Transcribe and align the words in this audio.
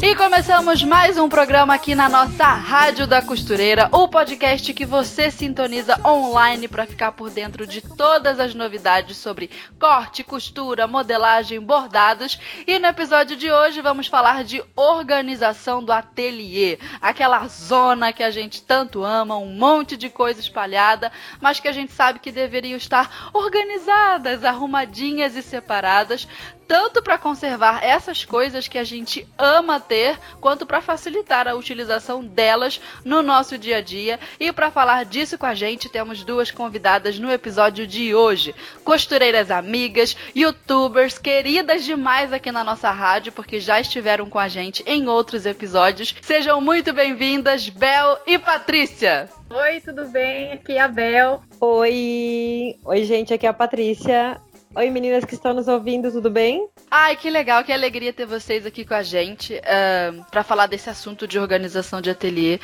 E 0.00 0.14
começamos 0.14 0.84
mais 0.84 1.18
um 1.18 1.28
programa 1.28 1.74
aqui 1.74 1.92
na 1.92 2.08
nossa 2.08 2.44
Rádio 2.44 3.04
da 3.04 3.20
Costureira, 3.20 3.88
o 3.90 4.06
podcast 4.06 4.72
que 4.72 4.86
você 4.86 5.28
sintoniza 5.28 5.98
online 6.06 6.68
para 6.68 6.86
ficar 6.86 7.10
por 7.10 7.30
dentro 7.30 7.66
de 7.66 7.82
todas 7.82 8.38
as 8.38 8.54
novidades 8.54 9.16
sobre 9.16 9.50
corte, 9.76 10.22
costura, 10.22 10.86
modelagem, 10.86 11.60
bordados. 11.60 12.38
E 12.64 12.78
no 12.78 12.86
episódio 12.86 13.36
de 13.36 13.50
hoje 13.50 13.80
vamos 13.82 14.06
falar 14.06 14.44
de 14.44 14.62
organização 14.76 15.82
do 15.82 15.92
ateliê, 15.92 16.78
aquela 17.00 17.48
zona 17.48 18.12
que 18.12 18.22
a 18.22 18.30
gente 18.30 18.62
tanto 18.62 19.02
ama, 19.02 19.36
um 19.36 19.52
monte 19.52 19.96
de 19.96 20.08
coisa 20.08 20.38
espalhada, 20.38 21.10
mas 21.40 21.58
que 21.58 21.66
a 21.66 21.72
gente 21.72 21.92
sabe 21.92 22.20
que 22.20 22.30
deveriam 22.30 22.76
estar 22.76 23.30
organizadas, 23.34 24.44
arrumadinhas 24.44 25.34
e 25.34 25.42
separadas, 25.42 26.28
tanto 26.68 27.02
para 27.02 27.16
conservar 27.16 27.82
essas 27.82 28.26
coisas 28.26 28.68
que 28.68 28.76
a 28.76 28.84
gente 28.84 29.26
ama 29.38 29.80
ter, 29.80 30.18
quanto 30.38 30.66
para 30.66 30.82
facilitar 30.82 31.48
a 31.48 31.54
utilização 31.54 32.22
delas 32.22 32.78
no 33.02 33.22
nosso 33.22 33.56
dia 33.56 33.78
a 33.78 33.80
dia. 33.80 34.20
E 34.38 34.52
para 34.52 34.70
falar 34.70 35.06
disso 35.06 35.38
com 35.38 35.46
a 35.46 35.54
gente, 35.54 35.88
temos 35.88 36.22
duas 36.22 36.50
convidadas 36.50 37.18
no 37.18 37.32
episódio 37.32 37.86
de 37.86 38.14
hoje: 38.14 38.54
costureiras 38.84 39.50
amigas, 39.50 40.14
youtubers 40.36 41.18
queridas 41.18 41.84
demais 41.84 42.32
aqui 42.32 42.52
na 42.52 42.62
nossa 42.62 42.90
rádio, 42.90 43.32
porque 43.32 43.58
já 43.58 43.80
estiveram 43.80 44.28
com 44.28 44.38
a 44.38 44.48
gente 44.48 44.84
em 44.86 45.08
outros 45.08 45.46
episódios. 45.46 46.14
Sejam 46.20 46.60
muito 46.60 46.92
bem-vindas, 46.92 47.70
Bel 47.70 48.18
e 48.26 48.38
Patrícia. 48.38 49.30
Oi, 49.50 49.80
tudo 49.80 50.06
bem? 50.08 50.52
Aqui 50.52 50.72
é 50.72 50.80
a 50.80 50.88
Bel. 50.88 51.42
Oi, 51.58 52.76
oi 52.84 53.04
gente, 53.04 53.32
aqui 53.32 53.46
é 53.46 53.48
a 53.48 53.54
Patrícia. 53.54 54.38
Oi, 54.74 54.90
meninas 54.90 55.24
que 55.24 55.34
estão 55.34 55.52
nos 55.54 55.66
ouvindo, 55.66 56.10
tudo 56.12 56.30
bem? 56.30 56.68
Ai, 56.90 57.16
que 57.16 57.28
legal, 57.28 57.62
que 57.64 57.72
alegria 57.72 58.14
ter 58.14 58.24
vocês 58.24 58.64
aqui 58.64 58.82
com 58.82 58.94
a 58.94 59.02
gente 59.02 59.52
uh, 59.54 60.24
para 60.30 60.42
falar 60.42 60.66
desse 60.66 60.88
assunto 60.88 61.28
de 61.28 61.38
organização 61.38 62.00
de 62.00 62.08
ateliê. 62.08 62.58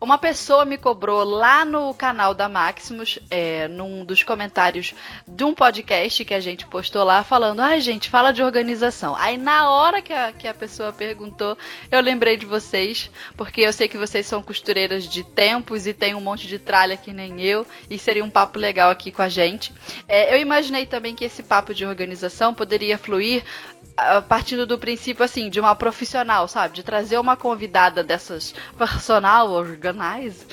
Uma 0.00 0.16
pessoa 0.16 0.64
me 0.64 0.78
cobrou 0.78 1.22
lá 1.24 1.62
no 1.62 1.92
canal 1.92 2.32
da 2.32 2.48
Maximus, 2.48 3.18
é, 3.30 3.68
num 3.68 4.02
dos 4.02 4.22
comentários 4.22 4.94
de 5.28 5.44
um 5.44 5.52
podcast 5.52 6.24
que 6.24 6.32
a 6.32 6.40
gente 6.40 6.66
postou 6.66 7.04
lá, 7.04 7.22
falando: 7.22 7.60
ai, 7.60 7.82
gente, 7.82 8.08
fala 8.08 8.32
de 8.32 8.42
organização. 8.42 9.14
Aí, 9.14 9.36
na 9.36 9.68
hora 9.68 10.00
que 10.00 10.12
a, 10.12 10.32
que 10.32 10.48
a 10.48 10.54
pessoa 10.54 10.90
perguntou, 10.90 11.58
eu 11.90 12.00
lembrei 12.00 12.38
de 12.38 12.46
vocês, 12.46 13.10
porque 13.36 13.60
eu 13.60 13.74
sei 13.74 13.88
que 13.88 13.98
vocês 13.98 14.26
são 14.26 14.42
costureiras 14.42 15.06
de 15.06 15.22
tempos 15.22 15.86
e 15.86 15.92
tem 15.92 16.14
um 16.14 16.20
monte 16.20 16.46
de 16.46 16.58
tralha 16.58 16.96
que 16.96 17.12
nem 17.12 17.42
eu, 17.42 17.66
e 17.90 17.98
seria 17.98 18.24
um 18.24 18.30
papo 18.30 18.58
legal 18.58 18.88
aqui 18.88 19.12
com 19.12 19.20
a 19.20 19.28
gente. 19.28 19.70
É, 20.08 20.34
eu 20.34 20.40
imaginei 20.40 20.86
também 20.86 21.14
que 21.14 21.26
esse 21.26 21.42
papo 21.42 21.74
de 21.74 21.84
organização 21.84 22.54
poderia 22.54 22.96
fluir 22.96 23.44
partindo 24.28 24.66
do 24.66 24.78
princípio 24.78 25.24
assim 25.24 25.48
de 25.48 25.58
uma 25.58 25.74
profissional, 25.74 26.46
sabe, 26.46 26.74
de 26.74 26.82
trazer 26.82 27.18
uma 27.18 27.36
convidada 27.36 28.02
dessas 28.04 28.54
personal 28.76 29.50
organize 29.50 30.46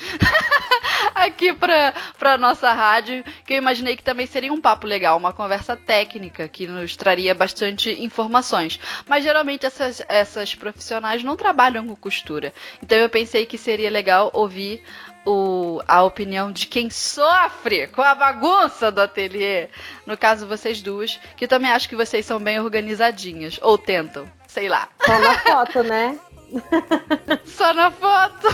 aqui 1.14 1.52
para 1.52 1.92
para 2.18 2.38
nossa 2.38 2.72
rádio, 2.72 3.22
que 3.46 3.54
eu 3.54 3.58
imaginei 3.58 3.96
que 3.96 4.02
também 4.02 4.26
seria 4.26 4.52
um 4.52 4.60
papo 4.60 4.86
legal, 4.86 5.16
uma 5.18 5.32
conversa 5.32 5.76
técnica 5.76 6.48
que 6.48 6.66
nos 6.66 6.96
traria 6.96 7.34
bastante 7.34 7.90
informações. 8.02 8.80
Mas 9.06 9.22
geralmente 9.22 9.66
essas 9.66 10.02
essas 10.08 10.54
profissionais 10.54 11.22
não 11.22 11.36
trabalham 11.36 11.86
com 11.86 11.96
costura. 11.96 12.52
Então 12.82 12.96
eu 12.98 13.08
pensei 13.08 13.46
que 13.46 13.58
seria 13.58 13.90
legal 13.90 14.30
ouvir 14.32 14.82
o, 15.24 15.80
a 15.86 16.02
opinião 16.02 16.52
de 16.52 16.66
quem 16.66 16.90
sofre 16.90 17.86
com 17.88 18.02
a 18.02 18.14
bagunça 18.14 18.90
do 18.90 19.00
ateliê. 19.00 19.68
No 20.06 20.16
caso, 20.16 20.46
vocês 20.46 20.82
duas, 20.82 21.18
que 21.36 21.46
também 21.46 21.70
acho 21.70 21.88
que 21.88 21.96
vocês 21.96 22.24
são 22.26 22.38
bem 22.38 22.60
organizadinhas. 22.60 23.58
Ou 23.62 23.78
tentam, 23.78 24.30
sei 24.46 24.68
lá. 24.68 24.88
Só 25.04 25.18
na 25.18 25.38
foto, 25.38 25.82
né? 25.82 26.18
Só 27.44 27.72
na 27.74 27.90
foto. 27.90 28.48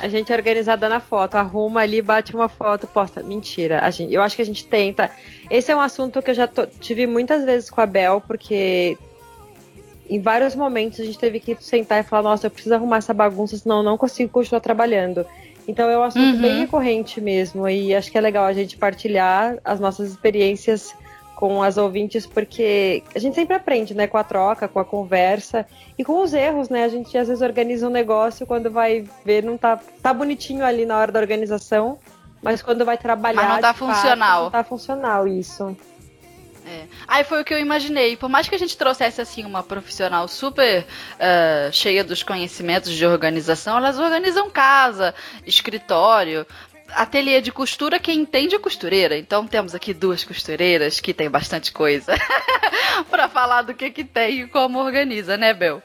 A 0.00 0.08
gente 0.08 0.32
é 0.32 0.36
organizada 0.36 0.88
na 0.88 1.00
foto, 1.00 1.36
arruma 1.36 1.80
ali, 1.80 2.02
bate 2.02 2.34
uma 2.34 2.48
foto, 2.48 2.86
posta. 2.86 3.22
Mentira. 3.22 3.80
A 3.84 3.90
gente, 3.90 4.12
eu 4.12 4.22
acho 4.22 4.36
que 4.36 4.42
a 4.42 4.46
gente 4.46 4.66
tenta. 4.66 5.10
Esse 5.50 5.70
é 5.70 5.76
um 5.76 5.80
assunto 5.80 6.22
que 6.22 6.30
eu 6.30 6.34
já 6.34 6.48
tive 6.80 7.06
muitas 7.06 7.44
vezes 7.44 7.70
com 7.70 7.80
a 7.80 7.86
Bel, 7.86 8.20
porque 8.20 8.96
em 10.08 10.20
vários 10.20 10.54
momentos 10.54 11.00
a 11.00 11.04
gente 11.04 11.18
teve 11.18 11.40
que 11.40 11.56
sentar 11.60 12.00
e 12.00 12.02
falar: 12.02 12.22
nossa, 12.22 12.46
eu 12.46 12.50
preciso 12.50 12.74
arrumar 12.74 12.98
essa 12.98 13.14
bagunça, 13.14 13.56
senão 13.56 13.78
eu 13.78 13.82
não 13.82 13.98
consigo 13.98 14.30
continuar 14.30 14.60
trabalhando. 14.60 15.26
Então 15.66 15.88
é 15.88 15.96
um 15.96 16.02
assunto 16.02 16.36
uhum. 16.36 16.40
bem 16.40 16.58
recorrente 16.60 17.20
mesmo. 17.20 17.68
E 17.68 17.94
acho 17.94 18.10
que 18.10 18.18
é 18.18 18.20
legal 18.20 18.44
a 18.44 18.52
gente 18.52 18.76
partilhar 18.76 19.58
as 19.64 19.78
nossas 19.78 20.10
experiências 20.10 20.94
com 21.36 21.62
as 21.62 21.76
ouvintes, 21.76 22.24
porque 22.24 23.02
a 23.14 23.18
gente 23.18 23.34
sempre 23.34 23.56
aprende, 23.56 23.94
né? 23.94 24.06
Com 24.06 24.16
a 24.16 24.24
troca, 24.24 24.68
com 24.68 24.78
a 24.78 24.84
conversa 24.84 25.66
e 25.98 26.04
com 26.04 26.22
os 26.22 26.32
erros, 26.32 26.68
né? 26.68 26.84
A 26.84 26.88
gente 26.88 27.16
às 27.18 27.28
vezes 27.28 27.42
organiza 27.42 27.86
um 27.86 27.90
negócio 27.90 28.46
quando 28.46 28.70
vai 28.70 29.04
ver, 29.24 29.42
não 29.42 29.56
tá, 29.56 29.80
tá 30.02 30.14
bonitinho 30.14 30.64
ali 30.64 30.86
na 30.86 30.96
hora 30.96 31.10
da 31.10 31.18
organização, 31.18 31.98
mas 32.40 32.62
quando 32.62 32.84
vai 32.84 32.96
trabalhar. 32.96 33.42
Mas 33.42 33.54
não 33.54 33.60
tá 33.60 33.74
funcional. 33.74 34.44
Fato, 34.44 34.44
não 34.44 34.50
tá 34.50 34.64
funcional 34.64 35.26
isso. 35.26 35.76
É. 36.72 36.86
Aí 37.06 37.22
foi 37.22 37.42
o 37.42 37.44
que 37.44 37.52
eu 37.52 37.58
imaginei. 37.58 38.16
Por 38.16 38.30
mais 38.30 38.48
que 38.48 38.54
a 38.54 38.58
gente 38.58 38.76
trouxesse 38.76 39.20
assim 39.20 39.44
uma 39.44 39.62
profissional 39.62 40.26
super 40.26 40.82
uh, 40.84 41.70
cheia 41.70 42.02
dos 42.02 42.22
conhecimentos 42.22 42.92
de 42.92 43.04
organização, 43.04 43.76
elas 43.76 43.98
organizam 43.98 44.48
casa, 44.48 45.14
escritório, 45.46 46.46
ateliê 46.88 47.42
de 47.42 47.52
costura, 47.52 47.98
quem 47.98 48.20
entende 48.20 48.54
é 48.54 48.58
costureira. 48.58 49.18
Então 49.18 49.46
temos 49.46 49.74
aqui 49.74 49.92
duas 49.92 50.24
costureiras 50.24 50.98
que 50.98 51.12
tem 51.12 51.28
bastante 51.28 51.72
coisa 51.72 52.14
para 53.10 53.28
falar 53.28 53.62
do 53.62 53.74
que 53.74 53.90
que 53.90 54.04
tem 54.04 54.40
e 54.40 54.48
como 54.48 54.78
organiza, 54.78 55.36
né, 55.36 55.52
Bel? 55.52 55.82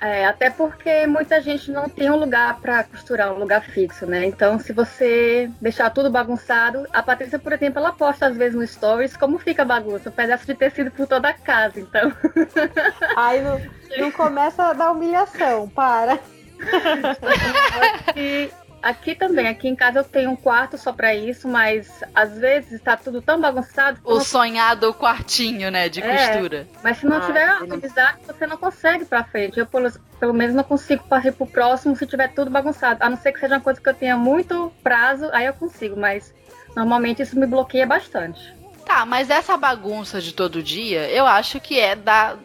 É, 0.00 0.24
até 0.24 0.48
porque 0.48 1.06
muita 1.06 1.42
gente 1.42 1.70
não 1.70 1.86
tem 1.86 2.10
um 2.10 2.16
lugar 2.16 2.58
para 2.60 2.84
costurar, 2.84 3.32
um 3.32 3.38
lugar 3.38 3.62
fixo, 3.62 4.06
né? 4.06 4.24
Então, 4.24 4.58
se 4.58 4.72
você 4.72 5.50
deixar 5.60 5.90
tudo 5.90 6.10
bagunçado, 6.10 6.86
a 6.90 7.02
Patrícia, 7.02 7.38
por 7.38 7.52
exemplo, 7.52 7.80
ela 7.80 7.92
posta 7.92 8.26
às 8.26 8.36
vezes 8.36 8.54
no 8.54 8.66
stories 8.66 9.14
como 9.14 9.38
fica 9.38 9.60
a 9.60 9.66
bagunça, 9.66 10.08
um 10.08 10.12
pedaço 10.12 10.46
de 10.46 10.54
tecido 10.54 10.90
por 10.90 11.06
toda 11.06 11.28
a 11.28 11.34
casa, 11.34 11.78
então. 11.78 12.10
Aí 13.14 13.42
não, 13.42 13.60
não 13.98 14.10
começa 14.10 14.64
a 14.64 14.72
dar 14.72 14.90
humilhação, 14.92 15.68
para. 15.68 16.18
E 18.16 18.50
Aqui 18.82 19.14
também, 19.14 19.46
aqui 19.46 19.68
em 19.68 19.76
casa 19.76 19.98
eu 19.98 20.04
tenho 20.04 20.30
um 20.30 20.36
quarto 20.36 20.78
só 20.78 20.92
para 20.92 21.14
isso, 21.14 21.46
mas 21.46 22.02
às 22.14 22.38
vezes 22.38 22.72
está 22.72 22.96
tudo 22.96 23.20
tão 23.20 23.38
bagunçado. 23.38 24.00
O 24.04 24.20
sonhado 24.20 24.94
quartinho, 24.94 25.70
né, 25.70 25.88
de 25.88 26.00
é, 26.00 26.28
costura. 26.32 26.66
Mas 26.82 26.98
se 26.98 27.06
não 27.06 27.18
ah, 27.18 27.20
tiver 27.20 27.60
organizado, 27.60 28.18
você 28.26 28.46
não 28.46 28.56
consegue 28.56 29.04
para 29.04 29.22
frente. 29.24 29.60
Eu, 29.60 29.66
pelo, 29.66 29.90
pelo 30.18 30.32
menos, 30.32 30.54
não 30.54 30.64
consigo 30.64 31.04
partir 31.04 31.32
pro 31.32 31.46
próximo 31.46 31.94
se 31.94 32.06
tiver 32.06 32.28
tudo 32.28 32.50
bagunçado. 32.50 33.04
A 33.04 33.10
não 33.10 33.18
ser 33.18 33.32
que 33.32 33.40
seja 33.40 33.56
uma 33.56 33.60
coisa 33.60 33.80
que 33.80 33.88
eu 33.88 33.94
tenha 33.94 34.16
muito 34.16 34.72
prazo, 34.82 35.28
aí 35.32 35.44
eu 35.44 35.52
consigo, 35.52 35.98
mas 35.98 36.32
normalmente 36.74 37.20
isso 37.20 37.38
me 37.38 37.46
bloqueia 37.46 37.86
bastante. 37.86 38.54
Tá, 38.86 39.04
mas 39.04 39.30
essa 39.30 39.56
bagunça 39.56 40.20
de 40.20 40.32
todo 40.32 40.62
dia, 40.62 41.08
eu 41.10 41.26
acho 41.26 41.60
que 41.60 41.78
é 41.78 41.94
da, 41.94 42.36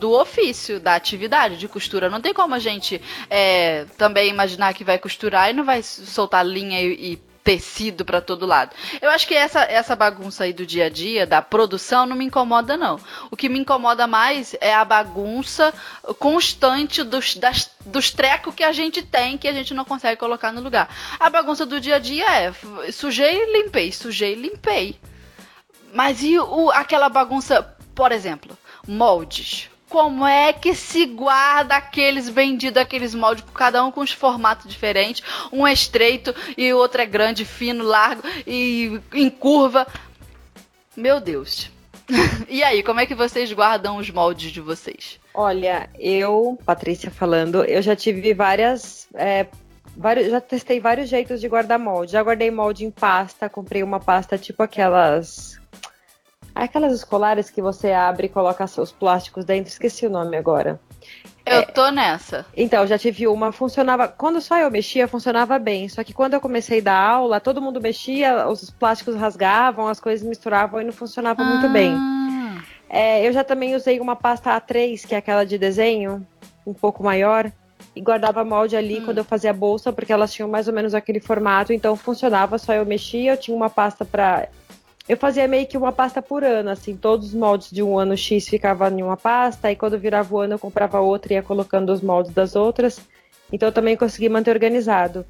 do 0.00 0.18
ofício, 0.18 0.80
da 0.80 0.94
atividade 0.94 1.58
de 1.58 1.68
costura. 1.68 2.08
Não 2.08 2.20
tem 2.20 2.32
como 2.32 2.54
a 2.54 2.58
gente 2.58 3.00
é, 3.28 3.84
também 3.98 4.30
imaginar 4.30 4.72
que 4.72 4.82
vai 4.82 4.98
costurar 4.98 5.50
e 5.50 5.52
não 5.52 5.64
vai 5.64 5.82
soltar 5.82 6.44
linha 6.44 6.80
e, 6.80 7.12
e 7.12 7.16
tecido 7.44 8.04
para 8.04 8.20
todo 8.20 8.46
lado. 8.46 8.74
Eu 9.00 9.10
acho 9.10 9.26
que 9.26 9.34
essa, 9.34 9.60
essa 9.62 9.96
bagunça 9.96 10.44
aí 10.44 10.52
do 10.52 10.66
dia 10.66 10.86
a 10.86 10.88
dia, 10.88 11.26
da 11.26 11.40
produção, 11.40 12.06
não 12.06 12.16
me 12.16 12.24
incomoda, 12.24 12.76
não. 12.76 12.98
O 13.30 13.36
que 13.36 13.48
me 13.48 13.58
incomoda 13.58 14.06
mais 14.06 14.54
é 14.60 14.74
a 14.74 14.84
bagunça 14.84 15.72
constante 16.18 17.02
dos, 17.02 17.36
das, 17.36 17.70
dos 17.84 18.10
trecos 18.10 18.54
que 18.54 18.64
a 18.64 18.72
gente 18.72 19.02
tem 19.02 19.38
que 19.38 19.48
a 19.48 19.52
gente 19.52 19.74
não 19.74 19.84
consegue 19.84 20.18
colocar 20.18 20.52
no 20.52 20.60
lugar. 20.60 20.88
A 21.18 21.30
bagunça 21.30 21.64
do 21.64 21.80
dia 21.80 21.96
a 21.96 21.98
dia 21.98 22.26
é 22.26 22.52
sujei 22.92 23.42
e 23.42 23.52
limpei, 23.52 23.90
sujei 23.92 24.32
e 24.32 24.36
limpei. 24.36 25.00
Mas 25.92 26.22
e 26.22 26.38
o, 26.38 26.70
aquela 26.70 27.08
bagunça, 27.08 27.62
por 27.94 28.12
exemplo, 28.12 28.56
moldes 28.86 29.69
como 29.90 30.24
é 30.24 30.52
que 30.52 30.72
se 30.72 31.04
guarda 31.04 31.74
aqueles 31.74 32.28
vendidos, 32.28 32.80
aqueles 32.80 33.12
moldes, 33.12 33.44
cada 33.52 33.84
um 33.84 33.90
com 33.90 34.00
os 34.00 34.12
formatos 34.12 34.70
diferentes. 34.70 35.22
Um 35.52 35.66
é 35.66 35.72
estreito 35.72 36.32
e 36.56 36.72
o 36.72 36.78
outro 36.78 37.02
é 37.02 37.06
grande, 37.06 37.44
fino, 37.44 37.84
largo 37.84 38.22
e 38.46 39.00
em 39.12 39.28
curva. 39.28 39.86
Meu 40.96 41.20
Deus. 41.20 41.70
e 42.48 42.62
aí, 42.62 42.84
como 42.84 43.00
é 43.00 43.06
que 43.06 43.16
vocês 43.16 43.52
guardam 43.52 43.96
os 43.96 44.08
moldes 44.10 44.52
de 44.52 44.60
vocês? 44.60 45.18
Olha, 45.34 45.90
eu, 45.98 46.56
Patrícia 46.64 47.10
falando, 47.10 47.64
eu 47.64 47.82
já 47.82 47.96
tive 47.96 48.32
várias. 48.32 49.08
É, 49.14 49.46
vários, 49.96 50.30
já 50.30 50.40
testei 50.40 50.78
vários 50.78 51.08
jeitos 51.08 51.40
de 51.40 51.48
guardar 51.48 51.80
molde. 51.80 52.12
Já 52.12 52.22
guardei 52.22 52.50
molde 52.50 52.84
em 52.84 52.92
pasta, 52.92 53.48
comprei 53.48 53.82
uma 53.82 53.98
pasta 53.98 54.38
tipo 54.38 54.62
aquelas 54.62 55.59
Aquelas 56.54 56.92
escolares 56.92 57.48
que 57.50 57.62
você 57.62 57.92
abre 57.92 58.26
e 58.26 58.30
coloca 58.30 58.66
seus 58.66 58.90
plásticos 58.92 59.44
dentro, 59.44 59.70
esqueci 59.70 60.06
o 60.06 60.10
nome 60.10 60.36
agora. 60.36 60.80
Eu 61.46 61.66
tô 61.66 61.90
nessa. 61.90 62.44
Então, 62.56 62.86
já 62.86 62.98
tive 62.98 63.26
uma, 63.26 63.50
funcionava. 63.50 64.06
Quando 64.06 64.40
só 64.40 64.58
eu 64.58 64.70
mexia, 64.70 65.08
funcionava 65.08 65.58
bem. 65.58 65.88
Só 65.88 66.04
que 66.04 66.12
quando 66.12 66.34
eu 66.34 66.40
comecei 66.40 66.80
a 66.80 66.82
dar 66.82 67.00
aula, 67.00 67.40
todo 67.40 67.62
mundo 67.62 67.80
mexia, 67.80 68.46
os 68.46 68.70
plásticos 68.70 69.16
rasgavam, 69.16 69.88
as 69.88 69.98
coisas 69.98 70.26
misturavam 70.26 70.80
e 70.80 70.84
não 70.84 70.92
funcionava 70.92 71.42
muito 71.42 71.68
bem. 71.70 71.92
Ah. 71.96 72.62
É, 72.88 73.26
eu 73.26 73.32
já 73.32 73.42
também 73.42 73.74
usei 73.74 74.00
uma 74.00 74.14
pasta 74.14 74.50
A3, 74.60 75.06
que 75.06 75.14
é 75.14 75.18
aquela 75.18 75.44
de 75.44 75.56
desenho, 75.56 76.26
um 76.66 76.74
pouco 76.74 77.02
maior, 77.02 77.50
e 77.96 78.00
guardava 78.00 78.44
molde 78.44 78.76
ali 78.76 78.98
Hum. 79.00 79.04
quando 79.06 79.18
eu 79.18 79.24
fazia 79.24 79.50
a 79.50 79.54
bolsa, 79.54 79.92
porque 79.92 80.12
elas 80.12 80.32
tinham 80.32 80.48
mais 80.48 80.68
ou 80.68 80.74
menos 80.74 80.94
aquele 80.94 81.20
formato, 81.20 81.72
então 81.72 81.96
funcionava, 81.96 82.58
só 82.58 82.74
eu 82.74 82.84
mexia, 82.84 83.32
eu 83.32 83.36
tinha 83.36 83.56
uma 83.56 83.70
pasta 83.70 84.04
pra. 84.04 84.48
Eu 85.08 85.16
fazia 85.16 85.48
meio 85.48 85.66
que 85.66 85.76
uma 85.76 85.92
pasta 85.92 86.22
por 86.22 86.44
ano, 86.44 86.70
assim, 86.70 86.96
todos 86.96 87.28
os 87.28 87.34
moldes 87.34 87.70
de 87.70 87.82
um 87.82 87.98
ano 87.98 88.16
X 88.16 88.48
ficavam 88.48 88.88
em 88.90 89.02
uma 89.02 89.16
pasta, 89.16 89.70
e 89.70 89.76
quando 89.76 89.98
virava 89.98 90.34
o 90.34 90.38
ano 90.38 90.54
eu 90.54 90.58
comprava 90.58 91.00
outra 91.00 91.32
e 91.32 91.36
ia 91.36 91.42
colocando 91.42 91.90
os 91.92 92.00
moldes 92.00 92.32
das 92.32 92.54
outras. 92.54 93.00
Então 93.52 93.68
eu 93.68 93.72
também 93.72 93.96
consegui 93.96 94.28
manter 94.28 94.50
organizado. 94.50 95.26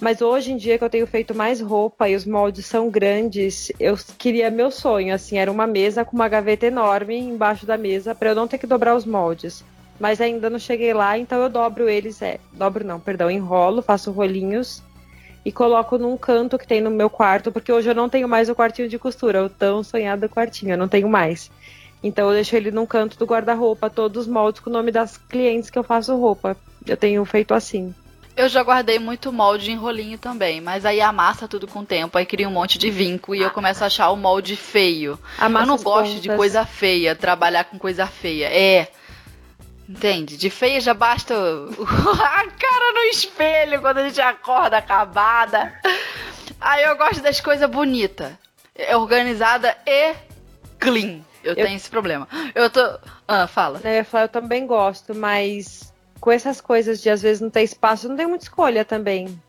Mas 0.00 0.20
hoje 0.20 0.52
em 0.52 0.56
dia 0.56 0.76
que 0.76 0.84
eu 0.84 0.90
tenho 0.90 1.06
feito 1.06 1.34
mais 1.34 1.60
roupa 1.60 2.08
e 2.08 2.16
os 2.16 2.26
moldes 2.26 2.66
são 2.66 2.90
grandes, 2.90 3.70
eu 3.78 3.96
queria 4.18 4.50
meu 4.50 4.70
sonho, 4.70 5.14
assim, 5.14 5.38
era 5.38 5.50
uma 5.50 5.66
mesa 5.66 6.04
com 6.04 6.16
uma 6.16 6.28
gaveta 6.28 6.66
enorme 6.66 7.16
embaixo 7.16 7.64
da 7.64 7.78
mesa 7.78 8.14
para 8.14 8.30
eu 8.30 8.34
não 8.34 8.48
ter 8.48 8.58
que 8.58 8.66
dobrar 8.66 8.96
os 8.96 9.06
moldes. 9.06 9.64
Mas 10.00 10.20
ainda 10.20 10.50
não 10.50 10.58
cheguei 10.58 10.92
lá, 10.92 11.16
então 11.16 11.40
eu 11.40 11.48
dobro 11.48 11.88
eles, 11.88 12.20
é, 12.20 12.38
dobro 12.52 12.84
não, 12.84 12.98
perdão, 12.98 13.30
enrolo, 13.30 13.80
faço 13.80 14.10
rolinhos 14.10 14.82
e 15.44 15.50
coloco 15.50 15.98
num 15.98 16.16
canto 16.16 16.58
que 16.58 16.66
tem 16.66 16.80
no 16.80 16.90
meu 16.90 17.10
quarto, 17.10 17.50
porque 17.50 17.72
hoje 17.72 17.90
eu 17.90 17.94
não 17.94 18.08
tenho 18.08 18.28
mais 18.28 18.48
o 18.48 18.54
quartinho 18.54 18.88
de 18.88 18.98
costura, 18.98 19.44
o 19.44 19.48
tão 19.48 19.82
sonhado 19.82 20.28
quartinho, 20.28 20.72
eu 20.72 20.78
não 20.78 20.88
tenho 20.88 21.08
mais. 21.08 21.50
Então 22.02 22.28
eu 22.28 22.34
deixo 22.34 22.56
ele 22.56 22.70
num 22.70 22.86
canto 22.86 23.18
do 23.18 23.26
guarda-roupa, 23.26 23.88
todos 23.88 24.22
os 24.22 24.32
moldes 24.32 24.60
com 24.60 24.70
o 24.70 24.72
nome 24.72 24.90
das 24.90 25.16
clientes 25.16 25.70
que 25.70 25.78
eu 25.78 25.84
faço 25.84 26.16
roupa. 26.16 26.56
Eu 26.86 26.96
tenho 26.96 27.24
feito 27.24 27.54
assim. 27.54 27.94
Eu 28.34 28.48
já 28.48 28.62
guardei 28.62 28.98
muito 28.98 29.30
molde 29.30 29.70
em 29.70 29.76
rolinho 29.76 30.16
também, 30.16 30.60
mas 30.60 30.86
aí 30.86 31.00
amassa 31.02 31.46
tudo 31.46 31.66
com 31.66 31.80
o 31.80 31.84
tempo, 31.84 32.16
aí 32.16 32.24
cria 32.24 32.48
um 32.48 32.52
monte 32.52 32.78
de 32.78 32.90
vinco 32.90 33.34
e 33.34 33.42
eu 33.42 33.50
começo 33.50 33.84
a 33.84 33.88
achar 33.88 34.10
o 34.10 34.16
molde 34.16 34.56
feio. 34.56 35.18
Amassa 35.38 35.64
eu 35.64 35.68
não 35.68 35.76
gosto 35.76 36.14
de 36.14 36.28
pontas. 36.28 36.36
coisa 36.36 36.64
feia, 36.64 37.14
trabalhar 37.14 37.64
com 37.64 37.78
coisa 37.78 38.06
feia. 38.06 38.46
É. 38.46 38.88
Entende? 39.88 40.36
De 40.36 40.48
feia 40.48 40.80
já 40.80 40.94
basta 40.94 41.34
a 41.36 42.46
cara 42.50 42.92
no 42.94 43.02
espelho 43.10 43.80
quando 43.80 43.98
a 43.98 44.08
gente 44.08 44.20
acorda 44.20 44.78
acabada. 44.78 45.72
Aí 46.60 46.84
eu 46.84 46.96
gosto 46.96 47.20
das 47.22 47.40
coisas 47.40 47.68
bonitas. 47.68 48.32
É 48.74 48.96
organizada 48.96 49.76
e 49.86 50.14
clean. 50.78 51.20
Eu, 51.44 51.54
tenho 51.56 51.76
esse 51.76 51.90
problema. 51.90 52.26
Eu 52.54 52.70
tô. 52.70 52.80
Ah, 53.26 53.46
fala. 53.46 53.80
Eu 53.84 53.90
ia 53.90 54.04
falar, 54.04 54.24
eu 54.24 54.28
também 54.28 54.66
gosto, 54.66 55.14
mas 55.14 55.92
com 56.20 56.30
essas 56.30 56.60
coisas 56.60 57.02
de 57.02 57.10
às 57.10 57.20
vezes 57.20 57.40
não 57.40 57.50
ter 57.50 57.62
espaço, 57.62 58.06
eu 58.06 58.10
não 58.10 58.16
tenho 58.16 58.28
muita 58.28 58.44
escolha 58.44 58.84
também. 58.84 59.40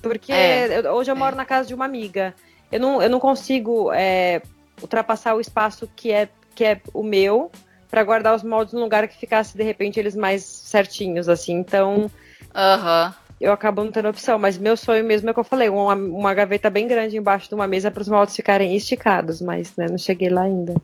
Porque 0.00 0.32
É, 0.32 0.78
eu- 0.78 0.92
hoje 0.94 1.10
eu 1.10 1.16
moro 1.16 1.34
na 1.34 1.44
casa 1.44 1.66
de 1.68 1.74
uma 1.74 1.84
amiga. 1.84 2.32
Eu 2.70 2.78
não, 2.80 3.02
eu 3.02 3.10
não 3.10 3.18
consigo 3.20 3.92
é, 3.92 4.40
ultrapassar 4.80 5.34
o 5.34 5.40
espaço 5.40 5.90
que 5.96 6.12
é, 6.12 6.28
que 6.54 6.64
é 6.64 6.80
o 6.94 7.02
meu 7.02 7.50
para 7.92 8.02
guardar 8.04 8.34
os 8.34 8.42
moldes 8.42 8.72
num 8.72 8.80
lugar 8.80 9.06
que 9.06 9.18
ficasse, 9.18 9.54
de 9.54 9.62
repente, 9.62 10.00
eles 10.00 10.16
mais 10.16 10.42
certinhos, 10.42 11.28
assim. 11.28 11.52
Então, 11.58 12.10
Aham. 12.54 13.14
eu 13.38 13.52
acabo 13.52 13.84
não 13.84 13.92
tendo 13.92 14.08
opção. 14.08 14.38
Mas 14.38 14.56
meu 14.56 14.78
sonho 14.78 15.04
mesmo 15.04 15.28
é 15.28 15.34
que 15.34 15.38
eu 15.38 15.44
falei, 15.44 15.68
uma, 15.68 15.94
uma 15.94 16.32
gaveta 16.32 16.70
bem 16.70 16.88
grande 16.88 17.18
embaixo 17.18 17.50
de 17.50 17.54
uma 17.54 17.66
mesa 17.66 17.90
para 17.90 18.00
os 18.00 18.08
moldes 18.08 18.34
ficarem 18.34 18.74
esticados, 18.74 19.42
mas 19.42 19.76
né, 19.76 19.88
não 19.90 19.98
cheguei 19.98 20.30
lá 20.30 20.40
ainda. 20.44 20.74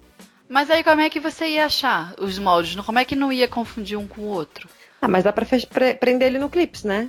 Mas 0.51 0.71
aí 0.71 0.85
como 0.85 1.01
é 1.01 1.09
que 1.09 1.19
você 1.19 1.47
ia 1.47 1.65
achar 1.65 2.15
os 2.21 2.39
moldes? 2.39 2.77
Como 2.85 2.99
é 2.99 3.07
que 3.07 3.17
não 3.17 3.33
ia 3.33 3.49
confundir 3.49 3.99
um 3.99 4.07
com 4.07 4.21
o 4.21 4.27
outro? 4.27 4.69
Ah, 5.01 5.09
mas 5.09 5.25
dá 5.25 5.33
pra 5.33 5.47
pre- 5.47 5.95
prender 5.95 6.29
ele 6.29 6.39
no 6.39 6.51
clips, 6.51 6.85
né? 6.85 7.09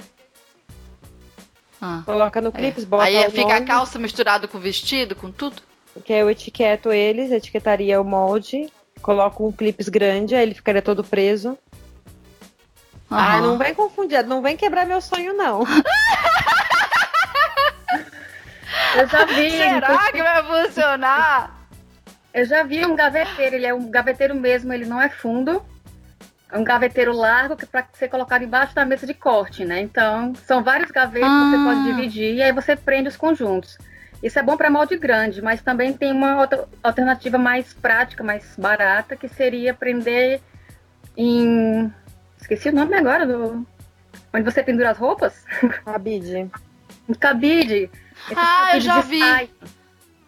Ah. 1.81 2.04
Coloca 2.06 2.40
no 2.40 2.50
É. 2.50 2.51
clips, 2.54 2.86
bota 2.86 3.04
Aí 3.04 3.18
o 3.28 3.31
fica 3.31 3.51
a 3.51 3.56
nome. 3.56 3.66
calça 3.68 4.00
misturado 4.00 4.48
com 4.48 4.57
o 4.57 4.62
vestido, 4.62 5.13
com 5.13 5.30
tudo? 5.30 5.62
que 6.06 6.13
eu 6.13 6.30
etiqueto 6.30 6.94
eles, 6.94 7.30
etiquetaria 7.31 8.00
o 8.00 8.06
molde, 8.06 8.69
coloco 9.01 9.48
um 9.48 9.51
clips 9.51 9.90
grande, 9.90 10.36
aí 10.36 10.44
ele 10.44 10.54
ficaria 10.56 10.81
todo 10.81 11.04
preso. 11.04 11.57
Ah, 13.10 13.38
Aham. 13.38 13.42
não 13.42 13.57
vem 13.57 13.74
confundir, 13.74 14.24
não 14.25 14.42
vem 14.42 14.56
quebrar 14.56 14.86
meu 14.86 15.01
sonho, 15.01 15.34
não. 15.34 15.63
Eu 18.96 19.07
já 19.07 19.25
vi. 19.25 19.51
Será 19.51 20.12
que 20.12 20.22
vai 20.22 20.44
funcionar? 20.66 21.57
Eu 22.34 22.46
já 22.46 22.63
vi 22.63 22.86
um 22.86 22.96
gaveteiro, 22.96 23.56
ele 23.56 23.66
é 23.66 23.74
um 23.74 23.90
gaveteiro 23.90 24.36
mesmo, 24.36 24.72
ele 24.74 24.86
não 24.86 25.01
é 25.01 25.10
fundo. 25.10 25.63
É 26.51 26.57
um 26.57 26.63
gaveteiro 26.63 27.13
largo 27.13 27.56
que 27.56 27.66
para 27.66 27.86
ser 27.94 28.07
colocado 28.07 28.44
embaixo 28.44 28.74
da 28.74 28.84
mesa 28.86 29.06
de 29.06 29.13
corte, 29.13 29.63
né? 29.66 29.80
Então, 29.81 30.34
são 30.48 30.63
vários 30.63 30.90
gavetos 30.90 31.28
que 31.30 31.50
você 31.50 31.56
Ah. 31.57 31.63
pode 31.66 31.84
dividir 31.84 32.36
e 32.36 32.42
aí 32.42 32.51
você 32.51 32.75
prende 32.75 33.10
os 33.10 33.18
conjuntos. 33.18 33.78
Isso 34.21 34.38
é 34.38 34.44
bom 34.44 34.57
para 34.57 34.69
molde 34.69 34.98
grande, 34.98 35.42
mas 35.42 35.62
também 35.62 35.94
tem 35.94 36.12
uma 36.12 36.39
outra 36.42 36.68
alternativa 36.83 37.38
mais 37.38 37.74
prática, 37.74 38.24
mais 38.24 38.54
barata, 38.57 39.16
que 39.16 39.27
seria 39.30 39.74
prender 39.74 40.42
em. 41.16 41.92
Esqueci 42.39 42.69
o 42.69 42.74
nome 42.74 42.95
agora 42.95 43.25
do. 43.25 43.66
Onde 44.33 44.44
você 44.44 44.62
pendura 44.62 44.92
as 44.92 44.98
roupas? 44.98 45.44
Cabide. 45.86 46.50
Um 47.07 47.13
cabide. 47.13 47.89
Esse 48.30 48.36
Ah, 48.38 48.75
eu 48.75 48.81
já 48.81 49.01
de 49.01 49.07
vi. 49.07 49.19
saia. 49.19 49.50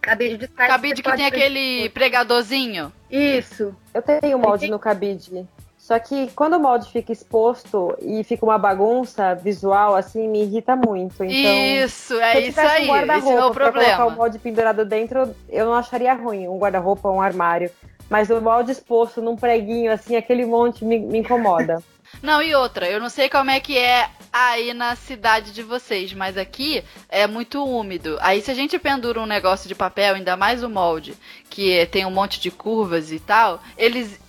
Cabide 0.01 0.37
de 0.37 0.47
saia. 0.55 0.69
Cabide 0.69 1.03
que 1.03 1.09
tem 1.09 1.13
prender- 1.19 1.27
aquele 1.39 1.89
pregadorzinho. 1.89 2.91
Isso. 3.09 3.75
Eu 3.93 4.01
tenho 4.01 4.39
molde 4.39 4.67
no 4.69 4.79
cabide. 4.79 5.47
Só 5.91 5.99
que 5.99 6.31
quando 6.33 6.53
o 6.53 6.59
molde 6.59 6.89
fica 6.89 7.11
exposto 7.11 7.93
e 8.01 8.23
fica 8.23 8.45
uma 8.45 8.57
bagunça 8.57 9.35
visual, 9.35 9.93
assim, 9.93 10.25
me 10.25 10.43
irrita 10.43 10.73
muito. 10.73 11.21
Então, 11.21 11.85
isso, 11.85 12.13
é 12.13 12.39
isso 12.39 12.61
aí. 12.61 12.89
um 12.89 12.95
Esse 12.95 13.29
é 13.29 13.43
o 13.43 13.51
pra 13.51 13.73
colocar 13.73 13.91
o 13.91 13.95
problema. 13.95 14.09
molde 14.11 14.39
pendurado 14.39 14.85
dentro, 14.85 15.35
eu 15.49 15.65
não 15.65 15.73
acharia 15.73 16.13
ruim. 16.13 16.47
Um 16.47 16.57
guarda-roupa, 16.57 17.09
um 17.09 17.21
armário. 17.21 17.69
Mas 18.09 18.29
o 18.29 18.39
molde 18.39 18.71
exposto 18.71 19.21
num 19.21 19.35
preguinho, 19.35 19.91
assim, 19.91 20.15
aquele 20.15 20.45
monte 20.45 20.85
me, 20.85 20.97
me 20.97 21.19
incomoda. 21.19 21.83
Não, 22.23 22.41
e 22.41 22.55
outra, 22.55 22.89
eu 22.89 22.99
não 22.99 23.09
sei 23.09 23.29
como 23.29 23.49
é 23.49 23.61
que 23.61 23.77
é 23.77 24.09
aí 24.33 24.73
na 24.73 24.97
cidade 24.97 25.53
de 25.53 25.63
vocês, 25.63 26.11
mas 26.13 26.37
aqui 26.37 26.83
é 27.07 27.25
muito 27.25 27.63
úmido. 27.63 28.17
Aí 28.19 28.41
se 28.41 28.51
a 28.51 28.53
gente 28.53 28.77
pendura 28.77 29.21
um 29.21 29.25
negócio 29.25 29.65
de 29.65 29.73
papel, 29.73 30.15
ainda 30.15 30.35
mais 30.35 30.61
o 30.61 30.69
molde, 30.69 31.15
que 31.49 31.85
tem 31.85 32.05
um 32.05 32.11
monte 32.11 32.37
de 32.41 32.51
curvas 32.51 33.13
e 33.13 33.19
tal, 33.19 33.61
eles 33.77 34.19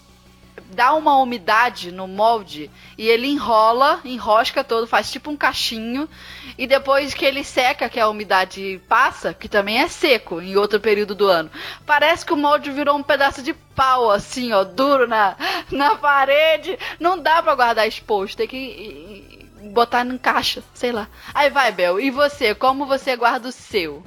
dá 0.72 0.94
uma 0.94 1.18
umidade 1.18 1.92
no 1.92 2.08
molde 2.08 2.70
e 2.96 3.08
ele 3.08 3.28
enrola, 3.28 4.00
enrosca 4.04 4.64
todo, 4.64 4.86
faz 4.86 5.10
tipo 5.10 5.30
um 5.30 5.36
cachinho 5.36 6.08
e 6.56 6.66
depois 6.66 7.14
que 7.14 7.24
ele 7.24 7.44
seca, 7.44 7.88
que 7.88 8.00
a 8.00 8.08
umidade 8.08 8.80
passa, 8.88 9.34
que 9.34 9.48
também 9.48 9.80
é 9.80 9.88
seco 9.88 10.40
em 10.40 10.56
outro 10.56 10.80
período 10.80 11.14
do 11.14 11.26
ano, 11.26 11.50
parece 11.86 12.24
que 12.24 12.32
o 12.32 12.36
molde 12.36 12.70
virou 12.70 12.96
um 12.96 13.02
pedaço 13.02 13.42
de 13.42 13.52
pau 13.52 14.10
assim, 14.10 14.52
ó, 14.52 14.64
duro 14.64 15.06
na, 15.06 15.36
na 15.70 15.96
parede. 15.96 16.78
Não 16.98 17.18
dá 17.18 17.42
pra 17.42 17.54
guardar 17.54 17.88
exposto, 17.88 18.36
tem 18.36 18.48
que 18.48 19.48
botar 19.72 20.04
em 20.04 20.18
caixa, 20.18 20.62
sei 20.74 20.92
lá. 20.92 21.08
Aí 21.32 21.50
vai, 21.50 21.72
Bel, 21.72 22.00
e 22.00 22.10
você, 22.10 22.54
como 22.54 22.86
você 22.86 23.16
guarda 23.16 23.48
o 23.48 23.52
seu? 23.52 24.02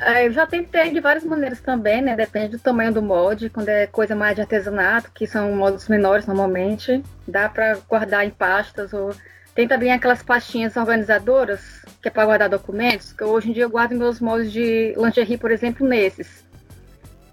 É, 0.00 0.26
Eu 0.26 0.32
já 0.32 0.46
tentei 0.46 0.90
de 0.90 1.00
várias 1.00 1.24
maneiras 1.24 1.60
também, 1.60 2.00
né? 2.00 2.14
Depende 2.14 2.56
do 2.56 2.58
tamanho 2.58 2.92
do 2.92 3.02
molde. 3.02 3.50
Quando 3.50 3.68
é 3.68 3.86
coisa 3.86 4.14
mais 4.14 4.34
de 4.34 4.42
artesanato, 4.42 5.10
que 5.12 5.26
são 5.26 5.54
moldes 5.54 5.88
menores 5.88 6.26
normalmente, 6.26 7.02
dá 7.26 7.48
pra 7.48 7.78
guardar 7.88 8.24
em 8.24 8.30
pastas. 8.30 8.92
Ou 8.92 9.12
tem 9.54 9.66
também 9.66 9.92
aquelas 9.92 10.22
pastinhas 10.22 10.76
organizadoras 10.76 11.84
que 12.00 12.08
é 12.08 12.10
para 12.10 12.24
guardar 12.24 12.48
documentos. 12.48 13.12
Que 13.12 13.24
hoje 13.24 13.50
em 13.50 13.52
dia 13.52 13.64
eu 13.64 13.70
guardo 13.70 13.92
meus 13.96 14.20
moldes 14.20 14.52
de 14.52 14.94
lingerie, 14.96 15.36
por 15.36 15.50
exemplo, 15.50 15.86
nesses. 15.86 16.44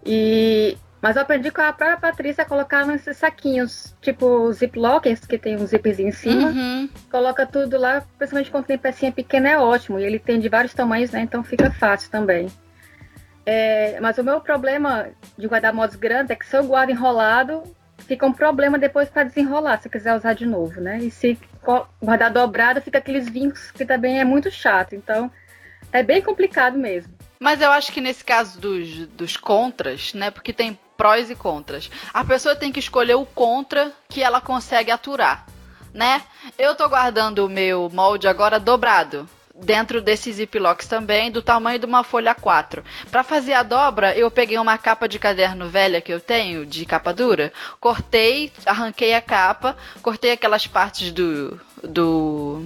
E 0.04 0.78
mas 1.06 1.18
eu 1.18 1.22
aprendi 1.22 1.52
com 1.52 1.62
a 1.62 1.72
própria 1.72 1.98
Patrícia 1.98 2.42
a 2.42 2.48
colocar 2.48 2.84
nesses 2.84 3.18
saquinhos, 3.18 3.96
tipo 4.02 4.52
ziplockers, 4.52 5.20
que 5.20 5.38
tem 5.38 5.56
um 5.56 5.68
zipzinho 5.68 6.10
em 6.10 6.12
cima 6.12 6.48
Uhum. 6.48 6.90
coloca 7.12 7.46
tudo 7.46 7.78
lá, 7.78 8.04
principalmente 8.18 8.50
quando 8.50 8.66
tem 8.66 8.76
pecinha 8.76 9.12
pequena 9.12 9.50
é 9.50 9.60
ótimo. 9.60 10.00
E 10.00 10.04
ele 10.04 10.18
tem 10.18 10.40
de 10.40 10.50
vários 10.50 10.74
tamanhos, 10.74 11.12
né? 11.12 11.22
Então 11.22 11.44
fica 11.44 11.70
fácil 11.70 12.10
também. 12.10 12.48
É, 13.46 14.00
mas 14.02 14.18
o 14.18 14.24
meu 14.24 14.42
problema 14.42 15.10
de 15.38 15.48
guardar 15.48 15.72
modos 15.72 15.96
grandes 15.96 16.32
é 16.32 16.36
que 16.36 16.44
se 16.48 16.58
eu 16.58 16.64
guardo 16.66 16.90
enrolado, 16.90 17.62
fica 18.08 18.26
um 18.26 18.34
problema 18.34 18.80
depois 18.80 19.08
para 19.08 19.26
desenrolar, 19.26 19.80
se 19.80 19.88
eu 19.88 19.92
quiser 19.92 20.16
usar 20.16 20.34
de 20.34 20.48
novo, 20.48 20.82
né? 20.82 20.98
E 20.98 21.12
se 21.12 21.38
guardar 22.02 22.32
dobrado, 22.32 22.82
fica 22.82 22.98
aqueles 22.98 23.30
vincos 23.30 23.70
que 23.70 23.86
também 23.86 24.20
é 24.20 24.26
muito 24.26 24.50
chato. 24.50 24.96
Então 24.96 25.32
é 25.92 26.02
bem 26.02 26.24
complicado 26.24 26.80
mesmo. 26.80 27.14
Mas 27.40 27.62
eu 27.62 27.70
acho 27.70 27.92
que 27.92 28.02
nesse 28.02 28.24
caso 28.26 28.60
dos, 28.60 29.06
dos 29.10 29.38
contras, 29.38 30.16
né? 30.16 30.32
Porque 30.32 30.52
tem 30.52 30.80
prós 30.98 31.30
e 31.30 31.36
contras. 31.36 31.90
A 32.14 32.24
pessoa 32.24 32.56
tem 32.56 32.72
que 32.72 32.80
escolher 32.80 33.16
o 33.16 33.26
contra 33.26 33.92
que 34.10 34.22
ela 34.22 34.42
consegue 34.42 34.92
aturar, 34.92 35.46
né? 35.94 36.22
Eu 36.58 36.76
tô 36.76 36.88
guardando 36.90 37.46
o 37.46 37.50
meu 37.50 37.90
molde 37.94 38.28
agora 38.28 38.60
dobrado. 38.60 39.28
dentro 39.58 40.02
desses 40.02 40.36
ziplocs 40.36 40.86
também, 40.86 41.32
do 41.32 41.42
tamanho 41.42 41.80
de 41.80 41.86
uma 41.86 42.04
folha 42.04 42.36
4. 42.36 42.84
Para 43.10 43.24
fazer 43.24 43.54
a 43.54 43.64
dobra, 43.64 44.14
eu 44.14 44.30
peguei 44.30 44.58
uma 44.58 44.78
capa 44.78 45.08
de 45.08 45.18
caderno 45.18 45.70
velha 45.70 46.02
que 46.02 46.14
eu 46.14 46.20
tenho, 46.20 46.66
de 46.66 46.86
capa 46.86 47.14
dura, 47.14 47.54
cortei, 47.80 48.52
arranquei 48.66 49.14
a 49.14 49.22
capa, 49.22 49.78
cortei 50.02 50.32
aquelas 50.32 50.68
partes 50.68 51.10
do 51.12 51.58
do, 51.84 52.66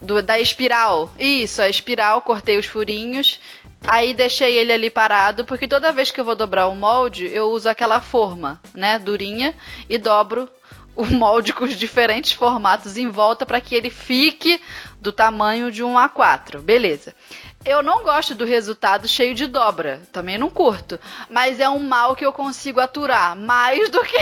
do 0.00 0.22
da 0.22 0.38
espiral. 0.38 1.10
Isso, 1.18 1.62
a 1.62 1.68
espiral, 1.68 2.22
cortei 2.22 2.58
os 2.58 2.66
furinhos, 2.66 3.40
Aí 3.86 4.14
deixei 4.14 4.56
ele 4.56 4.72
ali 4.72 4.90
parado, 4.90 5.44
porque 5.44 5.66
toda 5.66 5.92
vez 5.92 6.10
que 6.10 6.20
eu 6.20 6.24
vou 6.24 6.36
dobrar 6.36 6.68
o 6.68 6.74
molde, 6.74 7.26
eu 7.26 7.50
uso 7.50 7.68
aquela 7.68 8.00
forma, 8.00 8.60
né, 8.74 8.98
durinha, 8.98 9.54
e 9.88 9.98
dobro 9.98 10.48
o 10.94 11.04
molde 11.12 11.52
com 11.52 11.64
os 11.64 11.76
diferentes 11.76 12.32
formatos 12.32 12.96
em 12.96 13.08
volta 13.08 13.44
para 13.44 13.60
que 13.60 13.74
ele 13.74 13.90
fique 13.90 14.60
do 15.00 15.12
tamanho 15.12 15.70
de 15.70 15.82
um 15.82 15.94
A4. 15.94 16.60
Beleza. 16.60 17.14
Eu 17.64 17.82
não 17.82 18.02
gosto 18.02 18.34
do 18.34 18.44
resultado 18.44 19.06
cheio 19.06 19.34
de 19.34 19.46
dobra, 19.46 20.00
também 20.10 20.36
não 20.36 20.50
curto, 20.50 20.98
mas 21.30 21.60
é 21.60 21.68
um 21.68 21.78
mal 21.78 22.16
que 22.16 22.26
eu 22.26 22.32
consigo 22.32 22.80
aturar 22.80 23.36
mais 23.36 23.88
do 23.88 24.02
que 24.02 24.16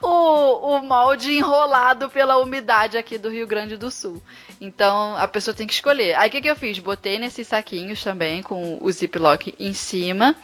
o, 0.00 0.76
o 0.76 0.82
molde 0.82 1.32
enrolado 1.32 2.08
pela 2.08 2.38
umidade 2.38 2.96
aqui 2.96 3.18
do 3.18 3.30
Rio 3.30 3.48
Grande 3.48 3.76
do 3.76 3.90
Sul. 3.90 4.22
Então 4.60 5.16
a 5.16 5.26
pessoa 5.26 5.54
tem 5.54 5.66
que 5.66 5.72
escolher. 5.72 6.14
Aí 6.14 6.28
o 6.28 6.30
que, 6.30 6.40
que 6.40 6.50
eu 6.50 6.56
fiz? 6.56 6.78
Botei 6.78 7.18
nesses 7.18 7.48
saquinhos 7.48 8.02
também 8.02 8.42
com 8.42 8.78
o 8.80 8.90
ziplock 8.92 9.54
em 9.58 9.72
cima 9.72 10.36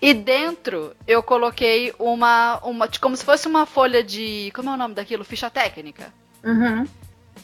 e 0.00 0.12
dentro 0.12 0.94
eu 1.06 1.22
coloquei 1.22 1.94
uma, 1.98 2.58
uma 2.64 2.88
como 3.00 3.16
se 3.16 3.24
fosse 3.24 3.46
uma 3.46 3.64
folha 3.64 4.02
de, 4.02 4.50
como 4.54 4.70
é 4.70 4.74
o 4.74 4.76
nome 4.76 4.94
daquilo? 4.94 5.24
Ficha 5.24 5.50
técnica. 5.50 6.12
Uhum. 6.42 6.86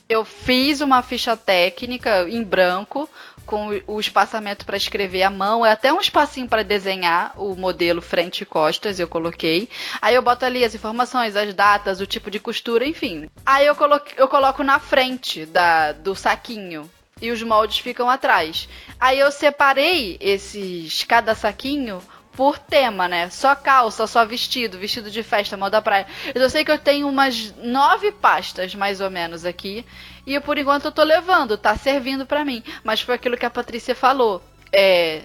Eu 0.09 0.25
fiz 0.25 0.81
uma 0.81 1.03
ficha 1.03 1.37
técnica 1.37 2.29
em 2.29 2.43
branco 2.43 3.09
com 3.47 3.81
o 3.87 4.01
espaçamento 4.01 4.65
para 4.65 4.77
escrever 4.77 5.23
à 5.23 5.31
mão, 5.31 5.65
é 5.65 5.73
até 5.73 5.93
um 5.93 6.01
espacinho 6.01 6.49
para 6.49 6.63
desenhar 6.63 7.33
o 7.37 7.55
modelo 7.55 8.01
frente 8.01 8.43
e 8.43 8.47
costas, 8.47 8.99
eu 8.99 9.09
coloquei. 9.09 9.69
Aí 10.01 10.15
eu 10.15 10.23
boto 10.23 10.45
ali 10.45 10.65
as 10.65 10.75
informações, 10.75 11.37
as 11.37 11.53
datas, 11.55 12.01
o 12.01 12.07
tipo 12.07 12.31
de 12.31 12.41
costura, 12.41 12.87
enfim. 12.87 13.29
Aí 13.45 13.67
eu 13.67 13.75
coloco, 13.75 14.07
eu 14.17 14.29
coloco 14.29 14.63
na 14.63 14.79
frente 14.79 15.45
da, 15.47 15.93
do 15.93 16.15
saquinho 16.15 16.91
e 17.21 17.31
os 17.31 17.43
moldes 17.43 17.79
ficam 17.79 18.11
atrás. 18.11 18.69
Aí 18.99 19.19
eu 19.19 19.31
separei 19.31 20.17
esses 20.21 21.05
cada 21.05 21.35
saquinho 21.35 22.03
por 22.35 22.59
tema, 22.59 23.09
né? 23.09 23.29
Só 23.31 23.55
calça, 23.55 24.07
só 24.07 24.25
vestido, 24.25 24.79
vestido 24.79 25.11
de 25.11 25.23
festa, 25.23 25.57
moda 25.57 25.83
praia. 25.83 26.07
Eu 26.35 26.49
sei 26.49 26.65
que 26.65 26.71
eu 26.71 26.79
tenho 26.79 27.09
umas 27.09 27.55
nove 27.57 28.11
pastas, 28.11 28.75
mais 28.75 29.01
ou 29.01 29.11
menos, 29.11 29.45
aqui. 29.45 29.85
E 30.27 30.39
por 30.41 30.57
enquanto 30.57 30.87
eu 30.87 30.93
tô 30.93 31.03
levando, 31.03 31.59
tá 31.59 31.77
servindo 31.77 32.25
para 32.25 32.45
mim. 32.45 32.62
Mas 32.83 33.01
foi 33.01 33.15
aquilo 33.15 33.37
que 33.37 33.47
a 33.47 33.51
Patrícia 33.51 33.95
falou. 33.95 34.43
É, 34.73 35.23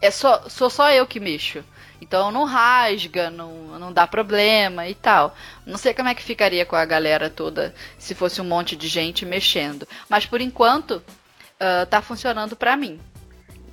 é 0.00 0.10
só, 0.10 0.48
sou 0.48 0.68
só 0.68 0.90
eu 0.90 1.06
que 1.06 1.20
mexo. 1.20 1.64
Então 2.00 2.30
não 2.30 2.44
rasga, 2.44 3.28
não, 3.30 3.78
não 3.78 3.92
dá 3.92 4.06
problema 4.06 4.88
e 4.88 4.94
tal. 4.94 5.36
Não 5.66 5.76
sei 5.76 5.92
como 5.92 6.08
é 6.08 6.14
que 6.14 6.22
ficaria 6.22 6.64
com 6.64 6.76
a 6.76 6.84
galera 6.84 7.28
toda 7.28 7.74
se 7.98 8.14
fosse 8.14 8.40
um 8.40 8.44
monte 8.44 8.76
de 8.76 8.88
gente 8.88 9.26
mexendo. 9.26 9.86
Mas 10.08 10.24
por 10.24 10.40
enquanto, 10.40 11.02
uh, 11.60 11.86
tá 11.88 12.00
funcionando 12.00 12.56
para 12.56 12.76
mim. 12.76 13.00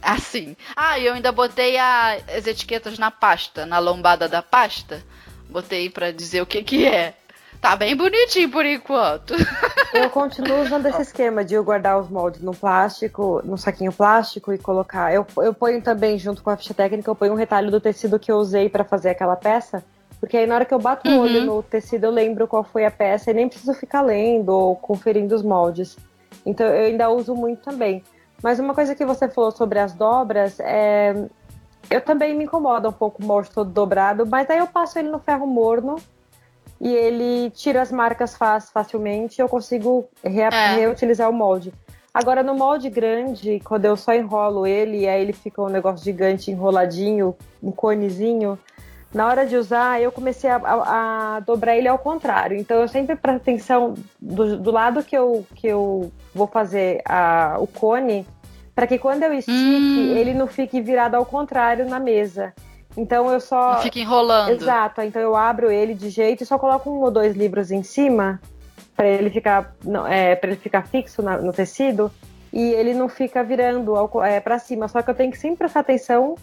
Assim. 0.02 0.56
Ah, 0.76 0.98
e 1.00 1.06
eu 1.06 1.14
ainda 1.14 1.32
botei 1.32 1.78
a, 1.78 2.18
as 2.36 2.48
etiquetas 2.48 2.98
na 2.98 3.12
pasta, 3.12 3.66
na 3.66 3.80
lombada 3.80 4.28
da 4.28 4.42
pasta. 4.42 5.04
Botei 5.50 5.90
para 5.90 6.12
dizer 6.12 6.42
o 6.42 6.46
que 6.46 6.64
que 6.64 6.86
é. 6.86 7.14
Tá 7.62 7.76
bem 7.76 7.96
bonitinho 7.96 8.52
por 8.52 8.66
enquanto. 8.66 9.34
Eu 9.94 10.10
continuo 10.10 10.62
usando 10.62 10.86
esse 10.88 11.02
esquema 11.02 11.44
de 11.44 11.54
eu 11.54 11.64
guardar 11.64 11.98
os 11.98 12.10
moldes 12.10 12.42
no 12.42 12.54
plástico, 12.54 13.42
no 13.46 13.58
saquinho 13.58 13.94
plástico 13.94 14.52
e 14.52 14.58
colocar. 14.58 15.14
Eu, 15.14 15.26
eu 15.38 15.54
ponho 15.54 15.82
também, 15.82 16.20
junto 16.20 16.44
com 16.44 16.50
a 16.50 16.58
ficha 16.58 16.74
técnica, 16.74 17.10
eu 17.10 17.16
ponho 17.16 17.32
um 17.32 17.38
retalho 17.38 17.72
do 17.72 17.80
tecido 17.80 18.20
que 18.20 18.30
eu 18.30 18.36
usei 18.36 18.68
para 18.68 18.84
fazer 18.84 19.12
aquela 19.12 19.38
peça. 19.38 19.82
Porque 20.20 20.36
aí 20.36 20.46
na 20.46 20.56
hora 20.56 20.66
que 20.66 20.74
eu 20.74 20.80
bato 20.80 21.10
o 21.10 21.20
olho 21.22 21.40
uhum. 21.40 21.46
no 21.46 21.64
tecido, 21.64 22.06
eu 22.06 22.12
lembro 22.12 22.46
qual 22.46 22.64
foi 22.64 22.86
a 22.86 22.92
peça 22.92 23.32
e 23.32 23.34
nem 23.34 23.48
preciso 23.48 23.74
ficar 23.74 24.02
lendo 24.02 24.50
ou 24.50 24.76
conferindo 24.76 25.34
os 25.34 25.42
moldes. 25.42 25.98
Então 26.46 26.68
eu 26.68 26.88
ainda 26.88 27.10
uso 27.10 27.34
muito 27.34 27.62
também. 27.62 28.04
Mas 28.46 28.60
uma 28.60 28.76
coisa 28.76 28.94
que 28.94 29.04
você 29.04 29.28
falou 29.28 29.50
sobre 29.50 29.80
as 29.80 29.92
dobras, 29.92 30.60
é... 30.60 31.16
eu 31.90 32.00
também 32.00 32.38
me 32.38 32.44
incomoda 32.44 32.88
um 32.88 32.92
pouco 32.92 33.24
o 33.24 33.26
molde 33.26 33.50
todo 33.50 33.72
dobrado, 33.72 34.24
mas 34.24 34.48
aí 34.52 34.60
eu 34.60 34.68
passo 34.68 35.00
ele 35.00 35.10
no 35.10 35.18
ferro 35.18 35.48
morno 35.48 35.96
e 36.80 36.94
ele 36.94 37.50
tira 37.50 37.82
as 37.82 37.92
marcas 37.92 38.38
faz, 38.38 38.70
facilmente 38.70 39.42
eu 39.42 39.50
consigo 39.50 40.08
é. 40.24 40.76
reutilizar 40.76 41.28
o 41.28 41.34
molde. 41.34 41.74
Agora, 42.14 42.44
no 42.44 42.54
molde 42.54 42.88
grande, 42.88 43.60
quando 43.66 43.86
eu 43.86 43.98
só 43.98 44.14
enrolo 44.14 44.68
ele 44.68 45.00
e 45.00 45.08
aí 45.08 45.24
ele 45.24 45.34
fica 45.34 45.60
um 45.60 45.68
negócio 45.68 46.06
gigante 46.06 46.52
enroladinho, 46.52 47.36
um 47.64 47.72
conezinho, 47.72 48.60
na 49.16 49.28
hora 49.28 49.46
de 49.46 49.56
usar, 49.56 50.02
eu 50.02 50.12
comecei 50.12 50.50
a, 50.50 50.58
a, 50.58 51.38
a 51.38 51.40
dobrar 51.40 51.78
ele 51.78 51.88
ao 51.88 51.98
contrário. 51.98 52.58
Então, 52.58 52.82
eu 52.82 52.88
sempre 52.90 53.16
presto 53.16 53.38
atenção 53.38 53.94
do, 54.20 54.58
do, 54.58 54.72
lado 54.72 55.02
que 55.02 55.18
eu, 55.18 55.48
que 55.56 55.68
eu 55.68 56.12
vou 56.34 56.48
fazer 56.48 57.02
a, 57.06 57.56
o 57.58 57.66
cone, 57.66 58.28
para 58.76 58.86
que 58.86 59.00
quando 59.00 59.24
eu 59.24 59.34
estique, 59.34 59.56
hum. 59.56 60.18
ele 60.18 60.34
não 60.34 60.48
fique 60.48 60.82
virado 60.82 61.16
ao 61.16 61.26
contrário 61.26 61.88
na 61.88 62.00
mesa. 62.00 62.54
Então 62.98 63.32
eu 63.32 63.40
só. 63.40 63.82
Fica 63.82 64.00
enrolando. 64.00 64.50
Exato. 64.50 65.02
Então 65.02 65.22
eu 65.22 65.36
abro 65.36 65.72
ele 65.72 65.94
de 65.94 66.10
jeito 66.10 66.44
e 66.44 66.46
só 66.46 66.58
coloco 66.58 66.90
um 66.90 67.02
ou 67.02 67.10
dois 67.10 67.36
livros 67.36 67.72
em 67.72 67.84
cima 67.84 68.40
para 68.96 69.08
ele 69.08 69.30
ficar, 69.30 69.74
não, 69.84 70.08
é, 70.08 70.36
para 70.36 70.52
ele 70.52 70.60
ficar 70.60 70.88
fixo 70.88 71.22
na, 71.22 71.38
no 71.38 71.52
tecido 71.52 72.12
e 72.54 72.62
ele 72.74 72.94
não 72.94 73.10
fica 73.10 73.44
virando 73.44 73.94
é, 74.24 74.40
para 74.40 74.58
cima. 74.60 74.88
Só 74.88 75.02
que 75.02 75.10
eu 75.10 75.16
tenho 75.16 75.32
que 75.32 75.38
sempre 75.38 75.58
prestar 75.58 75.82
atenção 75.82 76.36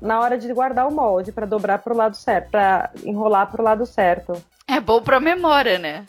na 0.00 0.18
hora 0.20 0.36
de 0.36 0.52
guardar 0.52 0.88
o 0.88 0.92
molde 0.92 1.30
para 1.30 1.46
dobrar 1.46 1.78
para 1.78 1.92
o 1.92 1.96
lado 1.96 2.16
certo, 2.16 2.50
para 2.50 2.90
enrolar 3.04 3.50
para 3.50 3.60
o 3.60 3.64
lado 3.64 3.86
certo. 3.86 4.32
É 4.70 4.80
bom 4.80 5.02
para 5.02 5.18
memória, 5.18 5.78
né? 5.78 6.04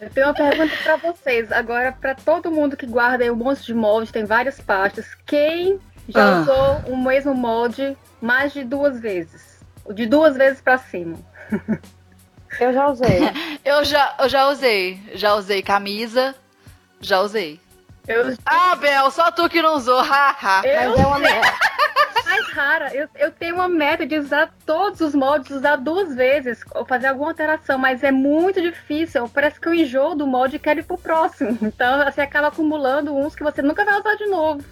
eu 0.00 0.10
tenho 0.10 0.26
uma 0.28 0.34
pergunta 0.34 0.72
para 0.82 0.96
vocês. 0.96 1.50
Agora, 1.50 1.92
para 1.92 2.14
todo 2.14 2.50
mundo 2.50 2.76
que 2.76 2.86
guarda 2.86 3.30
um 3.32 3.36
monte 3.36 3.64
de 3.64 3.74
molde, 3.74 4.12
tem 4.12 4.24
várias 4.24 4.60
pastas. 4.60 5.06
Quem 5.26 5.80
já 6.08 6.24
ah. 6.24 6.40
usou 6.40 6.92
o 6.92 6.96
mesmo 6.96 7.34
molde 7.34 7.96
mais 8.20 8.52
de 8.52 8.62
duas 8.62 9.00
vezes. 9.00 9.60
De 9.92 10.06
duas 10.06 10.36
vezes 10.36 10.60
para 10.60 10.78
cima. 10.78 11.18
Eu 12.60 12.72
já 12.72 12.86
usei. 12.86 13.20
eu, 13.64 13.84
já, 13.84 14.14
eu 14.18 14.28
já 14.28 14.48
usei. 14.48 15.00
Já 15.14 15.34
usei 15.34 15.62
camisa. 15.62 16.34
Já 17.00 17.20
usei. 17.20 17.60
Eu... 18.06 18.36
Ah, 18.44 18.76
Bel, 18.76 19.10
só 19.10 19.30
tu 19.30 19.48
que 19.48 19.62
não 19.62 19.76
usou. 19.76 20.00
Ha, 20.00 20.36
ha. 20.40 20.62
Eu... 20.64 20.90
Mas 20.90 21.00
é 21.00 21.06
uma 21.06 21.18
rara. 22.52 22.94
Eu, 22.94 23.08
eu 23.16 23.30
tenho 23.30 23.54
uma 23.54 23.68
meta 23.68 24.06
de 24.06 24.18
usar 24.18 24.52
todos 24.66 25.00
os 25.00 25.14
moldes, 25.14 25.50
usar 25.50 25.76
duas 25.76 26.14
vezes, 26.14 26.62
ou 26.74 26.84
fazer 26.84 27.06
alguma 27.08 27.30
alteração, 27.30 27.78
mas 27.78 28.04
é 28.04 28.12
muito 28.12 28.60
difícil. 28.60 29.28
Parece 29.28 29.58
que 29.58 29.68
eu 29.68 29.74
enjoo 29.74 30.14
do 30.14 30.26
molde 30.26 30.56
e 30.56 30.58
quero 30.58 30.80
ir 30.80 30.84
pro 30.84 30.98
próximo. 30.98 31.58
Então 31.72 32.04
você 32.04 32.20
acaba 32.20 32.48
acumulando 32.48 33.16
uns 33.16 33.34
que 33.34 33.42
você 33.42 33.62
nunca 33.62 33.84
vai 33.84 33.98
usar 33.98 34.14
de 34.14 34.26
novo. 34.26 34.62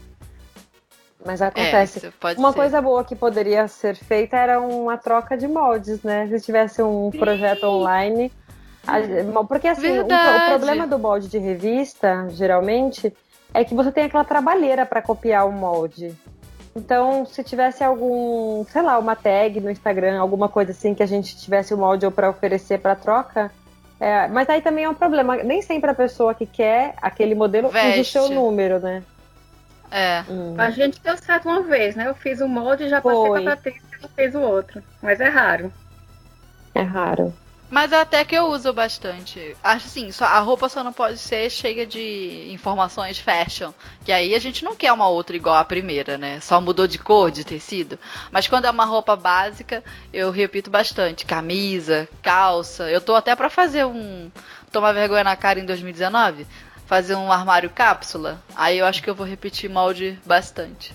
Mas 1.24 1.40
acontece. 1.40 2.06
É, 2.06 2.34
uma 2.38 2.52
ser. 2.52 2.56
coisa 2.56 2.80
boa 2.80 3.04
que 3.04 3.16
poderia 3.16 3.66
ser 3.68 3.94
feita 3.94 4.36
era 4.36 4.60
uma 4.60 4.96
troca 4.96 5.36
de 5.36 5.48
moldes, 5.48 6.02
né? 6.02 6.26
Se 6.28 6.40
tivesse 6.40 6.82
um 6.82 7.10
projeto 7.10 7.64
online. 7.64 8.30
Porque 9.48 9.68
assim, 9.68 9.98
o, 9.98 10.04
o, 10.04 10.46
problema 10.48 10.86
do 10.86 10.98
molde 10.98 11.28
de 11.28 11.38
revista, 11.38 12.26
geralmente, 12.30 13.12
é 13.52 13.64
que 13.64 13.74
você 13.74 13.92
tem 13.92 14.04
aquela 14.04 14.24
trabalheira 14.24 14.86
para 14.86 15.02
copiar 15.02 15.46
o 15.46 15.52
molde. 15.52 16.14
Então, 16.74 17.26
se 17.26 17.42
tivesse 17.42 17.82
algum, 17.82 18.64
sei 18.66 18.82
lá, 18.82 18.98
uma 18.98 19.16
tag 19.16 19.60
no 19.60 19.70
Instagram, 19.70 20.20
alguma 20.20 20.48
coisa 20.48 20.70
assim 20.70 20.94
que 20.94 21.02
a 21.02 21.06
gente 21.06 21.36
tivesse 21.36 21.74
o 21.74 21.78
molde 21.78 22.06
ou 22.06 22.12
para 22.12 22.30
oferecer 22.30 22.78
para 22.78 22.94
troca, 22.94 23.50
é, 23.98 24.28
mas 24.28 24.48
aí 24.48 24.62
também 24.62 24.84
é 24.84 24.88
um 24.88 24.94
problema. 24.94 25.36
Nem 25.36 25.60
sempre 25.60 25.90
a 25.90 25.94
pessoa 25.94 26.34
que 26.34 26.46
quer 26.46 26.94
aquele 27.02 27.34
modelo 27.34 27.68
Veste. 27.68 28.00
usa 28.00 28.00
o 28.00 28.04
seu 28.04 28.34
número, 28.34 28.78
né? 28.78 29.02
É. 29.90 30.24
Hum. 30.30 30.54
A 30.56 30.70
gente 30.70 31.00
deu 31.02 31.16
certo 31.18 31.48
uma 31.48 31.62
vez, 31.62 31.96
né? 31.96 32.06
Eu 32.06 32.14
fiz 32.14 32.40
o 32.40 32.44
um 32.44 32.48
molde 32.48 32.84
e 32.84 32.88
já 32.88 33.00
passei 33.00 33.26
Foi. 33.26 33.42
pra 33.42 33.56
Patrícia 33.56 33.82
e 33.92 33.94
ela 33.96 34.08
fez 34.14 34.34
o 34.34 34.40
outro. 34.40 34.82
Mas 35.02 35.20
é 35.20 35.28
raro. 35.28 35.72
É 36.74 36.82
raro. 36.82 37.34
Mas 37.70 37.92
até 37.92 38.24
que 38.24 38.34
eu 38.34 38.46
uso 38.46 38.72
bastante. 38.72 39.56
Acho 39.62 39.86
assim, 39.86 40.10
só, 40.10 40.24
a 40.24 40.40
roupa 40.40 40.68
só 40.68 40.82
não 40.82 40.92
pode 40.92 41.18
ser 41.18 41.48
cheia 41.48 41.86
de 41.86 42.50
informações 42.52 43.18
fashion. 43.18 43.72
Que 44.04 44.10
aí 44.10 44.34
a 44.34 44.40
gente 44.40 44.64
não 44.64 44.74
quer 44.74 44.92
uma 44.92 45.08
outra 45.08 45.36
igual 45.36 45.54
a 45.54 45.64
primeira, 45.64 46.18
né? 46.18 46.40
Só 46.40 46.60
mudou 46.60 46.88
de 46.88 46.98
cor, 46.98 47.30
de 47.30 47.44
tecido. 47.44 47.96
Mas 48.32 48.48
quando 48.48 48.64
é 48.64 48.70
uma 48.70 48.84
roupa 48.84 49.14
básica, 49.14 49.84
eu 50.12 50.32
repito 50.32 50.68
bastante. 50.68 51.24
Camisa, 51.24 52.08
calça. 52.20 52.90
Eu 52.90 53.00
tô 53.00 53.14
até 53.14 53.36
para 53.36 53.48
fazer 53.48 53.86
um. 53.86 54.30
Tomar 54.72 54.92
vergonha 54.92 55.24
na 55.24 55.36
cara 55.36 55.60
em 55.60 55.64
2019 55.64 56.46
fazer 56.90 57.14
um 57.14 57.30
armário 57.30 57.70
cápsula, 57.70 58.42
aí 58.56 58.78
eu 58.78 58.84
acho 58.84 59.00
que 59.00 59.08
eu 59.08 59.14
vou 59.14 59.24
repetir 59.24 59.70
molde 59.70 60.18
bastante. 60.26 60.92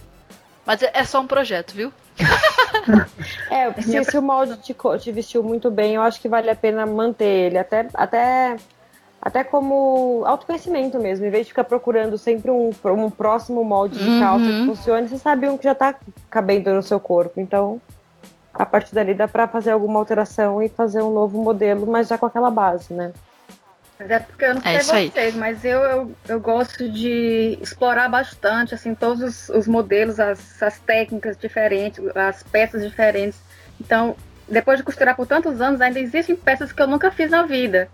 Mas 0.65 0.83
é, 0.83 0.91
é 0.93 1.05
só 1.05 1.21
um 1.21 1.27
projeto, 1.27 1.73
viu? 1.73 1.93
é, 3.51 3.81
se, 3.81 4.03
se 4.03 4.17
o 4.17 4.21
molde 4.21 4.57
te, 4.57 4.75
te, 4.99 5.11
vestiu 5.11 5.43
muito 5.43 5.69
bem, 5.69 5.95
eu 5.95 6.01
acho 6.01 6.21
que 6.21 6.29
vale 6.29 6.49
a 6.49 6.55
pena 6.55 6.85
manter 6.85 7.25
ele. 7.25 7.57
Até, 7.57 7.87
até 7.93 8.57
até 9.25 9.43
como 9.43 10.23
autoconhecimento 10.23 10.99
mesmo, 10.99 11.25
em 11.25 11.31
vez 11.31 11.47
de 11.47 11.51
ficar 11.51 11.63
procurando 11.63 12.15
sempre 12.15 12.51
um, 12.51 12.69
um 12.69 13.09
próximo 13.09 13.63
molde 13.63 13.97
de 13.97 14.19
calça 14.19 14.45
uhum. 14.45 14.59
que 14.59 14.65
funcione, 14.67 15.09
você 15.09 15.17
sabe 15.17 15.49
um 15.49 15.57
que 15.57 15.63
já 15.63 15.71
está 15.71 15.95
cabendo 16.29 16.71
no 16.71 16.83
seu 16.83 16.99
corpo. 16.99 17.39
Então, 17.41 17.81
a 18.53 18.67
partir 18.67 18.93
dali 18.93 19.15
dá 19.15 19.27
para 19.27 19.47
fazer 19.47 19.71
alguma 19.71 19.97
alteração 19.97 20.61
e 20.61 20.69
fazer 20.69 21.01
um 21.01 21.11
novo 21.11 21.41
modelo, 21.41 21.87
mas 21.87 22.07
já 22.07 22.19
com 22.19 22.27
aquela 22.27 22.51
base, 22.51 22.93
né? 22.93 23.13
Mas 23.97 24.11
é 24.11 24.19
porque 24.19 24.45
eu 24.45 24.55
não 24.55 24.61
é 24.65 24.79
sei 24.81 25.07
é 25.07 25.09
vocês, 25.09 25.33
aí. 25.33 25.39
mas 25.39 25.63
eu, 25.63 25.79
eu, 25.79 26.15
eu, 26.27 26.39
gosto 26.39 26.89
de 26.89 27.57
explorar 27.61 28.09
bastante, 28.09 28.75
assim, 28.75 28.93
todos 28.93 29.21
os, 29.21 29.49
os 29.49 29.67
modelos, 29.67 30.19
as, 30.19 30.61
as 30.61 30.79
técnicas 30.79 31.37
diferentes, 31.37 32.03
as 32.13 32.43
peças 32.43 32.83
diferentes. 32.83 33.39
Então, 33.79 34.15
depois 34.49 34.77
de 34.77 34.83
costurar 34.83 35.15
por 35.15 35.25
tantos 35.25 35.61
anos, 35.61 35.79
ainda 35.79 35.99
existem 35.99 36.35
peças 36.35 36.73
que 36.73 36.81
eu 36.81 36.87
nunca 36.87 37.09
fiz 37.09 37.31
na 37.31 37.43
vida. 37.43 37.89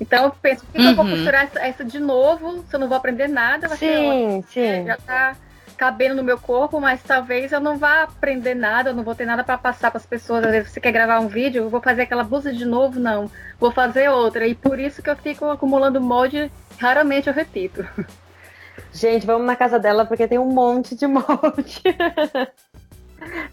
Então 0.00 0.24
eu 0.24 0.30
penso, 0.30 0.64
por 0.64 0.72
que, 0.72 0.82
uhum. 0.82 0.90
eu 0.90 0.96
vou 0.96 1.04
uhum. 1.04 1.10
costurar 1.12 1.44
essa, 1.44 1.60
essa, 1.60 1.84
de 1.84 2.00
novo? 2.00 2.64
Se 2.68 2.74
eu 2.74 2.80
não 2.80 2.88
vou 2.88 2.96
aprender 2.96 3.28
nada, 3.28 3.68
vai 3.68 3.76
sim, 3.76 4.44
ser 4.48 4.80
sim. 4.80 4.86
já 4.86 4.96
tá 4.96 5.36
cabendo 5.74 6.14
no 6.14 6.24
meu 6.24 6.38
corpo, 6.38 6.80
mas 6.80 7.02
talvez 7.02 7.52
eu 7.52 7.60
não 7.60 7.76
vá 7.76 8.04
aprender 8.04 8.54
nada, 8.54 8.90
eu 8.90 8.94
não 8.94 9.02
vou 9.02 9.14
ter 9.14 9.26
nada 9.26 9.44
para 9.44 9.58
passar 9.58 9.90
para 9.90 9.98
as 9.98 10.06
pessoas. 10.06 10.44
Às 10.44 10.50
vezes 10.50 10.70
você 10.70 10.80
quer 10.80 10.92
gravar 10.92 11.20
um 11.20 11.28
vídeo, 11.28 11.64
eu 11.64 11.70
vou 11.70 11.80
fazer 11.80 12.02
aquela 12.02 12.24
blusa 12.24 12.52
de 12.52 12.64
novo, 12.64 12.98
não. 12.98 13.30
Vou 13.58 13.70
fazer 13.70 14.08
outra. 14.08 14.46
E 14.46 14.54
por 14.54 14.78
isso 14.78 15.02
que 15.02 15.10
eu 15.10 15.16
fico 15.16 15.46
acumulando 15.46 16.00
molde, 16.00 16.50
raramente 16.78 17.28
eu 17.28 17.34
repito. 17.34 17.86
Gente, 18.92 19.26
vamos 19.26 19.46
na 19.46 19.56
casa 19.56 19.78
dela 19.78 20.06
porque 20.06 20.28
tem 20.28 20.38
um 20.38 20.50
monte 20.50 20.94
de 20.94 21.06
molde. 21.08 21.82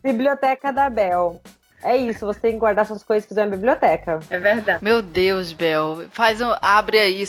Biblioteca 0.04 0.72
da 0.72 0.90
Bel. 0.90 1.42
É 1.84 1.98
isso, 1.98 2.26
você 2.26 2.40
tem 2.40 2.54
que 2.54 2.60
guardar 2.60 2.86
suas 2.86 3.04
coisas 3.04 3.28
que 3.28 3.34
na 3.34 3.48
biblioteca. 3.48 4.20
É 4.30 4.38
verdade. 4.38 4.84
Meu 4.84 5.02
Deus, 5.02 5.52
Bel. 5.52 6.06
Faz 6.12 6.40
um, 6.40 6.54
abre 6.62 7.00
aí 7.00 7.26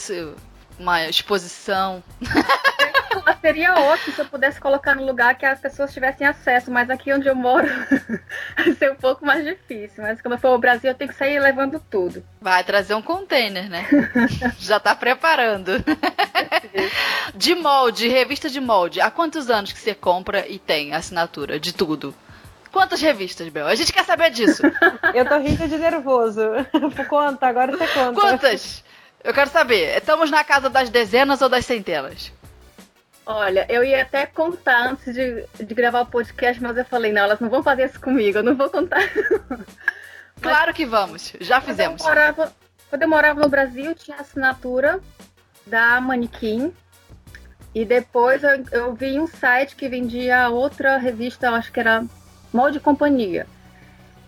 uma 0.82 1.08
exposição. 1.08 2.02
Seria 3.40 3.74
ótimo 3.74 4.14
se 4.14 4.20
eu 4.20 4.26
pudesse 4.26 4.60
colocar 4.60 4.94
no 4.94 5.04
lugar 5.04 5.34
que 5.36 5.44
as 5.44 5.60
pessoas 5.60 5.92
tivessem 5.92 6.26
acesso, 6.26 6.70
mas 6.70 6.88
aqui 6.88 7.12
onde 7.12 7.28
eu 7.28 7.34
moro 7.34 7.66
vai 8.56 8.72
ser 8.74 8.92
um 8.92 8.96
pouco 8.96 9.24
mais 9.24 9.44
difícil. 9.44 10.02
Mas 10.02 10.20
quando 10.20 10.34
eu 10.34 10.38
for 10.38 10.48
ao 10.48 10.58
Brasil, 10.58 10.90
eu 10.90 10.94
tenho 10.94 11.10
que 11.10 11.16
sair 11.16 11.38
levando 11.40 11.82
tudo. 11.90 12.24
Vai 12.40 12.62
trazer 12.64 12.94
um 12.94 13.02
container, 13.02 13.68
né? 13.68 13.86
Já 14.58 14.78
tá 14.78 14.94
preparando. 14.94 15.72
de 17.34 17.54
molde, 17.54 18.08
revista 18.08 18.48
de 18.48 18.60
molde. 18.60 19.00
Há 19.00 19.10
quantos 19.10 19.50
anos 19.50 19.72
que 19.72 19.78
você 19.78 19.94
compra 19.94 20.46
e 20.48 20.58
tem 20.58 20.94
assinatura 20.94 21.58
de 21.58 21.72
tudo? 21.72 22.14
Quantas 22.70 23.00
revistas, 23.00 23.48
Bel? 23.48 23.66
A 23.66 23.74
gente 23.74 23.92
quer 23.92 24.04
saber 24.04 24.30
disso. 24.30 24.62
Eu 25.14 25.28
tô 25.28 25.36
rindo 25.38 25.68
de 25.68 25.76
nervoso. 25.76 26.40
Conta, 27.08 27.46
agora 27.46 27.76
você 27.76 27.86
conta. 27.88 28.20
Quantas? 28.20 28.82
Eu 29.24 29.32
quero 29.32 29.50
saber. 29.50 29.96
Estamos 29.96 30.30
na 30.30 30.42
casa 30.42 30.68
das 30.68 30.90
dezenas 30.90 31.40
ou 31.40 31.48
das 31.48 31.64
centenas? 31.64 32.32
Olha, 33.24 33.66
eu 33.68 33.84
ia 33.84 34.02
até 34.02 34.26
contar 34.26 34.90
antes 34.90 35.14
de, 35.14 35.46
de 35.64 35.74
gravar 35.74 36.00
o 36.00 36.06
podcast, 36.06 36.60
mas 36.60 36.76
eu 36.76 36.84
falei, 36.84 37.12
não, 37.12 37.22
elas 37.22 37.38
não 37.38 37.48
vão 37.48 37.62
fazer 37.62 37.84
isso 37.84 38.00
comigo, 38.00 38.38
eu 38.38 38.42
não 38.42 38.56
vou 38.56 38.68
contar. 38.68 39.00
claro 40.42 40.66
mas, 40.66 40.76
que 40.76 40.84
vamos, 40.84 41.32
já 41.40 41.60
fizemos. 41.60 42.02
Quando 42.02 42.18
eu, 42.18 42.20
morava, 42.20 42.52
quando 42.90 43.02
eu 43.02 43.08
morava 43.08 43.40
no 43.40 43.48
Brasil, 43.48 43.94
tinha 43.94 44.16
assinatura 44.16 45.00
da 45.64 46.00
Manequim. 46.00 46.72
E 47.72 47.84
depois 47.84 48.42
eu, 48.42 48.64
eu 48.72 48.94
vi 48.94 49.18
um 49.20 49.26
site 49.26 49.76
que 49.76 49.88
vendia 49.88 50.48
outra 50.48 50.98
revista, 50.98 51.46
eu 51.46 51.54
acho 51.54 51.72
que 51.72 51.78
era 51.78 52.04
Molde 52.52 52.80
Companhia. 52.80 53.46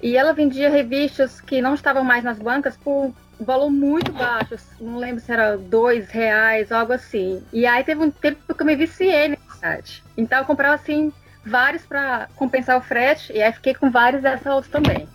E 0.00 0.16
ela 0.16 0.32
vendia 0.32 0.70
revistas 0.70 1.40
que 1.40 1.60
não 1.60 1.74
estavam 1.74 2.04
mais 2.04 2.22
nas 2.22 2.38
bancas 2.38 2.76
por 2.76 3.12
valor 3.44 3.70
muito 3.70 4.12
baixo. 4.12 4.56
Não 4.80 4.98
lembro 4.98 5.20
se 5.20 5.32
era 5.32 5.56
dois 5.56 6.10
reais, 6.10 6.72
algo 6.72 6.92
assim. 6.92 7.42
E 7.52 7.66
aí 7.66 7.84
teve 7.84 8.02
um 8.02 8.10
tempo 8.10 8.54
que 8.54 8.62
eu 8.62 8.66
me 8.66 8.76
viciei 8.76 9.28
nesse 9.28 9.58
site. 9.58 10.04
Então 10.16 10.38
eu 10.38 10.44
comprava 10.44 10.74
assim 10.74 11.12
vários 11.44 11.85
para 11.85 12.28
compensar 12.37 12.78
o 12.78 12.80
frete 12.80 13.33
e 13.33 13.42
aí 13.42 13.52
fiquei 13.52 13.74
com 13.74 13.90
vários 13.90 14.22
dessa 14.22 14.54
outra 14.54 14.70
também. 14.70 15.09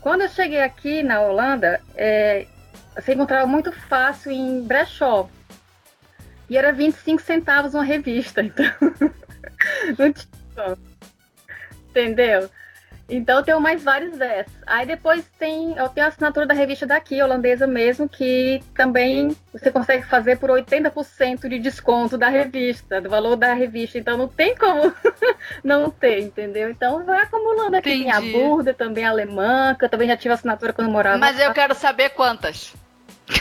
Quando 0.00 0.22
eu 0.22 0.28
cheguei 0.28 0.62
aqui 0.62 1.02
na 1.02 1.20
Holanda, 1.20 1.80
é, 1.94 2.46
você 2.94 3.14
encontrava 3.14 3.46
muito 3.46 3.70
fácil 3.72 4.32
em 4.32 4.62
brechó. 4.62 5.28
E 6.48 6.56
era 6.56 6.72
25 6.72 7.20
centavos 7.20 7.74
uma 7.74 7.84
revista, 7.84 8.42
então 8.42 8.64
não 9.98 10.12
tinha 10.12 10.78
Entendeu? 11.90 12.48
Então 13.08 13.38
eu 13.38 13.42
tenho 13.42 13.60
mais 13.60 13.82
vários 13.82 14.18
dessas. 14.18 14.52
Aí 14.66 14.84
depois 14.84 15.24
tem, 15.38 15.74
eu 15.76 15.88
tenho 15.88 16.04
a 16.04 16.10
assinatura 16.10 16.44
da 16.44 16.52
revista 16.52 16.86
daqui, 16.86 17.22
holandesa 17.22 17.66
mesmo, 17.66 18.06
que 18.06 18.62
também 18.74 19.34
você 19.50 19.70
consegue 19.70 20.06
fazer 20.06 20.38
por 20.38 20.50
80% 20.50 21.48
de 21.48 21.58
desconto 21.58 22.18
da 22.18 22.28
revista, 22.28 23.00
do 23.00 23.08
valor 23.08 23.34
da 23.34 23.54
revista. 23.54 23.96
Então 23.98 24.18
não 24.18 24.28
tem 24.28 24.54
como 24.54 24.92
não 25.64 25.90
ter, 25.90 26.20
entendeu? 26.20 26.68
Então 26.68 27.04
vai 27.06 27.22
acumulando 27.22 27.76
aqui. 27.76 27.94
Entendi. 27.94 28.04
Tem 28.04 28.12
a 28.12 28.20
Burda, 28.20 28.74
também 28.74 29.06
a 29.06 29.10
alemã, 29.10 29.74
que 29.74 29.86
eu 29.86 29.88
também 29.88 30.08
já 30.08 30.16
tive 30.16 30.34
assinatura 30.34 30.74
quando 30.74 30.90
morava. 30.90 31.16
Mas 31.16 31.40
eu 31.40 31.52
quero 31.54 31.74
saber 31.74 32.10
quantas. 32.10 32.74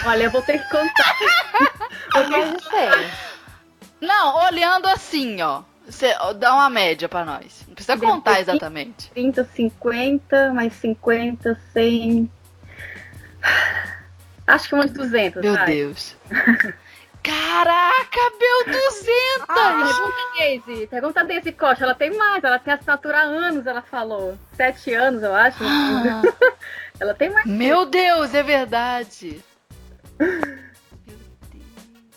Olha, 0.05 0.23
eu 0.23 0.31
vou 0.31 0.41
ter 0.41 0.59
que 0.59 0.69
contar. 0.69 1.15
Tem. 2.71 3.11
Não, 3.99 4.45
olhando 4.45 4.87
assim, 4.87 5.41
ó. 5.41 5.63
Você 5.87 6.13
dá 6.37 6.53
uma 6.53 6.69
média 6.69 7.07
para 7.07 7.23
nós. 7.23 7.63
Não 7.67 7.73
precisa 7.73 7.97
contar 7.97 8.41
exatamente. 8.41 9.09
30, 9.11 9.45
50, 9.45 10.53
mais 10.53 10.73
50, 10.73 11.59
100. 11.73 12.29
Acho 14.45 14.69
que 14.69 14.75
uns 14.75 14.91
200. 14.91 15.41
Meu 15.41 15.65
Deus. 15.65 16.15
Caraca, 17.23 18.19
meu 18.39 18.73
200! 18.73 19.45
Ah, 19.49 19.83
pergunta 19.83 20.37
Daisy. 20.37 20.87
Pergunta 20.87 21.19
a 21.19 21.23
Daisy 21.23 21.51
Costa. 21.51 21.83
Ela 21.83 21.95
tem 21.95 22.15
mais. 22.15 22.43
Ela 22.43 22.59
tem 22.59 22.73
assinatura 22.73 23.17
há 23.17 23.23
anos, 23.23 23.65
ela 23.65 23.81
falou. 23.81 24.37
Sete 24.53 24.93
anos, 24.93 25.23
eu 25.23 25.33
acho. 25.33 25.57
Ah. 25.61 26.21
ela 26.99 27.13
tem 27.13 27.29
mais. 27.29 27.45
Meu 27.45 27.85
Deus, 27.85 28.33
é 28.33 28.43
verdade. 28.43 29.43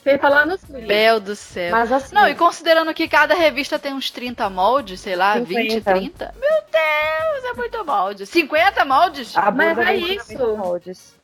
Sem 0.02 0.18
falar 0.18 0.46
nos 0.46 0.64
Bel 0.64 1.20
do 1.20 1.36
céu. 1.36 1.70
Mas 1.70 1.92
assim, 1.92 2.14
não, 2.14 2.26
e 2.26 2.34
considerando 2.34 2.92
que 2.94 3.06
cada 3.06 3.34
revista 3.34 3.78
tem 3.78 3.92
uns 3.92 4.10
30 4.10 4.48
moldes, 4.48 5.00
sei 5.00 5.14
lá, 5.14 5.34
50. 5.34 5.54
20, 5.54 5.82
30. 5.82 6.34
Meu 6.40 6.50
Deus, 6.50 7.44
é 7.44 7.52
muito 7.54 7.84
molde. 7.84 8.26
50 8.26 8.84
moldes? 8.86 9.36
Ah, 9.36 9.50
mas 9.50 9.76
é 9.78 9.96
isso. 9.96 10.56
Moldes. 10.56 11.14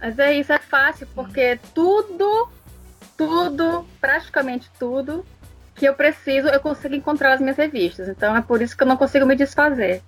Mas 0.00 0.18
é 0.18 0.34
isso, 0.34 0.52
é 0.52 0.58
fácil, 0.58 1.06
porque 1.14 1.58
tudo, 1.74 2.48
tudo, 3.16 3.86
praticamente 4.00 4.70
tudo 4.78 5.24
que 5.74 5.86
eu 5.86 5.94
preciso, 5.94 6.48
eu 6.48 6.60
consigo 6.60 6.94
encontrar 6.94 7.30
nas 7.30 7.40
minhas 7.40 7.56
revistas. 7.56 8.08
Então 8.08 8.36
é 8.36 8.40
por 8.40 8.62
isso 8.62 8.76
que 8.76 8.82
eu 8.82 8.86
não 8.86 8.96
consigo 8.96 9.26
me 9.26 9.34
desfazer. 9.34 10.02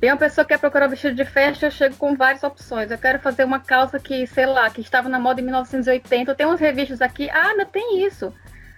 Tem 0.00 0.10
uma 0.10 0.16
pessoa 0.16 0.44
que 0.44 0.54
quer 0.54 0.60
procurar 0.60 0.86
um 0.86 0.90
vestido 0.90 1.14
de 1.14 1.24
festa, 1.24 1.66
eu 1.66 1.70
chego 1.70 1.96
com 1.96 2.14
várias 2.14 2.44
opções. 2.44 2.90
Eu 2.90 2.98
quero 2.98 3.18
fazer 3.18 3.44
uma 3.44 3.58
calça 3.58 3.98
que, 3.98 4.26
sei 4.28 4.46
lá, 4.46 4.70
que 4.70 4.80
estava 4.80 5.08
na 5.08 5.18
moda 5.18 5.40
em 5.40 5.44
1980. 5.44 6.30
Eu 6.30 6.34
tenho 6.36 6.50
umas 6.50 6.60
revistas 6.60 7.02
aqui. 7.02 7.28
Ah, 7.30 7.54
não 7.56 7.64
tem 7.64 8.04
isso. 8.04 8.32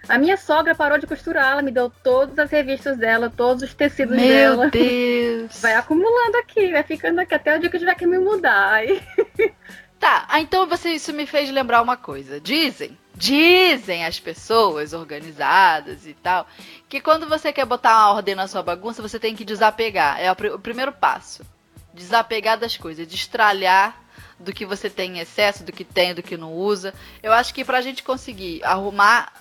A 0.09 0.17
minha 0.17 0.35
sogra 0.35 0.73
parou 0.73 0.97
de 0.97 1.05
costurar, 1.05 1.51
ela 1.51 1.61
me 1.61 1.71
deu 1.71 1.89
todas 1.89 2.37
as 2.39 2.49
revistas 2.49 2.97
dela, 2.97 3.29
todos 3.29 3.61
os 3.61 3.73
tecidos 3.73 4.15
Meu 4.15 4.27
dela. 4.27 4.61
Meu 4.63 4.71
Deus! 4.71 5.57
Vai 5.61 5.75
acumulando 5.75 6.37
aqui, 6.37 6.71
vai 6.71 6.83
ficando 6.83 7.19
aqui 7.19 7.35
até 7.35 7.55
o 7.55 7.59
dia 7.59 7.69
que 7.69 7.75
eu 7.75 7.79
tiver 7.79 7.95
que 7.95 8.07
me 8.07 8.17
mudar. 8.17 8.73
Aí... 8.73 9.01
Tá, 10.01 10.25
ah, 10.27 10.41
então 10.41 10.65
você, 10.65 10.89
isso 10.89 11.13
me 11.13 11.27
fez 11.27 11.51
lembrar 11.51 11.79
uma 11.79 11.95
coisa. 11.95 12.41
Dizem, 12.41 12.97
dizem 13.15 14.03
as 14.03 14.19
pessoas 14.19 14.93
organizadas 14.93 16.07
e 16.07 16.15
tal, 16.15 16.47
que 16.89 16.99
quando 16.99 17.29
você 17.29 17.53
quer 17.53 17.67
botar 17.67 17.91
uma 17.91 18.15
ordem 18.15 18.33
na 18.33 18.47
sua 18.47 18.63
bagunça, 18.63 18.99
você 18.99 19.19
tem 19.19 19.35
que 19.35 19.45
desapegar. 19.45 20.19
É 20.19 20.31
o, 20.31 20.55
o 20.55 20.59
primeiro 20.59 20.91
passo. 20.91 21.45
Desapegar 21.93 22.57
das 22.57 22.75
coisas, 22.75 23.07
destralhar 23.07 23.95
do 24.39 24.51
que 24.51 24.65
você 24.65 24.89
tem 24.89 25.17
em 25.17 25.19
excesso, 25.19 25.63
do 25.63 25.71
que 25.71 25.83
tem, 25.83 26.15
do 26.15 26.23
que 26.23 26.35
não 26.35 26.51
usa. 26.51 26.95
Eu 27.21 27.31
acho 27.31 27.53
que 27.53 27.63
pra 27.63 27.79
gente 27.79 28.01
conseguir 28.01 28.63
arrumar 28.63 29.31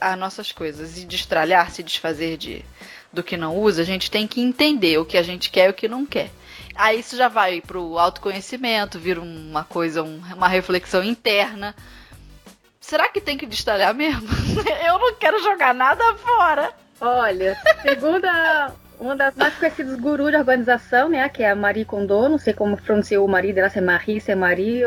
as 0.00 0.18
nossas 0.18 0.50
coisas 0.50 0.96
e 0.96 1.04
destralhar, 1.04 1.70
se 1.70 1.82
desfazer 1.82 2.38
de, 2.38 2.64
do 3.12 3.22
que 3.22 3.36
não 3.36 3.54
usa, 3.54 3.82
a 3.82 3.84
gente 3.84 4.10
tem 4.10 4.26
que 4.26 4.40
entender 4.40 4.96
o 4.96 5.04
que 5.04 5.18
a 5.18 5.22
gente 5.22 5.50
quer 5.50 5.66
e 5.66 5.70
o 5.70 5.74
que 5.74 5.86
não 5.86 6.06
quer. 6.06 6.30
Aí 6.78 7.00
isso 7.00 7.16
já 7.16 7.26
vai 7.26 7.60
pro 7.60 7.98
autoconhecimento, 7.98 9.00
vira 9.00 9.20
uma 9.20 9.64
coisa, 9.64 10.00
um, 10.00 10.22
uma 10.32 10.46
reflexão 10.46 11.02
interna. 11.02 11.74
Será 12.80 13.08
que 13.08 13.20
tem 13.20 13.36
que 13.36 13.46
destralhar 13.46 13.92
mesmo? 13.92 14.28
Eu 14.86 14.96
não 14.96 15.12
quero 15.16 15.42
jogar 15.42 15.74
nada 15.74 16.14
fora. 16.14 16.72
Olha, 17.00 17.60
segunda 17.82 18.72
uma 19.00 19.16
das 19.16 19.34
mais 19.34 19.56
conhecidas 19.56 19.98
gurus 19.98 20.30
de 20.30 20.36
organização, 20.36 21.08
né, 21.08 21.28
que 21.28 21.42
é 21.42 21.50
a 21.50 21.56
Marie 21.56 21.84
Kondo, 21.84 22.28
não 22.28 22.38
sei 22.38 22.52
como 22.52 22.76
pronunciou 22.76 23.26
o 23.26 23.28
marido 23.28 23.56
dela, 23.56 23.70
se 23.70 23.78
é 23.78 23.82
Marie, 23.82 24.20
se 24.20 24.30
é 24.30 24.36
Marie, 24.36 24.82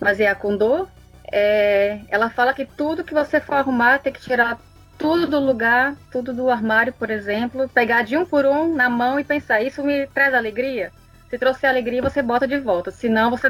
mas 0.00 0.18
é 0.18 0.26
a 0.26 0.34
Kondo. 0.34 0.88
É, 1.30 2.00
ela 2.08 2.28
fala 2.28 2.52
que 2.52 2.64
tudo 2.64 3.04
que 3.04 3.14
você 3.14 3.40
for 3.40 3.54
arrumar 3.54 4.00
tem 4.00 4.12
que 4.12 4.20
tirar 4.20 4.58
tudo 4.98 5.28
do 5.28 5.38
lugar, 5.38 5.94
tudo 6.10 6.32
do 6.32 6.50
armário, 6.50 6.92
por 6.92 7.08
exemplo, 7.08 7.68
pegar 7.68 8.02
de 8.02 8.16
um 8.16 8.24
por 8.24 8.44
um 8.44 8.74
na 8.74 8.90
mão 8.90 9.18
e 9.18 9.24
pensar, 9.24 9.62
isso 9.62 9.82
me 9.84 10.08
traz 10.08 10.34
alegria? 10.34 10.92
Se 11.34 11.38
trouxer 11.38 11.68
alegria, 11.68 12.00
você 12.00 12.22
bota 12.22 12.46
de 12.46 12.56
volta. 12.60 12.92
Senão, 12.92 13.28
você. 13.28 13.48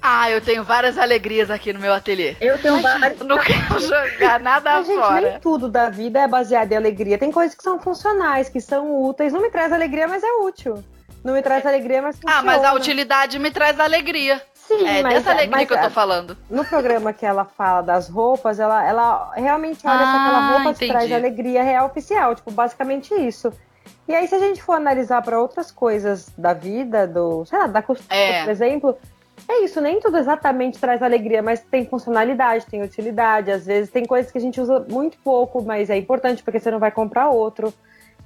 Ah, 0.00 0.30
eu 0.30 0.40
tenho 0.40 0.62
várias 0.62 0.96
alegrias 0.96 1.50
aqui 1.50 1.72
no 1.72 1.80
meu 1.80 1.92
ateliê. 1.92 2.36
Eu 2.40 2.56
tenho 2.58 2.80
várias. 2.80 3.18
Não 3.18 3.38
quero 3.42 3.80
jogar 3.80 4.38
nada 4.38 4.74
Mas, 4.74 4.86
gente, 4.86 5.00
fora. 5.00 5.20
nem 5.20 5.40
tudo 5.40 5.68
da 5.68 5.90
vida 5.90 6.20
é 6.20 6.28
baseado 6.28 6.70
em 6.70 6.76
alegria. 6.76 7.18
Tem 7.18 7.32
coisas 7.32 7.56
que 7.56 7.62
são 7.64 7.76
funcionais, 7.80 8.48
que 8.48 8.60
são 8.60 9.02
úteis. 9.02 9.32
Não 9.32 9.42
me 9.42 9.50
traz 9.50 9.72
alegria, 9.72 10.06
mas 10.06 10.22
é 10.22 10.30
útil. 10.44 10.84
Não 11.24 11.34
me 11.34 11.42
traz 11.42 11.66
alegria, 11.66 12.00
mas 12.02 12.14
funciona. 12.14 12.38
Ah, 12.38 12.42
mas 12.44 12.62
a 12.62 12.72
utilidade 12.72 13.36
me 13.40 13.50
traz 13.50 13.80
alegria. 13.80 14.40
Sim, 14.54 14.86
É 14.86 15.02
mas, 15.02 15.14
dessa 15.14 15.30
alegria 15.32 15.56
mas, 15.56 15.66
que 15.66 15.74
eu 15.74 15.78
tô 15.80 15.86
ah, 15.86 15.90
falando. 15.90 16.38
No 16.48 16.64
programa 16.64 17.12
que 17.12 17.26
ela 17.26 17.44
fala 17.44 17.80
das 17.82 18.08
roupas, 18.08 18.60
ela, 18.60 18.86
ela 18.86 19.32
realmente 19.34 19.84
olha 19.84 19.98
se 19.98 20.04
aquela 20.04 20.38
Ah, 20.38 20.52
roupa 20.52 20.64
te 20.72 20.84
entendi. 20.84 20.92
traz 20.92 21.12
alegria 21.12 21.64
real 21.64 21.86
oficial. 21.86 22.36
Tipo, 22.36 22.52
basicamente 22.52 23.12
isso. 23.12 23.52
E 24.06 24.14
aí, 24.14 24.26
se 24.28 24.34
a 24.34 24.38
gente 24.38 24.62
for 24.62 24.74
analisar 24.74 25.22
para 25.22 25.40
outras 25.40 25.70
coisas 25.70 26.28
da 26.36 26.52
vida, 26.52 27.06
do, 27.06 27.44
sei 27.46 27.58
lá, 27.58 27.66
da 27.66 27.82
costura, 27.82 28.14
É. 28.14 28.42
por 28.44 28.50
exemplo, 28.50 28.98
é 29.48 29.64
isso, 29.64 29.80
nem 29.80 29.98
tudo 29.98 30.18
exatamente 30.18 30.78
traz 30.78 31.02
alegria, 31.02 31.42
mas 31.42 31.60
tem 31.60 31.86
funcionalidade, 31.86 32.66
tem 32.66 32.82
utilidade. 32.82 33.50
Às 33.50 33.64
vezes 33.66 33.90
tem 33.90 34.04
coisas 34.04 34.30
que 34.30 34.38
a 34.38 34.40
gente 34.40 34.60
usa 34.60 34.84
muito 34.88 35.16
pouco, 35.24 35.62
mas 35.62 35.88
é 35.88 35.96
importante 35.96 36.42
porque 36.42 36.60
você 36.60 36.70
não 36.70 36.78
vai 36.78 36.90
comprar 36.90 37.28
outro. 37.30 37.72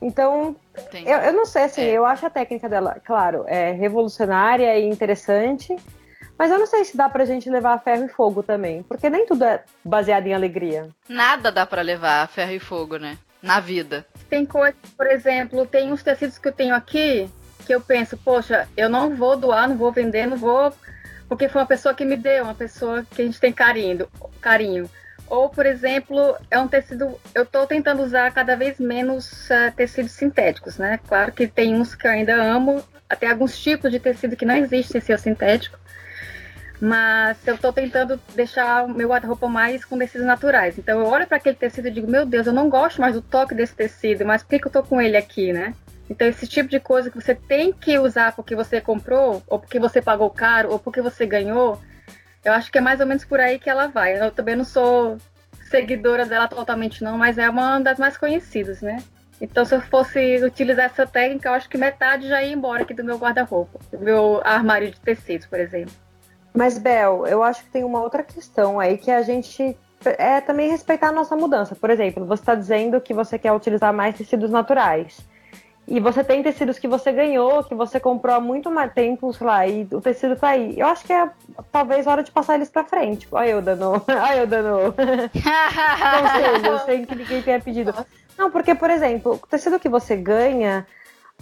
Então, 0.01 0.55
eu, 0.95 1.19
eu 1.19 1.33
não 1.33 1.45
sei, 1.47 1.65
assim, 1.65 1.83
É. 1.83 1.91
eu 1.91 2.05
acho 2.05 2.25
a 2.27 2.31
técnica 2.31 2.69
dela, 2.69 2.97
claro, 3.05 3.45
é 3.49 3.73
revolucionária 3.73 4.79
e 4.79 4.89
interessante, 4.89 5.75
mas 6.39 6.53
eu 6.53 6.59
não 6.59 6.67
sei 6.67 6.85
se 6.85 6.97
dá 6.97 7.09
pra 7.09 7.25
gente 7.25 7.51
levar 7.51 7.73
a 7.75 7.79
ferro 7.79 8.05
e 8.05 8.09
fogo 8.09 8.43
também, 8.43 8.83
porque 8.85 9.11
nem 9.11 9.27
tudo 9.27 9.45
é 9.45 9.63
baseado 9.85 10.27
em 10.29 10.35
alegria. 10.35 10.89
Nada 11.09 11.51
dá 11.51 11.67
pra 11.67 11.83
levar 11.83 12.23
a 12.23 12.27
ferro 12.29 12.53
e 12.53 12.61
fogo, 12.61 12.97
né? 12.97 13.19
Na 13.43 13.59
vida. 13.59 14.07
Tem 14.29 14.45
coisas, 14.45 14.79
por 14.97 15.07
exemplo, 15.07 15.67
tem 15.67 15.93
uns 15.93 16.03
tecidos 16.03 16.39
que 16.39 16.49
eu 16.49 16.53
tenho 16.53 16.75
aqui 16.75 17.31
que 17.69 17.75
eu 17.75 17.83
penso, 17.83 18.17
poxa, 18.17 18.67
eu 18.75 18.89
não 18.89 19.15
vou 19.15 19.37
doar, 19.37 19.69
não 19.69 19.77
vou 19.77 19.93
vender, 19.93 20.27
não 20.27 20.39
vou. 20.39 20.73
Porque 21.29 21.51
foi 21.51 21.61
uma 21.61 21.67
pessoa 21.67 21.95
que 21.95 22.03
me 22.03 22.17
deu, 22.17 22.45
uma 22.45 22.55
pessoa 22.55 23.05
que 23.05 23.21
a 23.21 23.25
gente 23.27 23.39
tem 23.39 23.53
carinho. 23.53 24.09
carinho. 24.41 24.91
Ou, 25.27 25.51
por 25.51 25.67
exemplo, 25.67 26.35
é 26.51 26.59
um 26.59 26.67
tecido. 26.67 27.21
Eu 27.35 27.43
estou 27.43 27.67
tentando 27.67 28.03
usar 28.03 28.33
cada 28.33 28.57
vez 28.57 28.81
menos 28.81 29.51
eh, 29.51 29.71
tecidos 29.73 30.13
sintéticos, 30.13 30.79
né? 30.79 30.99
Claro 31.07 31.31
que 31.31 31.47
tem 31.47 31.75
uns 31.75 31.95
que 31.95 32.07
eu 32.07 32.11
ainda 32.11 32.35
amo, 32.35 32.83
até 33.07 33.31
alguns 33.31 33.59
tipos 33.59 33.91
de 33.91 34.01
tecido 34.01 34.35
que 34.35 34.47
não 34.47 34.57
existem 34.57 35.03
sem 35.03 35.03
ser 35.03 35.19
sintético. 35.19 35.79
Mas 36.81 37.45
eu 37.47 37.57
estou 37.57 37.73
tentando 37.73 38.21
deixar 38.35 38.85
o 38.85 38.89
meu 38.89 39.09
guarda-roupa 39.09 39.49
mais 39.49 39.85
com 39.85 39.99
tecidos 39.99 40.27
naturais. 40.27 40.79
Então 40.79 41.01
eu 41.01 41.07
olho 41.07 41.27
para 41.27 41.37
aquele 41.37 41.57
tecido 41.57 41.89
e 41.89 41.91
digo, 41.91 42.11
meu 42.11 42.25
Deus, 42.25 42.47
eu 42.47 42.53
não 42.53 42.69
gosto 42.69 43.01
mais 43.01 43.15
do 43.15 43.23
toque 43.23 43.55
desse 43.55 43.75
tecido, 43.75 44.25
mas 44.25 44.43
por 44.43 44.51
que, 44.51 44.61
que 44.61 44.67
eu 44.69 44.73
tô 44.73 44.83
com 44.83 45.01
ele 45.01 45.17
aqui, 45.17 45.53
né? 45.53 45.75
Então 46.09 46.27
esse 46.27 46.47
tipo 46.47 46.69
de 46.69 46.79
coisa 46.79 47.11
que 47.11 47.21
você 47.21 47.35
tem 47.35 47.73
que 47.73 47.99
usar 47.99 48.33
porque 48.35 48.55
você 48.55 48.81
comprou, 48.81 49.43
ou 49.47 49.59
porque 49.59 49.79
você 49.79 50.01
pagou 50.01 50.31
caro, 50.31 50.71
ou 50.71 50.79
porque 50.79 51.03
você 51.03 51.27
ganhou, 51.27 51.81
eu 52.45 52.53
acho 52.53 52.71
que 52.71 52.79
é 52.79 52.81
mais 52.81 53.01
ou 53.01 53.07
menos 53.07 53.25
por 53.25 53.41
aí 53.41 53.59
que 53.59 53.69
ela 53.69 53.89
vai. 53.89 54.21
Eu 54.21 54.31
também 54.31 54.55
não 54.55 54.65
sou 54.65 55.19
seguidora 55.69 56.25
dela 56.25 56.49
totalmente 56.49 57.03
não, 57.03 57.19
mas 57.19 57.37
é 57.39 57.51
uma 57.51 57.79
das 57.81 57.99
mais 57.99 58.17
conhecidas, 58.17 58.81
né? 58.81 59.03
Então 59.41 59.65
se 59.65 59.75
eu 59.75 59.81
fosse 59.81 60.43
utilizar 60.45 60.87
essa 60.87 61.07
técnica, 61.07 61.49
eu 61.49 61.53
acho 61.55 61.69
que 61.69 61.77
metade 61.77 62.29
já 62.29 62.43
ia 62.43 62.53
embora 62.53 62.83
aqui 62.83 62.95
do 62.95 63.05
meu 63.05 63.19
guarda-roupa, 63.19 63.79
do 63.91 63.99
meu 63.99 64.41
armário 64.45 64.91
de 64.91 65.01
tecidos, 65.01 65.47
por 65.47 65.59
exemplo. 65.61 65.93
Mas, 66.59 66.77
Bel, 66.77 67.25
eu 67.25 67.41
acho 67.41 67.63
que 67.63 67.71
tem 67.71 67.85
uma 67.85 68.03
outra 68.03 68.21
questão 68.21 68.81
aí 68.81 68.99
que 68.99 69.13
a 69.13 69.23
gente 69.23 69.77
é 70.05 70.41
também 70.41 70.69
respeitar 70.69 71.11
a 71.11 71.13
nossa 71.13 71.37
mudança. 71.37 71.77
Por 71.77 71.89
exemplo, 71.89 72.27
você 72.27 72.43
está 72.43 72.57
dizendo 72.57 73.01
que 73.01 73.15
você 73.15 73.39
quer 73.39 73.53
utilizar 73.53 73.95
mais 73.95 74.17
tecidos 74.17 74.51
naturais. 74.51 75.21
E 75.87 76.01
você 76.01 76.25
tem 76.25 76.43
tecidos 76.43 76.77
que 76.77 76.89
você 76.89 77.13
ganhou, 77.13 77.63
que 77.63 77.77
você 77.77 78.01
comprou 78.01 78.35
há 78.35 78.41
muito 78.41 78.73
mais 78.73 78.93
tempo, 78.93 79.33
sei 79.33 79.47
lá, 79.47 79.69
e 79.69 79.87
o 79.93 80.01
tecido 80.01 80.35
tá 80.35 80.49
aí. 80.49 80.77
Eu 80.77 80.89
acho 80.89 81.05
que 81.05 81.13
é 81.13 81.31
talvez 81.71 82.09
hora 82.09 82.25
de 82.25 82.33
passar 82.33 82.57
eles 82.57 82.69
pra 82.69 82.83
frente. 82.83 83.29
Olha 83.31 83.51
eu 83.51 83.63
dando. 83.63 83.93
Olha 84.11 84.41
eu 84.41 84.47
dando 84.49 84.93
conselho, 84.99 86.79
sem 86.87 87.05
que 87.07 87.15
ninguém 87.15 87.41
tenha 87.41 87.61
pedido. 87.61 87.95
Não, 88.37 88.51
porque, 88.51 88.75
por 88.75 88.91
exemplo, 88.91 89.39
o 89.41 89.47
tecido 89.47 89.79
que 89.79 89.89
você 89.89 90.17
ganha, 90.17 90.85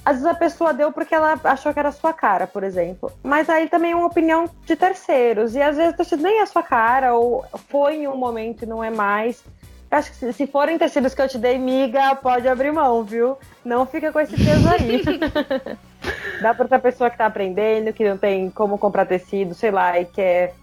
às 0.04 0.16
vezes 0.16 0.26
a 0.26 0.34
pessoa 0.34 0.72
deu 0.72 0.92
porque 0.92 1.14
ela 1.14 1.38
achou 1.44 1.72
que 1.72 1.78
era 1.78 1.88
a 1.88 1.92
sua 1.92 2.12
cara, 2.12 2.46
por 2.46 2.62
exemplo. 2.62 3.10
Mas 3.22 3.50
aí 3.50 3.68
também 3.68 3.92
é 3.92 3.96
uma 3.96 4.06
opinião 4.06 4.48
de 4.64 4.76
terceiros. 4.76 5.54
E 5.54 5.62
às 5.62 5.76
vezes 5.76 5.94
o 5.94 5.96
tecido 5.96 6.22
nem 6.22 6.38
é 6.38 6.42
a 6.42 6.46
sua 6.46 6.62
cara, 6.62 7.14
ou 7.14 7.44
foi 7.68 7.96
em 7.96 8.08
um 8.08 8.16
momento 8.16 8.62
e 8.62 8.66
não 8.66 8.82
é 8.82 8.90
mais. 8.90 9.42
Eu 9.90 9.98
acho 9.98 10.12
que 10.12 10.32
se, 10.32 10.46
forem 10.46 10.78
tecidos 10.78 11.14
que 11.14 11.22
eu 11.22 11.28
te 11.28 11.38
dei, 11.38 11.58
miga, 11.58 12.14
pode 12.16 12.48
abrir 12.48 12.72
mão, 12.72 13.02
viu? 13.04 13.36
Não 13.64 13.86
fica 13.86 14.12
com 14.12 14.20
esse 14.20 14.36
peso 14.36 14.68
aí. 14.68 15.02
Dá 16.42 16.52
pra 16.52 16.64
outra 16.64 16.78
pessoa 16.78 17.10
que 17.10 17.16
tá 17.16 17.26
aprendendo, 17.26 17.92
que 17.92 18.08
não 18.08 18.18
tem 18.18 18.50
como 18.50 18.78
comprar 18.78 19.06
tecido, 19.06 19.54
sei 19.54 19.70
lá, 19.70 19.98
e 19.98 20.04
quer. 20.04 20.54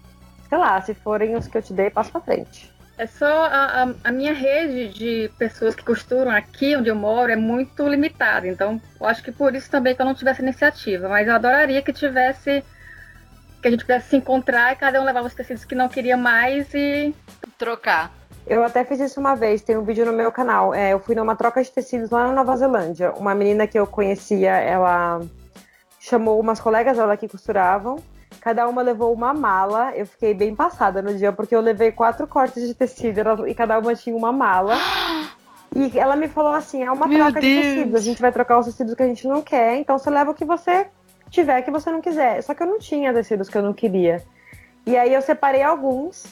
Sei 0.48 0.58
lá, 0.58 0.80
se 0.80 0.94
forem 0.94 1.36
os 1.36 1.48
que 1.48 1.56
eu 1.56 1.62
te 1.62 1.72
dei, 1.72 1.90
passa 1.90 2.10
pra 2.12 2.20
frente. 2.20 2.73
É 2.96 3.06
só 3.06 3.44
a, 3.46 3.82
a, 3.82 3.94
a 4.04 4.12
minha 4.12 4.32
rede 4.32 4.88
de 4.88 5.30
pessoas 5.36 5.74
que 5.74 5.84
costuram 5.84 6.30
aqui 6.30 6.76
onde 6.76 6.88
eu 6.88 6.94
moro 6.94 7.32
é 7.32 7.36
muito 7.36 7.88
limitada. 7.88 8.46
Então, 8.46 8.80
eu 9.00 9.06
acho 9.06 9.22
que 9.22 9.32
por 9.32 9.54
isso 9.54 9.68
também 9.68 9.96
que 9.96 10.00
eu 10.00 10.06
não 10.06 10.14
tivesse 10.14 10.42
iniciativa. 10.42 11.08
Mas 11.08 11.26
eu 11.26 11.34
adoraria 11.34 11.82
que 11.82 11.92
tivesse. 11.92 12.62
Que 13.60 13.68
a 13.68 13.70
gente 13.70 13.84
pudesse 13.84 14.10
se 14.10 14.16
encontrar 14.16 14.72
e 14.72 14.76
cada 14.76 15.00
um 15.00 15.04
levava 15.04 15.26
os 15.26 15.34
tecidos 15.34 15.64
que 15.64 15.74
não 15.74 15.88
queria 15.88 16.16
mais 16.16 16.72
e. 16.72 17.14
Trocar. 17.58 18.12
Eu 18.46 18.62
até 18.62 18.84
fiz 18.84 19.00
isso 19.00 19.18
uma 19.18 19.34
vez, 19.34 19.62
tem 19.62 19.76
um 19.76 19.84
vídeo 19.84 20.04
no 20.04 20.12
meu 20.12 20.30
canal. 20.30 20.74
É, 20.74 20.92
eu 20.92 21.00
fui 21.00 21.14
numa 21.14 21.34
troca 21.34 21.62
de 21.62 21.70
tecidos 21.70 22.10
lá 22.10 22.26
na 22.26 22.32
Nova 22.34 22.56
Zelândia. 22.56 23.12
Uma 23.12 23.34
menina 23.34 23.66
que 23.66 23.78
eu 23.78 23.86
conhecia, 23.86 24.50
ela 24.50 25.20
chamou 25.98 26.38
umas 26.38 26.60
colegas 26.60 26.98
dela 26.98 27.16
que 27.16 27.26
costuravam. 27.26 27.96
Cada 28.44 28.68
uma 28.68 28.82
levou 28.82 29.10
uma 29.10 29.32
mala. 29.32 29.96
Eu 29.96 30.04
fiquei 30.04 30.34
bem 30.34 30.54
passada 30.54 31.00
no 31.00 31.14
dia, 31.14 31.32
porque 31.32 31.56
eu 31.56 31.62
levei 31.62 31.90
quatro 31.90 32.26
cortes 32.26 32.68
de 32.68 32.74
tecido 32.74 33.48
e 33.48 33.54
cada 33.54 33.78
uma 33.78 33.94
tinha 33.94 34.14
uma 34.14 34.30
mala. 34.30 34.74
E 35.74 35.98
ela 35.98 36.14
me 36.14 36.28
falou 36.28 36.52
assim: 36.52 36.82
é 36.82 36.92
uma 36.92 37.06
Meu 37.06 37.24
troca 37.24 37.40
de 37.40 37.46
Deus. 37.46 37.64
tecidos. 37.64 37.94
A 37.94 38.04
gente 38.04 38.20
vai 38.20 38.30
trocar 38.30 38.58
os 38.58 38.66
tecidos 38.66 38.94
que 38.94 39.02
a 39.02 39.06
gente 39.06 39.26
não 39.26 39.40
quer, 39.40 39.76
então 39.76 39.98
você 39.98 40.10
leva 40.10 40.30
o 40.30 40.34
que 40.34 40.44
você 40.44 40.86
tiver 41.30 41.62
que 41.62 41.70
você 41.70 41.90
não 41.90 42.02
quiser. 42.02 42.42
Só 42.42 42.52
que 42.52 42.62
eu 42.62 42.66
não 42.66 42.78
tinha 42.78 43.14
tecidos 43.14 43.48
que 43.48 43.56
eu 43.56 43.62
não 43.62 43.72
queria. 43.72 44.22
E 44.86 44.94
aí 44.94 45.14
eu 45.14 45.22
separei 45.22 45.62
alguns 45.62 46.26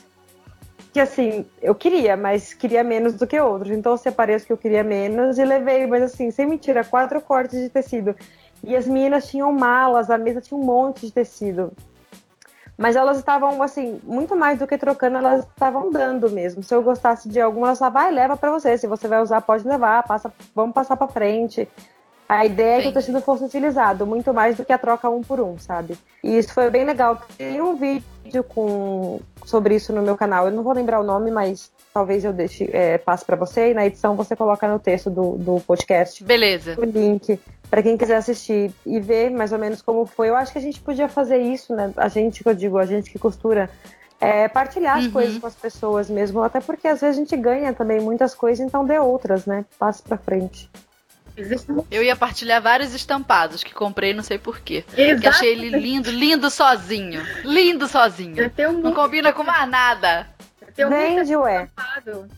que 0.92 1.01
assim, 1.01 1.46
eu 1.62 1.75
queria, 1.75 2.14
mas 2.14 2.53
queria 2.53 2.85
menos 2.85 3.14
do 3.14 3.27
que 3.27 3.40
outros. 3.40 3.70
Então 3.72 3.92
eu 3.92 3.96
separei 3.96 4.37
os 4.37 4.44
que 4.44 4.53
eu 4.53 4.59
queria 4.59 4.85
menos 4.85 5.38
e 5.38 5.44
levei, 5.46 5.87
mas 5.87 6.03
assim, 6.03 6.31
sem 6.31 6.44
mentira, 6.44 6.85
quatro 6.85 7.22
cortes 7.22 7.59
de 7.59 7.70
tecido. 7.70 8.14
E 8.62 8.77
as 8.77 8.87
meninas 8.87 9.27
tinham 9.29 9.51
malas, 9.51 10.11
a 10.11 10.18
mesa 10.18 10.42
tinha 10.42 10.61
um 10.61 10.62
monte 10.62 11.07
de 11.07 11.12
tecido. 11.12 11.72
Mas 12.82 12.96
elas 12.96 13.16
estavam, 13.16 13.62
assim, 13.62 14.00
muito 14.02 14.34
mais 14.34 14.58
do 14.58 14.66
que 14.66 14.76
trocando, 14.76 15.16
elas 15.16 15.44
estavam 15.44 15.88
dando 15.92 16.28
mesmo. 16.28 16.64
Se 16.64 16.74
eu 16.74 16.82
gostasse 16.82 17.28
de 17.28 17.40
alguma, 17.40 17.68
elas 17.68 17.78
falavam, 17.78 18.02
vai, 18.02 18.10
leva 18.10 18.36
pra 18.36 18.50
você. 18.50 18.76
Se 18.76 18.88
você 18.88 19.06
vai 19.06 19.22
usar, 19.22 19.40
pode 19.40 19.64
levar, 19.64 20.02
passa, 20.02 20.32
vamos 20.52 20.74
passar 20.74 20.96
pra 20.96 21.06
frente. 21.06 21.68
A 22.28 22.44
ideia 22.44 22.78
é 22.78 22.82
que 22.82 22.88
o 22.88 22.90
Sim. 22.90 22.94
tecido 22.94 23.20
fosse 23.20 23.44
utilizado, 23.44 24.04
muito 24.04 24.34
mais 24.34 24.56
do 24.56 24.64
que 24.64 24.72
a 24.72 24.78
troca 24.78 25.08
um 25.08 25.20
por 25.20 25.38
um, 25.38 25.60
sabe? 25.60 25.96
E 26.24 26.36
isso 26.36 26.52
foi 26.52 26.70
bem 26.70 26.84
legal. 26.84 27.22
Tem 27.38 27.60
um 27.60 27.76
vídeo 27.76 28.42
com, 28.42 29.20
sobre 29.44 29.76
isso 29.76 29.92
no 29.92 30.02
meu 30.02 30.16
canal. 30.16 30.46
Eu 30.46 30.52
não 30.52 30.64
vou 30.64 30.72
lembrar 30.72 30.98
o 30.98 31.04
nome, 31.04 31.30
mas 31.30 31.70
talvez 31.92 32.24
eu 32.24 32.33
deixe, 32.33 32.68
é, 32.72 32.98
passe 32.98 33.24
pra 33.24 33.37
você. 33.37 33.70
E 33.70 33.74
na 33.74 33.87
edição 33.87 34.16
você 34.16 34.35
coloca 34.37 34.66
no 34.68 34.78
texto 34.78 35.11
do, 35.11 35.37
do 35.37 35.61
podcast 35.61 36.22
Beleza. 36.24 36.74
o 36.78 36.85
link 36.85 37.38
para 37.70 37.83
quem 37.83 37.96
quiser 37.96 38.16
assistir 38.16 38.70
e 38.85 39.00
ver 39.00 39.31
mais 39.31 39.52
ou 39.52 39.59
menos 39.59 39.81
como 39.83 40.05
foi. 40.07 40.28
Eu 40.28 40.37
acho 40.37 40.52
que 40.52 40.59
a 40.59 40.62
gente 40.62 40.81
podia 40.81 41.09
fazer 41.09 41.38
isso, 41.38 41.74
né? 41.74 41.92
A 41.96 42.09
gente 42.09 42.42
que 42.42 42.48
eu 42.48 42.55
digo, 42.55 42.78
a 42.78 42.85
gente 42.87 43.11
que 43.11 43.18
costura, 43.18 43.70
é, 44.20 44.46
partilhar 44.48 44.98
as 44.98 45.07
Uhum. 45.07 45.11
coisas 45.12 45.38
com 45.38 45.46
as 45.46 45.55
pessoas 45.55 46.09
mesmo, 46.11 46.42
até 46.42 46.61
porque 46.61 46.87
às 46.87 47.00
vezes 47.00 47.16
a 47.16 47.20
gente 47.20 47.37
ganha 47.37 47.72
também 47.72 48.00
muitas 48.00 48.35
coisas, 48.35 48.64
então 48.64 48.85
dê 48.85 48.98
outras, 48.98 49.46
né? 49.46 49.64
Passe 49.78 50.02
pra 50.02 50.16
frente. 50.18 50.70
Eu 51.90 52.02
ia 52.02 52.14
partilhar 52.14 52.61
vários 52.61 52.92
estampados 52.92 53.64
que 53.64 53.72
comprei, 53.72 54.12
não 54.12 54.22
sei 54.22 54.37
porquê. 54.38 54.85
Exato. 54.94 55.28
achei 55.31 55.52
ele 55.52 55.70
lindo, 55.70 56.11
lindo 56.11 56.50
sozinho. 56.50 57.22
Lindo 57.42 57.88
sozinho. 57.88 58.52
Não 58.83 58.92
combina 58.92 59.33
com 59.33 59.42
mais 59.42 59.66
nada. 59.66 60.26
Tenho 60.72 60.90
muito 60.90 61.18
Vende, 61.18 61.37
ué. 61.37 61.68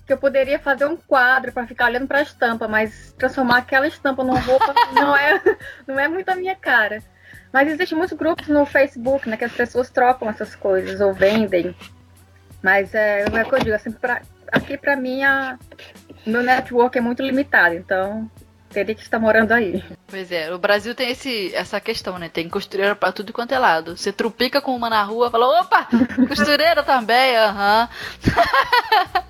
que 0.07 0.12
eu 0.12 0.18
poderia 0.18 0.59
fazer 0.59 0.87
um 0.87 0.97
quadro 0.97 1.53
para 1.53 1.66
ficar 1.66 1.87
olhando 1.87 2.07
para 2.07 2.18
a 2.18 2.23
estampa, 2.23 2.68
mas 2.68 3.14
transformar 3.18 3.59
aquela 3.59 3.87
estampa 3.87 4.23
numa 4.23 4.40
roupa 4.40 4.75
não 4.92 5.16
é, 5.16 5.40
não 5.87 5.99
é 5.99 6.09
muito 6.09 6.29
a 6.29 6.37
minha 6.37 6.55
cara. 6.55 7.03
Mas 7.53 7.68
existem 7.68 7.97
muitos 7.97 8.16
grupos 8.18 8.49
no 8.49 8.66
Facebook, 8.66 9.29
né, 9.29 9.37
que 9.37 9.44
as 9.44 9.53
pessoas 9.53 9.88
trocam 9.88 10.29
essas 10.29 10.55
coisas 10.57 11.01
ou 11.01 11.12
vendem. 11.12 11.75
Mas 12.62 12.94
é, 12.94 13.23
é 13.23 13.42
o 13.42 13.49
que 13.49 13.55
eu 13.55 13.59
digo, 13.61 13.77
assim, 13.77 13.92
pra, 13.92 14.23
aqui 14.51 14.77
para 14.77 14.97
mim 14.97 15.23
a, 15.23 15.59
meu 16.27 16.42
network 16.42 16.97
é 16.97 17.01
muito 17.01 17.23
limitado, 17.23 17.75
então 17.75 18.31
teria 18.75 18.95
que 18.95 19.01
estar 19.03 19.19
morando 19.19 19.53
aí. 19.53 19.83
Pois 20.09 20.31
é, 20.33 20.53
o 20.53 20.59
Brasil 20.59 20.95
tem 20.95 21.11
esse, 21.11 21.55
essa 21.55 21.81
questão, 21.81 22.19
né? 22.19 22.29
Tem 22.29 22.49
costureira 22.49 22.95
pra 22.97 23.13
tudo 23.13 23.33
quanto 23.33 23.53
é 23.55 23.59
lado. 23.59 23.97
Você 23.97 24.13
trupica 24.13 24.61
com 24.61 24.75
uma 24.75 24.91
na 24.91 25.03
rua, 25.03 25.31
fala, 25.31 25.61
opa, 25.61 25.87
costureira 26.29 26.83
também, 26.83 27.37
aham. 27.37 27.89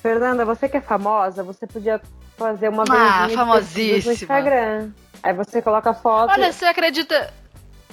Fernanda, 0.00 0.44
você 0.44 0.68
que 0.68 0.76
é 0.76 0.80
famosa, 0.80 1.42
você 1.42 1.66
podia 1.66 2.00
fazer 2.36 2.68
uma 2.68 2.84
Ah, 2.88 3.28
famosíssima. 3.34 4.04
no 4.06 4.12
Instagram. 4.12 4.90
Aí 5.22 5.32
você 5.32 5.62
coloca 5.62 5.90
a 5.90 5.94
foto. 5.94 6.30
Olha, 6.32 6.52
você 6.52 6.64
acredita. 6.64 7.32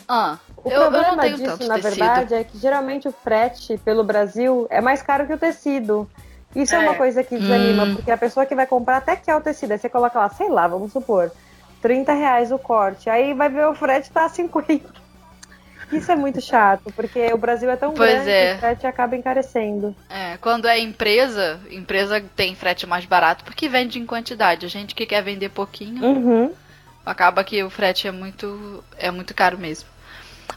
Ah, 0.08 0.38
O 0.58 0.70
eu, 0.70 0.76
eu 0.76 0.82
problema 0.82 1.12
não 1.12 1.18
tenho 1.20 1.38
disso, 1.38 1.50
tanto 1.52 1.68
na 1.68 1.76
tecido. 1.76 1.90
verdade, 2.00 2.34
é 2.34 2.44
que 2.44 2.58
geralmente 2.58 3.08
o 3.08 3.12
frete 3.12 3.78
pelo 3.78 4.04
Brasil 4.04 4.66
é 4.72 4.82
mais 4.82 5.02
caro 5.04 5.28
que 5.28 5.34
o 5.34 5.38
tecido. 5.38 6.10
Isso 6.56 6.74
é, 6.76 6.78
É. 6.78 6.82
uma 6.82 6.96
coisa 6.96 7.24
que 7.24 7.38
desanima, 7.38 7.84
Hum. 7.84 7.96
porque 7.96 8.12
a 8.12 8.18
pessoa 8.18 8.46
que 8.46 8.56
vai 8.56 8.66
comprar 8.66 8.98
até 8.98 9.16
quer 9.16 9.36
o 9.36 9.42
tecido. 9.42 9.72
Aí 9.74 9.78
você 9.80 9.90
coloca 9.90 10.18
lá, 10.20 10.30
sei 10.30 10.50
lá, 10.50 10.68
vamos 10.68 10.92
supor, 10.92 11.32
30 11.82 12.14
reais 12.14 12.52
o 12.52 12.58
corte. 12.60 13.10
Aí 13.10 13.34
vai 13.34 13.50
ver 13.50 13.66
o 13.68 13.76
frete 13.76 14.10
tá 14.12 14.28
50. 14.28 15.00
Isso 15.92 16.12
é 16.12 16.16
muito 16.16 16.40
chato, 16.40 16.92
porque 16.96 17.34
o 17.34 17.38
Brasil 17.38 17.70
é 17.70 17.76
tão 17.76 17.94
Pois 17.94 18.12
grande 18.12 18.30
é. 18.30 18.52
que 18.52 18.58
o 18.58 18.60
frete 18.60 18.86
acaba 18.88 19.16
encarecendo. 19.16 19.96
É, 20.10 20.38
quando 20.38 20.68
é 20.68 20.78
empresa, 20.80 21.60
empresa 21.72 22.24
tem 22.36 22.54
frete 22.56 22.86
mais 22.86 23.06
barato 23.06 23.44
porque 23.44 23.68
vende 23.68 23.98
em 24.00 24.06
quantidade. 24.06 24.66
A 24.66 24.70
gente 24.70 24.94
que 24.94 25.06
quer 25.06 25.24
vender 25.24 25.50
pouquinho, 25.50 26.04
Uhum. 26.04 26.54
acaba 27.06 27.44
que 27.44 27.64
o 27.64 27.70
frete 27.72 28.08
é 28.08 28.12
muito, 28.12 28.84
é 29.00 29.10
muito 29.10 29.34
caro 29.34 29.58
mesmo. 29.58 29.90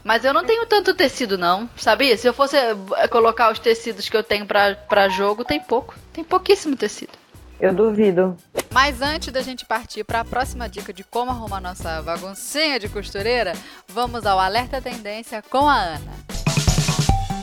Mas 0.03 0.25
eu 0.25 0.33
não 0.33 0.43
tenho 0.43 0.65
tanto 0.65 0.93
tecido, 0.93 1.37
não, 1.37 1.69
sabia? 1.77 2.17
Se 2.17 2.27
eu 2.27 2.33
fosse 2.33 2.57
eh, 2.57 3.07
colocar 3.07 3.51
os 3.51 3.59
tecidos 3.59 4.09
que 4.09 4.17
eu 4.17 4.23
tenho 4.23 4.45
pra, 4.45 4.75
pra 4.75 5.07
jogo, 5.07 5.45
tem 5.45 5.59
pouco. 5.59 5.95
Tem 6.11 6.23
pouquíssimo 6.23 6.75
tecido. 6.75 7.13
Eu 7.59 7.73
duvido. 7.73 8.35
Mas 8.71 9.01
antes 9.01 9.31
da 9.31 9.41
gente 9.41 9.65
partir 9.65 10.03
para 10.03 10.19
a 10.19 10.25
próxima 10.25 10.67
dica 10.67 10.91
de 10.91 11.03
como 11.03 11.31
arrumar 11.31 11.61
nossa 11.61 12.01
baguncinha 12.01 12.79
de 12.79 12.89
costureira, 12.89 13.53
vamos 13.87 14.25
ao 14.25 14.37
Alerta 14.39 14.81
Tendência 14.81 15.41
com 15.41 15.69
a 15.69 15.77
Ana. 15.77 16.52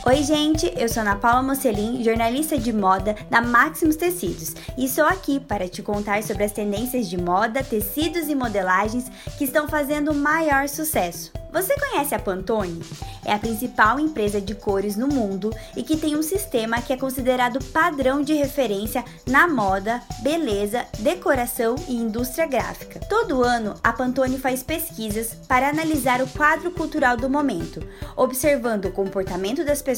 Oi, 0.07 0.23
gente, 0.23 0.73
eu 0.79 0.89
sou 0.89 1.03
Ana 1.03 1.15
Paula 1.15 1.43
Mocelin, 1.43 2.03
jornalista 2.03 2.57
de 2.57 2.73
moda 2.73 3.15
da 3.29 3.43
Maximus 3.43 3.97
Tecidos, 3.97 4.55
e 4.77 4.87
estou 4.87 5.05
aqui 5.05 5.39
para 5.39 5.69
te 5.69 5.83
contar 5.83 6.23
sobre 6.23 6.45
as 6.45 6.53
tendências 6.53 7.07
de 7.07 7.19
moda, 7.19 7.63
tecidos 7.63 8.27
e 8.29 8.35
modelagens 8.35 9.11
que 9.37 9.45
estão 9.45 9.69
fazendo 9.69 10.15
maior 10.15 10.67
sucesso. 10.71 11.31
Você 11.53 11.77
conhece 11.77 12.15
a 12.15 12.19
Pantone? 12.19 12.81
É 13.25 13.33
a 13.33 13.39
principal 13.39 13.99
empresa 13.99 14.41
de 14.41 14.55
cores 14.55 14.97
no 14.97 15.09
mundo 15.09 15.53
e 15.77 15.83
que 15.83 15.97
tem 15.97 16.17
um 16.17 16.23
sistema 16.23 16.81
que 16.81 16.93
é 16.93 16.97
considerado 16.97 17.63
padrão 17.67 18.23
de 18.23 18.35
referência 18.35 19.05
na 19.27 19.49
moda, 19.49 20.01
beleza, 20.23 20.87
decoração 21.01 21.75
e 21.89 21.97
indústria 21.97 22.47
gráfica. 22.47 23.01
Todo 23.01 23.43
ano, 23.43 23.75
a 23.83 23.93
Pantone 23.93 24.39
faz 24.39 24.63
pesquisas 24.63 25.35
para 25.49 25.69
analisar 25.69 26.23
o 26.23 26.29
quadro 26.29 26.71
cultural 26.71 27.17
do 27.17 27.29
momento, 27.29 27.83
observando 28.17 28.85
o 28.85 28.93
comportamento 28.93 29.65
das 29.65 29.83
pessoas, 29.83 29.90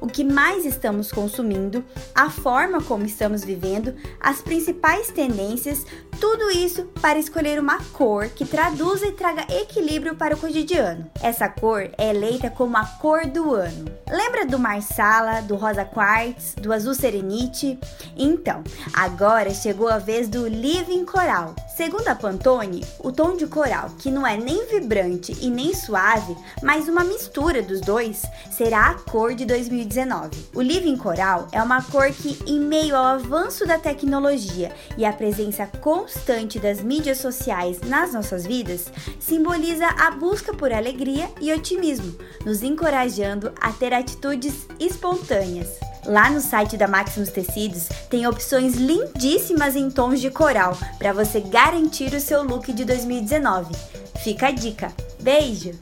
o 0.00 0.06
que 0.06 0.24
mais 0.24 0.64
estamos 0.64 1.10
consumindo, 1.10 1.84
a 2.14 2.30
forma 2.30 2.80
como 2.82 3.04
estamos 3.04 3.44
vivendo, 3.44 3.94
as 4.20 4.40
principais 4.40 5.08
tendências, 5.08 5.84
tudo 6.20 6.50
isso 6.50 6.84
para 7.00 7.18
escolher 7.18 7.60
uma 7.60 7.78
cor 7.92 8.28
que 8.28 8.44
traduza 8.44 9.06
e 9.06 9.12
traga 9.12 9.46
equilíbrio 9.52 10.16
para 10.16 10.34
o 10.34 10.38
cotidiano. 10.38 11.10
Essa 11.22 11.48
cor 11.48 11.90
é 11.98 12.10
eleita 12.10 12.50
como 12.50 12.76
a 12.76 12.84
cor 12.84 13.26
do 13.26 13.54
ano. 13.54 13.84
Lembra 14.08 14.46
do 14.46 14.58
Marsala, 14.58 15.42
do 15.42 15.56
Rosa 15.56 15.84
Quartz, 15.84 16.54
do 16.54 16.72
Azul 16.72 16.94
Serenite? 16.94 17.78
Então, 18.16 18.62
agora 18.94 19.52
chegou 19.52 19.88
a 19.88 19.98
vez 19.98 20.28
do 20.28 20.46
Living 20.46 21.04
Coral. 21.04 21.54
Segundo 21.76 22.08
a 22.08 22.14
Pantone, 22.14 22.82
o 23.00 23.12
tom 23.12 23.36
de 23.36 23.46
coral, 23.46 23.90
que 23.98 24.10
não 24.10 24.26
é 24.26 24.34
nem 24.34 24.66
vibrante 24.66 25.36
e 25.42 25.50
nem 25.50 25.74
suave, 25.74 26.34
mas 26.62 26.88
uma 26.88 27.04
mistura 27.04 27.60
dos 27.60 27.82
dois, 27.82 28.22
será 28.50 28.90
a 28.90 28.94
cor 28.94 29.15
de 29.34 29.46
2019. 29.46 30.28
O 30.54 30.60
Living 30.60 30.96
Coral 30.98 31.48
é 31.50 31.62
uma 31.62 31.82
cor 31.82 32.10
que, 32.10 32.38
em 32.46 32.60
meio 32.60 32.94
ao 32.94 33.02
avanço 33.02 33.66
da 33.66 33.78
tecnologia 33.78 34.70
e 34.98 35.06
à 35.06 35.12
presença 35.12 35.66
constante 35.66 36.58
das 36.58 36.82
mídias 36.82 37.16
sociais 37.16 37.80
nas 37.80 38.12
nossas 38.12 38.46
vidas, 38.46 38.92
simboliza 39.18 39.86
a 39.86 40.10
busca 40.10 40.52
por 40.52 40.70
alegria 40.70 41.30
e 41.40 41.50
otimismo, 41.50 42.14
nos 42.44 42.62
encorajando 42.62 43.54
a 43.58 43.72
ter 43.72 43.94
atitudes 43.94 44.66
espontâneas. 44.78 45.78
Lá 46.04 46.28
no 46.28 46.40
site 46.40 46.76
da 46.76 46.86
Maximus 46.86 47.30
Tecidos 47.30 47.88
tem 48.10 48.26
opções 48.26 48.74
lindíssimas 48.74 49.76
em 49.76 49.90
tons 49.90 50.20
de 50.20 50.30
coral 50.30 50.76
para 50.98 51.14
você 51.14 51.40
garantir 51.40 52.12
o 52.12 52.20
seu 52.20 52.42
look 52.42 52.70
de 52.70 52.84
2019. 52.84 53.74
Fica 54.22 54.48
a 54.48 54.50
dica. 54.50 54.92
Beijo! 55.20 55.72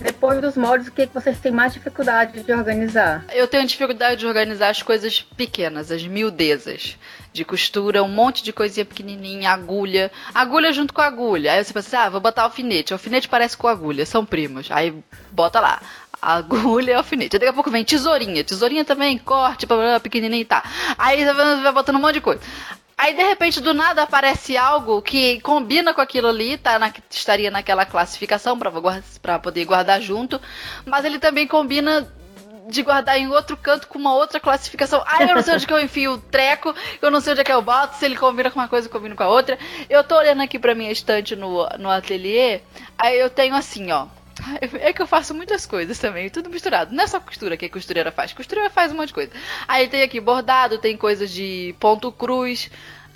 Depois 0.00 0.40
dos 0.40 0.56
moldes, 0.56 0.88
o 0.88 0.92
que, 0.92 1.06
que 1.06 1.12
vocês 1.14 1.38
têm 1.38 1.52
mais 1.52 1.74
dificuldade 1.74 2.42
de 2.42 2.52
organizar? 2.52 3.24
Eu 3.32 3.46
tenho 3.46 3.66
dificuldade 3.66 4.20
de 4.20 4.26
organizar 4.26 4.70
as 4.70 4.82
coisas 4.82 5.20
pequenas, 5.20 5.90
as 5.90 6.02
miudezas. 6.02 6.96
De 7.32 7.44
costura, 7.44 8.02
um 8.02 8.08
monte 8.08 8.42
de 8.42 8.52
coisinha 8.52 8.84
pequenininha, 8.84 9.50
agulha. 9.50 10.10
Agulha 10.34 10.72
junto 10.72 10.92
com 10.92 11.00
agulha. 11.00 11.52
Aí 11.52 11.62
você 11.62 11.72
pensa, 11.72 11.96
assim, 11.96 12.06
ah, 12.06 12.08
vou 12.08 12.20
botar 12.20 12.42
alfinete. 12.42 12.92
Alfinete 12.92 13.28
parece 13.28 13.56
com 13.56 13.68
agulha, 13.68 14.04
são 14.04 14.24
primos. 14.24 14.68
Aí 14.70 14.92
bota 15.30 15.60
lá. 15.60 15.80
Agulha 16.20 16.92
e 16.92 16.94
alfinete. 16.94 17.38
Daqui 17.38 17.46
a 17.46 17.52
pouco 17.52 17.70
vem 17.70 17.84
tesourinha. 17.84 18.42
Tesourinha 18.42 18.84
também, 18.84 19.16
corte, 19.16 19.64
blá, 19.64 20.00
blá, 20.00 20.00
e 20.12 20.44
tá. 20.44 20.64
Aí 20.98 21.24
você 21.24 21.32
vai 21.32 21.72
botando 21.72 21.96
um 21.96 22.00
monte 22.00 22.14
de 22.14 22.20
coisa. 22.20 22.40
Aí 23.00 23.14
de 23.14 23.22
repente 23.22 23.62
do 23.62 23.72
nada 23.72 24.02
aparece 24.02 24.58
algo 24.58 25.00
que 25.00 25.40
combina 25.40 25.94
com 25.94 26.02
aquilo 26.02 26.28
ali, 26.28 26.58
tá 26.58 26.78
na, 26.78 26.92
estaria 27.08 27.50
naquela 27.50 27.86
classificação 27.86 28.58
para 28.58 29.38
poder 29.38 29.64
guardar 29.64 30.02
junto, 30.02 30.38
mas 30.84 31.06
ele 31.06 31.18
também 31.18 31.46
combina 31.46 32.06
de 32.68 32.82
guardar 32.82 33.18
em 33.18 33.26
outro 33.26 33.56
canto 33.56 33.88
com 33.88 33.98
uma 33.98 34.14
outra 34.14 34.38
classificação. 34.38 35.02
Ah, 35.06 35.22
eu 35.22 35.34
não 35.34 35.42
sei 35.42 35.54
onde 35.54 35.66
que 35.66 35.72
eu 35.72 35.80
enfio 35.80 36.12
o 36.12 36.18
treco, 36.18 36.74
eu 37.00 37.10
não 37.10 37.22
sei 37.22 37.32
onde 37.32 37.40
é 37.40 37.44
que 37.44 37.50
eu 37.50 37.62
boto, 37.62 37.96
se 37.96 38.04
ele 38.04 38.18
combina 38.18 38.50
com 38.50 38.60
uma 38.60 38.68
coisa, 38.68 38.86
combina 38.86 39.16
com 39.16 39.22
a 39.22 39.28
outra. 39.28 39.58
Eu 39.88 40.04
tô 40.04 40.18
olhando 40.18 40.42
aqui 40.42 40.58
pra 40.58 40.74
minha 40.74 40.92
estante 40.92 41.34
no, 41.34 41.66
no 41.78 41.88
ateliê, 41.88 42.60
aí 42.98 43.18
eu 43.18 43.30
tenho 43.30 43.54
assim, 43.54 43.90
ó. 43.90 44.08
É 44.80 44.92
que 44.92 45.02
eu 45.02 45.06
faço 45.06 45.34
muitas 45.34 45.66
coisas 45.66 45.98
também, 45.98 46.30
tudo 46.30 46.50
misturado. 46.50 46.94
Não 46.94 47.04
é 47.04 47.06
só 47.06 47.20
costura 47.20 47.56
que 47.56 47.66
a 47.66 47.70
costureira 47.70 48.10
faz. 48.10 48.32
Costureira 48.32 48.70
faz 48.70 48.92
um 48.92 48.96
monte 48.96 49.08
de 49.08 49.14
coisa. 49.14 49.32
Aí 49.66 49.88
tem 49.88 50.02
aqui 50.02 50.20
bordado, 50.20 50.78
tem 50.78 50.96
coisas 50.96 51.30
de 51.30 51.74
ponto 51.78 52.10
cruz. 52.12 52.70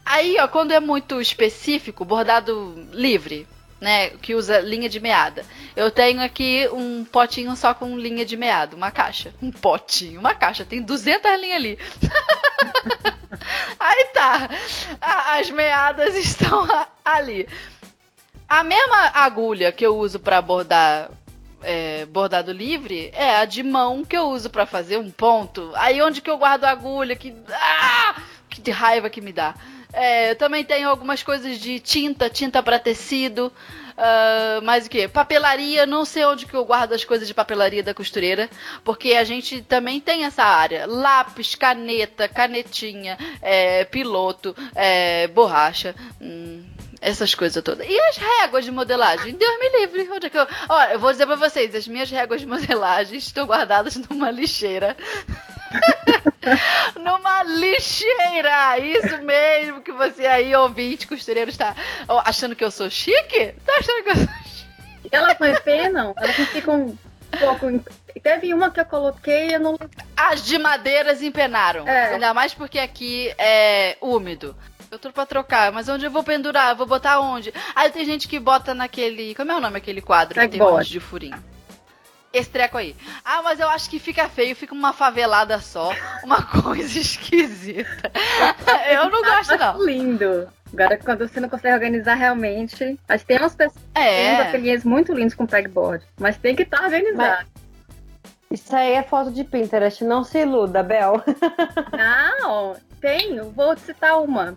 Aí, 0.05 0.37
ó, 0.39 0.49
quando 0.49 0.73
é 0.73 0.81
muito 0.81 1.21
específico, 1.21 2.05
bordado 2.05 2.75
livre, 2.93 3.47
né, 3.81 4.11
que 4.11 4.35
usa 4.35 4.61
linha 4.61 4.89
de 4.89 5.01
meada. 5.01 5.45
Eu 5.75 5.91
tenho 5.91 6.23
aqui 6.23 6.69
um 6.73 7.05
potinho 7.05 7.55
só 7.57 7.75
com 7.75 7.99
linha 7.99 8.25
de 8.25 8.37
meada, 8.37 8.77
uma 8.77 8.91
caixa. 8.91 9.35
Um 9.43 9.51
potinho, 9.51 10.21
uma 10.21 10.35
caixa, 10.35 10.65
tem 10.65 10.83
200 10.83 11.41
linhas 11.41 11.57
ali. 11.57 11.79
Aí 13.79 14.05
tá, 14.15 14.49
as 15.39 15.51
meadas 15.51 16.15
estão 16.17 16.67
ali. 17.05 17.49
A 18.55 18.63
mesma 18.63 19.11
agulha 19.15 19.73
que 19.73 19.85
eu 19.85 19.99
uso 19.99 20.21
pra 20.21 20.41
bordar 20.41 21.11
é, 21.61 22.07
bordado 22.07 22.53
livre 22.53 23.11
é 23.13 23.39
a 23.39 23.45
de 23.45 23.65
mão 23.65 24.05
que 24.05 24.17
eu 24.17 24.29
uso 24.29 24.49
pra 24.49 24.65
fazer 24.65 24.97
um 24.97 25.11
ponto. 25.11 25.73
Aí 25.75 26.01
onde 26.01 26.21
que 26.21 26.31
eu 26.31 26.39
guardo 26.39 26.63
a 26.63 26.71
agulha? 26.71 27.17
Que, 27.17 27.35
ah, 27.51 28.15
que 28.49 28.71
raiva 28.71 29.11
que 29.11 29.21
me 29.21 29.33
dá. 29.33 29.57
É, 29.93 30.31
eu 30.31 30.37
também 30.37 30.65
tenho 30.65 30.89
algumas 30.89 31.21
coisas 31.21 31.59
de 31.59 31.81
tinta, 31.81 32.31
tinta 32.31 32.63
pra 32.63 32.79
tecido. 32.79 33.53
ah, 33.99 34.61
mais 34.63 34.87
o 34.87 34.91
que? 34.91 35.09
Papelaria, 35.09 35.85
não 35.85 36.05
sei 36.05 36.25
onde 36.25 36.47
que 36.47 36.55
eu 36.55 36.65
guardo 36.65 36.93
as 36.93 37.05
coisas 37.05 37.27
de 37.27 37.35
papelaria 37.35 37.83
da 37.83 37.93
costureira, 37.93 38.49
porque 38.85 39.15
a 39.15 39.25
gente 39.25 39.63
também 39.63 39.99
tem 40.01 40.27
essa 40.27 40.45
área. 40.45 40.87
Lápis, 40.87 41.57
caneta, 41.57 42.29
canetinha, 42.29 43.19
é, 43.43 43.85
piloto, 43.85 44.55
é, 44.77 45.27
borracha. 45.27 45.93
hum, 46.21 46.63
essas 47.05 47.35
coisas 47.35 47.63
todas. 47.63 47.87
E 47.87 48.01
as 48.01 48.17
réguas 48.17 48.65
de 48.65 48.71
modelagem? 48.71 49.35
Deus 49.35 49.59
me 49.59 49.81
livre. 49.81 50.09
Onde 50.11 50.27
é 50.27 50.31
que 50.31 50.39
eu... 50.39 50.47
Olha, 50.69 50.95
eu 50.95 50.99
vou 50.99 51.13
dizer 51.13 51.27
pra 51.27 51.37
vocês, 51.37 51.75
as 51.75 51.87
minhas 51.87 52.11
réguas 52.11 52.41
de 52.41 52.47
modelagem 52.47 53.19
estão 53.19 53.47
guardadas 53.47 53.97
numa 54.09 54.31
lixeira. 54.31 54.97
numa 56.97 57.43
lixeira! 57.43 58.79
Isso 58.79 59.19
mesmo 59.19 59.83
que 59.83 59.93
você 59.93 60.27
aí, 60.27 60.57
ouvinte, 60.57 61.07
costureiro, 61.07 61.51
está 61.51 61.77
achando 62.25 62.57
que 62.57 62.65
eu 62.65 62.71
sou 62.71 62.89
chique? 62.89 63.55
Tá 63.67 63.75
achando 63.79 64.03
que 64.03 64.11
eu 64.11 64.17
sou 64.17 64.29
chique? 64.45 65.09
Elas 65.13 65.39
não 65.39 65.49
empenam? 65.49 66.15
Elas 66.17 66.39
não 66.39 66.47
ficam 66.47 66.81
um 66.87 66.99
pouco. 67.39 67.85
Teve 68.23 68.55
uma 68.55 68.71
que 68.71 68.81
eu 68.81 68.87
coloquei, 68.87 69.55
eu 69.55 69.61
não. 69.61 69.79
As 70.17 70.43
de 70.43 70.57
madeiras 70.57 71.21
empenaram. 71.21 71.87
É. 71.87 72.15
Ainda 72.15 72.33
mais 72.33 72.55
porque 72.55 72.79
aqui 72.79 73.35
é 73.37 73.99
úmido. 74.01 74.57
Eu 74.95 74.99
tô 75.01 75.11
pra 75.11 75.27
trocar, 75.27 75.73
mas 75.73 75.89
onde 75.89 76.05
eu 76.07 76.11
vou 76.11 76.23
pendurar? 76.23 76.71
Eu 76.71 76.77
vou 76.77 76.87
botar 76.87 77.19
onde? 77.19 77.53
Aí 77.75 77.91
tem 77.91 78.05
gente 78.05 78.29
que 78.29 78.39
bota 78.39 78.73
naquele. 78.73 79.35
Como 79.35 79.51
é 79.51 79.57
o 79.57 79.61
nome 79.61 79.77
aquele 79.77 80.01
quadro 80.01 80.41
que 80.41 80.47
tem 80.49 80.63
um 80.63 80.71
monte 80.71 80.89
de 80.89 81.01
furinho? 81.01 81.37
Esse 82.33 82.49
treco 82.49 82.79
aí. 82.79 82.95
Ah, 83.25 83.43
mas 83.43 83.59
eu 83.59 83.69
acho 83.69 83.91
que 83.91 83.99
fica 83.99 84.29
feio, 84.29 84.55
fica 84.55 84.73
uma 84.73 84.93
favelada 84.93 85.59
só. 85.61 85.93
Uma 86.23 86.41
coisa 86.63 86.97
esquisita. 86.97 88.13
Eu 88.89 89.11
não 89.11 89.21
gosto, 89.21 89.57
não. 89.59 89.85
Lindo. 89.85 90.49
Agora, 90.73 90.97
quando 90.97 91.29
você 91.29 91.41
não 91.41 91.49
consegue 91.49 91.75
organizar 91.75 92.15
realmente. 92.15 92.97
Mas 93.09 93.25
tem 93.25 93.37
umas 93.39 93.57
pessoas 93.57 93.83
É. 93.97 94.43
ateliês 94.43 94.85
muito 94.85 95.13
lindos 95.13 95.35
com 95.35 95.45
pegboard. 95.45 96.05
Mas 96.21 96.37
tem 96.37 96.55
que 96.55 96.63
estar 96.63 96.85
organizado. 96.85 97.49
Isso 98.49 98.77
aí 98.77 98.93
é 98.93 99.03
foto 99.03 99.33
de 99.33 99.43
Pinterest, 99.43 100.05
não 100.05 100.23
se 100.23 100.39
iluda, 100.39 100.85
Bel. 100.85 101.21
Não, 101.99 102.77
tenho. 103.01 103.51
Vou 103.51 103.77
citar 103.77 104.21
uma. 104.21 104.57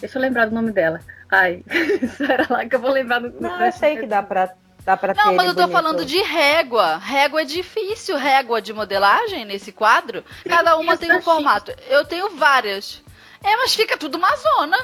Deixa 0.00 0.18
eu 0.18 0.22
lembrar 0.22 0.46
do 0.46 0.54
nome 0.54 0.72
dela. 0.72 1.00
Ai, 1.30 1.62
espera 2.02 2.46
lá 2.48 2.64
que 2.66 2.74
eu 2.74 2.80
vou 2.80 2.90
lembrar 2.90 3.20
do 3.20 3.40
Não, 3.40 3.64
eu 3.64 3.72
sei 3.72 3.96
que 3.96 4.06
dá 4.06 4.22
pra 4.22 4.52
Dá 4.86 4.96
pra 4.96 5.14
Não, 5.14 5.30
ter 5.30 5.34
mas 5.34 5.40
ele 5.40 5.48
eu 5.50 5.54
tô 5.54 5.62
bonito. 5.62 5.72
falando 5.72 6.04
de 6.04 6.22
régua. 6.22 6.96
Régua 6.98 7.42
é 7.42 7.44
difícil, 7.44 8.16
régua 8.16 8.62
de 8.62 8.72
modelagem 8.72 9.44
nesse 9.44 9.72
quadro. 9.72 10.24
Cada 10.48 10.76
uma 10.78 10.96
tem 10.96 11.12
um 11.12 11.20
formato. 11.20 11.74
Eu 11.88 12.04
tenho 12.04 12.36
várias. 12.36 13.02
É, 13.42 13.56
mas 13.56 13.74
fica 13.74 13.98
tudo 13.98 14.16
uma 14.16 14.30
zona. 14.36 14.78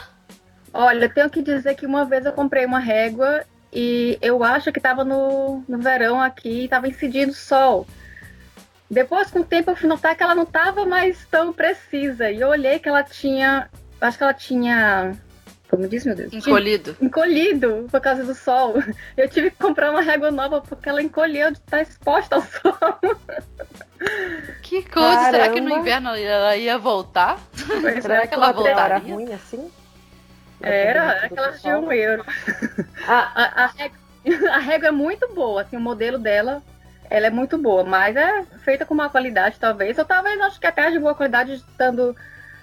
Olha, 0.75 1.05
eu 1.05 1.15
tenho 1.15 1.31
que 1.31 1.41
dizer 1.41 1.77
que 1.77 1.87
uma 1.87 2.05
vez 2.05 2.27
eu 2.27 2.33
comprei 2.33 2.67
uma 2.67 2.81
régua 2.81 3.45
e 3.73 4.19
eu 4.21 4.43
acho 4.43 4.73
que 4.73 4.81
tava 4.81 5.05
no, 5.05 5.63
no 5.69 5.79
verão 5.79 6.21
aqui, 6.21 6.67
tava 6.67 6.89
incidindo 6.89 7.33
sol. 7.33 7.87
Depois, 8.91 9.31
com 9.31 9.39
o 9.39 9.45
tempo, 9.45 9.71
eu 9.71 9.77
fui 9.77 9.89
notar 9.89 10.17
que 10.17 10.23
ela 10.23 10.35
não 10.35 10.45
tava 10.45 10.85
mais 10.85 11.25
tão 11.31 11.53
precisa. 11.53 12.29
E 12.29 12.41
eu 12.41 12.49
olhei 12.49 12.81
que 12.81 12.89
ela 12.89 13.05
tinha. 13.05 13.71
Acho 14.03 14.19
que 14.19 14.25
ela 14.25 14.35
tinha. 14.35 15.13
Como 15.71 15.89
diz, 15.89 16.05
meu 16.05 16.15
Deus? 16.15 16.29
Tinha 16.31 16.41
Encolhido. 16.41 16.97
encolhido 17.01 17.89
por 17.91 18.01
causa 18.01 18.25
do 18.25 18.35
sol. 18.35 18.75
Eu 19.17 19.29
tive 19.29 19.51
que 19.51 19.57
comprar 19.57 19.91
uma 19.91 20.03
régua 20.03 20.31
nova 20.31 20.61
porque 20.61 20.89
ela 20.89 21.01
encolheu 21.03 21.51
de 21.51 21.59
estar 21.59 21.81
exposta 21.81 22.37
ao 22.37 22.43
sol. 22.43 22.77
Que 24.63 24.83
coisa. 24.89 25.31
Será 25.31 25.49
que 25.51 25.61
no 25.61 25.69
Caramba. 25.69 25.81
inverno 25.81 26.17
ela 26.17 26.57
ia 26.57 26.77
voltar? 26.77 27.39
Pois 27.81 28.03
Será 28.03 28.23
é. 28.25 28.27
que 28.27 28.35
ela 28.35 28.49
material 28.49 28.79
era 28.81 28.95
voltaria? 28.99 29.15
ruim 29.15 29.33
assim? 29.33 29.71
Era, 30.61 30.75
era 30.75 31.27
aquelas 31.27 31.63
de 31.63 31.69
um 31.69 31.93
euro. 31.93 32.25
Ah, 33.07 33.31
A, 33.37 33.65
a, 33.65 33.67
régua, 33.69 33.99
a 34.55 34.59
régua 34.59 34.89
é 34.89 34.91
muito 34.91 35.33
boa, 35.35 35.63
assim, 35.63 35.77
o 35.77 35.81
modelo 35.81 36.19
dela, 36.19 36.63
ela 37.09 37.27
é 37.27 37.31
muito 37.31 37.57
boa, 37.59 37.85
mas 37.85 38.17
é 38.17 38.43
feita 38.65 38.85
com 38.85 38.95
má 38.95 39.09
qualidade, 39.09 39.57
talvez. 39.61 39.97
Ou 39.99 40.05
talvez 40.05 40.41
acho 40.41 40.59
que 40.59 40.67
até 40.67 40.91
de 40.91 40.99
boa 40.99 41.15
qualidade, 41.15 41.55
estando 41.55 42.17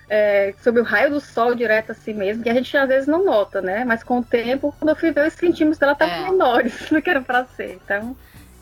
é, 0.09 0.53
sob 0.61 0.79
o 0.79 0.83
raio 0.83 1.11
do 1.11 1.21
sol 1.21 1.53
direto 1.53 1.91
assim 1.91 2.13
mesmo, 2.13 2.43
que 2.43 2.49
a 2.49 2.53
gente 2.53 2.75
às 2.75 2.87
vezes 2.87 3.07
não 3.07 3.23
nota, 3.23 3.61
né? 3.61 3.83
Mas 3.85 4.03
com 4.03 4.19
o 4.19 4.23
tempo, 4.23 4.73
quando 4.79 4.89
eu 4.89 4.95
fui 4.95 5.11
ver, 5.11 5.27
os 5.27 5.33
centímetros 5.33 5.77
dela 5.77 5.91
estavam 5.93 6.15
É. 6.15 6.23
menores 6.31 6.73
do 6.89 7.01
que 7.01 7.09
era 7.09 7.21
pra 7.21 7.45
ser. 7.45 7.79
Então, 7.83 8.15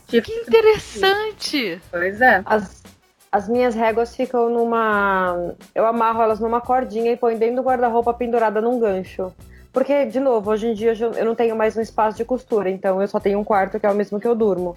tipo, 0.06 0.26
Que 0.26 0.32
interessante. 0.40 1.80
pois 1.90 2.20
é. 2.20 2.42
as, 2.44 2.82
as 3.32 3.48
minhas 3.48 3.74
réguas 3.74 4.14
ficam 4.14 4.48
numa. 4.50 5.54
Eu 5.74 5.86
amarro 5.86 6.22
elas 6.22 6.40
numa 6.40 6.60
cordinha 6.60 7.12
e 7.12 7.16
ponho 7.16 7.38
dentro 7.38 7.56
do 7.56 7.62
guarda-roupa 7.62 8.12
pendurada 8.14 8.60
num 8.60 8.78
gancho. 8.78 9.32
Porque, 9.72 10.06
de 10.06 10.18
novo, 10.18 10.50
hoje 10.50 10.66
em 10.68 10.74
dia 10.74 10.94
eu 11.16 11.24
não 11.24 11.34
tenho 11.34 11.54
mais 11.54 11.76
um 11.76 11.80
espaço 11.80 12.16
de 12.16 12.24
costura, 12.24 12.70
então 12.70 13.00
eu 13.00 13.06
só 13.06 13.20
tenho 13.20 13.38
um 13.38 13.44
quarto 13.44 13.78
que 13.78 13.86
é 13.86 13.90
o 13.90 13.94
mesmo 13.94 14.18
que 14.18 14.26
eu 14.26 14.34
durmo. 14.34 14.76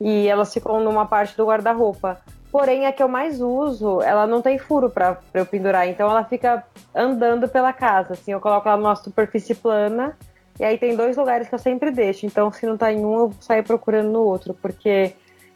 E 0.00 0.28
elas 0.28 0.52
ficam 0.52 0.80
numa 0.80 1.06
parte 1.06 1.36
do 1.36 1.46
guarda-roupa. 1.46 2.20
Porém, 2.58 2.86
a 2.86 2.92
que 2.92 3.00
eu 3.00 3.06
mais 3.06 3.40
uso, 3.40 4.02
ela 4.02 4.26
não 4.26 4.42
tem 4.42 4.58
furo 4.58 4.90
pra 4.90 5.20
eu 5.32 5.46
pendurar, 5.46 5.86
então 5.86 6.10
ela 6.10 6.24
fica 6.24 6.64
andando 6.92 7.48
pela 7.48 7.72
casa. 7.72 8.14
Assim, 8.14 8.32
eu 8.32 8.40
coloco 8.40 8.68
ela 8.68 8.76
numa 8.76 8.96
superfície 8.96 9.54
plana, 9.54 10.18
e 10.58 10.64
aí 10.64 10.76
tem 10.76 10.96
dois 10.96 11.16
lugares 11.16 11.48
que 11.48 11.54
eu 11.54 11.58
sempre 11.60 11.92
deixo. 11.92 12.26
Então, 12.26 12.50
se 12.50 12.66
não 12.66 12.76
tá 12.76 12.92
em 12.92 13.04
um, 13.04 13.16
eu 13.16 13.32
saio 13.38 13.62
procurando 13.62 14.10
no 14.10 14.22
outro, 14.22 14.54
porque 14.54 15.14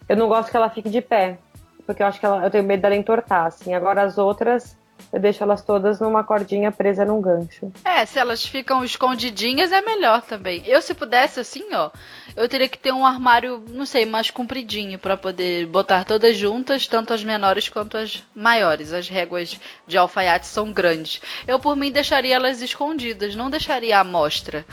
eu 0.09 0.17
não 0.17 0.29
gosto 0.29 0.49
que 0.49 0.57
ela 0.57 0.71
fique 0.71 0.89
de 0.89 1.01
pé. 1.01 1.39
Porque 1.85 2.05
eu 2.05 2.07
acho 2.07 2.21
que 2.21 2.25
ela, 2.25 2.45
eu 2.45 2.51
tenho 2.53 2.63
medo 2.63 2.83
dela 2.83 2.95
entortar, 2.95 3.47
assim. 3.47 3.75
Agora 3.75 4.03
as 4.03 4.17
outras, 4.17 4.77
eu 5.13 5.21
deixo 5.21 5.43
elas 5.43 5.63
todas 5.63 6.01
numa 6.01 6.23
cordinha 6.25 6.71
presa 6.71 7.05
num 7.05 7.21
gancho. 7.21 7.73
É, 7.85 8.05
se 8.05 8.19
elas 8.19 8.45
ficam 8.45 8.85
escondidinhas 8.85 9.73
é 9.73 9.81
melhor 9.81 10.23
também. 10.23 10.63
Eu, 10.67 10.83
se 10.83 10.95
pudesse, 10.95 11.41
assim, 11.41 11.65
ó, 11.73 11.91
eu 12.37 12.49
teria 12.49 12.69
que 12.69 12.79
ter 12.79 12.93
um 12.93 13.05
armário, 13.05 13.65
não 13.69 13.87
sei, 13.87 14.07
mais 14.07 14.31
compridinho 14.31 14.99
pra 14.99 15.17
poder 15.17 15.67
botar 15.67 16.05
todas 16.05 16.37
juntas, 16.37 16.87
tanto 16.87 17.13
as 17.13 17.25
menores 17.25 17.69
quanto 17.69 17.97
as 17.97 18.23
maiores. 18.35 18.93
As 18.93 19.09
réguas 19.09 19.59
de 19.87 19.97
alfaiate 19.97 20.47
são 20.47 20.73
grandes. 20.73 21.21
Eu, 21.47 21.59
por 21.59 21.77
mim, 21.77 21.91
deixaria 21.91 22.35
elas 22.35 22.61
escondidas, 22.61 23.35
não 23.35 23.51
deixaria 23.51 23.99
à 23.99 24.05
mostra. 24.05 24.65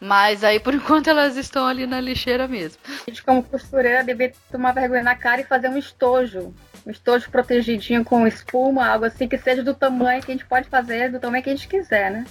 Mas 0.00 0.42
aí, 0.42 0.58
por 0.58 0.74
enquanto, 0.74 1.08
elas 1.08 1.36
estão 1.36 1.66
ali 1.66 1.86
na 1.86 2.00
lixeira 2.00 2.48
mesmo. 2.48 2.78
A 2.86 3.10
gente, 3.10 3.22
como 3.22 3.42
costureira, 3.42 4.02
deveria 4.02 4.34
tomar 4.50 4.72
vergonha 4.72 5.02
na 5.02 5.14
cara 5.14 5.40
e 5.40 5.44
fazer 5.44 5.68
um 5.68 5.78
estojo. 5.78 6.52
Um 6.86 6.90
estojo 6.90 7.30
protegidinho 7.30 8.04
com 8.04 8.26
espuma, 8.26 8.88
algo 8.88 9.04
assim, 9.04 9.28
que 9.28 9.38
seja 9.38 9.62
do 9.62 9.74
tamanho 9.74 10.22
que 10.22 10.32
a 10.32 10.34
gente 10.34 10.46
pode 10.46 10.68
fazer, 10.68 11.10
do 11.10 11.20
tamanho 11.20 11.42
que 11.42 11.50
a 11.50 11.54
gente 11.54 11.68
quiser, 11.68 12.10
né? 12.10 12.26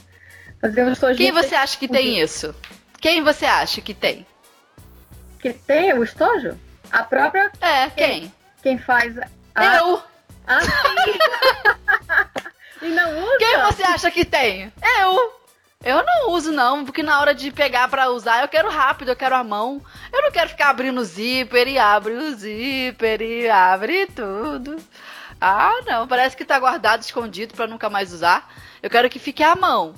Fazer 0.59 0.83
um 0.83 0.91
estojinho 0.91 1.17
Quem 1.17 1.31
você 1.31 1.55
acha 1.55 1.77
que 1.77 1.87
tem 1.87 2.19
isso? 2.19 2.53
Quem 2.99 3.23
você 3.23 3.45
acha 3.45 3.81
que 3.81 3.93
tem? 3.93 4.25
que 5.41 5.51
tem 5.51 5.91
o 5.93 6.03
estojo? 6.03 6.57
A 6.91 7.03
própria, 7.03 7.51
É, 7.59 7.89
quem? 7.89 8.31
quem 8.61 8.77
faz 8.77 9.17
a... 9.17 9.75
Eu! 9.77 10.03
Ah, 10.45 10.61
sim. 10.61 11.17
e 12.85 12.89
não 12.89 13.23
usa? 13.23 13.37
Quem 13.39 13.57
você 13.61 13.83
acha 13.83 14.11
que 14.11 14.23
tem? 14.23 14.71
Eu! 14.99 15.40
Eu 15.83 16.03
não 16.05 16.31
uso, 16.31 16.51
não, 16.51 16.85
porque 16.85 17.01
na 17.01 17.19
hora 17.19 17.33
de 17.33 17.51
pegar 17.51 17.87
pra 17.87 18.09
usar, 18.09 18.41
eu 18.41 18.47
quero 18.47 18.69
rápido, 18.69 19.09
eu 19.09 19.15
quero 19.15 19.35
a 19.35 19.43
mão. 19.43 19.81
Eu 20.13 20.21
não 20.21 20.31
quero 20.31 20.49
ficar 20.49 20.69
abrindo 20.69 21.01
o 21.01 21.03
zíper 21.03 21.67
e 21.67 21.79
abre 21.79 22.13
o 22.13 22.35
zíper 22.35 23.21
e 23.21 23.49
abre 23.49 24.05
tudo. 24.07 24.77
Ah, 25.39 25.81
não, 25.87 26.07
parece 26.07 26.37
que 26.37 26.45
tá 26.45 26.59
guardado, 26.59 27.01
escondido 27.01 27.55
pra 27.55 27.65
nunca 27.65 27.89
mais 27.89 28.13
usar. 28.13 28.53
Eu 28.81 28.91
quero 28.91 29.09
que 29.09 29.17
fique 29.17 29.41
à 29.41 29.55
mão, 29.55 29.95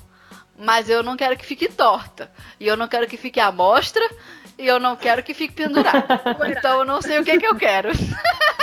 mas 0.57 0.89
eu 0.89 1.03
não 1.03 1.17
quero 1.17 1.35
que 1.35 1.45
fique 1.45 1.67
torta. 1.67 2.31
E 2.59 2.65
eu 2.65 2.77
não 2.77 2.87
quero 2.87 3.05
que 3.05 3.17
fique 3.17 3.41
à 3.41 3.51
mostra, 3.51 4.09
e 4.57 4.65
eu 4.65 4.79
não 4.79 4.95
quero 4.95 5.21
que 5.21 5.33
fique 5.33 5.53
pendurado. 5.53 6.05
então 6.47 6.79
eu 6.79 6.85
não 6.85 7.01
sei 7.01 7.19
o 7.19 7.25
que 7.25 7.37
que 7.37 7.45
eu 7.45 7.55
quero. 7.55 7.89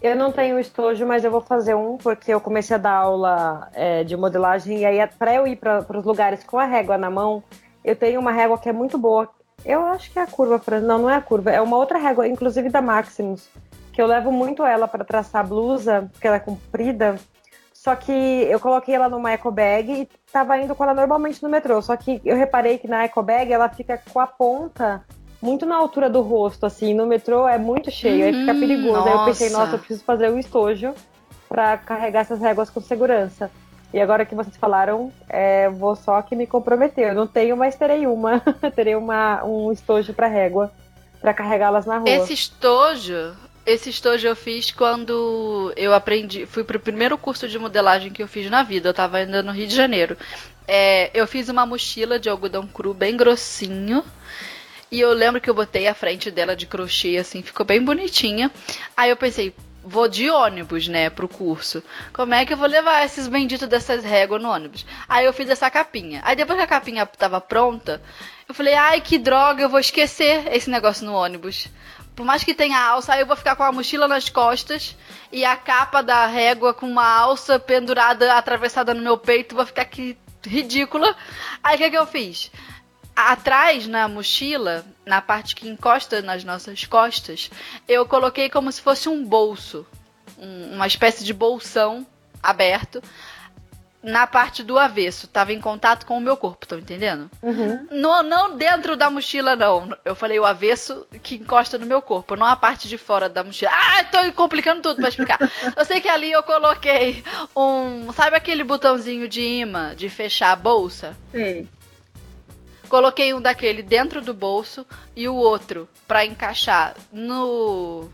Eu 0.00 0.14
não 0.14 0.30
tenho 0.30 0.60
estojo, 0.60 1.04
mas 1.04 1.24
eu 1.24 1.30
vou 1.30 1.40
fazer 1.40 1.74
um, 1.74 1.96
porque 1.96 2.32
eu 2.32 2.40
comecei 2.40 2.76
a 2.76 2.78
dar 2.78 2.94
aula 2.94 3.68
é, 3.74 4.04
de 4.04 4.16
modelagem, 4.16 4.78
e 4.78 4.84
aí 4.86 5.04
para 5.18 5.34
eu 5.34 5.46
ir 5.46 5.56
para 5.56 5.98
os 5.98 6.04
lugares 6.04 6.44
com 6.44 6.56
a 6.56 6.64
régua 6.64 6.96
na 6.96 7.10
mão, 7.10 7.42
eu 7.84 7.96
tenho 7.96 8.20
uma 8.20 8.30
régua 8.30 8.58
que 8.58 8.68
é 8.68 8.72
muito 8.72 8.96
boa. 8.96 9.28
Eu 9.64 9.84
acho 9.86 10.12
que 10.12 10.18
é 10.20 10.22
a 10.22 10.26
curva, 10.26 10.60
não, 10.80 10.98
não 10.98 11.10
é 11.10 11.16
a 11.16 11.20
curva, 11.20 11.50
é 11.50 11.60
uma 11.60 11.76
outra 11.76 11.98
régua, 11.98 12.28
inclusive 12.28 12.68
da 12.68 12.80
Maximus, 12.80 13.48
que 13.92 14.00
eu 14.00 14.06
levo 14.06 14.30
muito 14.30 14.64
ela 14.64 14.86
para 14.86 15.04
traçar 15.04 15.44
blusa, 15.44 16.08
porque 16.12 16.28
ela 16.28 16.36
é 16.36 16.40
comprida. 16.40 17.16
Só 17.74 17.96
que 17.96 18.12
eu 18.12 18.60
coloquei 18.60 18.94
ela 18.94 19.08
numa 19.08 19.32
eco 19.32 19.50
bag 19.50 20.02
e 20.02 20.08
tava 20.32 20.58
indo 20.58 20.76
com 20.76 20.84
ela 20.84 20.94
normalmente 20.94 21.42
no 21.42 21.48
metrô. 21.48 21.80
Só 21.82 21.96
que 21.96 22.20
eu 22.24 22.36
reparei 22.36 22.78
que 22.78 22.86
na 22.86 23.04
eco 23.04 23.22
bag 23.22 23.52
ela 23.52 23.68
fica 23.68 24.00
com 24.12 24.20
a 24.20 24.26
ponta 24.26 25.04
muito 25.40 25.64
na 25.64 25.76
altura 25.76 26.10
do 26.10 26.20
rosto, 26.20 26.66
assim. 26.66 26.94
No 26.94 27.06
metrô 27.06 27.46
é 27.46 27.58
muito 27.58 27.90
cheio, 27.90 28.24
aí 28.24 28.32
fica 28.32 28.52
Hum, 28.52 28.60
perigoso. 28.60 29.06
Aí 29.06 29.12
eu 29.12 29.24
pensei, 29.24 29.50
nossa. 29.50 29.64
nossa, 29.64 29.74
eu 29.76 29.78
preciso 29.78 30.04
fazer 30.04 30.30
um 30.30 30.38
estojo 30.38 30.94
para 31.48 31.76
carregar 31.78 32.20
essas 32.20 32.40
réguas 32.40 32.70
com 32.70 32.80
segurança. 32.80 33.50
E 33.92 34.00
agora 34.00 34.26
que 34.26 34.34
vocês 34.34 34.56
falaram, 34.56 35.10
é, 35.28 35.68
vou 35.70 35.96
só 35.96 36.20
que 36.20 36.36
me 36.36 36.46
comprometer. 36.46 37.08
Eu 37.08 37.14
não 37.14 37.26
tenho, 37.26 37.56
mas 37.56 37.74
terei 37.74 38.06
uma. 38.06 38.40
terei 38.74 38.94
uma, 38.94 39.42
um 39.44 39.72
estojo 39.72 40.12
para 40.12 40.26
régua 40.26 40.70
para 41.20 41.34
carregá-las 41.34 41.86
na 41.86 41.98
rua. 41.98 42.10
Esse 42.10 42.32
estojo, 42.32 43.34
esse 43.66 43.90
estojo 43.90 44.26
eu 44.26 44.36
fiz 44.36 44.70
quando 44.70 45.72
eu 45.76 45.92
aprendi, 45.92 46.46
fui 46.46 46.62
pro 46.64 46.78
primeiro 46.78 47.18
curso 47.18 47.48
de 47.48 47.58
modelagem 47.58 48.12
que 48.12 48.22
eu 48.22 48.28
fiz 48.28 48.50
na 48.50 48.62
vida. 48.62 48.88
Eu 48.90 48.94
tava 48.94 49.18
ainda 49.18 49.42
no 49.42 49.52
Rio 49.52 49.66
de 49.66 49.74
Janeiro. 49.74 50.16
É, 50.66 51.10
eu 51.14 51.26
fiz 51.26 51.48
uma 51.48 51.64
mochila 51.64 52.18
de 52.18 52.28
algodão 52.28 52.66
cru 52.66 52.92
bem 52.92 53.16
grossinho. 53.16 54.04
E 54.90 55.00
eu 55.00 55.12
lembro 55.12 55.40
que 55.40 55.50
eu 55.50 55.54
botei 55.54 55.86
a 55.86 55.94
frente 55.94 56.30
dela 56.30 56.56
de 56.56 56.66
crochê, 56.66 57.18
assim, 57.18 57.42
ficou 57.42 57.64
bem 57.64 57.82
bonitinha. 57.82 58.50
Aí 58.96 59.10
eu 59.10 59.16
pensei, 59.16 59.54
vou 59.84 60.08
de 60.08 60.30
ônibus, 60.30 60.88
né, 60.88 61.10
pro 61.10 61.28
curso. 61.28 61.82
Como 62.12 62.34
é 62.34 62.44
que 62.44 62.52
eu 62.52 62.56
vou 62.56 62.66
levar 62.66 63.04
esses 63.04 63.26
benditos 63.26 63.68
dessas 63.68 64.04
réguas 64.04 64.40
no 64.42 64.50
ônibus? 64.50 64.86
Aí 65.08 65.24
eu 65.24 65.32
fiz 65.32 65.48
essa 65.48 65.70
capinha. 65.70 66.20
Aí 66.24 66.36
depois 66.36 66.58
que 66.58 66.64
a 66.64 66.68
capinha 66.68 67.06
tava 67.06 67.40
pronta, 67.40 68.02
eu 68.48 68.54
falei, 68.54 68.74
ai, 68.74 69.00
que 69.00 69.18
droga, 69.18 69.62
eu 69.62 69.68
vou 69.68 69.80
esquecer 69.80 70.46
esse 70.54 70.70
negócio 70.70 71.06
no 71.06 71.14
ônibus. 71.14 71.68
Por 72.16 72.24
mais 72.24 72.42
que 72.42 72.54
tenha 72.54 72.80
alça, 72.80 73.18
eu 73.18 73.26
vou 73.26 73.36
ficar 73.36 73.56
com 73.56 73.62
a 73.62 73.70
mochila 73.70 74.08
nas 74.08 74.28
costas 74.28 74.96
e 75.30 75.44
a 75.44 75.54
capa 75.54 76.02
da 76.02 76.26
régua 76.26 76.74
com 76.74 76.86
uma 76.86 77.06
alça 77.06 77.58
pendurada, 77.58 78.34
atravessada 78.34 78.92
no 78.92 79.02
meu 79.02 79.16
peito, 79.16 79.54
vou 79.54 79.64
ficar 79.64 79.82
aqui 79.82 80.18
ridícula. 80.44 81.14
Aí 81.62 81.76
o 81.76 81.78
que, 81.78 81.90
que 81.90 81.98
eu 81.98 82.06
fiz? 82.06 82.50
Atrás 83.26 83.86
na 83.88 84.06
mochila, 84.06 84.84
na 85.04 85.20
parte 85.20 85.56
que 85.56 85.68
encosta 85.68 86.22
nas 86.22 86.44
nossas 86.44 86.84
costas, 86.84 87.50
eu 87.88 88.06
coloquei 88.06 88.48
como 88.48 88.70
se 88.70 88.80
fosse 88.80 89.08
um 89.08 89.24
bolso, 89.24 89.84
um- 90.38 90.74
uma 90.74 90.86
espécie 90.86 91.24
de 91.24 91.34
bolsão 91.34 92.06
aberto 92.40 93.02
na 94.00 94.24
parte 94.28 94.62
do 94.62 94.78
avesso, 94.78 95.26
tava 95.26 95.52
em 95.52 95.60
contato 95.60 96.06
com 96.06 96.16
o 96.16 96.20
meu 96.20 96.36
corpo, 96.36 96.64
estão 96.64 96.78
entendendo? 96.78 97.28
Uhum. 97.42 97.88
No- 97.90 98.22
não 98.22 98.56
dentro 98.56 98.96
da 98.96 99.10
mochila, 99.10 99.56
não. 99.56 99.92
Eu 100.04 100.14
falei 100.14 100.38
o 100.38 100.44
avesso 100.46 101.04
que 101.20 101.34
encosta 101.34 101.76
no 101.76 101.84
meu 101.86 102.00
corpo, 102.00 102.36
não 102.36 102.46
a 102.46 102.54
parte 102.54 102.86
de 102.86 102.96
fora 102.96 103.28
da 103.28 103.42
mochila. 103.42 103.72
Ah, 103.74 104.04
tô 104.04 104.32
complicando 104.34 104.80
tudo 104.80 104.96
pra 105.00 105.08
explicar. 105.08 105.38
eu 105.76 105.84
sei 105.84 106.00
que 106.00 106.08
ali 106.08 106.30
eu 106.30 106.44
coloquei 106.44 107.24
um. 107.56 108.12
Sabe 108.12 108.36
aquele 108.36 108.62
botãozinho 108.62 109.28
de 109.28 109.40
imã 109.42 109.96
de 109.96 110.08
fechar 110.08 110.52
a 110.52 110.56
bolsa? 110.56 111.16
Sim. 111.32 111.68
Coloquei 112.88 113.34
um 113.34 113.40
daquele 113.40 113.82
dentro 113.82 114.20
do 114.22 114.32
bolso 114.32 114.86
e 115.14 115.28
o 115.28 115.34
outro 115.34 115.88
pra 116.06 116.24
encaixar 116.24 116.94
no. 117.12 118.08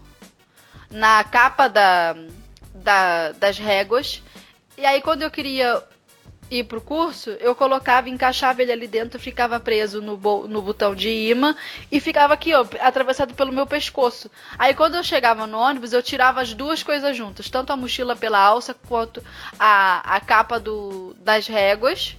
na 0.91 1.23
capa 1.25 1.69
da, 1.69 2.17
da- 2.75 3.33
das 3.33 3.59
réguas. 3.59 4.23
E 4.77 4.85
aí, 4.85 5.01
quando 5.01 5.23
eu 5.23 5.31
queria 5.31 5.83
ir 6.51 6.65
pro 6.65 6.81
curso, 6.81 7.31
eu 7.41 7.55
colocava, 7.55 8.09
encaixava 8.09 8.63
ele 8.63 8.71
ali 8.73 8.87
dentro, 8.87 9.19
ficava 9.19 9.59
preso 9.59 10.03
no, 10.03 10.17
no 10.47 10.61
botão 10.63 10.95
de 10.95 11.09
imã 11.09 11.57
e 11.91 12.01
ficava 12.01 12.35
aqui, 12.35 12.53
ó, 12.55 12.65
atravessado 12.81 13.33
pelo 13.35 13.53
meu 13.53 13.67
pescoço. 13.67 14.31
Aí 14.59 14.75
quando 14.75 14.97
eu 14.97 15.03
chegava 15.03 15.47
no 15.47 15.59
ônibus, 15.59 15.93
eu 15.93 16.03
tirava 16.03 16.41
as 16.43 16.53
duas 16.53 16.83
coisas 16.83 17.17
juntas, 17.17 17.49
tanto 17.49 17.73
a 17.73 17.77
mochila 17.77 18.15
pela 18.15 18.39
alça 18.39 18.75
quanto 18.75 19.25
a, 19.59 20.17
a 20.17 20.21
capa 20.21 20.61
do, 20.61 21.15
das 21.21 21.47
réguas. 21.47 22.17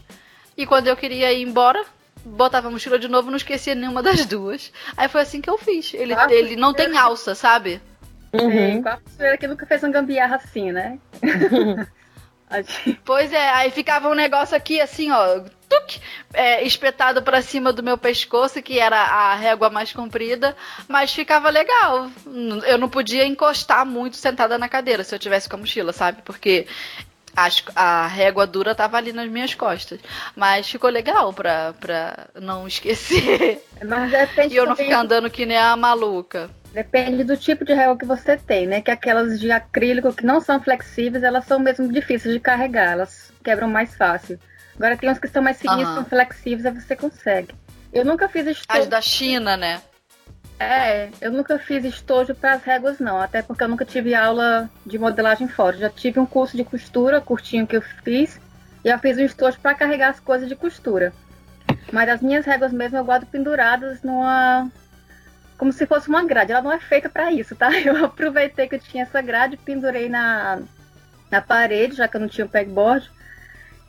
E 0.57 0.65
quando 0.65 0.87
eu 0.87 0.97
queria 0.97 1.31
ir 1.31 1.41
embora, 1.43 1.85
botava 2.25 2.67
a 2.67 2.71
mochila 2.71 2.97
de 2.97 3.07
novo, 3.07 3.29
não 3.29 3.37
esquecia 3.37 3.75
nenhuma 3.75 4.01
das 4.01 4.25
duas. 4.25 4.71
Aí 4.97 5.07
foi 5.07 5.21
assim 5.21 5.41
que 5.41 5.49
eu 5.49 5.57
fiz. 5.57 5.93
Ele, 5.93 6.13
ah, 6.13 6.27
ele 6.29 6.55
não 6.55 6.73
tem 6.73 6.97
alça, 6.97 7.35
sabe? 7.35 7.81
Uhum. 8.33 8.83
Sim, 9.17 9.25
a 9.25 9.37
que 9.37 9.47
nunca 9.47 9.65
fez 9.65 9.83
uma 9.83 9.91
gambiarra 9.91 10.35
assim, 10.37 10.71
né? 10.71 10.99
Pois 13.03 13.33
é, 13.33 13.49
aí 13.49 13.71
ficava 13.71 14.07
um 14.07 14.13
negócio 14.13 14.55
aqui 14.55 14.79
assim, 14.79 15.11
ó, 15.11 15.39
tuc, 15.67 15.99
é, 16.33 16.63
espetado 16.63 17.21
para 17.21 17.41
cima 17.41 17.73
do 17.73 17.83
meu 17.83 17.97
pescoço, 17.97 18.61
que 18.61 18.79
era 18.79 18.97
a 18.97 19.35
régua 19.35 19.69
mais 19.69 19.91
comprida, 19.91 20.55
mas 20.87 21.13
ficava 21.13 21.49
legal. 21.49 22.09
Eu 22.67 22.77
não 22.77 22.87
podia 22.87 23.25
encostar 23.25 23.85
muito 23.85 24.15
sentada 24.15 24.57
na 24.57 24.69
cadeira 24.69 25.03
se 25.03 25.13
eu 25.13 25.19
tivesse 25.19 25.49
com 25.49 25.55
a 25.55 25.59
mochila, 25.59 25.91
sabe? 25.91 26.21
Porque 26.23 26.67
a, 27.35 27.49
a 27.75 28.07
régua 28.07 28.47
dura 28.47 28.73
tava 28.73 28.97
ali 28.97 29.11
nas 29.11 29.29
minhas 29.29 29.53
costas. 29.53 29.99
Mas 30.35 30.69
ficou 30.69 30.89
legal 30.89 31.33
pra, 31.33 31.73
pra 31.73 32.27
não 32.35 32.67
esquecer. 32.67 33.61
E 34.49 34.55
eu 34.55 34.65
não 34.65 34.75
ficar 34.75 35.01
andando 35.01 35.29
que 35.29 35.45
nem 35.45 35.57
a 35.57 35.75
maluca. 35.75 36.49
Depende 36.71 37.25
do 37.25 37.35
tipo 37.35 37.65
de 37.65 37.73
régua 37.73 37.97
que 37.97 38.05
você 38.05 38.37
tem, 38.37 38.65
né? 38.65 38.81
Que 38.81 38.89
aquelas 38.89 39.37
de 39.39 39.51
acrílico 39.51 40.13
que 40.13 40.25
não 40.25 40.39
são 40.39 40.61
flexíveis, 40.61 41.23
elas 41.23 41.45
são 41.45 41.59
mesmo 41.59 41.91
difíceis 41.91 42.33
de 42.33 42.39
carregar, 42.39 42.93
elas 42.93 43.33
quebram 43.43 43.67
mais 43.67 43.93
fácil. 43.95 44.39
Agora 44.75 44.95
tem 44.97 45.09
umas 45.09 45.19
que 45.19 45.27
são 45.27 45.43
mais 45.43 45.59
fininhas, 45.59 45.89
uhum. 45.89 45.95
são 45.95 46.05
flexíveis, 46.05 46.65
aí 46.65 46.73
você 46.73 46.95
consegue. 46.95 47.53
Eu 47.93 48.03
nunca 48.03 48.27
fiz 48.27 48.47
estojo. 48.47 48.79
As 48.81 48.87
da 48.87 49.01
China, 49.01 49.55
né? 49.55 49.81
É, 50.59 51.09
eu 51.19 51.31
nunca 51.31 51.59
fiz 51.59 51.83
estojo 51.83 52.33
para 52.33 52.53
as 52.53 52.63
réguas, 52.63 52.99
não. 52.99 53.19
Até 53.19 53.41
porque 53.41 53.63
eu 53.63 53.67
nunca 53.67 53.85
tive 53.85 54.15
aula 54.15 54.69
de 54.85 54.97
modelagem 54.97 55.47
fora. 55.47 55.77
Já 55.77 55.89
tive 55.89 56.19
um 56.19 56.25
curso 56.25 56.55
de 56.55 56.63
costura, 56.63 57.19
curtinho 57.21 57.67
que 57.67 57.75
eu 57.75 57.81
fiz, 57.81 58.39
e 58.83 58.89
eu 58.89 58.99
fiz 58.99 59.17
um 59.17 59.25
estojo 59.25 59.59
para 59.59 59.75
carregar 59.75 60.09
as 60.09 60.19
coisas 60.19 60.47
de 60.47 60.55
costura. 60.55 61.13
Mas 61.91 62.09
as 62.09 62.21
minhas 62.21 62.45
réguas 62.45 62.71
mesmo 62.71 62.97
eu 62.97 63.03
guardo 63.03 63.25
penduradas 63.25 64.01
numa 64.01 64.69
como 65.57 65.71
se 65.71 65.85
fosse 65.85 66.09
uma 66.09 66.23
grade. 66.23 66.51
Ela 66.51 66.61
não 66.61 66.71
é 66.71 66.79
feita 66.79 67.09
para 67.09 67.31
isso, 67.31 67.55
tá? 67.55 67.69
Eu 67.79 68.05
aproveitei 68.05 68.67
que 68.67 68.75
eu 68.75 68.79
tinha 68.79 69.03
essa 69.03 69.21
grade, 69.21 69.57
pendurei 69.57 70.09
na, 70.09 70.59
na 71.31 71.41
parede, 71.41 71.95
já 71.95 72.07
que 72.07 72.17
eu 72.17 72.21
não 72.21 72.27
tinha 72.27 72.45
o 72.45 72.49
pegboard, 72.49 73.09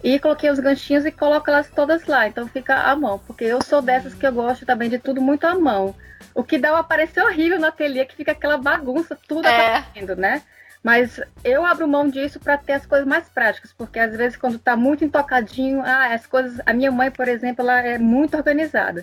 e 0.02 0.18
coloquei 0.20 0.48
os 0.48 0.60
ganchinhos 0.60 1.04
e 1.04 1.10
coloco 1.10 1.50
elas 1.50 1.68
todas 1.70 2.06
lá. 2.06 2.28
Então 2.28 2.46
fica 2.46 2.74
à 2.74 2.94
mão, 2.94 3.18
porque 3.18 3.44
eu 3.44 3.60
sou 3.62 3.82
dessas 3.82 4.14
que 4.14 4.26
eu 4.26 4.32
gosto 4.32 4.64
também 4.64 4.88
de 4.88 4.98
tudo 4.98 5.20
muito 5.20 5.44
à 5.44 5.58
mão. 5.58 5.94
O 6.36 6.44
que 6.44 6.58
dá 6.58 6.72
uma 6.72 6.80
aparência 6.80 7.24
horrível 7.24 7.58
no 7.58 7.66
ateliê, 7.66 8.04
que 8.04 8.14
fica 8.14 8.32
aquela 8.32 8.58
bagunça, 8.58 9.18
tudo 9.26 9.48
é. 9.48 9.76
aparecendo, 9.78 10.14
né? 10.14 10.42
Mas 10.82 11.18
eu 11.42 11.64
abro 11.64 11.88
mão 11.88 12.08
disso 12.08 12.38
para 12.38 12.58
ter 12.58 12.74
as 12.74 12.84
coisas 12.84 13.06
mais 13.06 13.26
práticas, 13.26 13.72
porque 13.72 13.98
às 13.98 14.14
vezes 14.14 14.36
quando 14.36 14.58
tá 14.58 14.76
muito 14.76 15.02
intocadinho, 15.02 15.80
ah, 15.80 16.12
as 16.12 16.26
coisas. 16.26 16.60
A 16.66 16.74
minha 16.74 16.92
mãe, 16.92 17.10
por 17.10 17.26
exemplo, 17.26 17.62
ela 17.62 17.80
é 17.80 17.96
muito 17.96 18.36
organizada. 18.36 19.02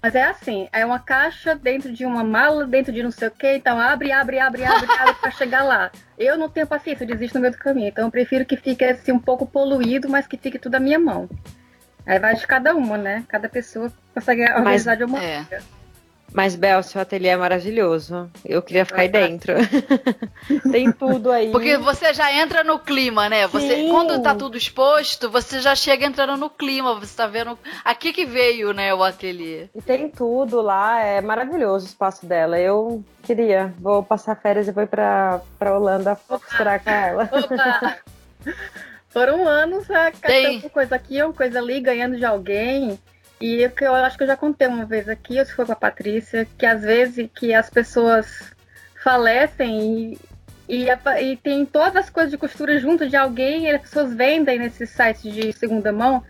Mas 0.00 0.14
é 0.14 0.22
assim, 0.22 0.68
é 0.72 0.86
uma 0.86 1.00
caixa 1.00 1.56
dentro 1.56 1.92
de 1.92 2.06
uma 2.06 2.22
mala, 2.22 2.64
dentro 2.64 2.92
de 2.92 3.02
não 3.02 3.10
sei 3.10 3.26
o 3.26 3.32
que, 3.32 3.56
então 3.56 3.80
abre, 3.80 4.12
abre, 4.12 4.38
abre, 4.38 4.64
abre, 4.64 4.90
abre 4.92 5.14
para 5.14 5.32
chegar 5.32 5.64
lá. 5.64 5.90
Eu 6.16 6.38
não 6.38 6.48
tenho 6.48 6.68
paciência, 6.68 7.02
eu 7.02 7.08
desisto 7.08 7.34
no 7.34 7.40
meio 7.40 7.52
do 7.52 7.58
caminho. 7.58 7.88
Então 7.88 8.04
eu 8.04 8.10
prefiro 8.10 8.46
que 8.46 8.56
fique 8.56 8.84
assim 8.84 9.10
um 9.10 9.18
pouco 9.18 9.44
poluído, 9.44 10.08
mas 10.08 10.28
que 10.28 10.36
fique 10.36 10.60
tudo 10.60 10.76
à 10.76 10.80
minha 10.80 11.00
mão. 11.00 11.28
Aí 12.06 12.20
vai 12.20 12.36
de 12.36 12.46
cada 12.46 12.72
uma, 12.72 12.96
né? 12.96 13.24
Cada 13.26 13.48
pessoa 13.48 13.92
consegue 14.14 14.44
organizar 14.44 14.92
mas, 14.92 14.98
de 14.98 15.04
uma 15.04 15.18
é. 15.22 15.38
maneira. 15.40 15.77
Mas, 16.32 16.54
Bel, 16.54 16.82
seu 16.82 17.00
ateliê 17.00 17.30
é 17.30 17.36
maravilhoso. 17.36 18.30
Eu 18.44 18.60
queria 18.60 18.84
ficar 18.84 19.02
aí 19.02 19.08
dentro. 19.08 19.54
Tem 20.70 20.92
tudo 20.92 21.32
aí. 21.32 21.50
Porque 21.50 21.76
você 21.78 22.12
já 22.12 22.32
entra 22.32 22.62
no 22.62 22.78
clima, 22.78 23.28
né? 23.28 23.46
Você, 23.46 23.76
Sim. 23.76 23.88
quando 23.88 24.20
tá 24.22 24.34
tudo 24.34 24.56
exposto, 24.56 25.30
você 25.30 25.60
já 25.60 25.74
chega 25.74 26.06
entrando 26.06 26.36
no 26.36 26.50
clima. 26.50 26.94
Você 27.00 27.16
tá 27.16 27.26
vendo 27.26 27.58
aqui 27.84 28.12
que 28.12 28.26
veio, 28.26 28.72
né, 28.72 28.92
o 28.94 29.02
ateliê. 29.02 29.68
E 29.74 29.80
tem 29.80 30.10
tudo 30.10 30.60
lá. 30.60 31.00
É 31.00 31.20
maravilhoso 31.20 31.86
o 31.86 31.88
espaço 31.88 32.26
dela. 32.26 32.58
Eu 32.58 33.02
queria. 33.22 33.74
Vou 33.78 34.02
passar 34.02 34.36
férias 34.36 34.68
e 34.68 34.72
vou 34.72 34.86
pra, 34.86 35.40
pra 35.58 35.76
Holanda 35.76 36.18
costurar 36.28 36.82
com 36.82 36.90
ela. 36.90 37.30
Opa. 37.32 37.98
Foram 39.08 39.48
anos 39.48 39.88
é, 39.88 40.12
catando 40.12 40.70
coisa 40.70 40.94
aqui, 40.94 41.16
coisa 41.34 41.58
ali, 41.58 41.80
ganhando 41.80 42.16
de 42.16 42.24
alguém. 42.24 42.98
E 43.40 43.64
o 43.64 43.70
que 43.70 43.84
eu 43.84 43.94
acho 43.94 44.16
que 44.16 44.24
eu 44.24 44.28
já 44.28 44.36
contei 44.36 44.66
uma 44.66 44.84
vez 44.84 45.08
aqui, 45.08 45.38
ou 45.38 45.46
se 45.46 45.52
foi 45.52 45.64
com 45.64 45.72
a 45.72 45.76
Patrícia, 45.76 46.46
que 46.58 46.66
às 46.66 46.82
vezes 46.82 47.28
que 47.34 47.54
as 47.54 47.70
pessoas 47.70 48.52
falecem 49.02 50.18
e, 50.68 50.86
e, 50.86 50.88
e 51.22 51.36
tem 51.36 51.64
todas 51.64 51.96
as 51.96 52.10
coisas 52.10 52.32
de 52.32 52.38
costura 52.38 52.78
junto 52.80 53.08
de 53.08 53.16
alguém 53.16 53.64
e 53.64 53.70
as 53.70 53.80
pessoas 53.80 54.12
vendem 54.12 54.58
nesses 54.58 54.90
sites 54.90 55.32
de 55.32 55.52
segunda 55.52 55.92
mão. 55.92 56.22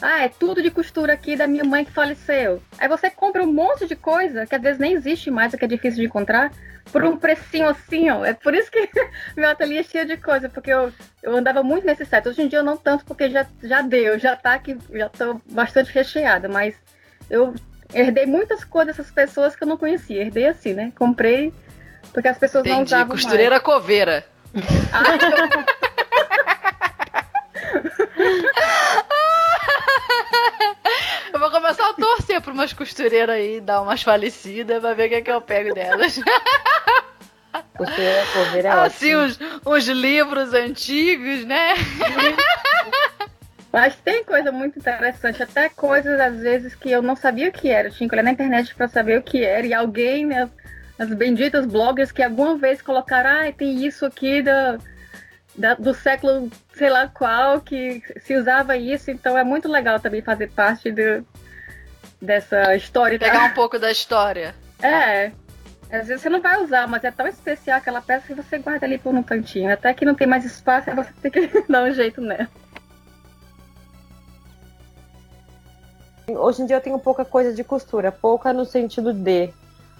Ah, 0.00 0.24
é 0.24 0.28
tudo 0.28 0.62
de 0.62 0.70
costura 0.70 1.14
aqui 1.14 1.36
da 1.36 1.46
minha 1.46 1.64
mãe 1.64 1.84
que 1.84 1.90
faleceu. 1.92 2.62
Aí 2.78 2.86
você 2.88 3.08
compra 3.08 3.42
um 3.42 3.52
monte 3.52 3.86
de 3.86 3.96
coisa 3.96 4.46
que 4.46 4.54
às 4.54 4.60
vezes 4.60 4.78
nem 4.78 4.92
existe 4.92 5.30
mais, 5.30 5.54
que 5.54 5.64
é 5.64 5.68
difícil 5.68 6.00
de 6.00 6.06
encontrar 6.06 6.52
por 6.92 7.02
um 7.02 7.16
precinho 7.16 7.68
assim, 7.68 8.10
ó. 8.10 8.24
É 8.24 8.34
por 8.34 8.54
isso 8.54 8.70
que 8.70 8.88
meu 9.36 9.48
ateliê 9.48 9.78
é 9.78 9.82
cheio 9.82 10.06
de 10.06 10.16
coisa, 10.16 10.48
porque 10.48 10.70
eu, 10.70 10.92
eu 11.22 11.36
andava 11.36 11.62
muito 11.62 11.86
nesse 11.86 12.04
site. 12.04 12.28
Hoje 12.28 12.42
em 12.42 12.48
dia 12.48 12.58
eu 12.58 12.64
não 12.64 12.76
tanto, 12.76 13.04
porque 13.04 13.30
já, 13.30 13.46
já 13.62 13.80
deu, 13.80 14.18
já 14.18 14.36
tá 14.36 14.54
aqui, 14.54 14.76
já 14.92 15.08
tô 15.08 15.40
bastante 15.50 15.90
recheada, 15.92 16.48
mas 16.48 16.74
eu 17.30 17.54
herdei 17.94 18.26
muitas 18.26 18.64
coisas 18.64 18.96
dessas 18.96 19.10
pessoas 19.12 19.56
que 19.56 19.64
eu 19.64 19.68
não 19.68 19.76
conhecia. 19.78 20.22
Herdei 20.22 20.46
assim, 20.46 20.74
né? 20.74 20.92
Comprei 20.96 21.52
porque 22.12 22.28
as 22.28 22.38
pessoas 22.38 22.62
Entendi. 22.64 22.76
não 22.76 22.84
usavam 22.84 23.08
costureira 23.08 23.50
mais. 23.56 23.62
coveira. 23.62 24.24
Ah, 24.92 25.02
Eu 28.22 28.85
vou 31.38 31.50
começar 31.50 31.90
a 31.90 31.94
torcer 31.94 32.40
pra 32.40 32.52
umas 32.52 32.72
costureiras 32.72 33.34
aí, 33.34 33.60
dar 33.60 33.82
umas 33.82 34.02
falecidas, 34.02 34.80
pra 34.80 34.94
ver 34.94 35.06
o 35.06 35.08
que, 35.08 35.14
é 35.16 35.22
que 35.22 35.30
eu 35.30 35.40
pego 35.40 35.74
delas. 35.74 36.20
Costureira 37.76 38.26
coveira 38.32 38.68
é 38.68 38.72
Assim, 38.72 39.16
uns, 39.16 39.38
uns 39.64 39.86
livros 39.86 40.52
antigos, 40.54 41.44
né? 41.44 41.74
Mas 43.72 43.94
tem 43.96 44.24
coisa 44.24 44.50
muito 44.50 44.78
interessante, 44.78 45.42
até 45.42 45.68
coisas 45.68 46.18
às 46.18 46.38
vezes 46.38 46.74
que 46.74 46.90
eu 46.90 47.02
não 47.02 47.14
sabia 47.14 47.48
o 47.48 47.52
que 47.52 47.68
era. 47.68 47.88
Eu 47.88 47.92
tinha 47.92 48.08
que 48.08 48.14
olhar 48.14 48.22
na 48.22 48.32
internet 48.32 48.74
para 48.74 48.88
saber 48.88 49.18
o 49.18 49.22
que 49.22 49.44
era. 49.44 49.66
E 49.66 49.74
alguém, 49.74 50.24
né, 50.24 50.48
as 50.98 51.08
benditas 51.10 51.66
bloggers 51.66 52.10
que 52.10 52.22
alguma 52.22 52.56
vez 52.56 52.80
colocaram, 52.80 53.28
ah, 53.28 53.52
tem 53.52 53.86
isso 53.86 54.06
aqui 54.06 54.40
da, 54.40 54.78
da, 55.56 55.74
do 55.74 55.94
século 55.94 56.50
sei 56.74 56.90
lá 56.90 57.08
qual 57.08 57.60
que 57.60 58.02
se 58.20 58.36
usava 58.36 58.76
isso, 58.76 59.10
então 59.10 59.36
é 59.36 59.44
muito 59.44 59.68
legal 59.68 59.98
também 59.98 60.22
fazer 60.22 60.50
parte 60.50 60.90
do, 60.90 61.26
dessa 62.20 62.74
história. 62.76 63.18
Pegar 63.18 63.44
um 63.44 63.54
pouco 63.54 63.78
da 63.78 63.90
história. 63.90 64.54
É. 64.82 65.32
Às 65.90 66.08
vezes 66.08 66.22
você 66.22 66.28
não 66.28 66.40
vai 66.40 66.62
usar, 66.62 66.88
mas 66.88 67.04
é 67.04 67.10
tão 67.10 67.26
especial 67.26 67.78
aquela 67.78 68.00
peça 68.00 68.26
que 68.26 68.34
você 68.34 68.58
guarda 68.58 68.84
ali 68.84 68.98
por 68.98 69.14
um 69.14 69.22
cantinho. 69.22 69.72
Até 69.72 69.94
que 69.94 70.04
não 70.04 70.14
tem 70.14 70.26
mais 70.26 70.44
espaço, 70.44 70.90
você 70.94 71.12
tem 71.22 71.30
que 71.30 71.62
dar 71.70 71.84
um 71.84 71.92
jeito 71.92 72.20
nela. 72.20 72.48
Hoje 76.28 76.62
em 76.62 76.66
dia 76.66 76.76
eu 76.76 76.80
tenho 76.80 76.98
pouca 76.98 77.24
coisa 77.24 77.54
de 77.54 77.62
costura, 77.62 78.10
pouca 78.10 78.52
no 78.52 78.64
sentido 78.64 79.12
de. 79.12 79.48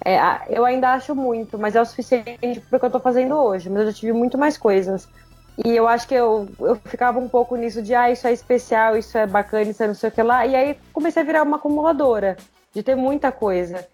É, 0.05 0.19
eu 0.49 0.65
ainda 0.65 0.91
acho 0.91 1.15
muito, 1.15 1.57
mas 1.57 1.77
é 1.77 1.81
o 1.81 1.85
suficiente 1.85 2.61
para 2.69 2.77
o 2.77 2.79
que 2.81 2.85
eu 2.85 2.89
estou 2.89 3.01
fazendo 3.01 3.35
hoje. 3.37 3.71
Mas 3.71 3.83
eu 3.83 3.87
já 3.87 3.93
tive 3.93 4.13
muito 4.13 4.37
mais 4.37 4.59
coisas. 4.59 5.09
E 5.65 5.75
eu 5.75 5.89
acho 5.89 6.07
que 6.07 6.15
eu, 6.15 6.49
eu 6.61 6.77
ficava 6.77 7.19
um 7.19 7.29
pouco 7.29 7.57
nisso 7.57 7.81
de, 7.81 7.95
ah, 7.95 8.11
isso 8.11 8.27
é 8.27 8.33
especial, 8.33 8.97
isso 8.97 9.17
é 9.17 9.27
bacana, 9.27 9.71
isso 9.71 9.83
é 9.83 9.87
não 9.87 9.95
sei 9.95 10.11
o 10.11 10.13
que 10.13 10.23
lá. 10.23 10.47
E 10.47 10.55
aí 10.55 10.79
comecei 10.93 11.23
a 11.23 11.27
virar 11.27 11.43
uma 11.43 11.57
acumuladora, 11.57 12.37
de 12.75 12.83
ter 12.83 12.95
muita 12.95 13.33
coisa. 13.33 13.87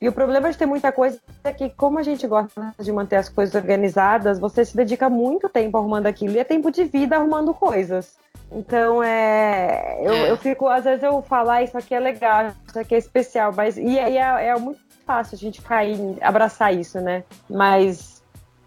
E 0.00 0.08
o 0.08 0.12
problema 0.12 0.48
de 0.50 0.56
ter 0.56 0.66
muita 0.66 0.92
coisa 0.92 1.18
é 1.42 1.52
que, 1.52 1.70
como 1.70 1.98
a 1.98 2.04
gente 2.04 2.24
gosta 2.26 2.72
de 2.78 2.92
manter 2.92 3.16
as 3.16 3.28
coisas 3.28 3.54
organizadas, 3.54 4.38
você 4.38 4.64
se 4.64 4.76
dedica 4.76 5.10
muito 5.10 5.48
tempo 5.48 5.76
arrumando 5.76 6.06
aquilo 6.06 6.34
e 6.34 6.38
é 6.38 6.44
tempo 6.44 6.70
de 6.70 6.84
vida 6.84 7.16
arrumando 7.16 7.52
coisas. 7.52 8.16
Então, 8.50 9.02
é. 9.02 9.98
Eu, 10.00 10.14
eu 10.14 10.36
fico, 10.36 10.68
às 10.68 10.84
vezes 10.84 11.02
eu 11.02 11.20
falo, 11.22 11.50
ah, 11.50 11.62
isso 11.62 11.76
aqui 11.76 11.94
é 11.94 12.00
legal, 12.00 12.52
isso 12.66 12.78
aqui 12.78 12.94
é 12.94 12.98
especial, 12.98 13.52
mas. 13.54 13.76
E, 13.76 13.82
e 13.82 14.16
é, 14.16 14.46
é 14.46 14.56
muito 14.56 14.80
fácil 15.04 15.34
a 15.34 15.38
gente 15.38 15.60
cair, 15.62 15.98
abraçar 16.20 16.72
isso, 16.72 17.00
né? 17.00 17.24
Mas 17.50 18.17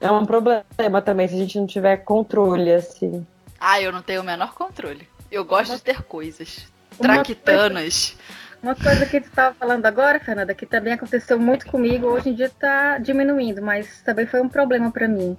é 0.02 0.12
um 0.12 0.26
problema 0.26 1.02
também 1.02 1.28
se 1.28 1.36
a 1.36 1.38
gente 1.38 1.60
não 1.60 1.68
tiver 1.68 1.98
controle, 1.98 2.74
assim. 2.74 3.26
Ah, 3.60 3.80
eu 3.80 3.92
não 3.92 4.02
tenho 4.02 4.22
o 4.22 4.24
menor 4.24 4.54
controle. 4.54 5.08
Eu 5.32 5.46
gosto 5.46 5.76
de 5.76 5.82
ter 5.82 6.02
coisas. 6.04 6.66
Traquitanas. 7.00 8.18
Uma 8.62 8.76
coisa 8.76 9.06
que 9.06 9.22
tu 9.22 9.28
estava 9.28 9.56
falando 9.56 9.86
agora, 9.86 10.20
Fernanda, 10.20 10.54
que 10.54 10.66
também 10.66 10.94
aconteceu 10.94 11.40
muito 11.40 11.66
comigo, 11.68 12.08
hoje 12.08 12.30
em 12.30 12.34
dia 12.34 12.48
está 12.48 12.98
diminuindo, 12.98 13.62
mas 13.62 14.02
também 14.02 14.26
foi 14.26 14.42
um 14.42 14.50
problema 14.50 14.92
para 14.92 15.08
mim. 15.08 15.38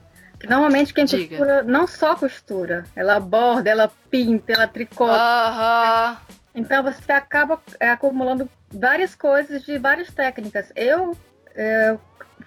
Normalmente 0.48 0.92
quem 0.92 1.04
Diga. 1.04 1.28
costura 1.28 1.62
não 1.62 1.86
só 1.86 2.16
costura, 2.16 2.84
ela 2.96 3.20
borda, 3.20 3.70
ela 3.70 3.92
pinta, 4.10 4.52
ela 4.52 4.66
tricota. 4.66 5.12
Aham. 5.12 6.16
Então 6.54 6.82
você 6.82 7.12
acaba 7.12 7.60
é, 7.78 7.90
acumulando 7.90 8.48
várias 8.72 9.14
coisas 9.14 9.62
de 9.62 9.78
várias 9.78 10.10
técnicas. 10.10 10.72
Eu 10.74 11.16
é, 11.54 11.96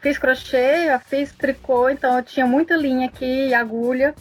fiz 0.01 0.17
crochê, 0.17 0.97
fiz 1.07 1.31
tricô, 1.31 1.89
então 1.89 2.17
eu 2.17 2.23
tinha 2.23 2.45
muita 2.45 2.75
linha 2.75 3.07
aqui 3.07 3.47
e 3.47 3.53
agulha. 3.53 4.13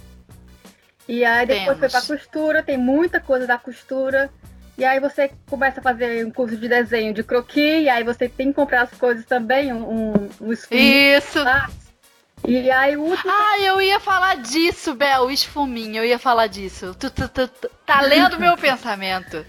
E 1.07 1.25
aí 1.25 1.47
depois 1.47 1.79
foi 1.79 1.89
Temos. 1.89 2.07
pra 2.07 2.17
costura, 2.17 2.63
tem 2.63 2.79
muita 2.79 3.21
coisa 3.21 3.47
da 3.47 3.59
costura. 3.59 4.31
E 4.77 4.85
aí 4.85 4.99
você 4.99 5.31
começa 5.49 5.79
a 5.81 5.83
fazer 5.83 6.27
um 6.27 6.31
curso 6.31 6.57
de 6.57 6.69
desenho 6.69 7.15
de 7.15 7.23
croquis, 7.23 7.85
e 7.85 7.89
aí 7.89 8.03
você 8.03 8.29
tem 8.29 8.49
que 8.49 8.55
comprar 8.55 8.83
as 8.83 8.91
coisas 8.91 9.25
também, 9.25 9.73
um, 9.73 9.89
um, 10.13 10.31
um 10.41 10.53
esfuminho 10.53 11.17
Isso. 11.19 11.43
lá. 11.45 11.69
E 12.47 12.71
aí 12.71 12.97
o 12.97 13.03
último 13.03 13.31
Ah, 13.33 13.61
eu 13.61 13.81
ia 13.81 14.01
falar 14.01 14.37
disso, 14.39 14.95
Bel, 14.95 15.23
o 15.27 15.31
esfuminho, 15.31 15.99
eu 15.99 16.05
ia 16.05 16.19
falar 16.19 16.47
disso. 16.49 16.95
Tu, 16.99 17.09
tu, 17.11 17.29
tu, 17.29 17.49
tu- 17.49 17.71
tá 17.87 18.01
lendo 18.01 18.39
meu 18.39 18.57
pensamento. 18.59 19.47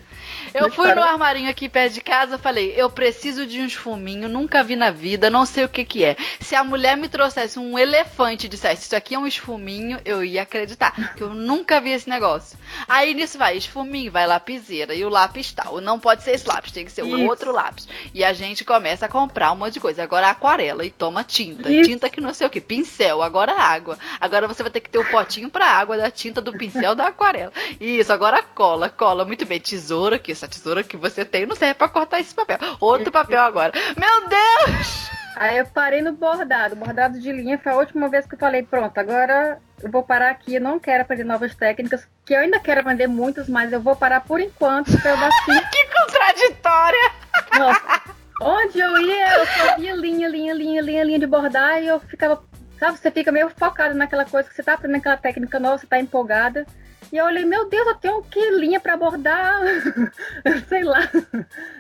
Eu 0.56 0.72
fui 0.72 0.94
no 0.96 1.04
armarinho 1.04 1.50
aqui 1.50 1.68
perto 1.68 1.94
de 1.94 2.02
casa, 2.02 2.38
falei, 2.38 2.74
eu 2.78 2.90
preciso 2.90 3.46
de 3.46 3.60
um 3.60 3.66
esfuminho, 3.66 4.30
nunca 4.30 4.64
vi 4.64 4.78
na 4.78 4.90
vida, 4.90 5.30
não 5.30 5.46
sei 5.46 5.66
o 5.66 5.70
que 5.70 5.84
que 5.84 6.04
é. 6.04 6.16
Se 6.40 6.56
a 6.56 6.64
mulher 6.64 6.96
me 6.96 7.10
trouxesse 7.10 7.60
um 7.60 7.78
elefante 7.78 8.46
e 8.46 8.50
dissesse, 8.50 8.84
isso 8.84 8.96
aqui 8.96 9.16
é 9.16 9.20
um 9.20 9.28
esfuminho, 9.28 10.00
eu 10.06 10.24
ia 10.24 10.44
acreditar, 10.44 11.14
que 11.16 11.22
eu 11.22 11.34
nunca 11.34 11.82
vi 11.82 11.92
esse 11.92 12.10
negócio. 12.10 12.58
Aí 12.88 13.14
nisso 13.14 13.38
vai 13.38 13.58
esfuminho, 13.58 14.12
vai 14.12 14.26
lapiseira, 14.26 14.96
e 14.96 15.04
o 15.04 15.10
lápis 15.10 15.52
tal. 15.52 15.82
Não 15.82 16.00
pode 16.00 16.24
ser 16.24 16.32
esse 16.32 16.48
lápis, 16.48 16.72
tem 16.72 16.86
que 16.86 16.92
ser 16.92 17.04
o 17.04 17.18
Isso. 17.18 17.28
outro 17.28 17.52
lápis. 17.52 17.88
E 18.14 18.24
a 18.24 18.32
gente 18.32 18.64
começa 18.64 19.08
a 19.08 19.10
comprar 19.10 19.52
um 19.52 19.58
monte 19.58 19.74
de 19.74 19.80
coisa. 19.82 20.04
Agora 20.04 20.30
aquarela, 20.30 20.86
e 20.86 20.90
toma 20.90 21.24
tinta. 21.24 21.70
Isso. 21.70 21.90
Tinta 21.90 22.10
que 22.10 22.22
não 22.22 22.34
sei 22.34 22.48
o 22.48 22.50
que, 22.50 22.62
pincel, 22.62 23.22
agora 23.22 23.52
água. 23.52 23.98
Agora 24.22 24.48
você 24.48 24.64
vai 24.64 24.72
ter 24.72 24.80
que 24.80 24.90
ter 24.90 25.00
o 25.00 25.10
potinho 25.12 25.50
pra 25.50 25.66
água 25.66 25.98
da 25.98 26.10
tinta 26.10 26.42
do 26.42 26.54
pincel 26.54 26.96
da 26.96 27.08
aquarela. 27.08 27.52
Isso, 27.80 28.14
agora 28.14 28.42
cola, 28.42 28.90
cola. 28.90 29.26
Muito 29.26 29.46
bem, 29.46 29.60
tesoura, 29.60 30.18
que 30.18 30.34
essa 30.46 30.48
tesoura 30.48 30.84
que 30.84 30.96
você 30.96 31.26
tem 31.26 31.46
não 31.46 31.56
serve 31.56 31.74
pra 31.74 31.90
cortar 31.90 32.20
esse 32.20 32.34
papel. 32.34 32.58
Outro 32.80 33.12
papel 33.12 33.42
agora. 33.42 33.74
Meu 33.98 34.30
Deus! 34.30 35.10
Aí 35.36 35.58
eu 35.58 35.66
parei 35.66 36.02
no 36.02 36.14
bordado. 36.14 36.76
Bordado 36.76 37.20
de 37.20 37.32
linha 37.32 37.58
foi 37.58 37.72
a 37.72 37.76
última 37.76 38.08
vez 38.08 38.26
que 38.26 38.36
eu 38.36 38.40
falei, 38.40 38.64
pronto, 38.64 38.98
agora 38.98 39.60
eu 39.84 39.92
vou 39.92 40.04
parar 40.04 40.30
aqui, 40.30 40.56
eu 40.56 40.62
não 40.62 40.80
quero 40.80 41.02
aprender 41.02 41.26
novas 41.26 41.54
técnicas, 41.54 42.08
que 42.26 42.34
eu 42.34 42.40
ainda 42.40 42.60
quero 42.60 42.80
aprender 42.80 43.08
muitas, 43.08 43.50
mas 43.50 43.74
eu 43.74 43.82
vou 43.82 43.96
parar 43.96 44.22
por 44.22 44.40
enquanto, 44.40 44.92
eu. 44.92 44.96
Que 45.72 45.88
contraditória! 45.90 47.12
Nossa, 47.60 48.02
onde 48.42 48.80
eu 48.80 48.98
ia, 49.02 49.38
eu 49.38 49.46
só 49.46 49.76
via 49.76 49.96
linha, 49.96 50.30
linha, 50.30 50.54
linha, 50.54 50.82
linha, 50.82 51.04
linha 51.04 51.20
de 51.20 51.28
bordar 51.28 51.84
e 51.84 51.88
eu 51.88 52.00
ficava, 52.00 52.42
sabe, 52.80 52.98
você 52.98 53.12
fica 53.12 53.32
meio 53.32 53.50
focado 53.50 53.94
naquela 53.94 54.24
coisa 54.24 54.48
que 54.48 54.56
você 54.56 54.64
tá 54.64 54.74
aprendendo 54.74 55.00
aquela 55.00 55.18
técnica 55.18 55.60
nova, 55.60 55.78
você 55.78 55.88
tá 55.88 56.00
empolgada. 56.00 56.66
E 57.12 57.18
eu 57.18 57.26
olhei, 57.26 57.46
meu 57.46 57.70
Deus, 57.70 57.88
eu 57.88 57.96
tenho 57.96 58.22
que 58.24 58.52
linha 58.52 58.80
pra 58.80 58.98
bordar, 58.98 59.62
sei 60.68 60.84
lá, 60.84 61.10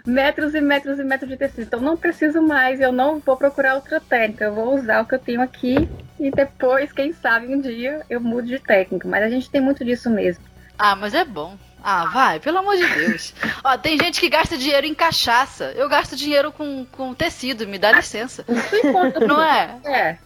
metros 0.05 0.53
e 0.53 0.61
metros 0.61 0.99
e 0.99 1.03
metros 1.03 1.30
de 1.30 1.38
tecido. 1.38 1.63
Então 1.63 1.82
não 1.82 1.97
preciso 1.97 2.41
mais, 2.41 2.80
eu 2.80 2.91
não 2.91 3.19
vou 3.19 3.36
procurar 3.36 3.76
outra 3.76 3.99
técnica, 3.99 4.45
eu 4.45 4.53
vou 4.53 4.76
usar 4.76 5.01
o 5.01 5.05
que 5.05 5.15
eu 5.15 5.19
tenho 5.19 5.41
aqui 5.41 5.89
e 6.19 6.32
depois, 6.32 6.91
quem 6.91 7.13
sabe, 7.13 7.53
um 7.53 7.59
dia 7.59 8.05
eu 8.09 8.21
mudo 8.21 8.47
de 8.47 8.59
técnica. 8.59 9.07
Mas 9.07 9.23
a 9.23 9.30
gente 9.30 9.49
tem 9.49 9.61
muito 9.61 9.84
disso 9.84 10.09
mesmo. 10.09 10.43
Ah, 10.78 10.95
mas 10.95 11.13
é 11.13 11.23
bom. 11.23 11.57
Ah, 11.88 12.05
vai, 12.05 12.39
pelo 12.39 12.57
amor 12.57 12.76
de 12.76 12.88
Deus. 12.88 13.34
Ó, 13.63 13.78
tem 13.78 13.95
gente 13.95 14.19
que 14.19 14.28
gasta 14.28 14.57
dinheiro 14.57 14.88
em 14.88 14.95
cachaça. 14.95 15.71
Eu 15.76 15.88
gasto 15.88 16.15
dinheiro 16.15 16.51
com, 16.51 16.84
com 16.91 17.13
tecido, 17.13 17.67
me 17.67 17.78
dá 17.78 17.91
licença. 17.91 18.43
Isso 18.49 18.76
encontra 18.88 19.28
Não 19.28 19.41
é? 19.43 19.78
É. 19.86 20.17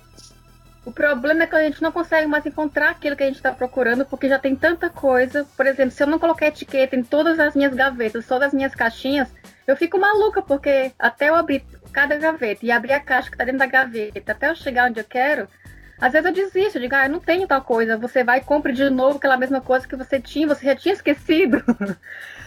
O 0.89 0.91
problema 0.91 1.43
é 1.43 1.45
que 1.45 1.55
a 1.55 1.61
gente 1.61 1.83
não 1.83 1.91
consegue 1.91 2.25
mais 2.25 2.43
encontrar 2.47 2.89
aquilo 2.89 3.15
que 3.15 3.21
a 3.21 3.27
gente 3.27 3.35
está 3.35 3.51
procurando, 3.51 4.07
porque 4.07 4.27
já 4.27 4.39
tem 4.39 4.55
tanta 4.55 4.89
coisa. 4.89 5.45
Por 5.55 5.67
exemplo, 5.67 5.91
se 5.91 6.01
eu 6.01 6.07
não 6.07 6.17
colocar 6.17 6.47
etiqueta 6.47 6.95
em 6.95 7.03
todas 7.03 7.39
as 7.39 7.55
minhas 7.55 7.75
gavetas, 7.75 8.25
todas 8.25 8.47
as 8.47 8.53
minhas 8.55 8.73
caixinhas, 8.73 9.29
eu 9.67 9.77
fico 9.77 9.99
maluca, 9.99 10.41
porque 10.41 10.91
até 10.97 11.29
eu 11.29 11.35
abrir 11.35 11.63
cada 11.93 12.17
gaveta 12.17 12.65
e 12.65 12.71
abrir 12.71 12.93
a 12.93 12.99
caixa 12.99 13.29
que 13.29 13.35
está 13.35 13.43
dentro 13.43 13.59
da 13.59 13.67
gaveta, 13.67 14.31
até 14.31 14.49
eu 14.49 14.55
chegar 14.55 14.89
onde 14.89 14.99
eu 14.99 15.03
quero, 15.03 15.47
às 16.01 16.11
vezes 16.11 16.25
eu 16.25 16.33
desisto, 16.33 16.79
eu 16.79 16.81
digo, 16.81 16.95
ah, 16.95 17.05
eu 17.05 17.11
não 17.11 17.19
tenho 17.19 17.45
tal 17.45 17.61
coisa. 17.61 17.95
Você 17.95 18.23
vai 18.23 18.39
e 18.39 18.43
compra 18.43 18.73
de 18.73 18.89
novo 18.89 19.17
aquela 19.17 19.37
mesma 19.37 19.61
coisa 19.61 19.87
que 19.87 19.95
você 19.95 20.19
tinha, 20.19 20.47
você 20.47 20.65
já 20.65 20.75
tinha 20.75 20.95
esquecido. 20.95 21.63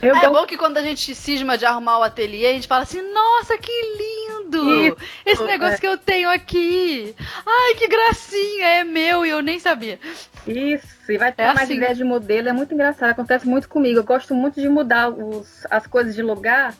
Eu 0.00 0.10
É 0.16 0.20
gosto 0.20 0.32
bom 0.32 0.46
que 0.46 0.56
quando 0.56 0.78
a 0.78 0.82
gente 0.82 1.14
cisma 1.14 1.58
de 1.58 1.66
arrumar 1.66 1.98
o 1.98 2.02
ateliê, 2.02 2.46
a 2.46 2.52
gente 2.52 2.66
fala 2.68 2.84
assim, 2.84 3.02
nossa, 3.12 3.58
que 3.58 3.70
lindo! 3.98 4.86
Isso, 4.86 4.96
Esse 5.26 5.44
negócio 5.44 5.74
é. 5.74 5.78
que 5.78 5.86
eu 5.86 5.98
tenho 5.98 6.30
aqui! 6.30 7.14
Ai, 7.46 7.74
que 7.74 7.86
gracinha, 7.86 8.66
é 8.66 8.84
meu 8.84 9.26
e 9.26 9.30
eu 9.30 9.42
nem 9.42 9.58
sabia. 9.58 9.98
Isso, 10.46 11.12
e 11.12 11.18
vai 11.18 11.32
ter 11.32 11.42
É 11.42 11.46
mais 11.52 11.62
assim. 11.62 11.74
ideia 11.76 11.94
de 11.94 12.02
modelo, 12.04 12.48
é 12.48 12.52
muito 12.52 12.72
engraçado, 12.72 13.10
acontece 13.10 13.46
muito 13.46 13.68
comigo. 13.68 13.98
Eu 13.98 14.04
gosto 14.04 14.34
muito 14.34 14.60
de 14.60 14.68
mudar 14.68 15.10
os- 15.10 15.66
as 15.70 15.86
coisas 15.86 16.14
de 16.14 16.22
lugar, 16.22 16.74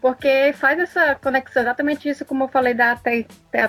porque 0.00 0.52
faz 0.56 0.78
essa 0.78 1.14
conexão, 1.16 1.62
exatamente 1.62 2.08
isso 2.08 2.24
como 2.24 2.44
eu 2.44 2.48
falei 2.48 2.74
da 2.74 2.94
te- 2.96 3.26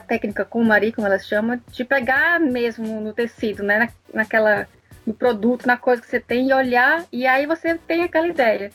técnica 0.07 0.45
com 0.45 0.61
o 0.61 0.65
Mari, 0.65 0.91
como 0.91 1.07
ela 1.07 1.18
chama, 1.18 1.59
de 1.72 1.84
pegar 1.84 2.39
mesmo 2.39 3.01
no 3.01 3.11
tecido, 3.13 3.63
né? 3.63 3.80
na- 3.80 3.89
naquela, 4.22 4.68
no 5.08 5.14
produto, 5.14 5.66
na 5.66 5.78
coisa 5.78 6.01
que 6.01 6.08
você 6.10 6.20
tem, 6.20 6.49
e 6.49 6.53
olhar, 6.53 7.05
e 7.12 7.26
aí 7.26 7.45
você 7.47 7.76
tem 7.76 8.03
aquela 8.03 8.28
ideia. 8.28 8.72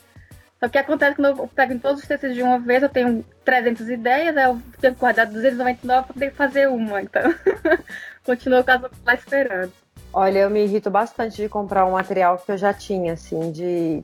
Só 0.59 0.67
que 0.67 0.77
acontece 0.77 1.15
que 1.15 1.21
quando 1.21 1.37
eu 1.39 1.47
pego 1.47 1.73
em 1.73 1.77
todos 1.79 2.01
os 2.01 2.07
tecidos 2.07 2.35
de 2.35 2.41
uma 2.41 2.57
vez, 2.57 2.81
eu 2.81 2.89
tenho 2.89 3.23
300 3.45 3.87
ideias, 3.89 4.35
aí 4.35 4.45
eu 4.45 4.59
tenho 4.81 4.93
que 4.93 4.99
guardar 4.99 5.27
299 5.27 6.05
para 6.05 6.13
poder 6.13 6.31
fazer 6.33 6.67
uma, 6.69 7.01
então 7.01 7.21
continuo 8.25 8.63
com 8.63 8.71
as 8.71 8.81
outras 8.83 9.01
lá 9.05 9.13
esperando. 9.13 9.71
Olha, 10.11 10.39
eu 10.39 10.49
me 10.49 10.63
irrito 10.63 10.89
bastante 10.89 11.37
de 11.41 11.49
comprar 11.49 11.85
um 11.85 11.91
material 11.91 12.37
que 12.37 12.51
eu 12.51 12.57
já 12.57 12.73
tinha, 12.73 13.13
assim, 13.13 13.51
de. 13.51 14.03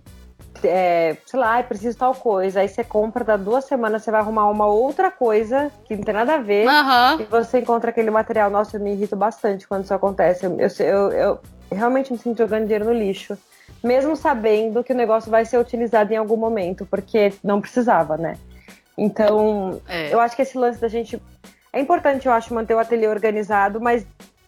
é, 0.63 1.15
sei 1.25 1.39
lá, 1.39 1.61
preciso 1.63 1.97
tal 1.97 2.13
coisa. 2.15 2.59
Aí 2.61 2.67
você 2.67 2.83
compra, 2.83 3.23
dá 3.23 3.37
duas 3.37 3.65
semanas, 3.65 4.03
você 4.03 4.11
vai 4.11 4.19
arrumar 4.19 4.49
uma 4.49 4.65
outra 4.65 5.09
coisa 5.11 5.71
que 5.85 5.95
não 5.95 6.03
tem 6.03 6.13
nada 6.13 6.35
a 6.35 6.39
ver. 6.39 6.67
Aham. 6.67 7.21
E 7.21 7.23
você 7.25 7.59
encontra 7.59 7.91
aquele 7.91 8.09
material. 8.09 8.49
Nossa, 8.49 8.75
eu 8.77 8.81
me 8.81 8.91
irrito 8.91 9.15
bastante 9.15 9.67
quando 9.67 9.83
isso 9.83 9.93
acontece. 9.93 10.45
Eu, 10.45 10.57
eu- 10.79 11.11
eu 11.11 11.39
realmente 11.75 12.11
me 12.11 12.17
sinto 12.19 12.37
jogando 12.39 12.63
dinheiro 12.63 12.85
no 12.85 12.93
lixo. 12.93 13.37
Mesmo 13.83 14.15
sabendo 14.15 14.83
que 14.83 14.91
o 14.91 14.95
negócio 14.95 15.29
vai 15.31 15.45
ser 15.45 15.57
utilizado 15.57 16.11
em 16.13 16.17
algum 16.17 16.35
momento, 16.35 16.85
porque 16.85 17.31
não 17.43 17.61
precisava, 17.61 18.17
né? 18.17 18.35
Então, 18.97 19.79
É. 19.87 20.13
eu 20.13 20.19
acho 20.19 20.35
que 20.35 20.41
esse 20.41 20.57
lance 20.57 20.79
da 20.81 20.87
gente. 20.87 21.21
É 21.71 21.79
importante, 21.79 22.25
eu 22.27 22.33
acho, 22.33 22.53
manter 22.53 22.73
o 22.73 22.79
ateliê 22.79 23.07
organizado, 23.07 23.79
mas 23.79 24.05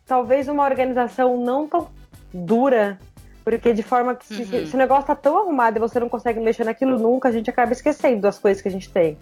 talvez 0.08 0.48
uma 0.48 0.64
organização 0.66 1.38
não 1.38 1.68
tão 1.68 1.88
dura, 2.34 2.98
porque 3.44 3.74
de 3.74 3.84
forma 3.84 4.16
que 4.16 4.26
se, 4.26 4.42
Uhum. 4.42 4.66
se 4.66 4.76
o 4.76 4.78
negócio 4.78 5.06
tá 5.06 5.16
tão 5.16 5.38
arrumado 5.38 5.78
e 5.78 5.80
você 5.80 6.00
não 6.00 6.10
consegue 6.10 6.40
mexer 6.40 6.64
naquilo 6.66 6.98
nunca, 6.98 7.30
a 7.30 7.32
gente 7.32 7.50
acaba 7.50 7.72
esquecendo 7.72 8.22
das 8.22 8.40
coisas 8.40 8.62
que 8.62 8.68
a 8.68 8.72
gente 8.72 8.90
tem. 8.92 9.18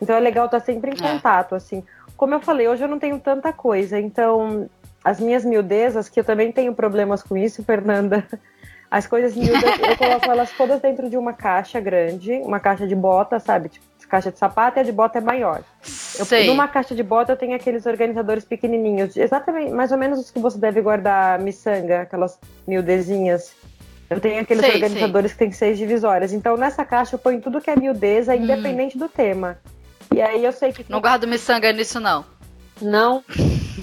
Então 0.00 0.14
é 0.16 0.20
legal 0.20 0.46
estar 0.46 0.60
sempre 0.60 0.92
em 0.92 0.94
É. 0.94 1.12
contato, 1.12 1.54
assim. 1.54 1.82
Como 2.16 2.32
eu 2.34 2.40
falei, 2.40 2.68
hoje 2.68 2.84
eu 2.84 2.88
não 2.88 2.98
tenho 2.98 3.18
tanta 3.18 3.52
coisa, 3.52 3.98
então 3.98 4.68
as 5.04 5.20
minhas 5.20 5.44
miudezas, 5.44 6.08
que 6.08 6.20
eu 6.20 6.24
também 6.24 6.52
tenho 6.52 6.74
problemas 6.74 7.22
com 7.22 7.36
isso, 7.36 7.62
Fernanda. 7.64 8.26
As 8.90 9.06
coisas 9.06 9.36
miúdas, 9.36 9.62
eu 9.62 9.96
coloco 9.96 10.28
elas 10.28 10.50
todas 10.50 10.80
dentro 10.80 11.08
de 11.08 11.16
uma 11.16 11.32
caixa 11.32 11.78
grande, 11.78 12.32
uma 12.42 12.58
caixa 12.58 12.88
de 12.88 12.96
bota, 12.96 13.38
sabe? 13.38 13.68
Tipo, 13.68 13.86
caixa 14.10 14.32
de 14.32 14.38
sapato 14.38 14.78
e 14.78 14.80
a 14.80 14.82
de 14.82 14.92
bota 14.92 15.18
é 15.18 15.20
maior. 15.20 15.62
Eu, 16.18 16.24
Sei. 16.24 16.46
numa 16.48 16.66
caixa 16.66 16.94
de 16.94 17.02
bota 17.02 17.32
eu 17.32 17.36
tenho 17.36 17.54
aqueles 17.54 17.86
organizadores 17.86 18.44
pequenininhos, 18.44 19.16
exatamente, 19.16 19.70
mais 19.70 19.92
ou 19.92 19.96
menos 19.96 20.18
os 20.18 20.30
que 20.30 20.40
você 20.40 20.58
deve 20.58 20.82
guardar 20.82 21.38
miçanga, 21.38 22.02
aquelas 22.02 22.38
miudezinhas. 22.66 23.54
Eu 24.10 24.18
tenho 24.18 24.40
aqueles 24.40 24.64
Sei, 24.64 24.74
organizadores 24.74 25.32
que 25.32 25.38
tem 25.38 25.52
seis 25.52 25.78
divisórias. 25.78 26.32
Então 26.32 26.56
nessa 26.56 26.84
caixa 26.84 27.14
eu 27.14 27.18
ponho 27.18 27.40
tudo 27.40 27.60
que 27.60 27.70
é 27.70 27.76
miudeza, 27.76 28.34
independente 28.34 28.98
do 28.98 29.08
tema. 29.08 29.58
E 30.12 30.20
aí 30.20 30.44
eu 30.44 30.50
sei 30.50 30.72
que 30.72 30.84
Não 30.88 31.00
guardo 31.00 31.28
miçanga 31.28 31.72
nisso, 31.72 32.00
não. 32.00 32.24
não. 32.82 33.22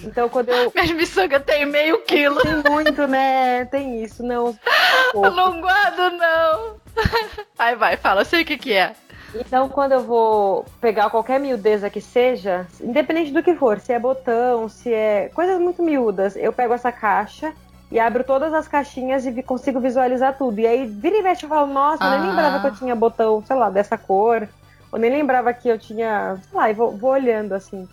Então 0.04 0.30
quando 0.30 0.50
eu 0.50 0.72
Minhas 0.76 0.91
miçangas 0.91 1.43
têm 1.43 1.66
meio 1.66 2.00
quilo. 2.04 2.41
tem 2.41 2.56
muito, 2.72 3.08
né? 3.08 3.66
Tem 3.66 4.04
isso, 4.04 4.24
não. 4.24 4.58
Eu 5.14 5.32
não 5.32 5.62
guardo, 5.62 6.12
não. 6.18 6.76
Aí 7.58 7.76
vai, 7.76 7.98
fala, 7.98 8.22
eu 8.22 8.26
sei 8.26 8.41
o 8.43 8.45
que 8.45 8.58
que 8.58 8.74
é. 8.74 8.93
Então, 9.36 9.68
quando 9.70 9.91
eu 9.91 10.02
vou 10.02 10.66
pegar 10.80 11.10
qualquer 11.10 11.39
miudeza 11.39 11.89
que 11.89 12.00
seja, 12.02 12.66
independente 12.82 13.32
do 13.32 13.43
que 13.43 13.56
for, 13.56 13.80
se 13.80 13.91
é 13.93 14.00
botão, 14.00 14.68
se 14.70 14.91
é 14.93 15.30
coisas 15.34 15.60
muito 15.60 15.84
miúdas, 15.84 16.36
eu 16.36 16.52
pego 16.54 16.74
essa 16.74 16.91
caixa 16.91 17.54
e 17.91 18.00
abro 18.00 18.24
todas 18.24 18.54
as 18.54 18.68
caixinhas 18.68 19.26
e 19.26 19.43
consigo 19.43 19.80
visualizar 19.80 20.38
tudo. 20.38 20.60
E 20.60 20.66
aí, 20.68 20.86
vira 20.88 21.18
e 21.18 21.22
mexe, 21.22 21.45
eu 21.45 21.50
falo, 21.50 21.68
nossa, 21.72 22.04
eu 22.04 22.10
nem 22.12 22.20
Ah. 22.20 22.24
lembrava 22.30 22.60
que 22.62 22.68
eu 22.68 22.76
tinha 22.76 22.95
botão, 22.95 23.43
sei 23.45 23.56
lá, 23.56 23.70
dessa 23.70 23.98
cor. 23.98 24.48
Ou 24.91 24.98
nem 24.98 25.12
lembrava 25.12 25.54
que 25.54 25.68
eu 25.68 25.78
tinha, 25.78 26.38
sei 26.50 26.58
lá, 26.58 26.70
e 26.70 26.74
vou, 26.74 26.95
vou 26.98 27.12
olhando 27.12 27.54
assim. 27.54 27.88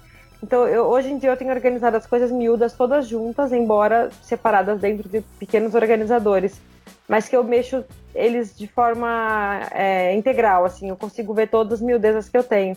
Então, 0.44 0.68
eu- 0.68 0.84
hoje 0.84 1.10
em 1.10 1.16
dia 1.16 1.30
eu 1.30 1.36
tenho 1.38 1.50
organizado 1.50 1.96
as 1.96 2.06
coisas 2.06 2.30
miúdas 2.30 2.74
todas 2.74 3.06
juntas, 3.08 3.50
embora 3.50 4.10
separadas 4.22 4.78
dentro 4.78 5.08
de 5.08 5.22
pequenos 5.38 5.74
organizadores. 5.74 6.60
Mas 7.08 7.26
que 7.26 7.34
eu 7.34 7.42
mexo 7.42 7.82
eles 8.14 8.54
de 8.54 8.66
forma 8.66 9.62
é, 9.70 10.14
integral, 10.14 10.66
assim, 10.66 10.90
eu 10.90 10.96
consigo 10.96 11.32
ver 11.32 11.48
todas 11.48 11.74
as 11.74 11.80
miudezas 11.80 12.28
que 12.28 12.36
eu 12.36 12.42
tenho. 12.42 12.76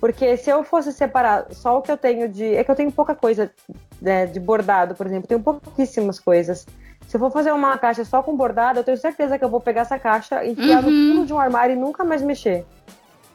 Porque 0.00 0.36
se 0.36 0.50
eu 0.50 0.64
fosse 0.64 0.92
separar 0.92 1.46
só 1.52 1.78
o 1.78 1.82
que 1.82 1.90
eu 1.92 1.96
tenho 1.96 2.28
de. 2.28 2.52
É 2.56 2.64
que 2.64 2.70
eu 2.70 2.74
tenho 2.74 2.90
pouca 2.90 3.14
coisa 3.14 3.48
né, 4.02 4.26
de 4.26 4.40
bordado, 4.40 4.96
por 4.96 5.06
exemplo, 5.06 5.28
tenho 5.28 5.40
pouquíssimas 5.40 6.18
coisas. 6.18 6.66
Se 7.06 7.16
eu 7.16 7.20
for 7.20 7.30
fazer 7.30 7.52
uma 7.52 7.78
caixa 7.78 8.04
só 8.04 8.22
com 8.24 8.36
bordado, 8.36 8.80
eu 8.80 8.84
tenho 8.84 8.98
certeza 8.98 9.38
que 9.38 9.44
eu 9.44 9.48
vou 9.48 9.60
pegar 9.60 9.82
essa 9.82 9.98
caixa, 10.00 10.44
enfiar 10.44 10.82
no 10.82 10.88
Uhum. 10.88 11.14
fundo 11.14 11.26
de 11.26 11.32
um 11.32 11.38
armário 11.38 11.74
e 11.76 11.78
nunca 11.78 12.02
mais 12.04 12.22
mexer. 12.22 12.64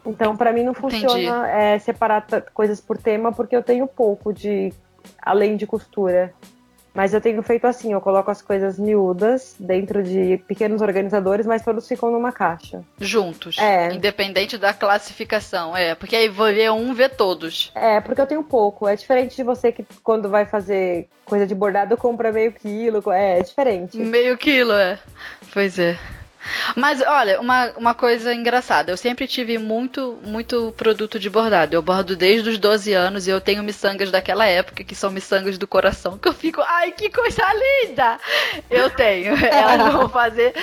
Então, 0.06 0.36
pra 0.36 0.54
mim 0.54 0.64
não 0.64 0.74
funciona 0.74 1.50
é, 1.50 1.78
separar 1.80 2.26
coisas 2.54 2.80
por 2.80 2.98
tema, 2.98 3.32
porque 3.32 3.56
eu 3.56 3.64
tenho 3.64 3.88
pouco 3.88 4.34
de. 4.34 4.74
além 5.22 5.56
de 5.56 5.68
costura. 5.68 6.34
Mas 6.94 7.14
eu 7.14 7.22
tenho 7.22 7.42
feito 7.44 7.66
assim, 7.68 7.94
eu 7.94 8.02
coloco 8.02 8.32
as 8.32 8.42
coisas 8.42 8.80
miúdas 8.80 9.56
dentro 9.60 10.02
de 10.04 10.38
pequenos 10.48 10.82
organizadores, 10.82 11.46
mas 11.46 11.64
todos 11.64 11.88
ficam 11.88 12.12
numa 12.12 12.32
caixa. 12.32 12.82
Juntos. 13.00 13.58
É. 13.58 13.94
Independente 13.94 14.58
da 14.58 14.74
classificação. 14.74 15.78
É, 15.78 15.94
porque 15.94 16.16
aí 16.16 16.28
vou 16.28 16.48
ver 16.48 16.72
um, 16.72 16.94
ver 16.94 17.10
todos. 17.10 17.72
É, 17.76 18.02
porque 18.02 18.20
eu 18.20 18.28
tenho 18.28 18.44
pouco. 18.44 18.88
É 18.88 18.96
diferente 18.96 19.36
de 19.36 19.44
você 19.44 19.72
que 19.72 19.86
quando 20.04 20.30
vai 20.30 20.46
fazer 20.46 21.08
coisa 21.26 21.46
de 21.46 21.54
bordado 21.54 21.96
compra 21.96 22.32
meio 22.32 22.52
quilo. 22.52 23.04
É, 23.12 23.40
é 23.40 23.44
diferente. 23.44 23.98
Meio 23.98 24.38
quilo, 24.38 24.74
é. 24.74 24.98
Pois 25.54 25.78
é. 25.78 25.98
Mas 26.76 27.02
olha, 27.02 27.40
uma, 27.40 27.72
uma 27.76 27.94
coisa 27.94 28.34
engraçada, 28.34 28.92
eu 28.92 28.98
sempre 28.98 29.28
tive 29.28 29.58
muito, 29.58 30.20
muito 30.24 30.74
produto 30.78 31.20
de 31.20 31.30
bordado. 31.30 31.76
Eu 31.76 31.82
bordo 31.82 32.16
desde 32.16 32.50
os 32.50 32.58
12 32.58 32.94
anos 32.94 33.28
e 33.28 33.30
eu 33.30 33.42
tenho 33.42 33.64
miçangas 33.64 34.12
daquela 34.12 34.46
época, 34.46 34.84
que 34.84 34.96
são 34.96 35.12
miçangas 35.12 35.58
do 35.58 35.68
coração, 35.68 36.18
que 36.18 36.28
eu 36.28 36.34
fico, 36.34 36.62
ai, 36.62 36.92
que 36.92 37.10
coisa 37.10 37.44
linda! 37.54 38.20
Eu 38.70 38.90
tenho. 38.90 39.34
Elas 39.46 39.94
vão 39.94 40.10
fazer. 40.10 40.54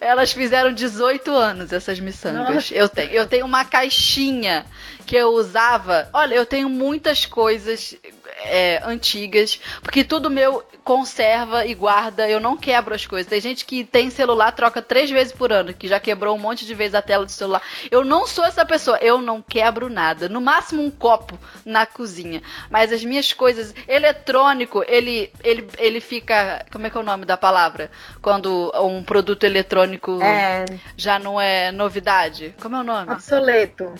Elas 0.00 0.32
fizeram 0.32 0.72
18 0.72 1.30
anos, 1.32 1.72
essas 1.72 2.00
miçangas. 2.00 2.54
Nossa. 2.54 2.74
Eu 2.74 2.88
tenho. 2.88 3.10
Eu 3.12 3.26
tenho 3.26 3.46
uma 3.46 3.64
caixinha 3.64 4.64
que 5.06 5.16
eu 5.16 5.28
usava. 5.30 6.08
Olha, 6.12 6.34
eu 6.34 6.44
tenho 6.44 6.68
muitas 6.68 7.24
coisas 7.24 7.96
é, 8.44 8.80
antigas, 8.84 9.60
porque 9.82 10.04
tudo 10.04 10.30
meu 10.30 10.64
conserva 10.88 11.66
e 11.66 11.74
guarda, 11.74 12.28
eu 12.30 12.40
não 12.40 12.56
quebro 12.56 12.94
as 12.94 13.06
coisas. 13.06 13.28
Tem 13.28 13.40
gente 13.42 13.66
que 13.66 13.84
tem 13.84 14.08
celular, 14.08 14.52
troca 14.52 14.80
três 14.80 15.10
vezes 15.10 15.34
por 15.34 15.52
ano, 15.52 15.74
que 15.74 15.86
já 15.86 16.00
quebrou 16.00 16.34
um 16.34 16.38
monte 16.38 16.64
de 16.64 16.74
vezes 16.74 16.94
a 16.94 17.02
tela 17.02 17.26
do 17.26 17.30
celular. 17.30 17.60
Eu 17.90 18.04
não 18.06 18.26
sou 18.26 18.42
essa 18.42 18.64
pessoa, 18.64 18.96
eu 19.02 19.20
não 19.20 19.42
quebro 19.42 19.90
nada. 19.90 20.30
No 20.30 20.40
máximo 20.40 20.82
um 20.82 20.90
copo 20.90 21.38
na 21.62 21.84
cozinha. 21.84 22.42
Mas 22.70 22.90
as 22.90 23.04
minhas 23.04 23.34
coisas, 23.34 23.74
eletrônico, 23.86 24.82
ele, 24.88 25.30
ele, 25.44 25.68
ele 25.76 26.00
fica. 26.00 26.64
Como 26.72 26.86
é 26.86 26.90
que 26.90 26.96
é 26.96 27.00
o 27.00 27.04
nome 27.04 27.26
da 27.26 27.36
palavra? 27.36 27.90
Quando 28.22 28.72
um 28.82 29.02
produto 29.02 29.44
eletrônico 29.44 30.22
É, 30.22 30.64
já 30.96 31.18
não 31.18 31.38
é 31.38 31.70
novidade. 31.70 32.54
Como 32.60 32.76
é 32.76 32.80
o 32.80 32.84
nome? 32.84 33.12
Obsoleto. 33.12 33.92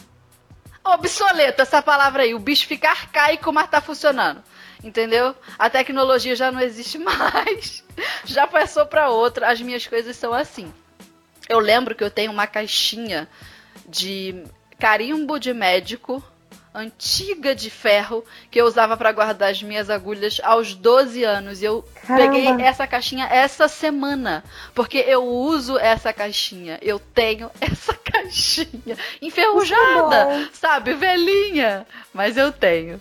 Obsoleto 0.88 1.62
essa 1.62 1.82
palavra 1.82 2.22
aí. 2.22 2.34
O 2.34 2.38
bicho 2.38 2.66
fica 2.66 2.90
arcaico, 2.90 3.52
mas 3.52 3.70
tá 3.70 3.80
funcionando. 3.80 4.42
Entendeu? 4.82 5.34
A 5.58 5.68
tecnologia 5.68 6.36
já 6.36 6.52
não 6.52 6.60
existe 6.60 6.98
mais. 6.98 7.84
Já 8.24 8.46
passou 8.46 8.86
pra 8.86 9.10
outra. 9.10 9.50
As 9.50 9.60
minhas 9.60 9.86
coisas 9.86 10.16
são 10.16 10.32
assim. 10.32 10.72
Eu 11.48 11.58
lembro 11.58 11.94
que 11.94 12.04
eu 12.04 12.10
tenho 12.10 12.30
uma 12.30 12.46
caixinha 12.46 13.28
de 13.86 14.44
carimbo 14.78 15.38
de 15.38 15.52
médico 15.52 16.22
antiga 16.78 17.54
de 17.54 17.68
ferro 17.70 18.24
que 18.50 18.60
eu 18.60 18.64
usava 18.66 18.96
pra 18.96 19.12
guardar 19.12 19.50
as 19.50 19.62
minhas 19.62 19.90
agulhas 19.90 20.40
aos 20.42 20.74
12 20.74 21.24
anos. 21.24 21.60
E 21.60 21.64
eu 21.64 21.84
Caramba. 22.06 22.32
peguei 22.32 22.64
essa 22.66 22.86
caixinha 22.86 23.26
essa 23.26 23.68
semana, 23.68 24.42
porque 24.74 24.98
eu 24.98 25.24
uso 25.24 25.78
essa 25.78 26.12
caixinha. 26.12 26.78
Eu 26.80 26.98
tenho 26.98 27.50
essa 27.60 27.94
caixinha 27.94 28.96
enferrujada, 29.20 30.24
bom. 30.26 30.46
sabe, 30.52 30.94
velhinha, 30.94 31.86
mas 32.12 32.36
eu 32.36 32.52
tenho. 32.52 33.00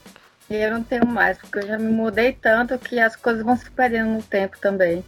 E 0.50 0.56
eu 0.56 0.72
não 0.72 0.82
tenho 0.84 1.06
mais, 1.06 1.38
porque 1.38 1.60
eu 1.60 1.68
já 1.68 1.78
me 1.78 1.92
mudei 1.92 2.32
tanto 2.32 2.78
que 2.80 3.00
as 3.00 3.16
coisas 3.16 3.44
vão 3.44 3.58
se 3.58 3.70
perdendo 3.72 4.12
no 4.12 4.24
tempo 4.24 4.58
também. 4.60 5.04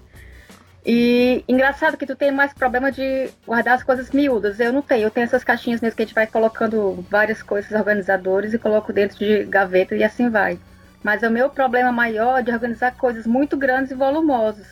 E 0.86 1.44
engraçado 1.48 1.98
que 1.98 2.06
tu 2.06 2.16
tem 2.16 2.32
mais 2.32 2.54
problema 2.54 2.92
de 2.92 3.30
guardar 3.46 3.76
as 3.76 3.84
coisas 3.84 4.10
miúdas. 4.12 4.60
Eu 4.60 4.72
não 4.72 4.82
tenho. 4.82 5.04
Eu 5.04 5.12
tenho 5.12 5.26
essas 5.26 5.44
caixinhas 5.44 5.82
mesmo 5.82 5.96
que 5.96 6.04
a 6.04 6.06
gente 6.06 6.16
vai 6.16 6.26
colocando 6.26 7.06
várias 7.10 7.44
coisas 7.44 7.72
organizadores 7.72 8.54
e 8.54 8.58
coloco 8.60 8.94
dentro 8.94 9.18
de 9.20 9.44
gaveta 9.46 9.96
e 9.96 10.04
assim 10.04 10.30
vai. 10.30 10.58
Mas 11.04 11.22
o 11.24 11.30
meu 11.30 11.50
problema 11.50 11.92
maior 11.92 12.40
é 12.40 12.42
de 12.44 12.52
organizar 12.52 12.96
coisas 12.96 13.28
muito 13.28 13.56
grandes 13.58 13.92
e 13.92 13.96
volumosas. 13.96 14.68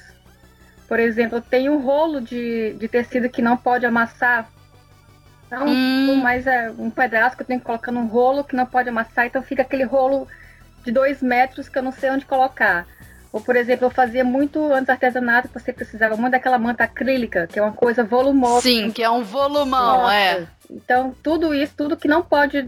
Por 0.87 0.99
exemplo, 0.99 1.37
eu 1.37 1.41
tenho 1.41 1.73
um 1.73 1.81
rolo 1.81 2.21
de, 2.21 2.73
de 2.73 2.87
tecido 2.87 3.29
que 3.29 3.41
não 3.41 3.57
pode 3.57 3.85
amassar. 3.85 4.49
Não, 5.51 5.65
Hum. 5.67 6.15
mas 6.21 6.45
é 6.47 6.71
um 6.77 6.89
pedaço 6.89 7.35
que 7.35 7.43
eu 7.43 7.47
tenho 7.47 7.59
que 7.59 7.65
colocar 7.65 7.91
num 7.91 8.07
rolo 8.07 8.43
que 8.43 8.55
não 8.55 8.65
pode 8.65 8.89
amassar, 8.89 9.25
então 9.25 9.41
fica 9.41 9.61
aquele 9.61 9.83
rolo 9.83 10.27
de 10.83 10.91
dois 10.91 11.21
metros 11.21 11.69
que 11.69 11.77
eu 11.77 11.83
não 11.83 11.91
sei 11.91 12.09
onde 12.09 12.25
colocar. 12.25 12.85
Ou, 13.31 13.41
por 13.41 13.55
exemplo, 13.55 13.85
eu 13.85 13.91
fazia 13.91 14.23
muito 14.23 14.73
antes 14.73 14.89
artesanato, 14.89 15.49
você 15.53 15.73
precisava 15.73 16.15
muito 16.15 16.31
daquela 16.31 16.57
manta 16.57 16.83
acrílica, 16.83 17.47
que 17.47 17.59
é 17.59 17.61
uma 17.61 17.73
coisa 17.73 18.03
volumosa. 18.03 18.61
Sim, 18.61 18.91
que 18.91 19.03
é 19.03 19.09
um 19.09 19.23
volumão, 19.23 20.03
Nossa. 20.03 20.13
é. 20.13 20.47
Então, 20.69 21.15
tudo 21.21 21.53
isso, 21.53 21.73
tudo 21.75 21.97
que 21.97 22.07
não 22.07 22.21
pode 22.21 22.65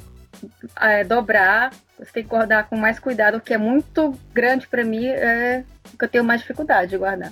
é, 0.79 1.03
dobrar, 1.03 1.71
você 1.97 2.11
tem 2.13 2.23
que 2.23 2.29
guardar 2.29 2.67
com 2.67 2.77
mais 2.77 2.99
cuidado, 2.99 3.37
o 3.37 3.41
que 3.41 3.53
é 3.53 3.57
muito 3.57 4.17
grande 4.33 4.67
para 4.67 4.83
mim, 4.83 5.07
é 5.07 5.63
o 5.93 5.97
que 5.97 6.05
eu 6.05 6.09
tenho 6.09 6.23
mais 6.23 6.41
dificuldade 6.41 6.91
de 6.91 6.97
guardar. 6.97 7.31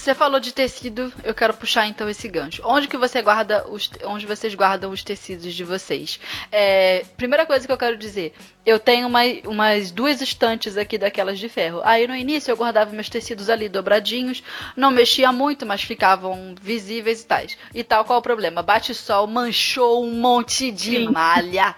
Você 0.00 0.14
falou 0.14 0.40
de 0.40 0.54
tecido, 0.54 1.12
eu 1.22 1.34
quero 1.34 1.52
puxar 1.52 1.86
então 1.86 2.08
esse 2.08 2.26
gancho. 2.26 2.62
Onde 2.64 2.88
que 2.88 2.96
você 2.96 3.20
guarda 3.20 3.68
os, 3.68 3.90
onde 4.04 4.24
vocês 4.24 4.54
guardam 4.54 4.90
os 4.90 5.04
tecidos 5.04 5.52
de 5.52 5.62
vocês? 5.62 6.18
É, 6.50 7.04
primeira 7.18 7.44
coisa 7.44 7.66
que 7.66 7.72
eu 7.72 7.76
quero 7.76 7.98
dizer, 7.98 8.32
eu 8.64 8.78
tenho 8.78 9.06
uma, 9.06 9.20
umas 9.44 9.90
duas 9.90 10.22
estantes 10.22 10.78
aqui 10.78 10.96
daquelas 10.96 11.38
de 11.38 11.50
ferro. 11.50 11.82
Aí 11.84 12.08
no 12.08 12.16
início 12.16 12.50
eu 12.50 12.56
guardava 12.56 12.90
meus 12.92 13.10
tecidos 13.10 13.50
ali 13.50 13.68
dobradinhos, 13.68 14.42
não 14.74 14.90
mexia 14.90 15.30
muito, 15.32 15.66
mas 15.66 15.82
ficavam 15.82 16.54
visíveis 16.58 17.20
e 17.20 17.26
tais. 17.26 17.58
E 17.74 17.84
tal, 17.84 18.02
qual 18.02 18.20
o 18.20 18.22
problema? 18.22 18.62
Bate 18.62 18.94
sol, 18.94 19.26
manchou 19.26 20.02
um 20.02 20.12
monte 20.12 20.70
de 20.70 20.96
Sim. 20.96 21.10
malha. 21.10 21.76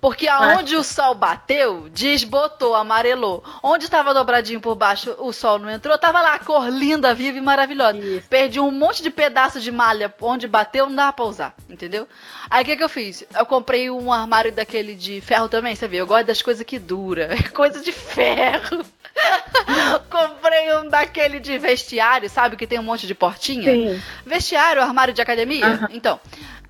Porque 0.00 0.28
aonde 0.28 0.76
o 0.76 0.84
sol 0.84 1.14
bateu, 1.14 1.88
desbotou, 1.90 2.74
amarelou. 2.74 3.42
Onde 3.62 3.84
estava 3.84 4.14
dobradinho 4.14 4.60
por 4.60 4.74
baixo, 4.74 5.14
o 5.18 5.32
sol 5.32 5.58
não 5.58 5.70
entrou, 5.70 5.98
tava 5.98 6.20
lá 6.20 6.34
a 6.34 6.38
cor 6.38 6.68
linda, 6.68 7.14
viva 7.14 7.38
e 7.38 7.40
maravilhosa. 7.40 7.98
Isso. 7.98 8.28
Perdi 8.28 8.60
um 8.60 8.70
monte 8.70 9.02
de 9.02 9.10
pedaço 9.10 9.60
de 9.60 9.72
malha 9.72 10.12
onde 10.20 10.46
bateu, 10.46 10.86
não 10.88 10.94
dava 10.94 11.12
pra 11.12 11.24
usar, 11.24 11.54
entendeu? 11.68 12.06
Aí 12.48 12.62
o 12.62 12.66
que, 12.66 12.76
que 12.76 12.84
eu 12.84 12.88
fiz? 12.88 13.24
Eu 13.34 13.46
comprei 13.46 13.90
um 13.90 14.12
armário 14.12 14.52
daquele 14.52 14.94
de 14.94 15.20
ferro 15.20 15.48
também, 15.48 15.74
você 15.74 15.88
vê? 15.88 15.98
Eu 15.98 16.06
gosto 16.06 16.26
das 16.26 16.42
coisas 16.42 16.64
que 16.64 16.78
dura, 16.78 17.30
coisa 17.52 17.80
de 17.80 17.92
ferro. 17.92 18.84
comprei 20.08 20.76
um 20.76 20.88
daquele 20.88 21.40
de 21.40 21.58
vestiário, 21.58 22.30
sabe? 22.30 22.56
Que 22.56 22.66
tem 22.66 22.78
um 22.78 22.84
monte 22.84 23.06
de 23.06 23.14
portinha. 23.14 23.72
Sim. 23.72 24.02
Vestiário, 24.24 24.82
armário 24.82 25.12
de 25.12 25.20
academia? 25.20 25.66
Aham. 25.66 25.88
Então, 25.90 26.20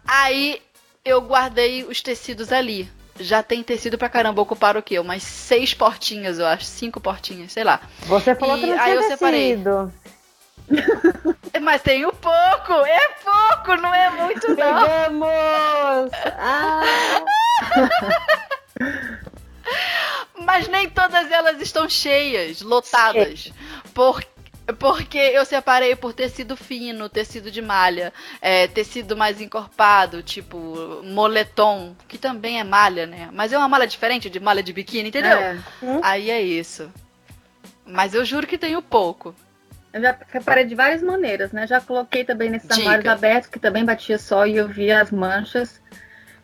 aí 0.06 0.62
eu 1.04 1.20
guardei 1.20 1.84
os 1.84 2.00
tecidos 2.00 2.52
ali. 2.52 2.88
Já 3.20 3.42
tem 3.42 3.62
tecido 3.62 3.96
pra 3.98 4.08
caramba, 4.08 4.40
ocuparam 4.42 4.80
o 4.80 4.82
quê? 4.82 4.98
Umas 4.98 5.22
seis 5.22 5.74
portinhas, 5.74 6.38
eu 6.38 6.46
acho. 6.46 6.64
Cinco 6.64 7.00
portinhas, 7.00 7.52
sei 7.52 7.64
lá. 7.64 7.80
Você 8.02 8.34
falou 8.34 8.56
E 8.56 8.60
que 8.60 8.66
não 8.66 8.80
aí 8.80 8.94
eu 8.94 9.02
separei. 9.04 9.50
tecido. 9.52 9.92
Mas 11.62 11.80
tenho 11.82 12.12
pouco, 12.12 12.72
é 12.72 13.08
pouco, 13.24 13.80
não 13.80 13.94
é 13.94 14.10
muito 14.10 14.48
não. 14.48 14.56
Pegamos! 14.56 16.10
Ah, 16.38 16.82
Mas 20.44 20.68
nem 20.68 20.88
todas 20.88 21.30
elas 21.30 21.60
estão 21.60 21.88
cheias, 21.88 22.60
lotadas. 22.62 23.52
Por, 23.92 24.22
porque 24.22 24.28
eu 25.32 25.44
separei 25.44 25.96
por 25.96 26.12
tecido 26.12 26.56
fino, 26.56 27.08
tecido 27.08 27.50
de 27.50 27.62
malha, 27.62 28.12
é, 28.40 28.66
tecido 28.66 29.16
mais 29.16 29.40
encorpado, 29.40 30.22
tipo 30.22 31.00
moletom, 31.04 31.96
que 32.06 32.18
também 32.18 32.60
é 32.60 32.64
malha, 32.64 33.06
né? 33.06 33.30
Mas 33.32 33.52
é 33.52 33.58
uma 33.58 33.68
malha 33.68 33.86
diferente 33.86 34.28
de 34.28 34.38
malha 34.38 34.62
de 34.62 34.72
biquíni, 34.72 35.08
entendeu? 35.08 35.38
É. 35.38 35.58
Aí 36.02 36.30
é 36.30 36.42
isso. 36.42 36.92
Mas 37.86 38.12
eu 38.12 38.24
juro 38.24 38.46
que 38.46 38.58
tenho 38.58 38.82
pouco. 38.82 39.34
Eu 39.92 40.02
já 40.02 40.16
reparei 40.30 40.64
de 40.64 40.74
várias 40.74 41.02
maneiras, 41.02 41.50
né? 41.50 41.66
Já 41.66 41.80
coloquei 41.80 42.22
também 42.22 42.50
nesses 42.50 42.70
armários 42.70 43.06
abertos, 43.06 43.48
que 43.48 43.58
também 43.58 43.84
batia 43.84 44.18
sol 44.18 44.46
e 44.46 44.56
eu 44.56 44.68
via 44.68 45.00
as 45.00 45.10
manchas. 45.10 45.80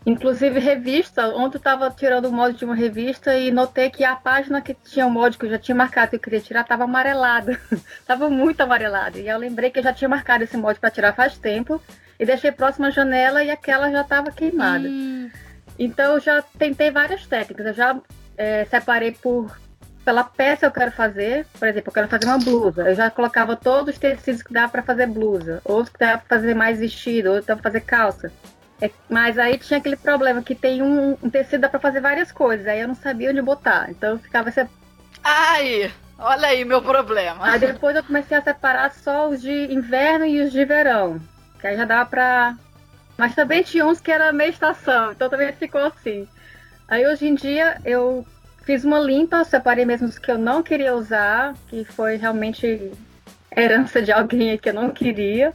Inclusive 0.07 0.61
revista, 0.61 1.29
ontem 1.29 1.57
eu 1.57 1.63
tava 1.63 1.91
tirando 1.91 2.27
o 2.27 2.33
molde 2.33 2.59
de 2.59 2.65
uma 2.65 2.75
revista 2.75 3.35
e 3.37 3.51
notei 3.51 3.89
que 3.89 4.05
a 4.05 4.15
página 4.15 4.61
que 4.61 4.75
tinha 4.75 5.07
o 5.07 5.11
molde 5.11 5.39
que 5.39 5.47
eu 5.47 5.51
já 5.51 5.59
tinha 5.59 5.75
marcado 5.75 6.11
que 6.11 6.17
eu 6.17 6.21
queria 6.21 6.41
tirar 6.41 6.65
tava 6.65 6.85
amarelada. 6.85 7.59
tava 8.07 8.29
muito 8.29 8.61
amarelada. 8.61 9.19
E 9.19 9.29
eu 9.29 9.39
lembrei 9.39 9.71
que 9.71 9.79
eu 9.79 9.83
já 9.83 9.95
tinha 9.95 10.09
marcado 10.09 10.45
esse 10.45 10.57
molde 10.59 10.79
para 10.79 10.91
tirar 10.91 11.15
faz 11.15 11.39
tempo 11.39 11.81
e 12.21 12.27
deixei 12.27 12.53
próxima 12.53 12.91
janela 12.91 13.43
e 13.43 13.51
aquela 13.51 13.91
já 13.91 14.05
tava 14.05 14.31
queimada. 14.31 14.87
Hum, 14.87 15.31
Então 15.79 16.15
eu 16.15 16.21
já 16.21 16.43
tentei 16.59 16.91
várias 16.91 17.27
técnicas. 17.27 17.67
Eu 17.67 17.75
já 17.75 17.99
é, 18.37 18.67
separei 18.67 19.13
por 19.13 19.59
pela 20.05 20.23
peça 20.23 20.61
que 20.61 20.67
eu 20.67 20.71
quero 20.71 20.93
fazer. 20.93 21.47
Por 21.59 21.67
exemplo, 21.67 21.89
eu 21.89 21.95
quero 21.95 22.09
fazer 22.09 22.27
uma 22.27 22.39
blusa. 22.39 22.83
Eu 22.83 22.95
já 22.95 23.11
colocava 23.11 23.57
todos 23.57 23.95
os 23.95 23.99
tecidos 23.99 24.43
que 24.43 24.53
dava 24.53 24.71
para 24.71 24.83
fazer 24.83 25.07
blusa, 25.07 25.63
outros 25.65 25.89
que 25.89 25.99
dava 25.99 26.19
para 26.19 26.37
fazer 26.37 26.55
mais 26.55 26.79
vestido, 26.79 27.31
outros 27.31 27.47
para 27.47 27.57
fazer 27.57 27.81
calça. 27.81 28.31
É, 28.81 28.91
mas 29.09 29.39
aí 29.39 29.57
tinha 29.59 29.79
aquele 29.79 29.97
problema 29.97 30.43
que 30.43 30.55
tem 30.55 30.83
um, 30.83 31.17
um 31.23 31.31
tecido 31.31 31.63
dá 31.63 31.69
para 31.69 31.81
fazer 31.81 32.01
várias 32.01 32.33
coisas, 32.33 32.67
aí 32.67 32.81
eu 32.81 32.89
não 32.89 32.95
sabia 32.95 33.31
onde 33.31 33.41
botar. 33.41 33.91
Então 33.91 34.11
eu 34.11 34.19
ficava 34.19 34.49
essa... 34.49 34.69
Ai, 35.23 35.93
olha 36.19 36.49
aí 36.49 36.65
meu 36.65 36.83
problema. 36.83 37.51
Aí 37.51 37.59
depois 37.59 37.97
eu 37.97 38.05
comecei 38.05 38.37
a 38.37 38.43
separar 38.43 38.93
só 38.93 39.29
os 39.29 39.41
de 39.41 39.73
inverno 39.73 40.27
e 40.27 40.43
os 40.43 40.53
de 40.53 40.65
verão. 40.65 41.21
Que 41.61 41.69
aí 41.69 41.77
já 41.77 41.85
dava 41.85 42.11
pra. 42.11 42.57
Mas 43.17 43.35
também 43.35 43.63
tinha 43.63 43.87
uns 43.87 44.01
que 44.01 44.11
era 44.11 44.33
meia 44.33 44.51
estação, 44.51 45.13
então 45.13 45.31
também 45.31 45.53
ficou 45.53 45.81
assim. 45.81 46.29
Aí 46.87 47.07
hoje 47.07 47.27
em 47.27 47.35
dia 47.35 47.81
eu 47.85 48.27
fiz 48.65 48.85
uma 48.85 48.99
limpa, 48.99 49.45
separei 49.45 49.85
mesmo 49.85 50.09
os 50.09 50.19
que 50.19 50.31
eu 50.31 50.37
não 50.37 50.63
queria 50.63 50.95
usar, 50.95 51.55
que 51.69 51.85
foi 51.85 52.17
realmente 52.17 52.93
herança 53.57 54.03
de 54.03 54.13
alguém 54.13 54.59
que 54.59 54.69
eu 54.69 54.75
não 54.75 54.91
queria. 54.91 55.55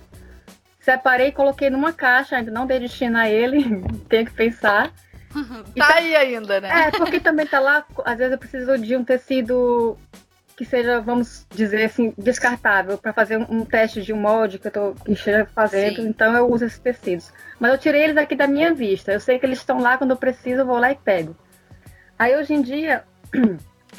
Separei 0.89 1.27
e 1.27 1.31
coloquei 1.31 1.69
numa 1.69 1.93
caixa, 1.93 2.37
ainda 2.37 2.49
não 2.49 2.65
dei 2.65 2.79
destino 2.79 3.15
a 3.15 3.29
ele, 3.29 3.63
tenho 4.09 4.25
que 4.25 4.33
pensar. 4.33 4.91
tá 5.77 5.95
aí 5.95 6.15
ainda, 6.15 6.59
né? 6.59 6.87
É, 6.87 6.91
porque 6.91 7.19
também 7.19 7.45
tá 7.45 7.59
lá, 7.59 7.85
às 8.03 8.17
vezes 8.17 8.31
eu 8.31 8.39
preciso 8.39 8.75
de 8.79 8.95
um 8.95 9.03
tecido 9.03 9.95
que 10.57 10.65
seja, 10.65 10.99
vamos 10.99 11.45
dizer 11.51 11.85
assim, 11.85 12.11
descartável, 12.17 12.97
para 12.97 13.13
fazer 13.13 13.37
um, 13.37 13.45
um, 13.49 13.65
teste 13.65 14.01
de 14.01 14.11
um 14.11 14.17
molde 14.17 14.57
que 14.57 14.67
eu 14.67 14.71
tô 14.71 14.95
fazendo, 15.53 16.01
Sim. 16.01 16.07
então 16.09 16.35
eu 16.35 16.51
uso 16.51 16.65
esses 16.65 16.79
tecidos. 16.79 17.31
Mas 17.59 17.71
eu 17.71 17.77
tirei 17.77 18.03
eles 18.03 18.17
aqui 18.17 18.35
da 18.35 18.47
minha 18.47 18.73
vista. 18.73 19.13
Eu 19.13 19.19
sei 19.19 19.39
que 19.39 19.45
eles 19.45 19.59
estão 19.59 19.79
lá 19.79 19.97
quando 19.97 20.11
eu 20.11 20.17
preciso, 20.17 20.61
eu 20.61 20.65
vou 20.65 20.77
lá 20.77 20.91
e 20.91 20.95
pego. 20.95 21.37
Aí 22.17 22.35
hoje 22.35 22.53
em 22.53 22.61
dia. 22.61 23.05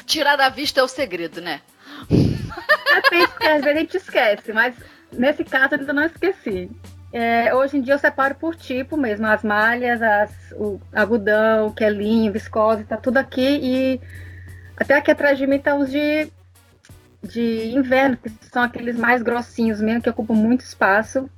Tirar 0.05 0.35
da 0.35 0.49
vista 0.49 0.81
é 0.81 0.83
o 0.83 0.87
segredo, 0.87 1.41
né? 1.41 1.61
Depende, 2.09 3.27
porque 3.29 3.47
às 3.47 3.63
vezes 3.63 3.77
a 3.77 3.79
gente 3.79 3.97
esquece, 3.97 4.53
mas 4.53 4.75
nesse 5.11 5.43
caso 5.43 5.75
ainda 5.75 5.93
não 5.93 6.03
esqueci. 6.03 6.69
É, 7.13 7.53
hoje 7.53 7.77
em 7.77 7.81
dia 7.81 7.93
eu 7.93 7.99
separo 7.99 8.35
por 8.35 8.55
tipo 8.55 8.95
mesmo, 8.95 9.27
as 9.27 9.43
malhas, 9.43 10.01
as, 10.01 10.31
o 10.53 10.79
algodão, 10.93 11.67
o 11.67 11.73
que 11.73 11.83
é 11.83 11.89
linho, 11.89 12.31
viscose, 12.31 12.85
tá 12.85 12.95
tudo 12.95 13.17
aqui 13.17 13.59
e 13.61 14.01
até 14.77 14.95
aqui 14.95 15.11
atrás 15.11 15.37
de 15.37 15.45
mim 15.45 15.59
tá 15.59 15.75
os 15.75 15.91
de, 15.91 16.31
de 17.21 17.71
inverno, 17.75 18.17
que 18.17 18.31
são 18.49 18.63
aqueles 18.63 18.95
mais 18.95 19.21
grossinhos 19.21 19.81
mesmo, 19.81 20.01
que 20.01 20.09
ocupam 20.09 20.33
muito 20.33 20.61
espaço. 20.61 21.29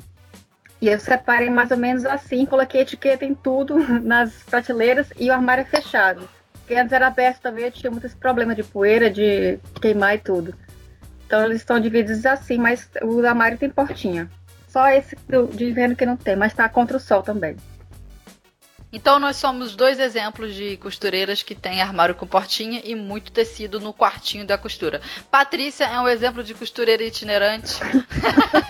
E 0.79 0.89
eu 0.89 0.99
separei 0.99 1.49
mais 1.49 1.71
ou 1.71 1.77
menos 1.77 2.05
assim, 2.05 2.45
coloquei 2.45 2.81
etiqueta 2.81 3.25
em 3.25 3.33
tudo 3.33 3.77
nas 4.03 4.43
prateleiras 4.43 5.09
e 5.17 5.29
o 5.29 5.33
armário 5.33 5.61
é 5.61 5.65
fechado. 5.65 6.29
Porque 6.53 6.75
antes 6.75 6.93
era 6.93 7.07
aberto 7.07 7.41
também, 7.41 7.65
eu 7.65 7.71
tinha 7.71 7.91
muitos 7.91 8.13
problemas 8.13 8.55
de 8.55 8.63
poeira, 8.63 9.09
de 9.09 9.59
queimar 9.81 10.15
e 10.15 10.19
tudo. 10.19 10.53
Então 11.33 11.45
eles 11.45 11.61
estão 11.61 11.79
divididos 11.79 12.27
assim, 12.27 12.59
mas 12.59 12.87
o 13.01 13.25
armário 13.25 13.57
tem 13.57 13.67
portinha. 13.67 14.29
Só 14.67 14.87
esse 14.89 15.17
de 15.55 15.65
inverno 15.65 15.95
que 15.95 16.05
não 16.05 16.15
tem, 16.15 16.35
mas 16.35 16.53
tá 16.53 16.69
contra 16.69 16.95
o 16.95 16.99
sol 16.99 17.23
também. 17.23 17.57
Então 18.91 19.17
nós 19.17 19.37
somos 19.37 19.75
dois 19.75 19.99
exemplos 19.99 20.53
de 20.53 20.77
costureiras 20.77 21.41
que 21.41 21.55
têm 21.55 21.81
armário 21.81 22.13
com 22.13 22.27
portinha 22.27 22.83
e 22.85 22.93
muito 22.93 23.31
tecido 23.31 23.79
no 23.79 23.91
quartinho 23.91 24.45
da 24.45 24.59
costura. 24.59 25.01
Patrícia 25.31 25.85
é 25.85 25.99
um 25.99 26.07
exemplo 26.07 26.43
de 26.43 26.53
costureira 26.53 27.01
itinerante. 27.01 27.79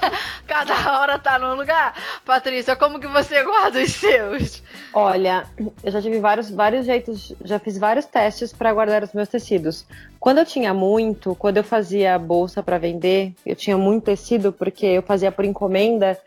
Cada 0.66 1.00
hora 1.00 1.20
tá 1.20 1.38
num 1.38 1.56
lugar. 1.56 1.94
Patrícia, 2.26 2.76
como 2.76 3.00
que 3.00 3.08
você 3.08 3.44
guarda 3.44 3.82
os 3.82 3.92
seus? 3.92 4.64
Olha, 4.94 5.46
eu 5.84 5.92
já 5.92 6.02
tive 6.02 6.20
vários, 6.20 6.50
vários 6.50 6.86
jeitos, 6.86 7.34
já 7.44 7.60
fiz 7.60 7.78
vários 7.78 8.06
testes 8.06 8.54
para 8.54 8.74
guardar 8.74 9.04
os 9.04 9.14
meus 9.14 9.28
tecidos. 9.28 9.86
Quando 10.20 10.38
eu 10.38 10.46
tinha 10.46 10.74
muito, 10.74 11.36
quando 11.36 11.58
eu 11.58 11.64
fazia 11.64 12.18
bolsa 12.18 12.64
para 12.64 12.78
vender, 12.78 13.34
eu 13.46 13.56
tinha 13.56 13.78
muito 13.78 14.06
tecido 14.06 14.54
porque 14.54 14.86
eu 14.86 15.02
fazia 15.02 15.32
por 15.32 15.46
encomenda. 15.46 16.18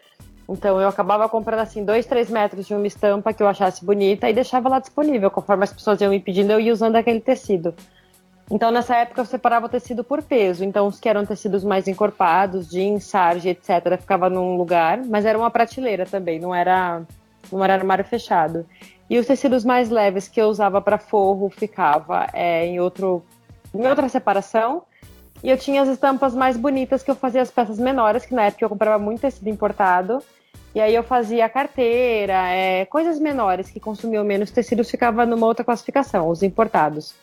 Então 0.49 0.80
eu 0.80 0.89
acabava 0.89 1.28
comprando 1.28 1.61
assim 1.61 1.84
dois, 1.84 2.07
três 2.07 2.30
metros 2.30 2.66
de 2.66 2.74
uma 2.74 2.87
estampa 2.87 3.32
que 3.32 3.43
eu 3.43 3.49
achasse 3.49 3.84
bonita 3.84 4.28
e 4.28 4.34
deixava 4.34 4.68
lá 4.68 4.78
disponível. 4.78 5.30
Conforme 5.30 5.64
as 5.64 5.72
pessoas 5.72 6.01
iam 6.01 6.11
me 6.11 6.20
pedindo, 6.20 6.53
eu 6.53 6.61
ia 6.61 6.72
usando 6.72 6.97
aquele 6.97 7.20
tecido. 7.20 7.74
Então 8.51 8.71
nessa 8.71 8.97
época 8.97 9.21
eu 9.21 9.25
separava 9.25 9.67
o 9.67 9.69
tecido 9.69 10.05
por 10.05 10.23
peso. 10.23 10.65
Então 10.65 10.87
os 10.87 11.01
que 11.01 11.09
eram 11.09 11.27
tecidos 11.27 11.65
mais 11.65 11.89
encorpados, 11.89 12.69
jeans, 12.69 13.05
sarja, 13.05 13.51
etc, 13.51 13.99
ficava 14.01 14.31
num 14.31 14.57
lugar, 14.57 15.05
mas 15.05 15.25
era 15.25 15.37
uma 15.37 15.51
prateleira 15.51 16.07
também, 16.07 16.39
não 16.39 16.55
era 16.55 17.03
não 17.51 17.63
era 17.63 17.75
armário 17.75 18.05
fechado. 18.05 18.67
E 19.09 19.19
os 19.19 19.27
tecidos 19.27 19.65
mais 19.65 19.89
leves 19.89 20.29
que 20.29 20.41
eu 20.41 20.49
usava 20.49 20.81
para 20.81 20.99
forro 20.99 21.49
ficava 21.49 22.29
é, 22.33 22.67
em 22.67 22.81
outro 22.81 23.23
em 23.75 23.87
outra 23.87 24.09
separação. 24.09 24.83
E 25.43 25.51
eu 25.51 25.59
tinha 25.59 25.83
as 25.83 25.89
estampas 25.89 26.35
mais 26.35 26.57
bonitas 26.57 27.03
que 27.03 27.11
eu 27.11 27.15
fazia 27.15 27.43
as 27.43 27.51
peças 27.51 27.79
menores, 27.79 28.25
que 28.25 28.35
na 28.35 28.45
época 28.45 28.65
eu 28.65 28.69
comprava 28.69 29.03
muito 29.03 29.21
tecido 29.21 29.49
importado. 29.49 30.23
E 30.75 30.81
aí 30.81 30.95
eu 30.95 31.03
fazia 31.03 31.49
carteira, 31.49 32.49
é, 32.51 32.85
coisas 32.85 33.19
menores 33.19 33.71
que 33.71 33.81
consumiam 33.81 34.23
menos 34.25 34.51
tecidos 34.51 34.91
ficava 34.91 35.25
numa 35.25 35.47
outra 35.47 35.65
classificação, 35.65 36.29
os 36.29 36.43
importados. 36.43 37.15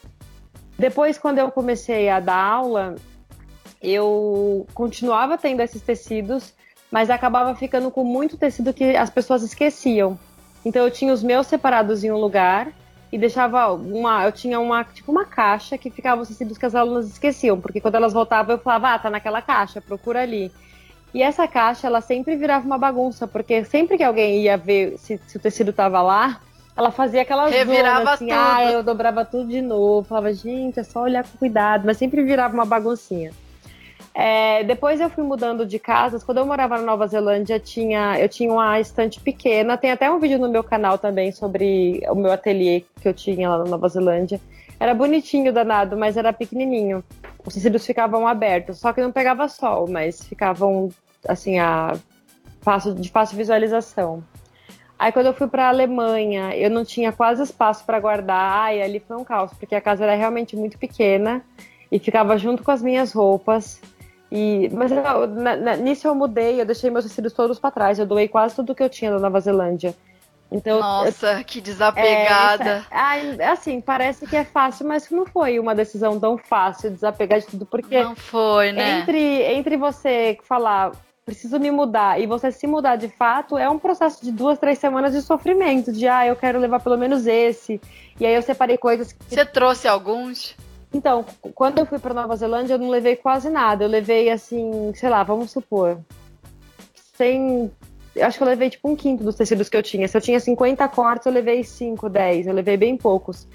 Depois, 0.78 1.18
quando 1.18 1.38
eu 1.38 1.52
comecei 1.52 2.10
a 2.10 2.20
dar 2.20 2.42
aula, 2.42 2.96
eu 3.82 4.66
continuava 4.74 5.38
tendo 5.38 5.62
esses 5.62 5.82
tecidos, 5.82 6.54
mas 6.92 7.10
acabava 7.10 7.56
ficando 7.56 7.92
com 7.92 8.04
muito 8.04 8.38
tecido 8.38 8.74
que 8.74 8.96
as 8.96 9.10
pessoas 9.10 9.44
esqueciam. 9.44 10.18
Então 10.66 10.84
eu 10.84 10.92
tinha 10.92 11.14
os 11.14 11.22
meus 11.22 11.48
separados 11.48 12.04
em 12.04 12.12
um 12.12 12.18
lugar 12.18 12.72
e 13.12 13.18
deixava 13.18 13.72
uma. 13.74 14.24
Eu 14.24 14.32
tinha 14.32 14.60
uma, 14.60 14.84
tipo, 14.84 15.12
uma 15.12 15.26
caixa 15.26 15.78
que 15.78 15.90
ficava 15.90 16.22
os 16.22 16.30
tecidos 16.30 16.58
que 16.58 16.66
as 16.66 16.74
alunas 16.74 17.08
esqueciam, 17.08 17.60
porque 17.60 17.82
quando 17.82 17.96
elas 17.96 18.14
voltavam 18.14 18.56
eu 18.56 18.60
falava, 18.60 18.94
ah, 18.94 19.00
tá 19.00 19.10
naquela 19.10 19.42
caixa, 19.42 19.82
procura 19.82 20.22
ali. 20.22 20.52
E 21.14 21.22
essa 21.22 21.48
caixa, 21.48 21.86
ela 21.86 22.02
sempre 22.02 22.36
virava 22.36 22.66
uma 22.66 22.78
bagunça, 22.78 23.28
porque 23.28 23.64
sempre 23.66 23.98
que 23.98 24.04
alguém 24.04 24.42
ia 24.42 24.58
ver 24.58 24.98
se, 24.98 25.20
se 25.28 25.38
o 25.38 25.40
tecido 25.40 25.72
tava 25.72 26.02
lá, 26.02 26.42
ela 26.76 26.92
fazia 26.92 27.22
aquela 27.22 27.48
Revirava 27.48 28.00
zona, 28.00 28.14
assim, 28.14 28.28
tudo. 28.28 28.38
ah, 28.38 28.72
eu 28.72 28.84
dobrava 28.84 29.24
tudo 29.24 29.50
de 29.50 29.62
novo, 29.62 30.08
falava, 30.08 30.34
gente, 30.34 30.80
é 30.80 30.84
só 30.84 31.04
olhar 31.04 31.24
com 31.24 31.38
cuidado, 31.38 31.86
mas 31.86 31.98
sempre 31.98 32.24
virava 32.24 32.54
uma 32.54 32.66
baguncinha. 32.66 33.32
É, 34.16 34.64
depois 34.64 35.00
eu 35.00 35.10
fui 35.10 35.24
mudando 35.24 35.66
de 35.66 35.80
casas. 35.80 36.24
Quando 36.24 36.38
eu 36.38 36.46
morava 36.46 36.78
na 36.78 36.84
Nova 36.84 37.08
Zelândia, 37.08 37.60
tinha, 37.60 38.20
eu 38.20 38.30
tinha 38.30 38.52
uma 38.52 38.80
estante 38.80 39.20
pequena. 39.20 39.76
Tem 39.76 39.92
até 39.92 40.10
um 40.12 40.20
vídeo 40.20 40.38
no 40.38 40.50
meu 40.50 40.64
canal 40.64 41.00
também 41.00 41.32
sobre 41.32 42.04
o 42.08 42.14
meu 42.16 42.32
ateliê 42.32 42.84
que 43.02 43.08
eu 43.08 43.14
tinha 43.14 43.50
lá 43.50 43.58
na 43.60 43.66
Nova 43.66 43.90
Zelândia. 43.90 44.40
Era 44.80 44.94
bonitinho, 44.94 45.52
danado, 45.52 45.98
mas 45.98 46.16
era 46.16 46.32
pequenininho. 46.32 47.04
Os 47.44 47.56
tecidos 47.56 47.86
ficavam 47.86 48.28
abertos, 48.28 48.80
só 48.80 48.94
que 48.94 49.02
não 49.02 49.12
pegava 49.12 49.48
sol, 49.48 49.88
mas 49.90 50.24
ficavam 50.24 50.90
assim 51.28 51.58
a 51.58 51.94
fácil, 52.62 52.94
de 52.94 53.10
fácil 53.10 53.36
visualização. 53.38 54.24
Aí 55.04 55.12
quando 55.12 55.26
eu 55.26 55.34
fui 55.34 55.49
para 55.49 55.66
a 55.66 55.68
Alemanha, 55.68 56.56
eu 56.56 56.70
não 56.70 56.86
tinha 56.86 57.12
quase 57.12 57.43
espaço 57.43 57.84
para 57.84 57.99
guardar. 57.99 58.39
Ai, 58.39 58.82
ali 58.82 59.01
foi 59.06 59.18
um 59.18 59.24
caos, 59.26 59.51
porque 59.54 59.76
a 59.76 59.82
casa 59.82 60.06
era 60.06 60.16
realmente 60.16 60.56
muito 60.56 60.78
pequena 60.78 61.43
e 61.91 61.99
ficava 61.99 62.38
junto 62.38 62.64
com 62.64 62.72
as 62.72 62.82
minhas 62.82 63.12
roupas. 63.12 63.82
E, 64.32 64.70
mas 64.72 64.93
eu, 64.93 65.28
na, 65.28 65.58
na, 65.58 65.76
nisso 65.76 66.08
eu 66.08 66.16
mudei, 66.16 66.62
eu 66.62 66.66
deixei 66.66 66.89
meus 66.89 67.04
tecidos 67.04 67.34
todos 67.34 67.60
para 67.60 67.70
trás. 67.70 67.99
Eu 67.99 68.06
doei 68.06 68.30
quase 68.30 68.56
tudo 68.56 68.74
que 68.74 68.82
eu 68.82 68.88
tinha 68.88 69.12
da 69.12 69.20
Nova 69.20 69.41
Zelândia. 69.41 69.93
Então, 70.49 70.80
Nossa, 70.80 71.39
eu, 71.39 71.43
que 71.43 71.60
desapegada. 71.60 72.86
É, 72.89 73.45
assim, 73.47 73.82
parece 73.82 74.26
que 74.26 74.38
é 74.38 74.45
fácil, 74.45 74.88
mas 74.88 75.10
não 75.10 75.26
foi 75.26 75.60
uma 75.60 75.76
decisão 75.76 76.18
tão 76.18 76.38
fácil 76.38 76.89
desapegar 76.89 77.41
de 77.41 77.47
tudo, 77.47 77.66
porque 77.66 78.01
não 78.01 78.16
foi, 78.16 78.72
né? 78.72 79.01
Entre, 79.01 79.41
entre 79.51 79.76
você 79.76 80.38
falar 80.43 80.93
preciso 81.26 81.60
me 81.60 81.72
mudar 81.72 82.20
e 82.20 82.28
você 82.28 82.52
se 82.52 82.68
mudar 82.68 82.96
de 82.96 83.08
fato 83.08 83.58
é 83.58 83.70
um 83.70 83.80
processo 83.80 84.24
de 84.24 84.32
duas, 84.32 84.60
três 84.60 84.78
semanas 84.80 85.14
de 85.14 85.22
sofrimento, 85.22 85.92
de 85.92 86.08
ah, 86.08 86.28
eu 86.28 86.36
quero 86.36 86.60
levar 86.60 86.80
pelo 86.80 86.98
menos 86.98 87.26
esse. 87.26 87.80
E 88.20 88.26
aí 88.26 88.34
eu 88.34 88.42
separei 88.42 88.78
coisas 88.78 89.12
que. 89.14 89.24
Você 89.28 89.46
trouxe 89.46 89.88
alguns? 89.88 90.56
Então, 90.94 91.26
quando 91.56 91.80
eu 91.80 91.86
fui 91.86 91.98
para 91.98 92.14
Nova 92.14 92.36
Zelândia, 92.36 92.76
eu 92.76 92.80
não 92.80 92.90
levei 92.90 93.16
quase 93.16 93.50
nada. 93.50 93.84
Eu 93.84 93.90
levei, 93.90 94.30
assim, 94.30 94.94
sei 94.94 95.10
lá, 95.10 95.24
vamos 95.24 95.52
supor, 95.52 96.00
sem. 97.18 97.72
Eu 98.16 98.28
acho 98.28 98.38
que 98.38 98.44
eu 98.44 98.48
levei 98.48 98.70
tipo 98.70 98.88
um 98.88 98.96
quinto 98.96 99.24
dos 99.24 99.36
tecidos 99.36 99.70
que 99.70 99.76
eu 99.76 99.82
tinha. 99.82 100.08
Se 100.08 100.16
eu 100.16 100.22
tinha 100.22 100.40
50 100.40 100.88
cortes, 100.90 101.26
eu 101.26 101.32
levei 101.32 101.64
5, 101.64 102.08
10. 102.08 102.46
Eu 102.46 102.54
levei 102.54 102.78
bem 102.78 102.96
poucos. 102.96 103.48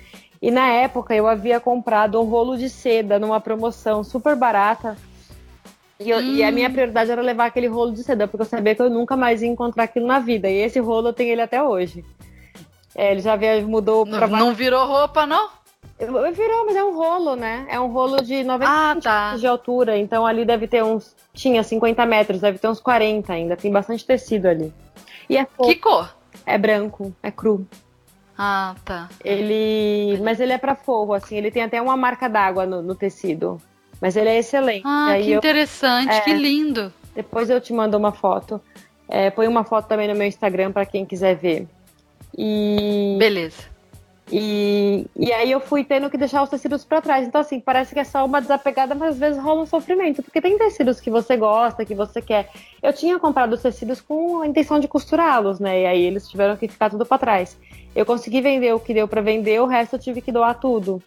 E 0.43 0.51
na 0.51 0.69
época 0.69 1.15
eu 1.15 1.29
havia 1.29 1.61
comprado 1.61 2.21
um 2.21 2.25
rolo 2.25 2.57
de 2.57 2.69
seda 2.69 3.21
numa 3.21 3.41
promoção 3.41 4.03
super 4.03 4.35
barata. 4.35 4.97
E, 6.01 6.11
eu, 6.11 6.19
hum. 6.19 6.35
e, 6.35 6.43
a 6.45 6.53
minha 6.53 6.69
hum. 6.69 6.73
prioridade 6.73 7.11
era 7.11 7.23
levar 7.23 7.47
aquele 7.47 7.67
rolo 7.67 7.93
de 7.93 8.03
seda, 8.03 8.29
porque 8.29 8.43
eu 8.43 8.47
sabia 8.47 8.75
que 8.75 8.83
eu 8.83 8.91
nunca 8.91 9.17
mais 9.17 9.43
ia 9.43 9.49
encontrar 9.49 9.85
aquilo 9.85 10.07
na 10.07 10.19
vida. 10.19 10.49
E 10.49 10.59
esse 10.59 10.79
rolo 10.79 11.09
eu 11.09 11.13
tenho 11.13 11.33
ele 11.33 11.43
até 11.43 11.63
hoje. 11.63 12.05
É, 12.95 13.13
ele 13.13 13.21
já 13.21 13.37
mudou 13.67 14.07
pra. 14.07 14.27
Não, 14.27 14.39
não 14.39 14.55
virou 14.55 14.87
roupa, 14.87 15.27
não? 15.27 15.51
Virou, 15.99 16.65
mas 16.65 16.77
é 16.77 16.85
um 16.85 16.95
rolo, 16.95 17.35
né? 17.35 17.67
É 17.69 17.81
um 17.81 17.89
rolo 17.89 18.23
de 18.23 18.45
90 18.45 18.71
ah, 18.71 18.97
tá. 19.03 19.37
de 19.37 19.47
altura, 19.49 19.99
então 19.99 20.25
ali 20.25 20.45
deve 20.45 20.69
ter 20.69 20.83
uns. 20.85 21.15
Tinha 21.33 21.63
50 21.63 22.07
metros, 22.07 22.41
deve 22.41 22.59
ter 22.59 22.69
uns 22.69 22.81
40 22.81 23.33
ainda. 23.33 23.57
Tem 23.57 23.71
bastante 23.71 24.07
tecido 24.07 24.47
ali. 24.47 24.73
E 25.29 25.37
é 25.37 25.45
Que 25.45 25.75
cor? 25.75 26.15
É 26.47 26.57
branco, 26.57 27.13
é 27.21 27.31
cru. 27.33 27.67
Ah, 28.37 28.77
tá. 28.85 29.09
Ele. 29.25 30.21
Mas 30.23 30.39
ele 30.39 30.53
é 30.53 30.59
para 30.59 30.77
forro, 30.77 31.13
assim, 31.13 31.37
ele 31.37 31.51
tem 31.51 31.65
até 31.65 31.83
uma 31.83 31.97
marca 31.97 32.29
d'água 32.29 32.65
no, 32.65 32.81
no, 32.81 32.95
tecido. 32.95 33.61
Mas 34.01 34.17
ele 34.17 34.29
é 34.29 34.39
excelente. 34.39 34.83
Ah, 34.85 35.17
que 35.21 35.31
eu... 35.31 35.39
interessante, 35.39 36.13
é... 36.13 36.21
que 36.21 36.33
lindo. 36.33 36.93
Depois 37.15 37.51
eu 37.51 37.61
te 37.61 37.73
mando 37.73 37.97
uma 37.97 38.13
foto. 38.13 38.61
É, 39.09 39.31
põe 39.31 39.49
uma 39.49 39.65
foto 39.65 39.89
também 39.89 40.07
no 40.07 40.15
meu 40.15 40.27
Instagram 40.27 40.71
para 40.71 40.87
quem 40.87 41.05
quiser 41.05 41.35
ver. 41.35 41.67
E. 42.37 43.17
Beleza. 43.19 43.79
E, 44.31 45.07
e 45.17 45.33
aí 45.33 45.51
eu 45.51 45.59
fui 45.59 45.83
tendo 45.83 46.11
que 46.11 46.19
deixar 46.19 46.43
os 46.43 46.51
tecidos 46.51 46.85
para 46.85 47.01
trás. 47.01 47.27
Então, 47.27 47.41
assim, 47.41 47.59
parece 47.59 47.95
que 47.95 48.01
é 48.01 48.05
só 48.05 48.25
uma 48.25 48.41
desapegada, 48.41 48.95
mas 48.95 49.15
às 49.15 49.19
vezes 49.19 49.43
rola 49.43 49.63
um 49.63 49.67
sofrimento. 49.67 50.23
Porque 50.23 50.41
tem 50.41 50.59
tecidos 50.59 51.01
que 51.01 51.11
você 51.11 51.37
gosta, 51.37 51.85
que 51.85 51.95
você 51.95 52.21
quer. 52.21 52.51
Eu 52.83 52.93
tinha 52.93 53.19
comprado 53.19 53.55
os 53.55 53.63
tecidos 53.63 54.01
com 54.01 54.43
a 54.43 54.47
intenção 54.47 54.79
de 54.79 54.87
costurá-los, 54.87 55.59
né? 55.59 55.83
E 55.83 55.87
aí 55.87 56.03
eles 56.03 56.29
tiveram 56.29 56.57
que 56.57 56.69
ficar 56.69 56.91
tudo 56.91 57.07
para 57.07 57.19
trás. 57.19 57.59
Eu 57.97 58.05
consegui 58.05 58.41
vender 58.41 58.75
o 58.75 58.81
que 58.81 58.95
deu 58.95 59.09
para 59.09 59.23
vender, 59.23 59.61
o 59.61 59.67
resto 59.67 59.97
eu 59.97 60.01
tive 60.01 60.21
que 60.21 60.31
doar 60.31 60.55
tudo. 60.61 61.03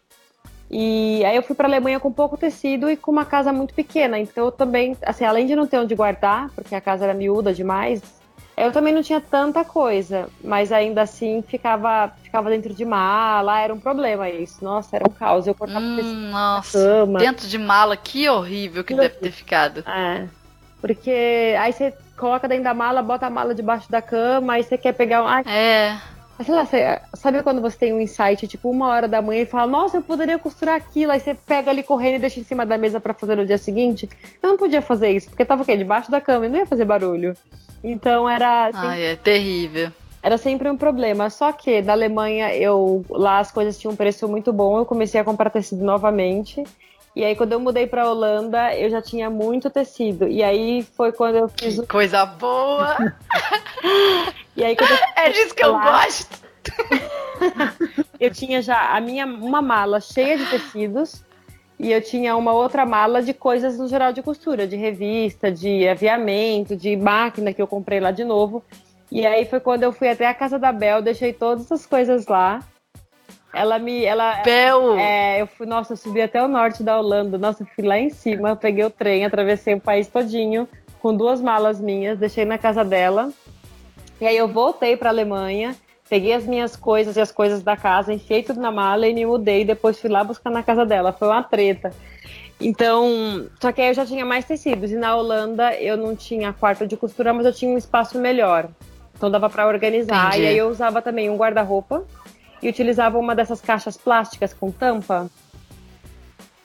E 0.72 1.24
aí 1.26 1.36
eu 1.36 1.43
fui 1.43 1.53
para 1.53 1.67
Alemanha 1.67 1.99
com 1.99 2.11
pouco 2.11 2.38
tecido 2.38 2.89
e 2.89 2.95
com 2.95 3.11
uma 3.11 3.26
casa 3.26 3.51
muito 3.51 3.74
pequena. 3.74 4.17
Então 4.17 4.45
eu 4.45 4.51
também, 4.51 4.95
assim, 5.01 5.26
além 5.26 5.45
de 5.45 5.55
não 5.55 5.67
ter 5.67 5.78
onde 5.78 5.93
guardar, 5.93 6.49
porque 6.55 6.74
a 6.74 6.80
casa 6.80 7.03
era 7.03 7.13
miúda 7.13 7.53
demais, 7.53 8.01
eu 8.55 8.72
também 8.72 8.93
não 8.93 9.01
tinha 9.01 9.19
tanta 9.19 9.65
coisa, 9.65 10.30
mas 10.43 10.72
ainda 10.72 11.01
assim 11.01 11.43
ficava, 11.45 12.11
ficava 12.22 12.49
dentro 12.49 12.74
de 12.74 12.86
mala, 12.86 13.59
era 13.59 13.74
um 13.74 13.80
problema 13.80 14.30
isso. 14.30 14.63
Nossa, 14.63 14.95
era 14.95 15.09
um 15.09 15.11
caos. 15.11 15.47
Eu 15.47 15.55
cortava 15.55 15.80
hum, 15.80 16.30
nossa, 16.32 16.78
cama. 16.78 17.19
Dentro 17.19 17.47
de 17.47 17.57
mala, 17.57 17.97
que 17.97 18.30
horrível 18.30 18.84
que, 18.84 18.93
deve 18.93 19.15
ter 19.15 19.32
ficado. 19.32 19.84
É. 19.88 20.28
Porque 20.80 21.55
aí 21.59 21.74
você 21.74 21.93
coloca 22.17 22.47
dentro 22.47 22.65
da 22.65 22.74
mala, 22.74 23.01
bota 23.01 23.26
a 23.26 23.30
mala 23.30 23.55
debaixo 23.55 23.91
da 23.91 24.01
cama, 24.01 24.53
aí 24.53 24.63
você 24.63 24.78
quer 24.78 24.93
pegar 24.93 25.24
um. 25.24 25.28
Ai, 25.28 25.43
é. 25.47 25.97
Sei 26.43 26.53
lá, 26.53 26.67
sabe 27.13 27.43
quando 27.43 27.61
você 27.61 27.77
tem 27.77 27.93
um 27.93 27.99
insight, 27.99 28.47
tipo, 28.47 28.69
uma 28.69 28.87
hora 28.87 29.07
da 29.07 29.21
manhã 29.21 29.41
e 29.41 29.45
fala, 29.45 29.67
nossa, 29.67 29.97
eu 29.97 30.01
poderia 30.01 30.39
costurar 30.39 30.75
aquilo, 30.75 31.11
aí 31.11 31.19
você 31.19 31.33
pega 31.33 31.69
ali 31.71 31.83
correndo 31.83 32.15
e 32.15 32.19
deixa 32.19 32.39
em 32.39 32.43
cima 32.43 32.65
da 32.65 32.77
mesa 32.77 32.99
para 32.99 33.13
fazer 33.13 33.35
no 33.35 33.45
dia 33.45 33.57
seguinte? 33.57 34.09
Eu 34.41 34.49
não 34.49 34.57
podia 34.57 34.81
fazer 34.81 35.11
isso, 35.11 35.29
porque 35.29 35.45
tava 35.45 35.63
o 35.63 35.65
quê? 35.65 35.75
Debaixo 35.77 36.09
da 36.09 36.21
cama 36.21 36.45
e 36.45 36.49
não 36.49 36.57
ia 36.57 36.65
fazer 36.65 36.85
barulho. 36.85 37.35
Então 37.83 38.29
era. 38.29 38.67
Assim, 38.67 38.77
Ai, 38.77 39.03
é 39.03 39.15
terrível. 39.15 39.91
Era 40.23 40.37
sempre 40.37 40.69
um 40.69 40.77
problema. 40.77 41.29
Só 41.29 41.51
que 41.51 41.81
na 41.81 41.93
Alemanha, 41.93 42.55
eu 42.55 43.03
lá 43.09 43.39
as 43.39 43.51
coisas 43.51 43.77
tinham 43.79 43.93
um 43.93 43.95
preço 43.95 44.27
muito 44.27 44.53
bom, 44.53 44.77
eu 44.77 44.85
comecei 44.85 45.19
a 45.19 45.23
comprar 45.23 45.49
tecido 45.49 45.83
novamente. 45.83 46.63
E 47.16 47.26
aí, 47.26 47.36
quando 47.36 47.51
eu 47.51 47.59
mudei 47.59 47.86
pra 47.86 48.09
Holanda, 48.09 48.74
eu 48.76 48.89
já 48.89 49.01
tinha 49.01 49.30
muito 49.30 49.70
tecido. 49.70 50.28
E 50.28 50.41
aí 50.41 50.82
foi 50.95 51.12
quando 51.12 51.36
eu 51.36 51.49
fiz. 51.49 51.80
Que 51.80 51.88
coisa 51.88 52.26
boa! 52.26 52.95
e 54.55 54.64
aí, 54.64 54.76
quando 54.76 54.91
eu 54.91 54.97
é 55.18 55.30
disso 55.30 55.53
que 55.53 55.64
eu 55.64 55.74
gosto! 55.74 56.39
eu 58.20 58.32
tinha 58.32 58.62
já 58.62 58.95
a 58.95 59.01
minha 59.01 59.26
uma 59.26 59.62
mala 59.62 59.99
cheia 59.99 60.38
de 60.38 60.45
tecidos 60.45 61.24
e 61.80 61.91
eu 61.91 62.01
tinha 62.01 62.36
uma 62.38 62.53
outra 62.53 62.86
mala 62.86 63.24
de 63.24 63.34
coisas 63.34 63.78
no 63.80 63.88
geral 63.88 64.14
de 64.14 64.22
costura, 64.22 64.68
de 64.68 64.76
revista, 64.76 65.51
de 65.51 65.88
aviamento, 65.88 66.76
de 66.76 66.95
máquina 66.95 67.51
que 67.53 67.62
eu 67.62 67.66
comprei 67.66 67.99
lá 67.99 68.12
de 68.12 68.24
novo. 68.24 68.64
E 69.12 69.26
aí 69.26 69.45
foi 69.45 69.59
quando 69.59 69.84
eu 69.84 69.91
fui 69.91 70.07
até 70.07 70.28
a 70.28 70.34
casa 70.34 70.59
da 70.59 70.72
Bel, 70.72 71.01
deixei 71.01 71.34
todas 71.34 71.72
as 71.72 71.86
coisas 71.86 72.28
lá. 72.28 72.59
Ela 73.53 73.79
me. 73.79 74.03
Ela, 74.03 74.41
Bel! 74.43 74.97
É, 74.97 75.41
eu 75.41 75.47
fui, 75.47 75.65
nossa, 75.65 75.93
eu 75.93 75.97
subi 75.97 76.21
até 76.21 76.41
o 76.43 76.47
norte 76.47 76.83
da 76.83 76.97
Holanda. 76.97 77.37
Nossa, 77.37 77.63
eu 77.63 77.67
fui 77.75 77.83
lá 77.85 77.99
em 77.99 78.09
cima, 78.09 78.55
peguei 78.55 78.85
o 78.85 78.89
trem, 78.89 79.25
atravessei 79.25 79.73
o 79.73 79.81
país 79.81 80.07
todinho 80.07 80.67
com 80.99 81.15
duas 81.15 81.41
malas 81.41 81.79
minhas, 81.79 82.19
deixei 82.19 82.45
na 82.45 82.57
casa 82.57 82.83
dela. 82.83 83.31
E 84.19 84.25
aí 84.27 84.37
eu 84.37 84.47
voltei 84.47 84.95
para 84.95 85.09
Alemanha 85.09 85.75
Peguei 86.11 86.33
as 86.33 86.45
minhas 86.45 86.75
coisas 86.75 87.15
e 87.15 87.21
as 87.21 87.31
coisas 87.31 87.63
da 87.63 87.77
casa, 87.77 88.13
enfiei 88.13 88.43
tudo 88.43 88.59
na 88.59 88.69
mala 88.69 89.07
e 89.07 89.13
me 89.13 89.25
mudei. 89.25 89.63
Depois 89.63 89.97
fui 89.97 90.09
lá 90.09 90.25
buscar 90.25 90.49
na 90.49 90.61
casa 90.61 90.85
dela. 90.85 91.13
Foi 91.13 91.25
uma 91.25 91.41
treta. 91.41 91.93
Então, 92.59 93.47
só 93.61 93.71
que 93.71 93.79
aí 93.79 93.87
eu 93.87 93.93
já 93.93 94.05
tinha 94.05 94.25
mais 94.25 94.43
tecidos. 94.43 94.91
E 94.91 94.97
na 94.97 95.15
Holanda 95.15 95.73
eu 95.75 95.95
não 95.95 96.13
tinha 96.13 96.51
quarto 96.51 96.85
de 96.85 96.97
costura, 96.97 97.31
mas 97.31 97.45
eu 97.45 97.53
tinha 97.53 97.71
um 97.71 97.77
espaço 97.77 98.19
melhor. 98.19 98.67
Então 99.15 99.31
dava 99.31 99.49
para 99.49 99.65
organizar. 99.65 100.31
Entendi. 100.31 100.43
E 100.43 100.47
aí 100.47 100.57
eu 100.57 100.67
usava 100.67 101.01
também 101.01 101.29
um 101.29 101.37
guarda-roupa 101.37 102.03
e 102.62 102.70
utilizava 102.70 103.18
uma 103.18 103.36
dessas 103.36 103.62
caixas 103.62 103.97
plásticas 103.97 104.53
com 104.53 104.72
tampa. 104.72 105.30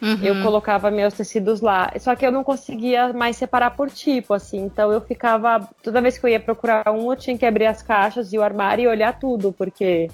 Uhum. 0.01 0.19
Eu 0.23 0.43
colocava 0.43 0.91
meus 0.91 1.15
tecidos 1.15 1.61
lá. 1.61 1.91
Só 1.99 2.15
que 2.15 2.27
eu 2.27 2.31
não 2.31 2.45
conseguia 2.45 3.13
mais 3.13 3.37
separar 3.37 3.71
por 3.71 3.91
tipo, 3.91 4.35
assim. 4.35 4.59
Então 4.59 4.93
eu 4.93 5.01
ficava. 5.01 5.69
Toda 5.83 6.03
vez 6.03 6.19
que 6.19 6.27
eu 6.27 6.31
ia 6.31 6.41
procurar 6.41 6.91
um, 6.91 7.11
eu 7.11 7.17
tinha 7.17 7.37
que 7.37 7.47
abrir 7.47 7.67
as 7.67 7.83
caixas 7.83 8.33
e 8.33 8.39
o 8.39 8.43
armário 8.43 8.85
e 8.85 8.87
olhar 8.87 9.19
tudo, 9.19 9.53
porque 9.53 10.11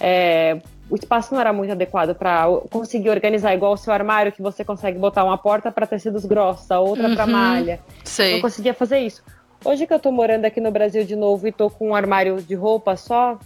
é, 0.00 0.60
o 0.90 0.96
espaço 0.96 1.32
não 1.32 1.40
era 1.40 1.52
muito 1.52 1.70
adequado 1.70 2.14
para 2.14 2.46
conseguir 2.70 3.10
organizar 3.10 3.54
igual 3.54 3.72
o 3.72 3.76
seu 3.76 3.92
armário, 3.92 4.32
que 4.32 4.42
você 4.42 4.64
consegue 4.64 4.98
botar 4.98 5.24
uma 5.24 5.38
porta 5.38 5.70
para 5.70 5.86
tecidos 5.86 6.24
grossos, 6.24 6.70
a 6.70 6.80
outra 6.80 7.08
uhum. 7.08 7.14
para 7.14 7.26
malha. 7.26 7.80
Sei. 8.02 8.34
Não 8.34 8.40
conseguia 8.40 8.74
fazer 8.74 8.98
isso. 8.98 9.22
Hoje 9.64 9.86
que 9.86 9.94
eu 9.94 9.98
tô 9.98 10.10
morando 10.10 10.44
aqui 10.44 10.60
no 10.60 10.70
Brasil 10.70 11.04
de 11.04 11.16
novo 11.16 11.46
e 11.48 11.52
tô 11.52 11.70
com 11.70 11.90
um 11.90 11.94
armário 11.94 12.36
de 12.42 12.54
roupa 12.54 12.96
só, 12.96 13.38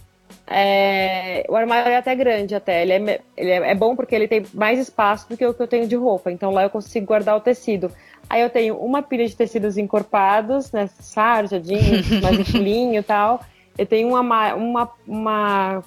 é, 0.47 1.45
o 1.47 1.55
armário 1.55 1.91
é 1.91 1.97
até 1.97 2.15
grande 2.15 2.55
até. 2.55 2.81
Ele, 2.81 2.93
é, 2.93 3.21
ele 3.37 3.49
é, 3.51 3.71
é, 3.71 3.75
bom 3.75 3.95
porque 3.95 4.15
ele 4.15 4.27
tem 4.27 4.43
mais 4.53 4.79
espaço 4.79 5.29
do 5.29 5.37
que 5.37 5.45
o 5.45 5.53
que 5.53 5.61
eu 5.61 5.67
tenho 5.67 5.87
de 5.87 5.95
roupa. 5.95 6.31
Então 6.31 6.51
lá 6.51 6.63
eu 6.63 6.69
consigo 6.69 7.05
guardar 7.05 7.37
o 7.37 7.41
tecido. 7.41 7.91
Aí 8.29 8.41
eu 8.41 8.49
tenho 8.49 8.75
uma 8.77 9.01
pilha 9.01 9.27
de 9.27 9.35
tecidos 9.35 9.77
encorpados, 9.77 10.71
né? 10.71 10.89
Sarja, 10.99 11.59
jeans, 11.59 12.09
mais 12.21 12.49
e 12.53 13.03
tal. 13.03 13.41
Eu 13.77 13.85
tenho 13.85 14.09
uma, 14.09 14.53
uma, 14.55 14.91
uma, 15.07 15.83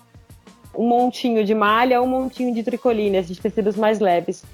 um 0.77 0.87
montinho 0.89 1.45
de 1.45 1.55
malha, 1.55 2.01
um 2.01 2.07
montinho 2.07 2.55
de 2.55 2.63
tricoline, 2.63 3.21
de 3.23 3.41
tecidos 3.41 3.77
mais 3.77 4.01
leves. 4.01 4.45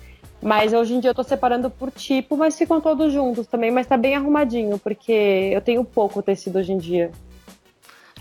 Mas 0.42 0.72
hoje 0.72 0.94
em 0.94 1.00
dia 1.00 1.10
eu 1.10 1.14
tô 1.14 1.22
separando 1.22 1.68
por 1.68 1.90
tipo, 1.90 2.36
mas 2.36 2.56
ficam 2.56 2.80
todos 2.80 3.12
juntos 3.12 3.46
também, 3.46 3.70
mas 3.70 3.86
tá 3.86 3.96
bem 3.96 4.14
arrumadinho, 4.14 4.78
porque 4.78 5.12
eu 5.52 5.60
tenho 5.60 5.84
pouco 5.84 6.22
tecido 6.22 6.58
hoje 6.58 6.72
em 6.72 6.78
dia. 6.78 7.10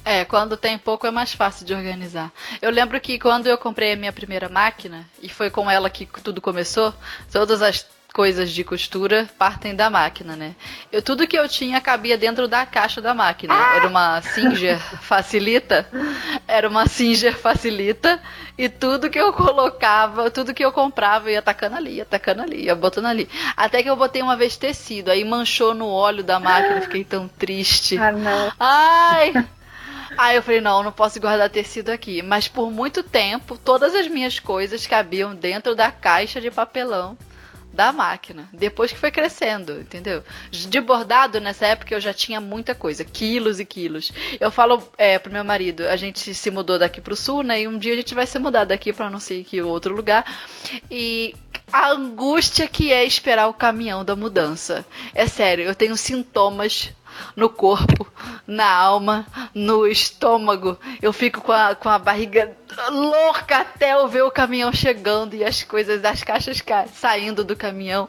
É, 0.08 0.24
quando 0.24 0.56
tem 0.56 0.78
pouco 0.78 1.06
é 1.06 1.12
mais 1.12 1.34
fácil 1.34 1.66
de 1.66 1.74
organizar. 1.74 2.32
Eu 2.62 2.72
lembro 2.72 2.98
que 3.02 3.20
quando 3.20 3.48
eu 3.48 3.58
comprei 3.58 3.92
a 3.92 3.96
minha 3.98 4.14
primeira 4.14 4.48
máquina, 4.48 5.06
e 5.22 5.28
foi 5.28 5.50
com 5.50 5.70
ela 5.70 5.90
que 5.90 6.06
tudo 6.24 6.40
começou, 6.40 6.94
todas 7.30 7.62
as 7.62 7.86
coisas 8.14 8.52
de 8.52 8.64
costura 8.64 9.30
partem 9.38 9.76
da 9.76 9.90
máquina, 9.90 10.38
né? 10.38 10.56
Eu, 10.94 11.02
tudo 11.02 11.28
que 11.28 11.38
eu 11.38 11.46
tinha 11.50 11.82
cabia 11.82 12.18
dentro 12.18 12.48
da 12.48 12.66
caixa 12.66 13.02
da 13.02 13.14
máquina. 13.14 13.54
Era 13.54 13.86
uma 13.86 14.22
Singer 14.22 14.80
Facilita. 15.04 15.86
Era 16.48 16.70
uma 16.70 16.88
Singer 16.88 17.38
Facilita. 17.38 18.18
E 18.58 18.70
tudo 18.70 19.10
que 19.10 19.20
eu 19.20 19.34
colocava, 19.34 20.32
tudo 20.32 20.54
que 20.54 20.64
eu 20.64 20.72
comprava, 20.72 21.30
ia 21.30 21.42
tacando 21.42 21.76
ali, 21.76 21.96
ia 21.96 22.06
tacando 22.06 22.44
ali, 22.44 22.64
ia 22.64 22.76
botando 22.76 23.08
ali. 23.08 23.30
Até 23.58 23.84
que 23.84 23.90
eu 23.90 23.96
botei 23.98 24.22
uma 24.22 24.38
vez 24.38 24.56
tecido, 24.56 25.12
aí 25.12 25.26
manchou 25.26 25.74
no 25.74 25.90
óleo 25.90 26.24
da 26.24 26.40
máquina, 26.40 26.80
fiquei 26.80 27.04
tão 27.04 27.28
triste. 27.28 27.98
Ah, 27.98 28.14
não. 28.14 28.54
Ai! 28.58 29.34
Aí 30.18 30.36
eu 30.36 30.44
falei, 30.44 30.62
não, 30.62 30.82
não 30.84 30.92
posso 30.92 31.20
guardar 31.20 31.50
tecido 31.50 31.90
aqui. 31.90 32.22
Mas 32.22 32.48
por 32.48 32.72
muito 32.72 33.04
tempo, 33.04 33.58
todas 33.58 33.94
as 33.94 34.08
minhas 34.08 34.40
coisas 34.40 34.88
cabiam 34.88 35.36
dentro 35.36 35.76
da 35.76 35.92
caixa 35.92 36.42
de 36.42 36.50
papelão 36.50 37.18
da 37.78 37.92
máquina. 37.94 38.50
Depois 38.52 38.92
que 38.92 38.98
foi 38.98 39.12
crescendo, 39.12 39.80
entendeu? 39.80 40.24
De 40.50 40.82
bordado, 40.82 41.40
nessa 41.40 41.68
época, 41.68 41.94
eu 41.94 42.02
já 42.02 42.12
tinha 42.12 42.42
muita 42.42 42.74
coisa. 42.74 43.06
Quilos 43.06 43.60
e 43.60 43.66
quilos. 43.66 44.12
Eu 44.40 44.50
falo 44.50 44.82
é, 44.98 45.20
pro 45.20 45.32
meu 45.32 45.44
marido, 45.44 45.88
a 45.88 45.96
gente 45.96 46.34
se 46.34 46.50
mudou 46.50 46.80
daqui 46.80 47.00
pro 47.00 47.16
sul, 47.16 47.44
né? 47.44 47.62
E 47.62 47.68
um 47.68 47.78
dia 47.78 47.94
a 47.94 47.98
gente 47.98 48.16
vai 48.16 48.26
se 48.26 48.40
mudar 48.40 48.66
daqui 48.66 48.92
pra 48.92 49.12
não 49.12 49.20
sei 49.20 49.44
que 49.44 49.62
outro 49.62 49.96
lugar. 49.96 50.26
E 50.90 51.36
a 51.72 51.92
angústia 51.92 52.68
que 52.68 52.92
é 52.92 53.06
esperar 53.06 53.48
o 53.48 53.54
caminhão 53.54 54.04
da 54.04 54.16
mudança. 54.16 54.84
É 55.14 55.28
sério, 55.28 55.66
eu 55.66 55.76
tenho 55.76 55.96
sintomas 55.96 56.92
no 57.36 57.50
corpo, 57.50 58.08
na 58.46 58.70
alma, 58.70 59.26
no 59.54 59.88
estômago. 59.88 60.78
Eu 61.02 61.12
fico 61.14 61.42
com 61.42 61.52
a, 61.52 61.76
com 61.76 61.90
a 61.90 62.00
barriga 62.00 62.56
louca 62.90 63.60
até 63.60 63.94
eu 63.94 64.08
ver 64.08 64.24
o 64.24 64.32
caminhão 64.32 64.72
chegando 64.72 65.36
e 65.36 65.44
as 65.44 65.64
coisas, 65.64 66.04
as 66.04 66.24
caixas 66.24 66.64
saindo 66.94 67.44
do 67.44 67.56
caminhão, 67.56 68.08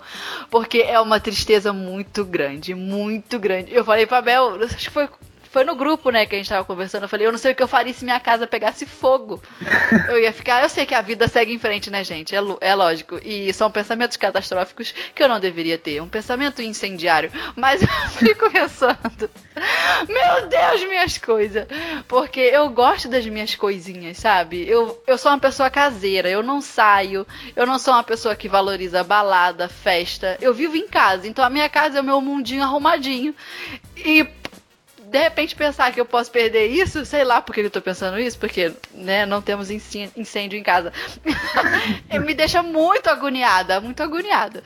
porque 0.51 0.79
é 0.79 1.01
uma 1.01 1.21
tristeza 1.21 1.73
muito 1.73 2.25
grande, 2.25 2.75
muito 2.75 3.39
grande. 3.39 3.75
Eu 3.75 3.85
falei 3.85 4.07
pra 4.07 4.21
Bel, 4.21 4.63
acho 4.63 4.77
que 4.77 4.91
foi 4.91 5.09
foi 5.51 5.65
no 5.65 5.75
grupo, 5.75 6.11
né, 6.11 6.27
que 6.27 6.35
a 6.35 6.39
gente 6.39 6.49
tava 6.49 6.65
conversando. 6.65 7.05
Eu 7.05 7.09
falei, 7.09 7.27
eu 7.27 7.33
não 7.33 7.39
sei 7.39 7.53
o 7.53 7.55
que 7.55 7.63
eu 7.63 7.69
faria 7.69 7.93
se 7.93 8.05
minha 8.05 8.21
casa 8.21 8.47
pegasse 8.47 8.85
fogo. 8.85 9.43
eu 10.09 10.19
ia 10.21 10.33
ficar. 10.33 10.63
Eu 10.63 10.69
sei 10.69 10.85
que 10.85 10.95
a 10.95 11.01
vida 11.01 11.27
segue 11.27 11.53
em 11.53 11.59
frente, 11.59 11.91
né, 11.91 12.05
gente? 12.05 12.35
É, 12.35 12.41
é 12.61 12.75
lógico. 12.75 13.19
E 13.25 13.53
são 13.53 13.71
pensamentos 13.71 14.17
catastróficos 14.17 14.95
que 15.15 15.23
eu 15.23 15.29
não 15.29 15.41
deveria 15.41 15.79
ter. 15.79 16.03
Um 16.03 16.09
pensamento 16.09 16.61
incendiário. 16.61 17.33
Mas 17.57 17.81
eu 17.83 17.89
fico 18.11 18.51
pensando. 18.51 19.31
Meu 20.09 20.49
Deus, 20.49 20.85
minhas 20.85 21.19
coisas. 21.19 21.67
Porque 22.07 22.41
eu 22.41 22.69
gosto 22.69 23.09
das 23.09 23.27
minhas 23.27 23.55
coisinhas, 23.55 24.19
sabe? 24.19 24.69
Eu, 24.69 25.03
eu 25.07 25.17
sou 25.17 25.33
uma 25.33 25.39
pessoa 25.39 25.71
caseira. 25.71 26.29
Eu 26.29 26.43
não 26.43 26.61
saio. 26.61 27.27
Eu 27.57 27.67
não 27.67 27.79
sou 27.79 27.95
uma 27.95 28.05
pessoa 28.05 28.37
que 28.37 28.49
valoriza 28.49 29.03
balada, 29.03 29.69
festa. 29.69 30.37
Eu 30.41 30.53
vivo 30.53 30.77
em 30.77 30.87
casa. 30.89 31.27
Então 31.27 31.45
a 31.45 31.51
minha 31.51 31.69
casa 31.69 31.99
é 31.99 32.01
o 32.01 32.05
meu 32.05 32.21
mundinho 32.21 32.63
arrumadinho. 32.63 33.35
E 33.97 34.29
de 35.09 35.19
repente 35.19 35.57
pensar 35.57 35.93
que 35.93 36.01
eu 36.01 36.05
posso 36.05 36.31
perder 36.31 36.67
isso, 36.67 37.05
sei 37.05 37.25
lá 37.25 37.41
por 37.41 37.55
que 37.55 37.61
eu 37.61 37.71
tô 37.71 37.81
pensando 37.81 38.19
isso, 38.19 38.39
porque, 38.39 38.73
né, 38.93 39.25
não 39.25 39.41
temos 39.41 39.71
incêndio 39.71 40.59
em 40.59 40.63
casa. 40.63 40.93
me 42.25 42.35
deixa 42.35 42.63
muito 42.63 43.09
agoniada, 43.09 43.81
muito 43.81 44.03
agoniada. 44.03 44.63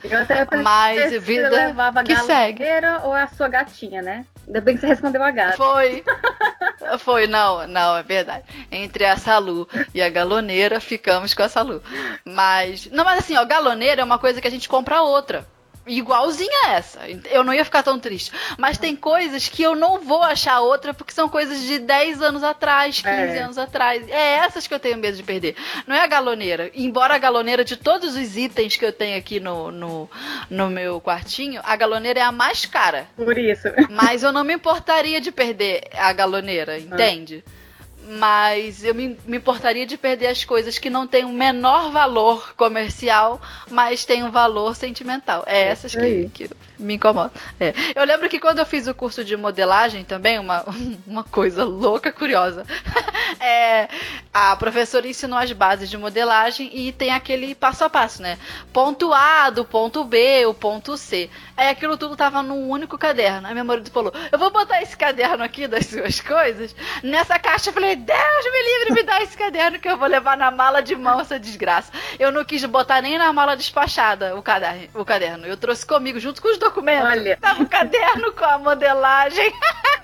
Mas 0.61 1.11
vida 1.21 1.49
levava 1.49 2.03
que 2.03 2.15
segue. 2.17 2.63
ou 3.03 3.13
a 3.13 3.27
sua 3.27 3.47
gatinha, 3.47 4.01
né? 4.01 4.25
Ainda 4.45 4.59
bem 4.59 4.75
que 4.75 4.81
você 4.81 4.87
respondeu 4.87 5.23
a 5.23 5.31
gata. 5.31 5.57
Foi. 5.57 6.03
Foi, 6.99 7.27
não, 7.27 7.65
não, 7.65 7.95
é 7.95 8.03
verdade. 8.03 8.43
Entre 8.69 9.05
a 9.05 9.15
Salu 9.15 9.67
e 9.93 10.01
a 10.01 10.09
galoneira, 10.09 10.81
ficamos 10.81 11.33
com 11.33 11.41
a 11.41 11.47
Salu. 11.47 11.81
Mas. 12.25 12.89
Não, 12.91 13.05
mas 13.05 13.19
assim, 13.19 13.37
ó, 13.37 13.45
galoneira 13.45 14.01
é 14.01 14.03
uma 14.03 14.19
coisa 14.19 14.41
que 14.41 14.47
a 14.47 14.51
gente 14.51 14.67
compra 14.67 15.01
outra 15.01 15.45
igualzinha 15.85 16.65
a 16.65 16.71
essa. 16.73 16.99
Eu 17.29 17.43
não 17.43 17.53
ia 17.53 17.65
ficar 17.65 17.83
tão 17.83 17.99
triste. 17.99 18.31
Mas 18.57 18.77
tem 18.77 18.95
coisas 18.95 19.47
que 19.47 19.61
eu 19.61 19.75
não 19.75 19.99
vou 19.99 20.23
achar 20.23 20.59
outra 20.61 20.93
porque 20.93 21.13
são 21.13 21.27
coisas 21.29 21.61
de 21.61 21.79
10 21.79 22.21
anos 22.21 22.43
atrás, 22.43 23.01
15 23.01 23.09
é. 23.09 23.39
anos 23.39 23.57
atrás. 23.57 24.07
É 24.07 24.35
essas 24.35 24.67
que 24.67 24.73
eu 24.73 24.79
tenho 24.79 24.97
medo 24.97 25.17
de 25.17 25.23
perder. 25.23 25.55
Não 25.87 25.95
é 25.95 26.01
a 26.01 26.07
galoneira. 26.07 26.71
Embora 26.73 27.15
a 27.15 27.17
galoneira 27.17 27.63
de 27.63 27.77
todos 27.77 28.15
os 28.15 28.37
itens 28.37 28.75
que 28.75 28.85
eu 28.85 28.93
tenho 28.93 29.17
aqui 29.17 29.39
no, 29.39 29.71
no, 29.71 30.09
no 30.49 30.69
meu 30.69 31.01
quartinho, 31.01 31.61
a 31.63 31.75
galoneira 31.75 32.19
é 32.19 32.23
a 32.23 32.31
mais 32.31 32.65
cara. 32.65 33.07
Por 33.15 33.37
isso. 33.37 33.67
Mas 33.89 34.23
eu 34.23 34.31
não 34.31 34.43
me 34.43 34.53
importaria 34.53 35.19
de 35.19 35.31
perder 35.31 35.83
a 35.93 36.11
galoneira, 36.13 36.77
entende? 36.77 37.43
Ah 37.45 37.62
mas 38.07 38.83
eu 38.83 38.93
me, 38.93 39.17
me, 39.25 39.37
importaria 39.37 39.85
de 39.85 39.97
perder 39.97 40.27
as 40.27 40.43
coisas 40.43 40.77
que 40.77 40.89
não 40.89 41.07
têm 41.07 41.25
o 41.25 41.29
menor 41.29 41.91
valor 41.91 42.53
comercial, 42.55 43.41
mas 43.69 44.05
têm 44.05 44.23
um 44.23 44.31
valor 44.31 44.75
sentimental. 44.75 45.43
É 45.45 45.63
essas 45.63 45.95
que, 45.95 46.29
que 46.33 46.49
me 46.83 46.95
incomodam. 46.95 47.31
É. 47.59 47.73
Eu 47.95 48.03
lembro 48.05 48.29
que 48.29 48.39
quando 48.39 48.59
eu 48.59 48.65
fiz 48.65 48.87
o 48.87 48.93
curso 48.93 49.23
de 49.23 49.35
modelagem 49.35 50.03
também, 50.03 50.39
uma, 50.39 50.65
uma 51.07 51.23
coisa 51.23 51.63
louca, 51.63 52.11
curiosa, 52.11 52.65
é, 53.39 53.87
a 54.33 54.55
professora 54.55 55.07
ensinou 55.07 55.37
as 55.37 55.51
bases 55.51 55.89
de 55.89 55.97
modelagem 55.97 56.69
e 56.73 56.91
tem 56.91 57.11
aquele 57.11 57.55
passo 57.55 57.83
a 57.83 57.89
passo, 57.89 58.21
né? 58.21 58.37
Ponto 58.71 59.13
A 59.13 59.49
do 59.49 59.65
ponto 59.65 60.03
B, 60.03 60.45
o 60.45 60.53
ponto 60.53 60.97
C. 60.97 61.29
Aí 61.55 61.69
aquilo 61.69 61.97
tudo 61.97 62.15
tava 62.15 62.41
num 62.41 62.69
único 62.69 62.97
caderno. 62.97 63.47
Aí 63.47 63.53
meu 63.53 63.65
marido 63.65 63.89
falou: 63.91 64.13
Eu 64.31 64.39
vou 64.39 64.51
botar 64.51 64.81
esse 64.81 64.97
caderno 64.97 65.43
aqui 65.43 65.67
das 65.67 65.85
suas 65.85 66.19
coisas 66.19 66.75
nessa 67.03 67.37
caixa. 67.39 67.69
Eu 67.69 67.73
falei, 67.73 67.95
Deus 67.95 68.45
me 68.45 68.63
livre, 68.63 68.93
me 68.93 69.03
dá 69.03 69.21
esse 69.21 69.37
caderno 69.37 69.79
que 69.79 69.87
eu 69.87 69.97
vou 69.97 70.07
levar 70.07 70.35
na 70.35 70.51
mala 70.51 70.81
de 70.81 70.95
mão 70.95 71.19
essa 71.19 71.39
desgraça. 71.39 71.91
Eu 72.17 72.31
não 72.31 72.43
quis 72.43 72.63
botar 72.65 73.01
nem 73.01 73.17
na 73.17 73.31
mala 73.31 73.55
despachada 73.55 74.35
o 74.35 74.41
caderno. 74.41 74.89
O 74.93 75.05
caderno. 75.05 75.45
Eu 75.45 75.57
trouxe 75.57 75.85
comigo 75.85 76.19
junto 76.19 76.41
com 76.41 76.49
os 76.49 76.57
documentos. 76.57 76.72
Olha. 76.81 77.37
Tava 77.37 77.63
o 77.63 77.69
caderno 77.69 78.31
com 78.31 78.45
a 78.45 78.57
modelagem. 78.57 79.53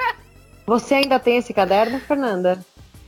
Você 0.66 0.96
ainda 0.96 1.20
tem 1.20 1.38
esse 1.38 1.54
caderno, 1.54 2.00
Fernanda? 2.00 2.64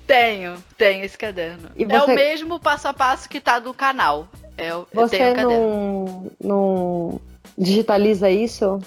Tenho, 0.07 0.55
tenho 0.77 1.05
esse 1.05 1.17
caderno. 1.17 1.69
Você... 1.75 1.93
É 1.93 2.03
o 2.03 2.07
mesmo 2.07 2.59
passo 2.59 2.87
a 2.87 2.93
passo 2.93 3.29
que 3.29 3.39
tá 3.39 3.59
do 3.59 3.73
canal. 3.73 4.27
É, 4.57 4.71
você 4.93 5.33
não, 5.33 6.31
não 6.43 7.21
digitaliza 7.57 8.29
isso? 8.29 8.79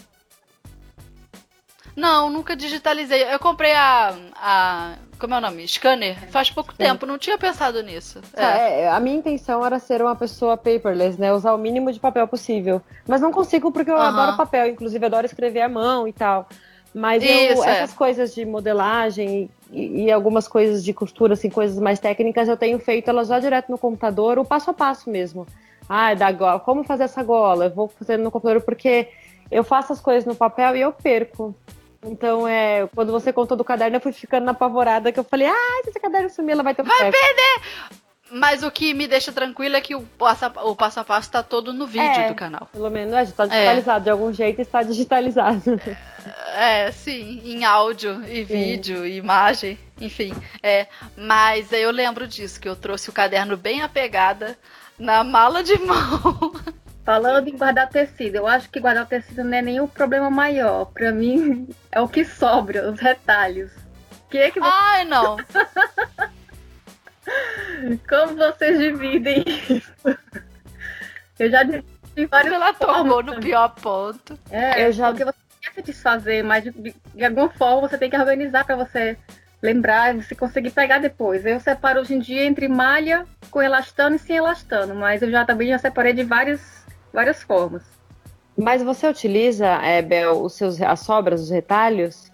Não, 1.97 2.29
nunca 2.29 2.57
digitalizei. 2.57 3.23
Eu 3.33 3.39
comprei 3.39 3.73
a, 3.73 4.15
a 4.37 4.95
como 5.19 5.35
é 5.35 5.39
o 5.39 5.41
nome? 5.41 5.67
Scanner. 5.67 6.17
Faz 6.31 6.51
pouco 6.51 6.73
Sim. 6.73 6.79
tempo, 6.79 7.07
não 7.07 7.17
tinha 7.17 7.39
pensado 7.39 7.83
nisso. 7.83 8.21
É. 8.35 8.83
é. 8.83 8.89
a 8.89 8.99
minha 9.01 9.17
intenção 9.17 9.65
era 9.65 9.79
ser 9.79 10.03
uma 10.03 10.17
pessoa 10.17 10.57
paperless, 10.57 11.19
né? 11.19 11.33
Usar 11.33 11.55
o 11.55 11.59
mínimo 11.59 11.93
de 11.93 12.01
papel 12.01 12.27
possível. 12.27 12.83
Mas 13.07 13.21
não 13.21 13.33
consigo 13.33 13.71
porque 13.71 13.91
eu 13.91 13.97
adoro 13.97 14.37
papel, 14.37 14.69
inclusive 14.69 15.07
adoro 15.07 15.27
escrever 15.27 15.63
à 15.63 15.69
mão 15.69 16.07
e 16.07 16.13
tal. 16.13 16.49
Mas 16.93 17.25
eu, 17.25 17.55
Isso, 17.55 17.65
essas 17.65 17.93
é. 17.93 17.97
coisas 17.97 18.35
de 18.35 18.45
modelagem 18.45 19.51
e, 19.73 20.05
e, 20.05 20.13
algumas 20.13 20.47
coisas 20.47 20.85
de 20.85 20.93
costura, 20.93 21.35
assim, 21.35 21.51
coisas 21.51 21.77
mais 21.79 21.99
técnicas, 21.99 22.47
eu 22.49 22.57
tenho 22.57 22.79
feito 22.79 23.09
elas 23.11 23.27
já 23.27 23.41
direto 23.41 23.69
no 23.69 23.77
computador, 23.77 24.39
o 24.39 24.45
passo 24.45 24.71
a 24.71 24.75
passo 24.75 25.11
mesmo. 25.11 25.45
Ah, 25.89 26.15
da 26.15 26.31
gola, 26.31 26.61
como 26.61 26.85
fazer 26.85 27.05
essa 27.05 27.23
gola? 27.23 27.65
Eu 27.67 27.71
vou 27.71 27.89
fazendo 27.89 28.23
no 28.23 28.31
computador 28.31 28.63
porque 28.63 29.09
eu 29.51 29.65
faço 29.65 29.93
as 29.93 30.01
coisas 30.01 30.25
no 30.25 30.37
papel 30.37 30.77
e 30.77 30.83
eu 30.83 30.93
perco. 30.93 31.55
Então, 32.05 32.47
é, 32.47 32.87
quando 32.95 33.11
você 33.11 33.33
contou 33.33 33.57
do 33.57 33.65
caderno, 33.65 33.97
eu 33.97 34.01
fui 34.01 34.13
ficando 34.13 34.49
apavorada 34.49 35.11
que 35.11 35.19
eu 35.19 35.25
falei, 35.25 35.47
ah, 35.47 35.81
se 35.83 35.91
esse 35.91 36.01
caderno 36.01 36.29
sumir, 36.29 36.53
ela 36.53 36.63
vai 36.63 36.75
ter 36.75 36.83
um 36.83 36.85
Vai 36.85 37.11
perder! 37.11 37.63
Mas 38.31 38.63
o 38.63 38.71
que 38.71 38.93
me 38.95 39.07
deixa 39.07 39.31
tranquila 39.31 39.77
é 39.77 39.81
que 39.81 39.95
o 39.95 40.03
passo 40.03 40.47
a, 40.47 40.49
o 40.65 40.75
passo, 40.75 40.99
a 40.99 41.05
passo 41.05 41.31
tá 41.31 41.43
todo 41.43 41.73
no 41.73 41.87
vídeo 41.87 42.21
é, 42.21 42.29
do 42.29 42.35
canal. 42.35 42.69
Pelo 42.73 42.91
menos, 42.91 43.15
é, 43.15 43.23
está 43.23 43.47
digitalizado. 43.47 44.01
É. 44.01 44.05
De 44.05 44.11
algum 44.11 44.33
jeito 44.33 44.61
está 44.61 44.83
digitalizado. 44.83 45.81
É, 46.55 46.91
sim, 46.91 47.43
em 47.45 47.65
áudio 47.65 48.25
e 48.25 48.45
sim. 48.45 48.45
vídeo 48.45 49.07
e 49.07 49.19
imagem, 49.19 49.79
enfim. 50.01 50.35
É, 50.63 50.87
mas 51.17 51.71
eu 51.73 51.91
lembro 51.91 52.27
disso, 52.27 52.59
que 52.59 52.69
eu 52.69 52.75
trouxe 52.75 53.11
o 53.11 53.13
caderno 53.13 53.57
bem 53.57 53.83
apegada 53.83 54.59
na 54.99 55.23
mala 55.23 55.63
de 55.63 55.79
mão. 55.85 56.55
Falando 57.05 57.49
em 57.49 57.57
guardar 57.57 57.89
tecido, 57.89 58.37
eu 58.37 58.47
acho 58.47 58.71
que 58.71 58.81
guardar 58.81 59.07
tecido 59.07 59.45
não 59.45 59.59
é 59.59 59.61
nenhum 59.61 59.87
problema 59.87 60.31
maior. 60.31 60.87
Pra 60.87 61.13
mim, 61.13 61.69
é 61.93 62.01
o 62.01 62.09
que 62.09 62.25
sobra, 62.25 62.91
os 62.91 62.99
retalhos. 62.99 63.71
Que 64.31 64.39
é 64.39 64.51
que 64.51 64.59
você... 64.59 64.71
Ai, 64.73 65.05
não! 65.05 65.37
Como 68.09 68.37
vocês 68.37 68.79
dividem 68.79 69.45
isso? 69.47 69.93
Eu 71.39 71.51
já 71.51 71.63
dividi 71.63 72.27
várias 72.31 72.55
Ela 72.55 72.73
tomou 72.73 73.23
no 73.23 73.39
pior 73.39 73.69
ponto. 73.75 74.39
É, 74.51 74.87
eu 74.87 74.93
já... 74.93 75.09
porque 75.09 75.25
você 75.25 75.37
quer 75.61 75.75
se 75.75 75.83
desfazer, 75.83 76.43
mas 76.43 76.65
de, 76.65 76.73
de 76.73 77.25
alguma 77.25 77.51
forma 77.51 77.89
você 77.89 77.99
tem 77.99 78.09
que 78.09 78.17
organizar 78.17 78.65
para 78.65 78.77
você 78.77 79.19
lembrar, 79.63 80.15
você 80.15 80.35
conseguir 80.35 80.71
pegar 80.71 80.99
depois. 80.99 81.45
Eu 81.45 81.61
separo 81.61 82.01
hoje 82.01 82.15
em 82.15 82.19
dia 82.19 82.45
entre 82.45 82.69
malha 82.69 83.27
com 83.51 83.63
elastano 83.63 84.17
e 84.17 84.19
sem 84.19 84.37
elastano, 84.37 84.95
mas 84.95 85.23
eu 85.23 85.31
já 85.31 85.45
também 85.45 85.69
já 85.69 85.79
separei 85.79 86.13
de 86.13 86.23
vários 86.23 86.84
várias 87.15 87.43
formas. 87.43 87.83
Mas 88.57 88.83
você 88.83 89.09
utiliza, 89.09 89.67
é, 89.67 90.03
Bel, 90.03 90.43
os 90.43 90.55
seus, 90.55 90.81
as 90.83 91.01
sobras, 91.01 91.41
os 91.41 91.51
retalhos? 91.51 92.31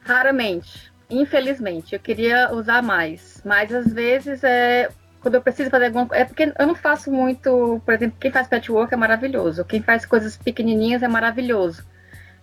Raramente, 0.00 0.92
infelizmente. 1.10 1.94
Eu 1.94 2.00
queria 2.00 2.52
usar 2.52 2.82
mais, 2.82 3.42
mas 3.44 3.72
às 3.72 3.92
vezes 3.92 4.44
é 4.44 4.88
quando 5.20 5.36
eu 5.36 5.42
preciso 5.42 5.70
fazer 5.70 5.86
alguma 5.86 6.06
coisa. 6.06 6.22
É 6.22 6.26
porque 6.26 6.52
eu 6.58 6.66
não 6.66 6.74
faço 6.74 7.10
muito, 7.10 7.80
por 7.84 7.94
exemplo, 7.94 8.16
quem 8.20 8.30
faz 8.30 8.48
patchwork 8.48 8.92
é 8.92 8.96
maravilhoso, 8.96 9.64
quem 9.64 9.82
faz 9.82 10.04
coisas 10.04 10.36
pequenininhas 10.36 11.02
é 11.02 11.08
maravilhoso. 11.08 11.84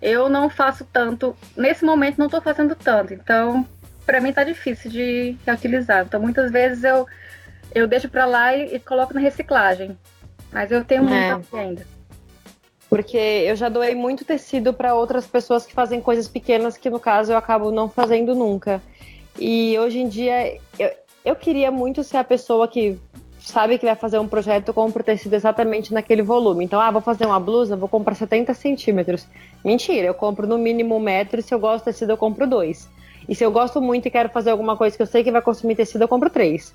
Eu 0.02 0.30
não 0.30 0.50
faço 0.50 0.88
tanto, 0.92 1.36
nesse 1.58 1.84
momento 1.84 2.18
não 2.18 2.28
estou 2.28 2.42
fazendo 2.42 2.74
tanto, 2.74 3.14
então 3.14 3.68
para 4.06 4.22
mim 4.22 4.32
tá 4.32 4.44
difícil 4.44 4.90
de 4.90 5.38
reutilizar. 5.46 6.06
Então 6.06 6.22
muitas 6.22 6.52
vezes 6.52 6.84
eu 6.84 7.06
eu 7.76 7.88
deixo 7.88 8.10
para 8.10 8.26
lá 8.26 8.56
e, 8.56 8.76
e 8.76 8.80
coloco 8.80 9.14
na 9.14 9.20
reciclagem. 9.20 9.98
Mas 10.52 10.72
eu 10.72 10.84
tenho 10.84 11.04
muito 11.04 11.14
é. 11.14 11.60
ainda. 11.60 11.88
Porque 12.90 13.18
eu 13.18 13.56
já 13.56 13.70
doei 13.70 13.94
muito 13.94 14.26
tecido 14.26 14.74
para 14.74 14.96
outras 14.96 15.28
pessoas 15.28 15.66
que 15.66 15.74
fazem 15.74 16.02
coisas 16.02 16.28
pequenas 16.28 16.76
que, 16.76 16.90
no 16.90 17.00
caso, 17.00 17.32
eu 17.32 17.38
acabo 17.38 17.72
não 17.72 17.88
fazendo 17.88 18.34
nunca. 18.34 18.82
E 19.38 19.78
hoje 19.78 20.00
em 20.00 20.08
dia, 20.08 20.58
eu, 20.78 20.92
eu 21.24 21.36
queria 21.36 21.70
muito 21.70 22.04
ser 22.04 22.18
a 22.18 22.24
pessoa 22.24 22.68
que 22.68 23.00
sabe 23.40 23.78
que 23.78 23.86
vai 23.86 23.96
fazer 23.96 24.20
um 24.20 24.28
projeto, 24.28 24.74
compra 24.74 25.02
o 25.02 25.06
tecido 25.06 25.34
exatamente 25.34 25.94
naquele 25.94 26.22
volume. 26.22 26.66
Então, 26.66 26.80
ah, 26.80 26.92
vou 26.92 27.02
fazer 27.02 27.26
uma 27.26 27.40
blusa, 27.40 27.76
vou 27.76 27.88
comprar 27.88 28.16
70 28.16 28.54
centímetros. 28.54 29.28
Mentira, 29.64 30.08
eu 30.08 30.14
compro 30.14 30.48
no 30.48 30.58
mínimo 30.58 30.96
um 30.96 31.00
metro 31.00 31.40
e 31.40 31.44
se 31.44 31.54
eu 31.54 31.60
gosto 31.60 31.86
de 31.86 31.92
tecido, 31.92 32.12
eu 32.12 32.18
compro 32.18 32.48
dois. 32.48 32.90
E 33.28 33.36
se 33.36 33.44
eu 33.44 33.52
gosto 33.52 33.82
muito 33.82 34.08
e 34.08 34.12
quero 34.12 34.30
fazer 34.30 34.50
alguma 34.50 34.76
coisa 34.76 34.96
que 34.96 35.02
eu 35.02 35.08
sei 35.08 35.24
que 35.24 35.32
vai 35.32 35.42
consumir 35.42 35.76
tecido, 35.76 36.02
eu 36.02 36.08
compro 36.08 36.30
três. 36.30 36.74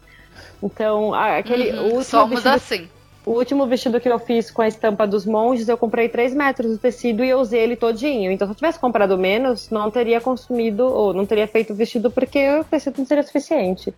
Então, 0.62 1.12
aquele 1.14 1.70
uhum, 1.70 1.84
último 1.84 2.04
somos 2.04 2.42
vestido, 2.42 2.54
assim. 2.54 2.88
O 3.26 3.32
último 3.32 3.66
vestido 3.66 3.98
que 3.98 4.08
eu 4.08 4.18
fiz 4.18 4.50
com 4.50 4.60
a 4.60 4.68
estampa 4.68 5.06
dos 5.06 5.24
monges, 5.24 5.68
eu 5.68 5.78
comprei 5.78 6.10
3 6.10 6.34
metros 6.34 6.72
do 6.72 6.78
tecido 6.78 7.24
e 7.24 7.30
eu 7.30 7.38
usei 7.38 7.60
ele 7.60 7.74
todinho. 7.74 8.30
Então, 8.30 8.46
se 8.46 8.52
eu 8.52 8.54
tivesse 8.54 8.78
comprado 8.78 9.16
menos, 9.16 9.70
não 9.70 9.90
teria 9.90 10.20
consumido, 10.20 10.84
ou 10.84 11.14
não 11.14 11.24
teria 11.24 11.48
feito 11.48 11.72
o 11.72 11.76
vestido 11.76 12.10
porque 12.10 12.58
o 12.58 12.64
tecido 12.64 12.98
não 12.98 13.06
seria 13.06 13.22
suficiente. 13.22 13.94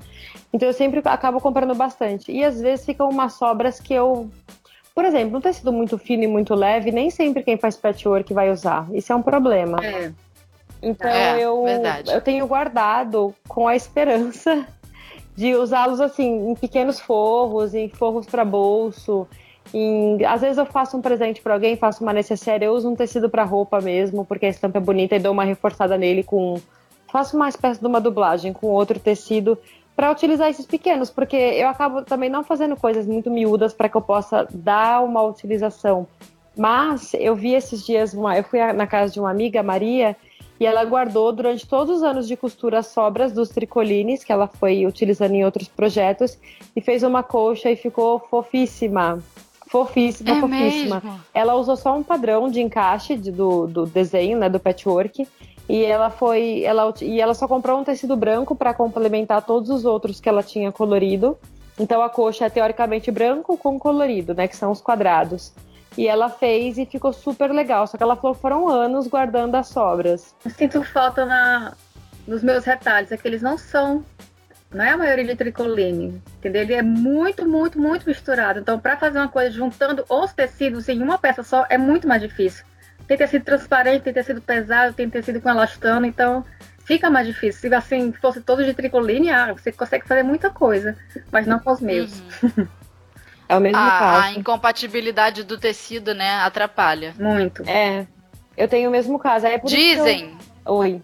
Então, 0.52 0.68
eu 0.68 0.72
sempre 0.72 1.02
acabo 1.04 1.40
comprando 1.40 1.74
bastante. 1.74 2.30
E 2.30 2.44
às 2.44 2.60
vezes 2.60 2.86
ficam 2.86 3.08
umas 3.08 3.32
sobras 3.32 3.80
que 3.80 3.92
eu. 3.92 4.30
Por 4.94 5.04
exemplo, 5.04 5.38
um 5.38 5.40
tecido 5.40 5.72
muito 5.72 5.98
fino 5.98 6.22
e 6.22 6.28
muito 6.28 6.54
leve, 6.54 6.92
nem 6.92 7.10
sempre 7.10 7.42
quem 7.42 7.58
faz 7.58 7.76
patchwork 7.76 8.32
vai 8.32 8.50
usar. 8.50 8.86
Isso 8.92 9.12
é 9.12 9.16
um 9.16 9.22
problema. 9.22 9.78
É. 9.84 10.12
Então, 10.80 11.10
é, 11.10 11.40
eu, 11.40 11.64
eu 12.06 12.20
tenho 12.20 12.46
guardado 12.46 13.34
com 13.48 13.66
a 13.66 13.74
esperança 13.74 14.66
de 15.36 15.54
usá-los 15.54 16.00
assim 16.00 16.50
em 16.50 16.54
pequenos 16.54 16.98
forros, 16.98 17.74
em 17.74 17.88
forros 17.88 18.26
para 18.26 18.44
bolso. 18.44 19.28
Em... 19.72 20.24
Às 20.24 20.40
vezes 20.40 20.56
eu 20.56 20.64
faço 20.66 20.96
um 20.96 21.02
presente 21.02 21.42
para 21.42 21.54
alguém, 21.54 21.76
faço 21.76 22.02
uma 22.02 22.12
necessária, 22.12 22.66
eu 22.66 22.72
uso 22.72 22.88
um 22.88 22.96
tecido 22.96 23.28
para 23.28 23.44
roupa 23.44 23.80
mesmo, 23.80 24.24
porque 24.24 24.46
a 24.46 24.48
estampa 24.48 24.78
é 24.78 24.80
bonita 24.80 25.14
e 25.14 25.20
dou 25.20 25.32
uma 25.32 25.44
reforçada 25.44 25.98
nele 25.98 26.22
com 26.22 26.58
faço 27.12 27.36
uma 27.36 27.48
espécie 27.48 27.80
de 27.80 27.86
uma 27.86 28.00
dublagem 28.00 28.52
com 28.52 28.66
outro 28.68 28.98
tecido 28.98 29.56
para 29.94 30.10
utilizar 30.10 30.48
esses 30.48 30.66
pequenos, 30.66 31.08
porque 31.08 31.36
eu 31.36 31.68
acabo 31.68 32.02
também 32.02 32.28
não 32.28 32.44
fazendo 32.44 32.76
coisas 32.76 33.06
muito 33.06 33.30
miúdas 33.30 33.72
para 33.72 33.88
que 33.88 33.96
eu 33.96 34.02
possa 34.02 34.46
dar 34.52 35.02
uma 35.02 35.22
utilização. 35.22 36.06
Mas 36.54 37.14
eu 37.14 37.34
vi 37.34 37.54
esses 37.54 37.84
dias, 37.84 38.12
uma, 38.12 38.36
eu 38.36 38.44
fui 38.44 38.60
na 38.72 38.86
casa 38.86 39.12
de 39.12 39.20
uma 39.20 39.30
amiga, 39.30 39.62
Maria, 39.62 40.16
e 40.58 40.66
ela 40.66 40.84
guardou 40.84 41.32
durante 41.32 41.66
todos 41.66 41.96
os 41.96 42.02
anos 42.02 42.26
de 42.26 42.36
costura 42.36 42.78
as 42.78 42.86
sobras 42.86 43.32
dos 43.32 43.50
tricolines 43.50 44.24
que 44.24 44.32
ela 44.32 44.46
foi 44.46 44.86
utilizando 44.86 45.34
em 45.34 45.44
outros 45.44 45.68
projetos 45.68 46.38
e 46.74 46.80
fez 46.80 47.02
uma 47.02 47.22
colcha 47.22 47.70
e 47.70 47.76
ficou 47.76 48.18
fofíssima. 48.18 49.22
Fofíssima, 49.66 50.30
é 50.30 50.40
fofíssima. 50.40 51.02
Mesmo? 51.04 51.20
Ela 51.34 51.54
usou 51.54 51.76
só 51.76 51.96
um 51.96 52.02
padrão 52.02 52.48
de 52.48 52.60
encaixe 52.60 53.16
de, 53.16 53.32
do, 53.32 53.66
do 53.66 53.86
desenho, 53.86 54.38
né, 54.38 54.48
do 54.48 54.60
patchwork. 54.60 55.26
E 55.68 55.84
ela 55.84 56.10
foi, 56.10 56.62
ela 56.62 56.94
e 57.02 57.20
ela 57.20 57.34
só 57.34 57.48
comprou 57.48 57.80
um 57.80 57.84
tecido 57.84 58.16
branco 58.16 58.54
para 58.54 58.72
complementar 58.72 59.44
todos 59.44 59.68
os 59.68 59.84
outros 59.84 60.20
que 60.20 60.28
ela 60.28 60.42
tinha 60.42 60.70
colorido. 60.70 61.36
Então 61.78 62.00
a 62.00 62.08
coxa 62.08 62.46
é 62.46 62.50
teoricamente 62.50 63.10
branco 63.10 63.58
com 63.58 63.78
colorido, 63.78 64.32
né, 64.32 64.46
que 64.46 64.56
são 64.56 64.70
os 64.70 64.80
quadrados. 64.80 65.52
E 65.96 66.06
ela 66.06 66.28
fez 66.28 66.76
e 66.78 66.84
ficou 66.84 67.12
super 67.12 67.50
legal. 67.50 67.86
Só 67.86 67.96
que 67.96 68.02
ela 68.02 68.16
falou 68.16 68.34
que 68.34 68.42
foram 68.42 68.68
anos 68.68 69.06
guardando 69.06 69.54
as 69.54 69.68
sobras. 69.68 70.34
Eu 70.44 70.50
sinto 70.50 70.82
falta 70.82 71.24
na, 71.24 71.72
nos 72.26 72.42
meus 72.42 72.64
retalhos, 72.64 73.12
é 73.12 73.16
que 73.16 73.26
eles 73.26 73.42
não 73.42 73.56
são. 73.56 74.04
Não 74.70 74.84
é 74.84 74.90
a 74.90 74.96
maioria 74.96 75.24
de 75.24 75.36
tricoline, 75.36 76.20
entendeu? 76.38 76.62
Ele 76.62 76.74
é 76.74 76.82
muito, 76.82 77.48
muito, 77.48 77.80
muito 77.80 78.06
misturado. 78.06 78.58
Então, 78.58 78.78
para 78.78 78.96
fazer 78.96 79.18
uma 79.18 79.28
coisa 79.28 79.50
juntando 79.50 80.04
os 80.08 80.32
tecidos 80.32 80.88
em 80.88 81.00
uma 81.00 81.16
peça 81.16 81.42
só, 81.42 81.64
é 81.70 81.78
muito 81.78 82.06
mais 82.06 82.20
difícil. 82.20 82.64
Tem 83.06 83.16
tecido 83.16 83.44
transparente, 83.44 84.02
tem 84.02 84.12
tecido 84.12 84.42
pesado, 84.42 84.92
tem 84.92 85.08
tecido 85.08 85.40
com 85.40 85.48
elastano, 85.48 86.04
então 86.04 86.44
fica 86.84 87.08
mais 87.08 87.26
difícil. 87.26 87.60
Se 87.60 87.74
assim 87.74 88.12
fosse 88.12 88.40
todo 88.40 88.64
de 88.64 88.74
tricoline, 88.74 89.30
ah, 89.30 89.52
você 89.52 89.70
consegue 89.70 90.06
fazer 90.06 90.24
muita 90.24 90.50
coisa, 90.50 90.96
mas 91.30 91.46
não 91.46 91.60
com 91.60 91.70
os 91.70 91.80
meus. 91.80 92.20
Uhum. 92.42 92.66
É 93.48 93.56
o 93.56 93.60
mesmo 93.60 93.78
a, 93.78 93.90
caso. 93.90 94.26
A 94.26 94.32
incompatibilidade 94.32 95.44
do 95.44 95.58
tecido, 95.58 96.14
né, 96.14 96.36
atrapalha. 96.36 97.14
Muito. 97.18 97.62
É. 97.68 98.06
Eu 98.56 98.68
tenho 98.68 98.88
o 98.88 98.92
mesmo 98.92 99.18
caso. 99.18 99.46
É 99.46 99.58
Dizem. 99.58 100.36
Eu... 100.64 100.74
Oi. 100.74 101.02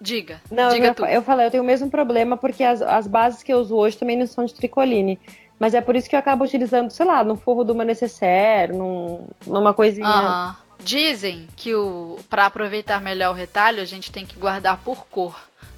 Diga. 0.00 0.40
Não, 0.50 0.68
diga 0.68 0.94
eu, 0.98 1.06
eu 1.06 1.22
falei, 1.22 1.46
eu 1.46 1.50
tenho 1.50 1.62
o 1.62 1.66
mesmo 1.66 1.90
problema 1.90 2.36
porque 2.36 2.62
as, 2.62 2.82
as 2.82 3.06
bases 3.06 3.42
que 3.42 3.52
eu 3.52 3.58
uso 3.58 3.74
hoje 3.74 3.96
também 3.96 4.18
não 4.18 4.26
são 4.26 4.44
de 4.44 4.54
tricoline. 4.54 5.18
Mas 5.58 5.72
é 5.72 5.80
por 5.80 5.96
isso 5.96 6.10
que 6.10 6.14
eu 6.16 6.20
acabo 6.20 6.44
utilizando, 6.44 6.90
sei 6.90 7.06
lá, 7.06 7.24
no 7.24 7.36
forro 7.36 7.64
de 7.64 7.72
uma 7.72 7.84
necessaire, 7.84 8.72
num, 8.72 9.26
numa 9.46 9.72
coisinha. 9.72 10.06
Uhum. 10.06 10.54
Dizem 10.80 11.48
que 11.56 11.74
o 11.74 12.18
para 12.28 12.46
aproveitar 12.46 13.00
melhor 13.00 13.30
o 13.30 13.34
retalho, 13.34 13.80
a 13.80 13.84
gente 13.84 14.12
tem 14.12 14.26
que 14.26 14.38
guardar 14.38 14.78
por 14.78 15.06
cor 15.06 15.34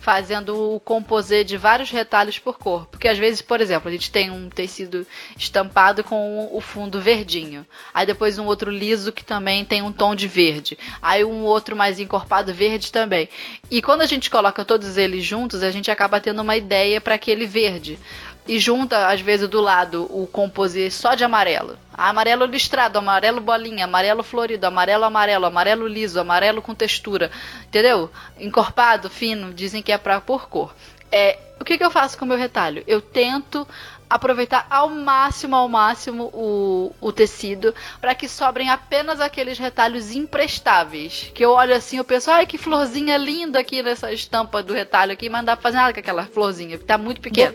fazendo 0.07 0.77
o 0.77 0.79
composê 0.79 1.43
de 1.43 1.57
vários 1.57 1.91
retalhos 1.91 2.39
por 2.39 2.57
cor. 2.57 2.87
Porque 2.87 3.09
às 3.09 3.19
vezes, 3.19 3.43
por 3.43 3.61
exemplo, 3.61 3.89
a 3.89 3.91
gente 3.93 4.09
tem 4.09 4.31
um 4.31 4.49
tecido 4.49 5.05
estampado 5.37 6.05
com 6.05 6.49
o 6.53 6.61
fundo 6.61 7.01
verdinho. 7.01 7.67
Aí 7.93 8.07
depois 8.07 8.39
um 8.39 8.47
outro 8.47 8.71
liso 8.71 9.11
que 9.11 9.25
também 9.25 9.65
tem 9.65 9.83
um 9.83 9.91
tom 9.91 10.15
de 10.15 10.29
verde. 10.29 10.79
Aí 11.03 11.25
um 11.25 11.43
outro 11.43 11.75
mais 11.75 11.99
encorpado 11.99 12.55
verde 12.55 12.93
também. 12.93 13.29
E 13.69 13.83
quando 13.83 14.03
a 14.03 14.07
gente 14.07 14.31
coloca 14.31 14.65
todos 14.65 14.97
eles 14.97 15.25
juntos, 15.25 15.65
a 15.65 15.73
gente 15.73 15.91
acaba 15.91 16.21
tendo 16.21 16.41
uma 16.41 16.57
ideia 16.57 17.01
para 17.01 17.17
aquele 17.17 17.45
verde 17.45 17.99
e 18.47 18.59
junta, 18.59 19.09
às 19.09 19.21
vezes, 19.21 19.49
do 19.49 19.61
lado 19.61 20.05
o 20.11 20.27
composê 20.27 20.91
só 20.91 21.15
de 21.15 21.25
amarelo. 21.25 21.79
Amarelo 21.93 22.45
listrado, 22.45 22.99
amarelo 22.99 23.41
bolinha, 23.41 23.85
amarelo 23.85 24.23
florido, 24.23 24.67
amarelo 24.67 25.05
amarelo, 25.05 25.47
amarelo 25.47 25.87
liso, 25.87 26.21
amarelo 26.21 26.63
com 26.63 26.75
textura. 26.75 27.31
Entendeu? 27.67 28.11
Encorpado, 28.39 29.11
fino, 29.11 29.53
dizem 29.53 29.83
que 29.83 29.93
é 29.93 29.99
pra 29.99 30.21
por 30.21 30.49
cor. 30.49 30.75
É, 31.11 31.39
o 31.61 31.65
que, 31.65 31.79
que 31.79 31.85
eu 31.85 31.91
faço 31.91 32.19
com 32.19 32.25
o 32.25 32.29
meu 32.29 32.37
retalho? 32.37 32.85
Eu 32.87 33.01
tento 33.01 33.67
aproveitar 34.09 34.67
ao 34.71 34.89
máximo, 34.89 35.57
ao 35.57 35.69
máximo 35.69 36.31
o, 36.33 36.95
o 37.01 37.13
tecido 37.13 37.75
para 38.01 38.15
que 38.15 38.29
sobrem 38.29 38.71
apenas 38.71 39.21
aqueles 39.21 39.59
retalhos 39.59 40.13
imprestáveis. 40.13 41.31
Que 41.35 41.45
eu 41.45 41.51
olho 41.51 41.75
assim, 41.75 41.99
eu 41.99 42.05
penso, 42.05 42.31
ai 42.31 42.47
que 42.47 42.59
florzinha 42.59 43.17
linda 43.17 43.59
aqui 43.59 43.83
nessa 43.83 44.13
estampa 44.13 44.63
do 44.63 44.73
retalho 44.73 45.13
aqui, 45.13 45.29
mas 45.29 45.41
não 45.41 45.47
dá 45.47 45.57
pra 45.57 45.63
fazer 45.63 45.77
nada 45.77 45.93
com 45.93 46.01
aquela 46.01 46.25
florzinha, 46.25 46.79
tá 46.79 46.97
muito 46.97 47.21
pequena. 47.21 47.53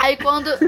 Aí 0.00 0.16
quando. 0.16 0.50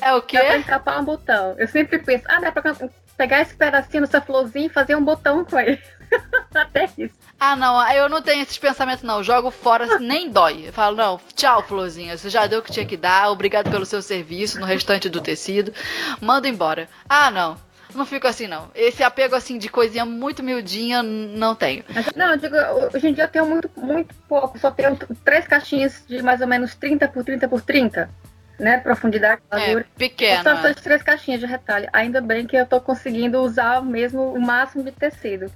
É 0.00 0.12
o 0.12 0.20
quê? 0.20 0.36
Dá 0.36 0.44
pra 0.44 0.58
encapar 0.58 1.00
um 1.00 1.04
botão. 1.04 1.54
Eu 1.56 1.66
sempre 1.66 1.98
penso, 1.98 2.24
ah, 2.28 2.38
dá 2.38 2.52
pra 2.52 2.74
pegar 3.16 3.40
esse 3.40 3.54
pedacinho 3.54 4.02
dessa 4.02 4.20
florzinha 4.20 4.66
e 4.66 4.68
fazer 4.68 4.96
um 4.96 5.04
botão 5.04 5.44
com 5.44 5.58
ele. 5.58 5.80
Até 6.54 6.88
isso. 6.96 7.14
Ah, 7.38 7.56
não, 7.56 7.92
eu 7.92 8.08
não 8.08 8.22
tenho 8.22 8.42
esses 8.42 8.56
pensamentos, 8.58 9.02
não. 9.02 9.18
Eu 9.18 9.24
jogo 9.24 9.50
fora, 9.50 9.98
nem 10.00 10.30
dói. 10.30 10.68
Eu 10.68 10.72
falo, 10.72 10.96
não, 10.96 11.20
tchau, 11.34 11.62
Florzinha. 11.62 12.16
Você 12.16 12.30
já 12.30 12.46
deu 12.46 12.60
o 12.60 12.62
que 12.62 12.72
tinha 12.72 12.86
que 12.86 12.96
dar. 12.96 13.30
Obrigado 13.30 13.70
pelo 13.70 13.84
seu 13.84 14.00
serviço 14.00 14.60
no 14.60 14.66
restante 14.66 15.08
do 15.08 15.20
tecido. 15.20 15.72
Manda 16.20 16.48
embora. 16.48 16.88
Ah, 17.08 17.30
não. 17.30 17.56
Não 17.94 18.04
fico 18.04 18.26
assim, 18.26 18.46
não. 18.46 18.70
Esse 18.74 19.04
apego, 19.04 19.36
assim, 19.36 19.56
de 19.56 19.68
coisinha 19.68 20.04
muito 20.04 20.42
miudinha, 20.42 21.02
não 21.02 21.54
tenho. 21.54 21.84
Não, 22.16 22.32
eu 22.32 22.36
digo, 22.36 22.56
hoje 22.92 23.08
em 23.08 23.14
dia 23.14 23.24
eu 23.24 23.28
tenho 23.28 23.46
muito, 23.46 23.70
muito 23.76 24.14
pouco. 24.28 24.58
Só 24.58 24.70
tenho 24.70 24.96
três 25.24 25.46
caixinhas 25.46 26.02
de 26.08 26.20
mais 26.20 26.40
ou 26.40 26.46
menos 26.46 26.74
30 26.74 27.06
por 27.08 27.24
30 27.24 27.48
por 27.48 27.60
30 27.62 28.10
né, 28.58 28.78
profundidade, 28.78 29.42
É, 29.50 29.80
pequeno. 29.96 30.42
São 30.42 30.52
essas 30.52 30.76
três 30.76 31.02
caixinhas 31.02 31.40
de 31.40 31.46
retalho. 31.46 31.88
Ainda 31.92 32.20
bem 32.20 32.46
que 32.46 32.56
eu 32.56 32.66
tô 32.66 32.80
conseguindo 32.80 33.40
usar 33.40 33.82
mesmo 33.82 34.32
o 34.32 34.40
máximo 34.40 34.82
de 34.82 34.92
tecido. 34.92 35.50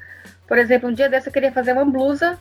Por 0.48 0.58
exemplo, 0.58 0.88
um 0.88 0.92
dia 0.92 1.08
desse 1.08 1.28
eu 1.28 1.32
queria 1.32 1.52
fazer 1.52 1.72
uma 1.74 1.84
blusa 1.84 2.38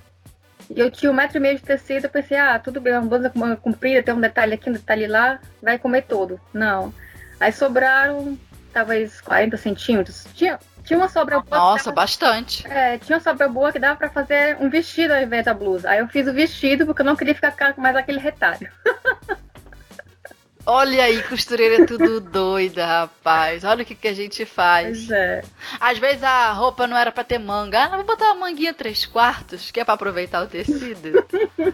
e 0.69 0.79
eu 0.79 0.89
tinha 0.89 1.11
um 1.11 1.15
metro 1.15 1.37
e 1.37 1.41
meio 1.41 1.57
de 1.57 1.61
tecido. 1.61 2.05
Eu 2.05 2.09
pensei, 2.09 2.37
ah, 2.37 2.57
tudo 2.57 2.79
bem, 2.79 2.93
uma 2.93 3.01
blusa 3.01 3.31
comprida, 3.61 4.01
tem 4.01 4.13
um 4.13 4.21
detalhe 4.21 4.53
aqui, 4.53 4.69
um 4.69 4.73
detalhe 4.73 5.07
lá, 5.07 5.39
vai 5.61 5.77
comer 5.77 6.03
todo. 6.03 6.39
Não. 6.53 6.93
Aí 7.39 7.51
sobraram 7.51 8.37
talvez 8.71 9.19
40 9.21 9.57
centímetros. 9.57 10.25
Tinha, 10.33 10.57
tinha 10.85 10.97
uma 10.97 11.09
sobra 11.09 11.41
boa. 11.41 11.57
Nossa, 11.57 11.85
dava, 11.85 11.95
bastante. 11.95 12.65
É, 12.67 12.97
tinha 12.97 13.17
uma 13.17 13.23
sobra 13.23 13.49
boa 13.49 13.71
que 13.71 13.79
dava 13.79 13.97
para 13.97 14.09
fazer 14.09 14.57
um 14.59 14.69
vestido 14.69 15.13
ao 15.13 15.21
invés 15.21 15.43
da 15.43 15.53
blusa. 15.53 15.89
Aí 15.89 15.99
eu 15.99 16.07
fiz 16.07 16.27
o 16.27 16.33
vestido 16.33 16.85
porque 16.85 17.01
eu 17.01 17.05
não 17.05 17.15
queria 17.15 17.35
ficar 17.35 17.73
com 17.73 17.81
mais 17.81 17.95
aquele 17.95 18.19
retalho. 18.19 18.71
Olha 20.69 21.05
aí, 21.05 21.23
costureira 21.23 21.85
tudo 21.85 22.19
doida, 22.19 22.85
rapaz. 22.85 23.63
Olha 23.63 23.83
o 23.83 23.85
que, 23.85 23.95
que 23.95 24.07
a 24.09 24.13
gente 24.13 24.45
faz. 24.45 25.05
Pois 25.05 25.11
é. 25.11 25.41
Às 25.79 25.97
vezes 25.97 26.21
a 26.23 26.51
roupa 26.51 26.85
não 26.85 26.97
era 26.97 27.09
para 27.09 27.23
ter 27.23 27.39
manga. 27.39 27.85
Ah, 27.85 27.95
vou 27.95 28.03
botar 28.03 28.33
uma 28.33 28.47
manguinha 28.47 28.73
três 28.73 29.05
quartos, 29.05 29.71
que 29.71 29.79
é 29.79 29.85
pra 29.85 29.93
aproveitar 29.93 30.43
o 30.43 30.47
tecido. 30.47 31.25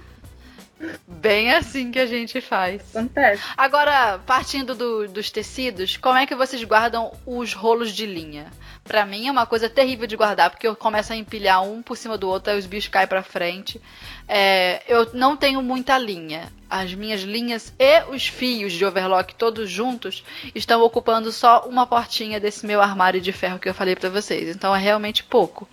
Bem 1.07 1.51
assim 1.53 1.89
que 1.91 1.97
a 1.97 2.05
gente 2.05 2.39
faz. 2.39 2.83
Acontece. 2.95 3.41
Agora, 3.57 4.19
partindo 4.27 4.75
do, 4.75 5.07
dos 5.07 5.31
tecidos, 5.31 5.97
como 5.97 6.17
é 6.17 6.27
que 6.27 6.35
vocês 6.35 6.63
guardam 6.63 7.11
os 7.25 7.53
rolos 7.53 7.91
de 7.91 8.05
linha? 8.05 8.51
Para 8.83 9.05
mim 9.05 9.27
é 9.27 9.31
uma 9.31 9.45
coisa 9.45 9.69
terrível 9.69 10.05
de 10.05 10.17
guardar, 10.17 10.49
porque 10.49 10.67
eu 10.67 10.75
começo 10.75 11.13
a 11.13 11.15
empilhar 11.15 11.63
um 11.63 11.81
por 11.81 11.95
cima 11.95 12.17
do 12.17 12.27
outro, 12.27 12.51
aí 12.51 12.59
os 12.59 12.65
bichos 12.65 12.91
caem 12.91 13.07
pra 13.07 13.23
frente. 13.23 13.81
É, 14.27 14.83
eu 14.87 15.09
não 15.13 15.37
tenho 15.37 15.61
muita 15.61 15.97
linha. 15.97 16.51
As 16.69 16.93
minhas 16.93 17.21
linhas 17.21 17.73
e 17.79 18.03
os 18.09 18.27
fios 18.27 18.73
de 18.73 18.83
overlock 18.83 19.35
todos 19.35 19.69
juntos 19.69 20.23
estão 20.53 20.81
ocupando 20.81 21.31
só 21.31 21.65
uma 21.67 21.85
portinha 21.85 22.39
desse 22.39 22.65
meu 22.65 22.81
armário 22.81 23.21
de 23.21 23.31
ferro 23.31 23.59
que 23.59 23.69
eu 23.69 23.73
falei 23.73 23.95
para 23.95 24.09
vocês. 24.09 24.53
Então 24.53 24.75
é 24.75 24.79
realmente 24.79 25.23
pouco. 25.23 25.67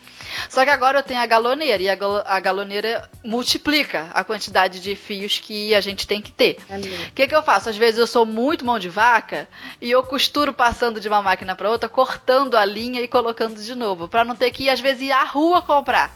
Só 0.48 0.64
que 0.64 0.70
agora 0.70 0.98
eu 0.98 1.02
tenho 1.02 1.20
a 1.20 1.26
galoneira 1.26 1.82
e 1.82 1.88
a, 1.88 1.94
gal 1.94 2.22
a 2.26 2.40
galoneira 2.40 3.08
multiplica 3.24 4.10
a 4.12 4.24
quantidade 4.24 4.80
de 4.80 4.94
fios 4.94 5.38
que 5.38 5.74
a 5.74 5.80
gente 5.80 6.06
tem 6.06 6.20
que 6.20 6.32
ter. 6.32 6.58
O 7.08 7.12
que, 7.12 7.26
que 7.26 7.34
eu 7.34 7.42
faço? 7.42 7.68
Às 7.68 7.76
vezes 7.76 7.98
eu 7.98 8.06
sou 8.06 8.24
muito 8.24 8.64
mão 8.64 8.78
de 8.78 8.88
vaca 8.88 9.48
e 9.80 9.90
eu 9.90 10.02
costuro 10.02 10.52
passando 10.52 11.00
de 11.00 11.08
uma 11.08 11.22
máquina 11.22 11.54
para 11.54 11.70
outra, 11.70 11.88
cortando 11.88 12.56
a 12.56 12.64
linha 12.64 13.00
e 13.00 13.08
colocando 13.08 13.60
de 13.60 13.74
novo, 13.74 14.08
para 14.08 14.24
não 14.24 14.36
ter 14.36 14.50
que 14.50 14.68
às 14.68 14.80
vezes 14.80 15.02
ir 15.02 15.12
à 15.12 15.24
rua 15.24 15.62
comprar. 15.62 16.12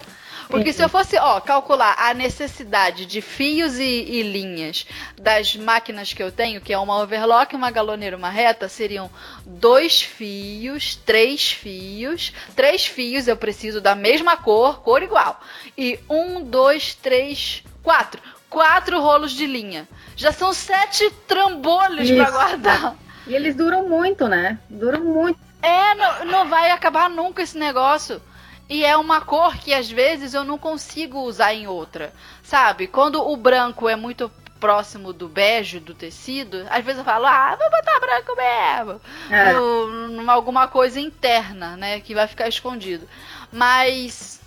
Porque 0.49 0.73
se 0.73 0.83
eu 0.83 0.89
fosse, 0.89 1.17
ó, 1.17 1.41
calcular 1.41 1.97
a 1.99 2.15
necessidade 2.15 3.07
de 3.07 3.21
fios 3.21 3.79
e, 3.79 3.83
e, 3.85 4.23
linhas 4.23 4.87
das 5.21 5.57
máquinas 5.57 6.13
que 6.13 6.23
eu 6.23 6.31
tenho, 6.31 6.61
que 6.61 6.73
é 6.73 6.79
uma 6.79 7.01
overlock, 7.01 7.55
uma 7.55 7.71
galoneira, 7.71 8.17
uma 8.17 8.31
reta, 8.31 8.69
seriam 8.69 9.11
dois 9.45 10.03
fios, 10.03 10.97
três 10.97 11.53
fios, 11.53 12.33
três 12.55 12.87
fios 12.87 13.29
eu 13.29 13.37
preciso 13.37 13.81
da 13.81 13.95
mesma 13.95 14.37
cor, 14.37 14.81
cor 14.81 15.03
igual. 15.03 15.41
E 15.77 15.99
um, 16.09 16.43
dois, 16.43 16.95
três, 16.95 17.63
quatro. 17.83 18.21
Quatro 18.49 19.01
rolos 19.01 19.33
de 19.33 19.47
linha. 19.47 19.89
Já 20.15 20.31
são 20.31 20.53
sete 20.53 21.11
trambolhos 21.27 22.09
para 22.11 22.31
guardar. 22.31 22.97
E 23.27 23.35
eles 23.35 23.57
duram 23.57 23.89
muito, 23.89 24.29
né? 24.29 24.59
Duram 24.69 25.01
muito. 25.01 25.41
É, 25.63 25.95
não, 25.95 26.25
não 26.27 26.49
vai 26.49 26.71
acabar 26.71 27.09
nunca 27.09 27.43
esse 27.43 27.57
negócio. 27.57 28.21
E 28.69 28.85
é 28.85 28.97
uma 28.97 29.21
cor 29.21 29.57
que 29.57 29.75
às 29.75 29.91
vezes 29.91 30.35
eu 30.35 30.45
não 30.45 30.59
consigo 30.59 31.21
usar 31.21 31.55
em 31.55 31.67
outra. 31.67 32.13
Sabe? 32.43 32.87
Quando 32.87 33.21
o 33.21 33.37
branco 33.37 33.89
é 33.89 33.97
muito 33.97 34.31
próximo 34.59 35.13
do 35.13 35.29
bege 35.29 35.79
do 35.79 35.95
tecido, 35.95 36.67
às 36.71 36.83
vezes 36.83 36.99
eu 37.01 37.05
falo, 37.05 37.27
ah, 37.27 37.57
vou 37.57 37.71
botar 37.71 38.01
branco 38.01 38.35
mesmo. 38.35 39.01
É. 39.31 40.31
Alguma 40.31 40.67
coisa 40.67 40.99
interna, 40.99 41.77
né? 41.77 42.01
Que 42.01 42.15
vai 42.15 42.27
ficar 42.27 42.49
escondido. 42.49 43.07
Mas. 43.53 44.41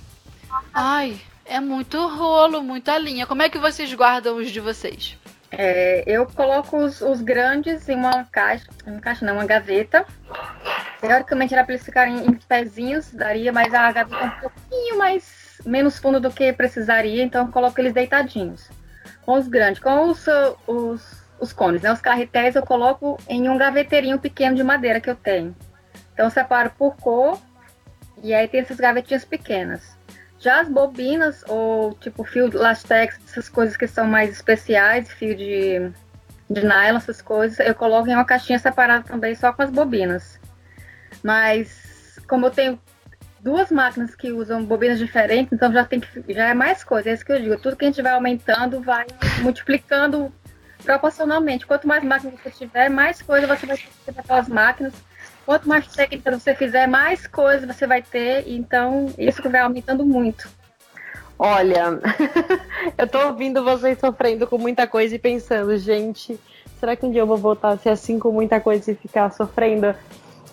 Ai, 0.73 1.21
é 1.45 1.59
muito 1.59 2.07
rolo, 2.07 2.63
muita 2.63 2.97
linha. 2.97 3.27
Como 3.27 3.41
é 3.41 3.49
que 3.49 3.59
vocês 3.59 3.93
guardam 3.93 4.37
os 4.37 4.49
de 4.49 4.59
vocês? 4.59 5.17
É, 5.51 6.03
eu 6.05 6.25
coloco 6.25 6.77
os, 6.77 6.99
os, 7.01 7.21
grandes 7.21 7.87
em 7.87 7.95
uma 7.95 8.25
caixa, 8.25 8.67
uma 8.85 8.99
caixa 8.99 9.25
não, 9.25 9.35
uma 9.35 9.45
gaveta. 9.45 10.05
Teoricamente 10.99 11.53
era 11.53 11.63
para 11.63 11.73
eles 11.73 11.85
ficarem 11.85 12.25
em 12.25 12.33
pezinhos, 12.33 13.11
daria, 13.11 13.51
mas 13.53 13.73
a 13.73 13.91
gaveta 13.91 14.23
é 14.23 14.25
um 14.25 14.39
pouquinho 14.39 14.97
mais 14.97 15.61
menos 15.65 15.97
fundo 15.97 16.19
do 16.19 16.31
que 16.31 16.51
precisaria, 16.53 17.23
então 17.23 17.51
coloco 17.51 17.79
eles 17.79 17.93
deitadinhos. 17.93 18.69
Com 19.23 19.33
os 19.33 19.47
grandes, 19.47 19.81
com 19.81 20.09
os, 20.09 20.25
os, 20.65 21.23
os 21.39 21.53
cones, 21.53 21.81
né? 21.81 21.91
Os 21.91 22.01
carretéis 22.01 22.55
eu 22.55 22.63
coloco 22.63 23.17
em 23.27 23.49
um 23.49 23.57
gaveteirinho 23.57 24.19
pequeno 24.19 24.55
de 24.55 24.63
madeira 24.63 24.99
que 24.99 25.09
eu 25.09 25.15
tenho. 25.15 25.55
Então 26.13 26.25
eu 26.25 26.31
separo 26.31 26.71
por 26.77 26.95
cor 26.97 27.39
e 28.23 28.33
aí 28.33 28.47
tem 28.47 28.61
essas 28.61 28.77
gavetinhas 28.77 29.23
pequenas. 29.23 29.97
Já 30.39 30.61
as 30.61 30.69
bobinas, 30.69 31.43
ou 31.47 31.93
tipo 31.95 32.23
fio 32.23 32.49
lastex, 32.51 33.19
essas 33.27 33.49
coisas 33.49 33.75
que 33.75 33.87
são 33.87 34.07
mais 34.07 34.31
especiais, 34.31 35.11
fio 35.11 35.35
de, 35.35 35.91
de 36.49 36.61
nylon, 36.61 36.97
essas 36.97 37.21
coisas, 37.21 37.59
eu 37.59 37.73
coloco 37.73 38.07
em 38.07 38.13
uma 38.13 38.25
caixinha 38.25 38.59
separada 38.59 39.03
também, 39.03 39.35
só 39.35 39.51
com 39.51 39.63
as 39.63 39.69
bobinas. 39.69 40.36
Mas 41.23 42.19
como 42.27 42.45
eu 42.45 42.51
tenho 42.51 42.79
duas 43.39 43.71
máquinas 43.71 44.15
que 44.15 44.31
usam 44.31 44.63
bobinas 44.63 44.99
diferentes, 44.99 45.53
então 45.53 45.71
já 45.71 45.85
tem 45.85 45.99
que, 45.99 46.33
já 46.33 46.49
é 46.49 46.53
mais 46.53 46.83
coisa, 46.83 47.09
é 47.09 47.13
isso 47.13 47.25
que 47.25 47.31
eu 47.31 47.41
digo. 47.41 47.57
Tudo 47.57 47.75
que 47.75 47.85
a 47.85 47.87
gente 47.87 48.01
vai 48.01 48.13
aumentando 48.13 48.81
vai 48.81 49.05
multiplicando 49.41 50.31
proporcionalmente. 50.83 51.65
Quanto 51.65 51.87
mais 51.87 52.03
máquinas 52.03 52.39
você 52.39 52.49
tiver, 52.49 52.89
mais 52.89 53.21
coisa 53.21 53.47
você 53.47 53.65
vai 53.65 53.77
ter 53.77 54.11
daquelas 54.13 54.47
máquinas. 54.47 54.93
Quanto 55.45 55.67
mais 55.67 55.87
técnica 55.87 56.37
você 56.37 56.53
fizer, 56.53 56.87
mais 56.87 57.25
coisa 57.25 57.65
você 57.65 57.87
vai 57.87 58.01
ter. 58.01 58.43
Então, 58.47 59.13
isso 59.17 59.41
vai 59.49 59.61
aumentando 59.61 60.05
muito. 60.05 60.49
Olha, 61.39 61.99
eu 62.97 63.07
tô 63.07 63.27
ouvindo 63.27 63.63
vocês 63.63 63.99
sofrendo 63.99 64.47
com 64.47 64.57
muita 64.57 64.87
coisa 64.87 65.15
e 65.15 65.19
pensando, 65.19 65.77
gente, 65.77 66.37
será 66.79 66.95
que 66.95 67.05
um 67.05 67.11
dia 67.11 67.21
eu 67.21 67.27
vou 67.27 67.37
voltar 67.37 67.69
a 67.69 67.77
ser 67.77 67.89
assim 67.89 68.17
com 68.17 68.31
muita 68.31 68.59
coisa 68.59 68.91
e 68.91 68.95
ficar 68.95 69.31
sofrendo? 69.31 69.95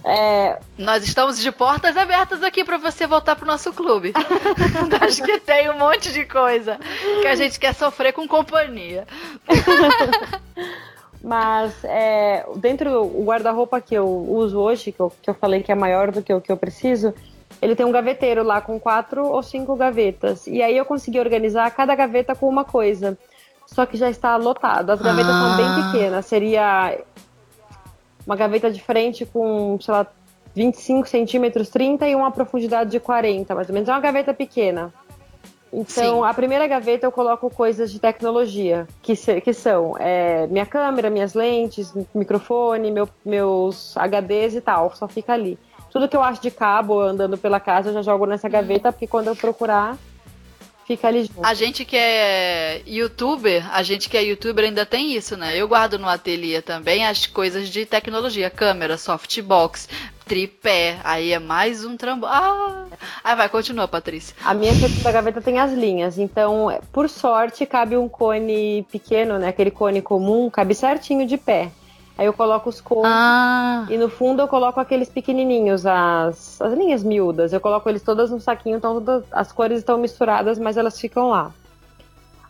É... 0.04 0.58
Nós 0.76 1.02
estamos 1.04 1.40
de 1.40 1.50
portas 1.50 1.96
abertas 1.96 2.42
aqui 2.42 2.62
para 2.62 2.76
você 2.76 3.06
voltar 3.06 3.36
pro 3.36 3.46
nosso 3.46 3.72
clube. 3.72 4.12
Acho 5.00 5.22
que 5.22 5.40
tem 5.40 5.70
um 5.70 5.78
monte 5.78 6.12
de 6.12 6.24
coisa 6.26 6.78
que 7.22 7.26
a 7.26 7.34
gente 7.34 7.58
quer 7.58 7.74
sofrer 7.74 8.12
com 8.12 8.28
companhia. 8.28 9.06
Mas 11.24 11.72
é, 11.84 12.44
dentro 12.56 12.90
do 12.90 13.24
guarda-roupa 13.24 13.80
que 13.80 13.94
eu 13.94 14.06
uso 14.06 14.58
hoje, 14.58 14.92
que 14.92 15.00
eu, 15.00 15.10
que 15.22 15.30
eu 15.30 15.34
falei 15.34 15.62
que 15.62 15.72
é 15.72 15.74
maior 15.74 16.12
do 16.12 16.22
que 16.22 16.34
o 16.34 16.40
que 16.40 16.52
eu 16.52 16.56
preciso, 16.56 17.14
ele 17.62 17.74
tem 17.74 17.86
um 17.86 17.90
gaveteiro 17.90 18.42
lá 18.42 18.60
com 18.60 18.78
quatro 18.78 19.24
ou 19.26 19.42
cinco 19.42 19.74
gavetas. 19.74 20.46
E 20.46 20.62
aí 20.62 20.76
eu 20.76 20.84
consegui 20.84 21.18
organizar 21.18 21.70
cada 21.70 21.94
gaveta 21.94 22.34
com 22.34 22.46
uma 22.46 22.62
coisa. 22.64 23.16
Só 23.66 23.86
que 23.86 23.96
já 23.96 24.10
está 24.10 24.36
lotado. 24.36 24.90
As 24.90 25.00
gavetas 25.00 25.32
ah. 25.34 25.40
são 25.40 25.56
bem 25.56 25.66
ah. 25.66 25.92
pequenas. 25.92 26.26
Seria 26.26 26.98
uma 28.26 28.36
gaveta 28.36 28.70
de 28.70 28.82
frente 28.82 29.26
com, 29.26 29.78
sei 29.80 29.92
lá, 29.92 30.06
25 30.54 31.08
centímetros, 31.08 31.68
30 31.68 32.08
e 32.08 32.14
uma 32.14 32.30
profundidade 32.30 32.90
de 32.90 33.00
40, 33.00 33.54
mais 33.54 33.68
ou 33.68 33.74
menos. 33.74 33.88
É 33.88 33.92
uma 33.92 34.00
gaveta 34.00 34.32
pequena. 34.32 34.92
Então, 35.72 36.22
Sim. 36.22 36.24
a 36.24 36.32
primeira 36.32 36.68
gaveta 36.68 37.04
eu 37.04 37.10
coloco 37.10 37.50
coisas 37.50 37.90
de 37.90 37.98
tecnologia, 37.98 38.86
que, 39.02 39.16
se, 39.16 39.40
que 39.40 39.52
são 39.52 39.96
é, 39.98 40.46
minha 40.46 40.64
câmera, 40.64 41.10
minhas 41.10 41.34
lentes, 41.34 41.92
microfone, 42.14 42.92
meu, 42.92 43.08
meus 43.24 43.96
HDs 43.96 44.54
e 44.54 44.60
tal, 44.60 44.94
só 44.94 45.08
fica 45.08 45.32
ali. 45.32 45.58
Tudo 45.90 46.08
que 46.08 46.16
eu 46.16 46.22
acho 46.22 46.40
de 46.40 46.50
cabo 46.52 47.00
andando 47.00 47.36
pela 47.36 47.58
casa 47.58 47.90
eu 47.90 47.94
já 47.94 48.02
jogo 48.02 48.24
nessa 48.24 48.48
gaveta, 48.48 48.92
porque 48.92 49.08
quando 49.08 49.28
eu 49.28 49.36
procurar, 49.36 49.96
fica 50.86 51.08
ali 51.08 51.24
junto. 51.24 51.44
A 51.44 51.54
gente 51.54 51.84
que 51.84 51.96
é 51.96 52.82
youtuber, 52.86 53.64
a 53.74 53.82
gente 53.82 54.08
que 54.08 54.16
é 54.16 54.22
youtuber 54.22 54.64
ainda 54.64 54.86
tem 54.86 55.14
isso, 55.14 55.36
né? 55.36 55.56
Eu 55.56 55.68
guardo 55.68 55.98
no 55.98 56.08
ateliê 56.08 56.62
também 56.62 57.06
as 57.06 57.26
coisas 57.26 57.68
de 57.68 57.84
tecnologia, 57.84 58.50
câmera, 58.50 58.96
softbox, 58.96 59.88
tripé, 60.26 60.98
aí 61.04 61.32
é 61.32 61.38
mais 61.38 61.84
um 61.84 61.96
trambo. 61.96 62.26
Ah! 62.26 62.86
Aí 63.22 63.36
vai, 63.36 63.48
continua, 63.48 63.86
Patrícia. 63.86 64.34
A 64.44 64.54
minha 64.54 64.72
segunda 64.72 65.12
gaveta 65.12 65.40
tem 65.40 65.58
as 65.58 65.72
linhas, 65.72 66.18
então, 66.18 66.78
por 66.92 67.08
sorte, 67.08 67.66
cabe 67.66 67.96
um 67.96 68.08
cone 68.08 68.86
pequeno, 68.90 69.38
né? 69.38 69.48
Aquele 69.48 69.70
cone 69.70 70.00
comum, 70.00 70.48
cabe 70.50 70.74
certinho 70.74 71.26
de 71.26 71.36
pé. 71.36 71.70
Aí 72.16 72.26
eu 72.26 72.32
coloco 72.32 72.68
os 72.68 72.80
cones 72.80 73.10
ah. 73.12 73.86
e 73.90 73.98
no 73.98 74.08
fundo 74.08 74.40
eu 74.40 74.46
coloco 74.46 74.78
aqueles 74.78 75.08
pequenininhos, 75.08 75.84
as, 75.84 76.60
as 76.60 76.72
linhas 76.72 77.02
miúdas. 77.02 77.52
Eu 77.52 77.60
coloco 77.60 77.88
eles 77.88 78.02
todas 78.02 78.30
no 78.30 78.40
saquinho, 78.40 78.76
então 78.76 78.94
todas, 78.94 79.24
as 79.32 79.50
cores 79.50 79.78
estão 79.78 79.98
misturadas, 79.98 80.58
mas 80.58 80.76
elas 80.76 80.98
ficam 81.00 81.30
lá. 81.30 81.52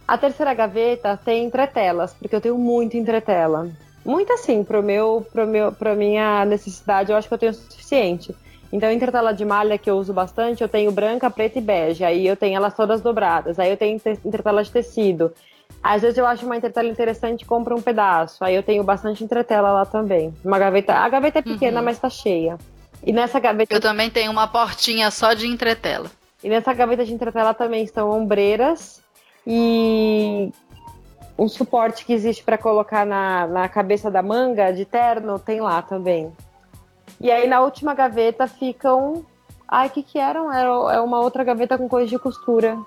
A 0.06 0.18
terceira 0.18 0.52
gaveta 0.52 1.18
tem 1.24 1.46
entretelas, 1.46 2.12
porque 2.12 2.36
eu 2.36 2.40
tenho 2.40 2.58
muito 2.58 2.96
entretela. 2.96 3.70
Muito 4.04 4.30
assim, 4.34 4.62
pro 4.62 4.82
meu, 4.82 5.26
pro 5.32 5.46
meu, 5.46 5.72
pra 5.72 5.94
minha 5.94 6.44
necessidade, 6.44 7.10
eu 7.10 7.16
acho 7.16 7.26
que 7.26 7.32
eu 7.32 7.38
tenho 7.38 7.52
o 7.52 7.54
suficiente. 7.54 8.36
Então, 8.70 8.90
entretela 8.90 9.32
de 9.32 9.44
malha 9.46 9.78
que 9.78 9.88
eu 9.88 9.96
uso 9.96 10.12
bastante, 10.12 10.60
eu 10.60 10.68
tenho 10.68 10.92
branca, 10.92 11.30
preta 11.30 11.58
e 11.58 11.62
bege. 11.62 12.04
Aí 12.04 12.26
eu 12.26 12.36
tenho 12.36 12.56
elas 12.56 12.74
todas 12.74 13.00
dobradas. 13.00 13.58
Aí 13.58 13.70
eu 13.70 13.76
tenho 13.76 13.98
entretela 14.24 14.62
de 14.62 14.70
tecido. 14.70 15.32
Às 15.82 16.02
vezes 16.02 16.16
eu 16.16 16.26
acho 16.26 16.46
uma 16.46 16.56
entretela 16.56 16.88
interessante 16.88 17.42
e 17.42 17.44
compro 17.44 17.76
um 17.76 17.82
pedaço. 17.82 18.42
Aí 18.42 18.54
eu 18.54 18.62
tenho 18.62 18.82
bastante 18.82 19.22
entretela 19.22 19.70
lá 19.70 19.84
também. 19.84 20.34
Uma 20.42 20.58
gaveta. 20.58 20.94
A 20.94 21.08
gaveta 21.08 21.40
é 21.40 21.42
pequena, 21.42 21.80
uhum. 21.80 21.84
mas 21.84 21.98
tá 21.98 22.08
cheia. 22.08 22.56
E 23.02 23.12
nessa 23.12 23.38
gaveta. 23.38 23.74
Eu 23.74 23.80
também 23.80 24.08
tenho 24.08 24.30
uma 24.30 24.46
portinha 24.46 25.10
só 25.10 25.34
de 25.34 25.46
entretela. 25.46 26.10
E 26.42 26.48
nessa 26.48 26.72
gaveta 26.72 27.04
de 27.04 27.12
entretela 27.12 27.52
também 27.52 27.84
estão 27.84 28.10
ombreiras 28.10 29.02
e 29.46 30.50
um 31.38 31.48
suporte 31.48 32.04
que 32.04 32.12
existe 32.12 32.42
para 32.42 32.56
colocar 32.56 33.04
na, 33.04 33.46
na 33.46 33.68
cabeça 33.68 34.10
da 34.10 34.22
manga 34.22 34.70
de 34.70 34.84
terno 34.84 35.38
tem 35.38 35.60
lá 35.60 35.82
também. 35.82 36.32
E 37.20 37.30
aí 37.30 37.46
na 37.46 37.60
última 37.60 37.94
gaveta 37.94 38.46
ficam. 38.46 39.24
Ai, 39.66 39.88
o 39.88 39.90
que 39.90 40.02
que 40.02 40.18
eram? 40.18 40.52
É 40.52 41.00
uma 41.00 41.20
outra 41.20 41.44
gaveta 41.44 41.76
com 41.76 41.88
coisa 41.88 42.08
de 42.08 42.18
costura. 42.18 42.78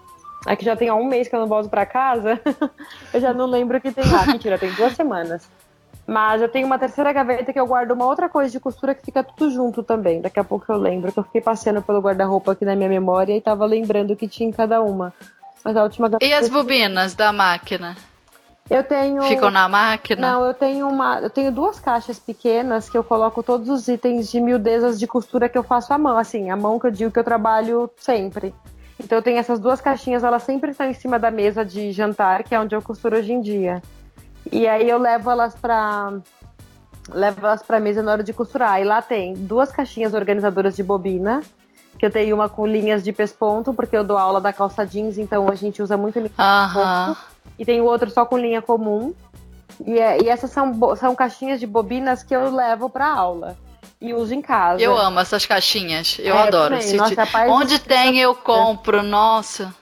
É 0.47 0.55
que 0.55 0.65
já 0.65 0.75
tem 0.75 0.89
há 0.89 0.95
um 0.95 1.05
mês 1.05 1.27
que 1.27 1.35
eu 1.35 1.39
não 1.39 1.47
volto 1.47 1.69
para 1.69 1.85
casa. 1.85 2.39
eu 3.13 3.19
já 3.19 3.33
não 3.33 3.45
lembro 3.45 3.77
o 3.77 3.81
que 3.81 3.91
tem 3.91 4.09
lá. 4.09 4.25
Mentira, 4.27 4.57
tem 4.57 4.71
duas 4.71 4.93
semanas. 4.93 5.47
Mas 6.07 6.41
eu 6.41 6.47
tenho 6.47 6.65
uma 6.65 6.79
terceira 6.79 7.11
gaveta 7.11 7.51
que 7.51 7.59
eu 7.59 7.67
guardo 7.67 7.91
uma 7.91 8.05
outra 8.05 8.29
coisa 8.29 8.49
de 8.49 8.59
costura 8.61 8.95
que 8.95 9.03
fica 9.03 9.21
tudo 9.21 9.51
junto 9.51 9.83
também. 9.83 10.21
Daqui 10.21 10.39
a 10.39 10.43
pouco 10.43 10.71
eu 10.71 10.77
lembro 10.77 11.11
que 11.11 11.19
eu 11.19 11.23
fiquei 11.23 11.41
passeando 11.41 11.81
pelo 11.81 11.99
guarda-roupa 11.99 12.53
aqui 12.53 12.63
na 12.63 12.77
minha 12.77 12.87
memória 12.87 13.35
e 13.35 13.41
tava 13.41 13.65
lembrando 13.65 14.11
o 14.11 14.15
que 14.15 14.27
tinha 14.27 14.47
em 14.47 14.53
cada 14.53 14.81
uma. 14.81 15.13
Mas 15.65 15.75
a 15.75 15.83
última 15.83 16.07
gaveta. 16.07 16.25
E 16.25 16.33
as 16.33 16.47
bobinas 16.47 17.13
da 17.13 17.33
máquina? 17.33 17.97
Eu 18.69 18.83
tenho. 18.83 19.21
Ficam 19.23 19.49
na 19.49 19.67
máquina? 19.67 20.21
Não, 20.21 20.45
eu 20.45 20.53
tenho 20.53 20.87
uma. 20.87 21.19
Eu 21.19 21.29
tenho 21.29 21.51
duas 21.51 21.79
caixas 21.79 22.19
pequenas 22.19 22.89
que 22.89 22.97
eu 22.97 23.03
coloco 23.03 23.41
todos 23.43 23.69
os 23.69 23.87
itens 23.87 24.29
de 24.29 24.39
miudezas 24.39 24.99
de 24.99 25.07
costura 25.07 25.49
que 25.49 25.57
eu 25.57 25.63
faço 25.63 25.93
à 25.93 25.97
mão. 25.97 26.17
Assim, 26.17 26.49
a 26.49 26.55
mão 26.55 26.79
que 26.79 26.87
eu 26.87 26.91
digo 26.91 27.11
que 27.11 27.19
eu 27.19 27.23
trabalho 27.23 27.89
sempre. 27.97 28.53
Então 28.99 29.17
eu 29.17 29.21
tenho 29.21 29.37
essas 29.37 29.59
duas 29.59 29.79
caixinhas, 29.79 30.23
elas 30.23 30.43
sempre 30.43 30.71
estão 30.71 30.87
em 30.87 30.93
cima 30.93 31.19
da 31.19 31.29
mesa 31.29 31.63
de 31.63 31.91
jantar, 31.91 32.43
que 32.43 32.55
é 32.55 32.59
onde 32.59 32.75
eu 32.75 32.81
costuro 32.81 33.17
hoje 33.17 33.31
em 33.31 33.41
dia. 33.41 33.81
E 34.51 34.67
aí 34.67 34.89
eu 34.89 34.97
levo 34.97 35.29
elas 35.29 35.55
para 35.55 36.13
levo 37.09 37.45
elas 37.45 37.63
para 37.63 37.79
mesa 37.79 38.01
na 38.01 38.11
hora 38.11 38.23
de 38.23 38.33
costurar. 38.33 38.81
E 38.81 38.83
lá 38.83 39.01
tem 39.01 39.33
duas 39.33 39.71
caixinhas 39.71 40.13
organizadoras 40.13 40.75
de 40.75 40.83
bobina, 40.83 41.41
que 41.97 42.05
eu 42.05 42.11
tenho 42.11 42.35
uma 42.35 42.49
com 42.49 42.65
linhas 42.65 43.03
de 43.03 43.13
pesponto, 43.13 43.73
porque 43.73 43.95
eu 43.95 44.03
dou 44.03 44.17
aula 44.17 44.41
da 44.41 44.51
calça 44.51 44.85
jeans, 44.85 45.17
então 45.17 45.47
a 45.49 45.55
gente 45.55 45.81
usa 45.81 45.95
muito 45.95 46.17
linha 46.19 46.29
de 46.29 46.35
pesponto. 46.35 47.17
E 47.57 47.65
tem 47.65 47.79
o 47.81 47.85
outro 47.85 48.09
só 48.09 48.25
com 48.25 48.37
linha 48.37 48.61
comum. 48.61 49.13
E, 49.85 49.99
é, 49.99 50.23
e 50.23 50.27
essas 50.27 50.49
são, 50.49 50.73
são 50.95 51.15
caixinhas 51.15 51.59
de 51.59 51.67
bobinas 51.67 52.23
que 52.23 52.35
eu 52.35 52.49
levo 52.49 52.89
para 52.89 53.07
aula 53.07 53.55
e 53.99 54.13
uso 54.13 54.33
em 54.33 54.41
casa. 54.41 54.81
Eu 54.81 54.97
amo 54.97 55.19
essas 55.19 55.45
caixinhas. 55.45 56.17
Eu 56.19 56.35
é, 56.35 56.47
adoro. 56.47 56.75
Eu 56.75 56.97
Nossa, 56.97 57.15
rapaz, 57.15 57.51
Onde 57.51 57.79
tem, 57.79 58.19
eu 58.19 58.35
compro. 58.35 59.01
Nossa. 59.01 59.73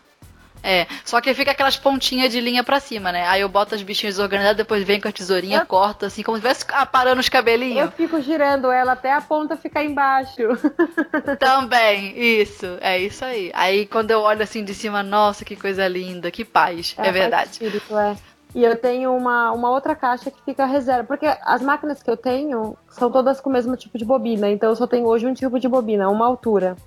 É, 0.68 0.88
só 1.06 1.22
que 1.22 1.32
fica 1.36 1.52
aquelas 1.52 1.78
pontinhas 1.78 2.32
de 2.32 2.42
linha 2.42 2.64
pra 2.64 2.80
cima, 2.80 3.12
né? 3.12 3.28
Aí 3.28 3.42
eu 3.42 3.48
boto 3.48 3.76
as 3.76 3.84
bichinhas 3.84 4.18
organizadas, 4.18 4.58
depois 4.58 4.84
vem 4.84 5.00
com 5.00 5.08
a 5.08 5.12
tesourinha, 5.12 5.60
eu... 5.60 5.66
corta, 5.68 6.08
assim, 6.08 6.24
como 6.24 6.40
se 6.40 6.48
estivesse 6.48 6.66
aparando 6.74 7.22
os 7.22 7.30
cabelinhos. 7.30 7.86
Eu 7.86 7.92
fico 7.92 8.20
girando 8.20 8.72
ela 8.72 8.94
até 8.94 9.14
a 9.14 9.22
ponta 9.22 9.56
ficar 9.56 9.84
embaixo. 9.84 10.42
Também, 11.38 12.18
isso, 12.18 12.80
é 12.82 12.98
isso 12.98 13.24
aí. 13.24 13.52
Aí 13.54 13.86
quando 13.86 14.10
eu 14.10 14.22
olho 14.22 14.42
assim 14.42 14.64
de 14.64 14.74
cima, 14.74 15.04
nossa, 15.04 15.46
que 15.46 15.56
coisa 15.56 15.88
linda, 15.88 16.32
que 16.32 16.44
paz, 16.44 16.96
é, 16.98 17.10
é 17.10 17.12
verdade. 17.12 17.52
Espírito, 17.52 17.96
é. 17.96 18.16
E 18.56 18.64
eu 18.64 18.78
tenho 18.78 19.14
uma, 19.14 19.52
uma 19.52 19.70
outra 19.70 19.94
caixa 19.94 20.32
que 20.32 20.42
fica 20.42 20.66
reserva, 20.66 21.04
porque 21.04 21.26
as 21.42 21.62
máquinas 21.62 22.02
que 22.02 22.10
eu 22.10 22.16
tenho 22.16 22.78
são 22.88 23.12
todas 23.12 23.42
com 23.42 23.50
o 23.50 23.54
mesmo 23.54 23.76
tipo 23.76 23.98
de 23.98 24.06
bobina, 24.06 24.50
então 24.50 24.70
eu 24.70 24.76
só 24.78 24.88
tenho 24.88 25.06
hoje 25.06 25.28
um 25.28 25.34
tipo 25.34 25.60
de 25.60 25.68
bobina, 25.68 26.10
uma 26.10 26.26
altura. 26.26 26.78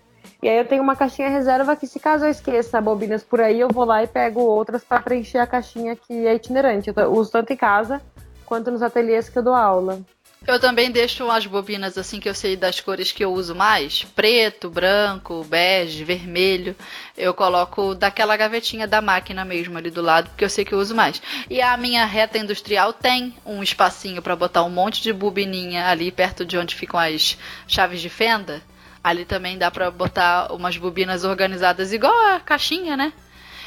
E 0.42 0.48
aí 0.48 0.56
eu 0.56 0.66
tenho 0.66 0.82
uma 0.82 0.96
caixinha 0.96 1.28
reserva 1.28 1.76
que 1.76 1.86
se 1.86 2.00
caso 2.00 2.24
eu 2.24 2.30
esqueça 2.30 2.80
bobinas 2.80 3.22
por 3.22 3.38
aí, 3.38 3.60
eu 3.60 3.68
vou 3.68 3.84
lá 3.84 4.02
e 4.02 4.06
pego 4.06 4.40
outras 4.40 4.82
para 4.82 5.02
preencher 5.02 5.36
a 5.36 5.46
caixinha 5.46 5.94
que 5.94 6.26
é 6.26 6.34
itinerante. 6.34 6.90
Eu 6.96 7.12
uso 7.12 7.30
tanto 7.30 7.52
em 7.52 7.56
casa 7.56 8.00
quanto 8.46 8.70
nos 8.70 8.82
ateliês 8.82 9.28
que 9.28 9.38
eu 9.38 9.42
dou 9.42 9.54
aula. 9.54 10.00
Eu 10.46 10.58
também 10.58 10.90
deixo 10.90 11.28
as 11.30 11.46
bobinas 11.46 11.98
assim 11.98 12.20
que 12.20 12.28
eu 12.28 12.34
sei 12.34 12.56
das 12.56 12.80
cores 12.80 13.12
que 13.12 13.24
eu 13.24 13.32
uso 13.32 13.54
mais: 13.54 14.04
preto, 14.04 14.70
branco, 14.70 15.44
bege, 15.44 16.04
vermelho. 16.04 16.74
Eu 17.16 17.34
coloco 17.34 17.94
daquela 17.94 18.36
gavetinha 18.36 18.86
da 18.86 19.02
máquina 19.02 19.44
mesmo 19.44 19.76
ali 19.76 19.90
do 19.90 20.00
lado, 20.00 20.30
porque 20.30 20.44
eu 20.44 20.48
sei 20.48 20.64
que 20.64 20.72
eu 20.72 20.78
uso 20.78 20.94
mais. 20.94 21.20
E 21.50 21.60
a 21.60 21.76
minha 21.76 22.04
reta 22.06 22.38
industrial 22.38 22.92
tem 22.92 23.34
um 23.44 23.62
espacinho 23.62 24.22
para 24.22 24.36
botar 24.36 24.62
um 24.62 24.70
monte 24.70 25.02
de 25.02 25.12
bobininha 25.12 25.88
ali 25.88 26.10
perto 26.10 26.46
de 26.46 26.56
onde 26.56 26.74
ficam 26.74 26.98
as 26.98 27.36
chaves 27.66 28.00
de 28.00 28.08
fenda. 28.08 28.62
Ali 29.02 29.24
também 29.24 29.58
dá 29.58 29.70
para 29.70 29.90
botar 29.90 30.52
umas 30.52 30.76
bobinas 30.76 31.24
organizadas 31.24 31.92
igual 31.92 32.14
a 32.34 32.40
caixinha, 32.40 32.96
né? 32.96 33.12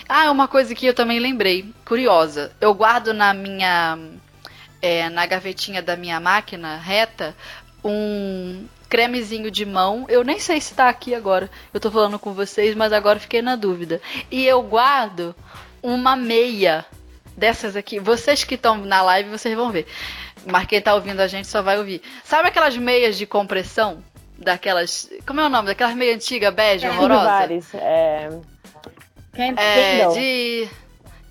Ah, 0.07 0.31
uma 0.31 0.48
coisa 0.48 0.73
que 0.73 0.85
eu 0.85 0.93
também 0.93 1.19
lembrei, 1.19 1.73
curiosa. 1.85 2.52
Eu 2.60 2.73
guardo 2.73 3.14
na 3.14 3.34
minha 3.34 3.98
é, 4.82 5.10
na 5.10 5.26
gavetinha 5.26 5.82
da 5.82 5.95
minha 5.95 6.20
máquina 6.20 6.78
reta 6.78 7.36
um 7.84 8.66
cremezinho 8.90 9.49
de 9.49 9.66
mão. 9.66 10.06
Eu 10.10 10.24
nem 10.24 10.40
sei 10.40 10.60
se 10.60 10.74
tá 10.74 10.90
aqui 10.90 11.16
agora. 11.16 11.49
Eu 11.74 11.80
tô 11.80 11.90
falando 11.90 12.20
com 12.20 12.34
vocês, 12.34 12.76
mas 12.76 12.91
agora 12.91 13.20
fiquei 13.20 13.41
na 13.41 13.56
dúvida. 13.56 14.02
E 14.30 14.45
eu 14.45 14.62
guardo 14.62 15.36
uma 15.82 16.16
meia 16.16 16.86
dessas 17.36 17.76
aqui. 17.76 17.99
Vocês 17.99 18.44
que 18.44 18.56
estão 18.56 18.78
na 18.78 19.02
live, 19.02 19.30
vocês 19.30 19.56
vão 19.56 19.72
ver. 19.72 19.88
Mas 20.45 20.66
quem 20.68 20.82
tá 20.82 20.94
ouvindo 20.94 21.20
a 21.22 21.28
gente 21.28 21.48
só 21.48 21.62
vai 21.62 21.78
ouvir. 21.78 22.02
Sabe 22.24 22.49
aquelas 22.49 22.76
meias 22.76 23.18
de 23.18 23.26
compressão? 23.26 24.03
Daquelas. 24.38 25.10
Como 25.26 25.40
é 25.40 25.45
o 25.45 25.49
nome? 25.49 25.68
Daquelas 25.68 25.95
meia 25.95 26.16
antiga, 26.16 26.49
bege, 26.49 26.88
Tem 26.88 26.98
horrorosa? 26.98 27.24
vários, 27.24 27.74
é... 27.76 28.30
Quem 29.34 29.53
É, 29.56 30.08
de. 30.10 30.70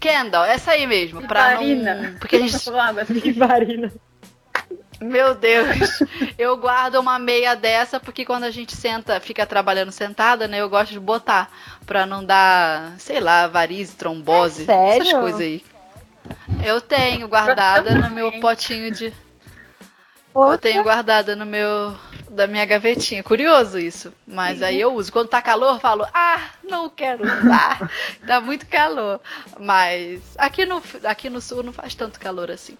Kendall, 0.00 0.44
essa 0.44 0.72
aí 0.72 0.86
mesmo. 0.86 1.22
Pra 1.28 1.50
Vivarina. 1.50 1.94
não. 1.94 2.14
Porque 2.18 2.36
a 2.36 2.38
gente. 2.40 2.56
Água. 2.74 3.04
Vivarina. 3.04 3.92
Meu 5.00 5.34
Deus, 5.34 5.66
eu 6.36 6.58
guardo 6.58 6.96
uma 6.96 7.18
meia 7.18 7.54
dessa 7.56 7.98
porque 7.98 8.22
quando 8.22 8.44
a 8.44 8.50
gente 8.50 8.76
senta, 8.76 9.18
fica 9.18 9.46
trabalhando 9.46 9.90
sentada, 9.90 10.46
né? 10.46 10.58
Eu 10.60 10.68
gosto 10.68 10.92
de 10.92 11.00
botar 11.00 11.50
pra 11.86 12.04
não 12.04 12.22
dar, 12.22 12.92
sei 12.98 13.18
lá, 13.18 13.46
varize, 13.46 13.96
trombose, 13.96 14.64
É 14.64 14.66
sério? 14.66 15.00
essas 15.08 15.20
coisas 15.20 15.40
aí. 15.40 15.64
Eu 16.62 16.82
tenho 16.82 17.26
guardada 17.28 17.94
no 17.94 18.10
meu 18.10 18.30
potinho 18.40 18.90
de. 18.90 19.10
Eu 20.34 20.58
tenho 20.58 20.82
guardada 20.82 21.34
no 21.34 21.46
meu 21.46 21.96
da 22.30 22.46
minha 22.46 22.64
gavetinha. 22.64 23.22
Curioso 23.22 23.78
isso, 23.78 24.12
mas 24.26 24.62
aí 24.62 24.80
eu 24.80 24.94
uso. 24.94 25.12
Quando 25.12 25.28
tá 25.28 25.42
calor, 25.42 25.74
eu 25.74 25.80
falo: 25.80 26.06
"Ah, 26.14 26.50
não 26.62 26.88
quero 26.88 27.24
usar. 27.24 27.90
tá 28.26 28.40
muito 28.40 28.66
calor". 28.66 29.20
Mas 29.58 30.20
aqui 30.38 30.64
no 30.64 30.82
aqui 31.04 31.28
no 31.28 31.40
sul 31.40 31.62
não 31.62 31.72
faz 31.72 31.94
tanto 31.94 32.20
calor 32.20 32.50
assim. 32.50 32.78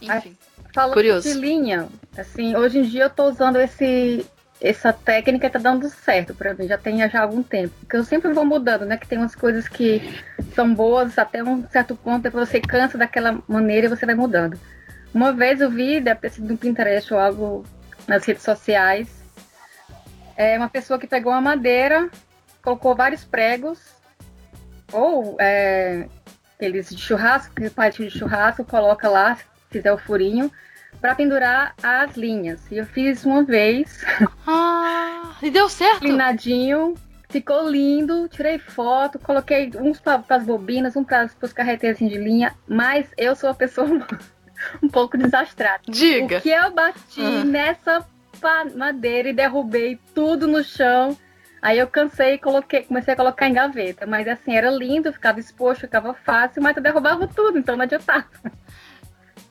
Enfim. 0.00 0.36
Falando 0.72 0.92
Curioso. 0.92 1.32
de 1.32 1.34
linha, 1.38 1.88
assim, 2.18 2.54
hoje 2.54 2.80
em 2.80 2.82
dia 2.82 3.04
eu 3.04 3.10
tô 3.10 3.30
usando 3.30 3.56
esse, 3.56 4.26
essa 4.60 4.92
técnica 4.92 5.46
e 5.46 5.50
tá 5.50 5.58
dando 5.58 5.88
certo 5.88 6.34
pra 6.34 6.52
mim, 6.52 6.68
já 6.68 6.76
tem 6.76 6.98
já 7.08 7.22
algum 7.22 7.42
tempo. 7.42 7.72
Porque 7.80 7.96
eu 7.96 8.04
sempre 8.04 8.30
vou 8.34 8.44
mudando, 8.44 8.84
né? 8.84 8.98
Que 8.98 9.08
tem 9.08 9.16
umas 9.16 9.34
coisas 9.34 9.66
que 9.66 10.02
são 10.54 10.74
boas 10.74 11.18
até 11.18 11.42
um 11.42 11.66
certo 11.70 11.96
ponto, 11.96 12.24
depois 12.24 12.46
você 12.50 12.60
cansa 12.60 12.98
daquela 12.98 13.42
maneira 13.48 13.86
e 13.86 13.88
você 13.88 14.04
vai 14.04 14.14
mudando. 14.14 14.60
Uma 15.14 15.32
vez 15.32 15.62
eu 15.62 15.70
vi, 15.70 15.98
deve 15.98 16.20
ter 16.20 16.30
sido 16.30 16.48
no 16.48 16.58
Pinterest 16.58 17.14
ou 17.14 17.18
algo 17.18 17.64
nas 18.06 18.24
redes 18.24 18.42
sociais, 18.42 19.08
é 20.36 20.56
uma 20.56 20.68
pessoa 20.68 20.98
que 20.98 21.06
pegou 21.06 21.32
uma 21.32 21.40
madeira, 21.40 22.10
colocou 22.62 22.94
vários 22.94 23.24
pregos, 23.24 23.80
ou 24.92 25.36
é, 25.40 26.06
aqueles 26.54 26.90
de 26.90 27.00
churrasco, 27.00 27.54
que 27.54 27.70
parte 27.70 28.04
de 28.04 28.10
churrasco, 28.10 28.64
coloca 28.64 29.08
lá, 29.08 29.36
se 29.36 29.44
fizer 29.70 29.92
o 29.92 29.98
furinho, 29.98 30.50
para 31.00 31.14
pendurar 31.14 31.74
as 31.82 32.16
linhas. 32.16 32.60
E 32.70 32.78
eu 32.78 32.86
fiz 32.86 33.24
uma 33.24 33.42
vez, 33.42 34.04
Ah, 34.46 35.36
e 35.42 35.50
deu 35.50 35.68
certo? 35.68 35.96
inclinadinho, 35.96 36.94
ficou 37.28 37.68
lindo, 37.68 38.28
tirei 38.28 38.58
foto, 38.58 39.18
coloquei 39.18 39.70
uns 39.76 40.00
para 40.00 40.22
as 40.28 40.44
bobinas, 40.44 40.96
um 40.96 41.04
para 41.04 41.28
os 41.42 41.52
carreteiros 41.52 41.98
de 41.98 42.16
linha, 42.16 42.54
mas 42.68 43.06
eu 43.16 43.34
sou 43.34 43.50
uma 43.50 43.56
pessoa 43.56 43.88
um 44.82 44.88
pouco 44.88 45.16
desastrada. 45.16 45.82
Diga. 45.88 46.38
O 46.38 46.40
que 46.40 46.50
eu 46.50 46.70
bati 46.72 47.20
Ah. 47.20 47.44
nessa 47.44 48.06
madeira 48.74 49.30
e 49.30 49.32
derrubei 49.32 49.98
tudo 50.14 50.46
no 50.46 50.62
chão. 50.62 51.16
Aí 51.62 51.78
eu 51.78 51.86
cansei 51.88 52.34
e 52.34 52.38
coloquei, 52.38 52.82
comecei 52.82 53.14
a 53.14 53.16
colocar 53.16 53.48
em 53.48 53.52
gaveta. 53.52 54.06
Mas 54.06 54.28
assim, 54.28 54.54
era 54.54 54.70
lindo, 54.70 55.12
ficava 55.12 55.40
exposto, 55.40 55.80
ficava 55.80 56.14
fácil, 56.14 56.62
mas 56.62 56.76
eu 56.76 56.82
derrubava 56.82 57.26
tudo, 57.26 57.58
então 57.58 57.76
não 57.76 57.82
adiantava. 57.84 58.26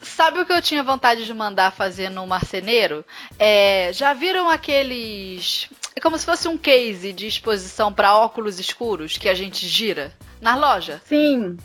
Sabe 0.01 0.39
o 0.39 0.45
que 0.45 0.53
eu 0.53 0.61
tinha 0.61 0.83
vontade 0.83 1.25
de 1.25 1.33
mandar 1.33 1.71
fazer 1.71 2.09
no 2.09 2.27
marceneiro? 2.27 3.03
É, 3.39 3.91
já 3.91 4.13
viram 4.13 4.49
aqueles. 4.49 5.67
É 5.95 5.99
como 5.99 6.17
se 6.17 6.25
fosse 6.25 6.47
um 6.47 6.57
case 6.57 7.11
de 7.11 7.25
exposição 7.25 7.91
para 7.91 8.15
óculos 8.15 8.59
escuros 8.59 9.17
que 9.17 9.27
a 9.27 9.33
gente 9.33 9.67
gira 9.67 10.13
na 10.39 10.55
loja? 10.55 11.01
Sim, 11.05 11.57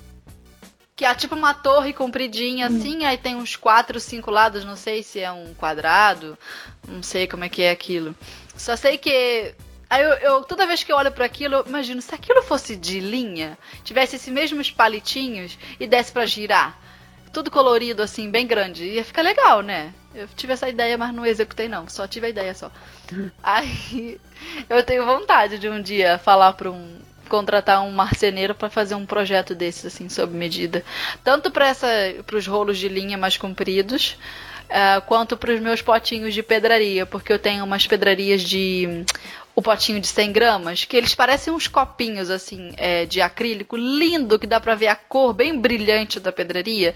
Que 1.01 1.07
é 1.07 1.15
tipo 1.15 1.35
uma 1.35 1.55
torre 1.55 1.95
compridinha 1.95 2.67
assim, 2.67 3.07
aí 3.07 3.17
tem 3.17 3.35
uns 3.35 3.57
quatro, 3.57 3.99
cinco 3.99 4.31
lados, 4.31 4.67
não 4.67 4.77
sei 4.77 5.03
se 5.03 5.19
é 5.19 5.33
um 5.33 5.55
quadrado, 5.55 6.37
não 6.87 7.03
sei 7.03 7.27
como 7.27 7.43
é 7.43 7.49
que 7.49 7.63
é 7.63 7.71
aquilo. 7.71 8.15
Só 8.55 8.77
sei 8.77 8.99
que. 8.99 9.55
Aí 9.89 10.03
eu, 10.03 10.11
eu- 10.19 10.43
toda 10.45 10.67
vez 10.67 10.85
que 10.85 10.93
eu 10.93 10.97
olho 10.99 11.11
para 11.11 11.25
aquilo, 11.25 11.55
eu 11.55 11.65
imagino, 11.67 12.03
se 12.03 12.15
aquilo 12.15 12.43
fosse 12.43 12.77
de 12.77 13.01
linha, 13.01 13.57
tivesse 13.83 14.17
esses 14.17 14.29
mesmos 14.29 14.71
palitinhos 14.71 15.59
e 15.81 15.87
desse 15.87 16.13
para 16.13 16.27
girar, 16.27 16.79
tudo 17.33 17.51
colorido 17.51 18.03
assim, 18.03 18.31
bem 18.31 18.47
grande, 18.47 18.85
ia 18.85 19.03
ficar 19.03 19.23
legal, 19.23 19.63
né? 19.63 19.95
Eu 20.15 20.29
tive 20.37 20.53
essa 20.53 20.69
ideia, 20.69 20.99
mas 20.99 21.15
não 21.15 21.25
executei 21.25 21.67
não, 21.67 21.89
só 21.89 22.07
tive 22.07 22.27
a 22.27 22.29
ideia 22.29 22.53
só. 22.55 22.71
Aí 23.43 24.21
eu 24.69 24.83
tenho 24.85 25.07
vontade 25.07 25.59
de 25.59 25.67
um 25.67 25.81
dia 25.81 26.19
falar 26.19 26.53
para 26.53 26.71
um 26.71 26.99
contratar 27.31 27.81
um 27.83 27.93
marceneiro 27.93 28.55
para 28.55 28.69
fazer 28.69 28.97
um 28.97 29.07
projeto 29.07 29.55
desses 29.55 29.87
assim 29.87 30.09
sob 30.09 30.37
medida, 30.37 30.85
tanto 31.25 31.51
para 31.51 31.73
os 32.37 32.47
rolos 32.47 32.77
de 32.77 32.89
linha 32.89 33.17
mais 33.17 33.37
compridos, 33.39 34.19
eh, 34.69 35.01
quanto 35.07 35.37
para 35.37 35.55
os 35.55 35.61
meus 35.61 35.81
potinhos 35.81 36.35
de 36.35 36.43
pedraria, 36.43 37.07
porque 37.07 37.33
eu 37.33 37.39
tenho 37.39 37.65
umas 37.65 37.87
pedrarias 37.87 38.43
de 38.43 39.05
o 39.55 39.63
potinho 39.63 40.01
de 40.01 40.07
100 40.07 40.33
gramas, 40.33 40.85
que 40.85 40.97
eles 40.97 41.15
parecem 41.15 41.53
uns 41.53 41.67
copinhos 41.67 42.31
assim 42.31 42.73
eh, 42.77 43.05
de 43.05 43.21
acrílico 43.21 43.77
lindo 43.77 44.39
que 44.39 44.47
dá 44.47 44.61
para 44.61 44.75
ver 44.75 44.87
a 44.87 44.95
cor 44.97 45.33
bem 45.35 45.59
brilhante 45.59 46.21
da 46.21 46.33
pedraria. 46.33 46.95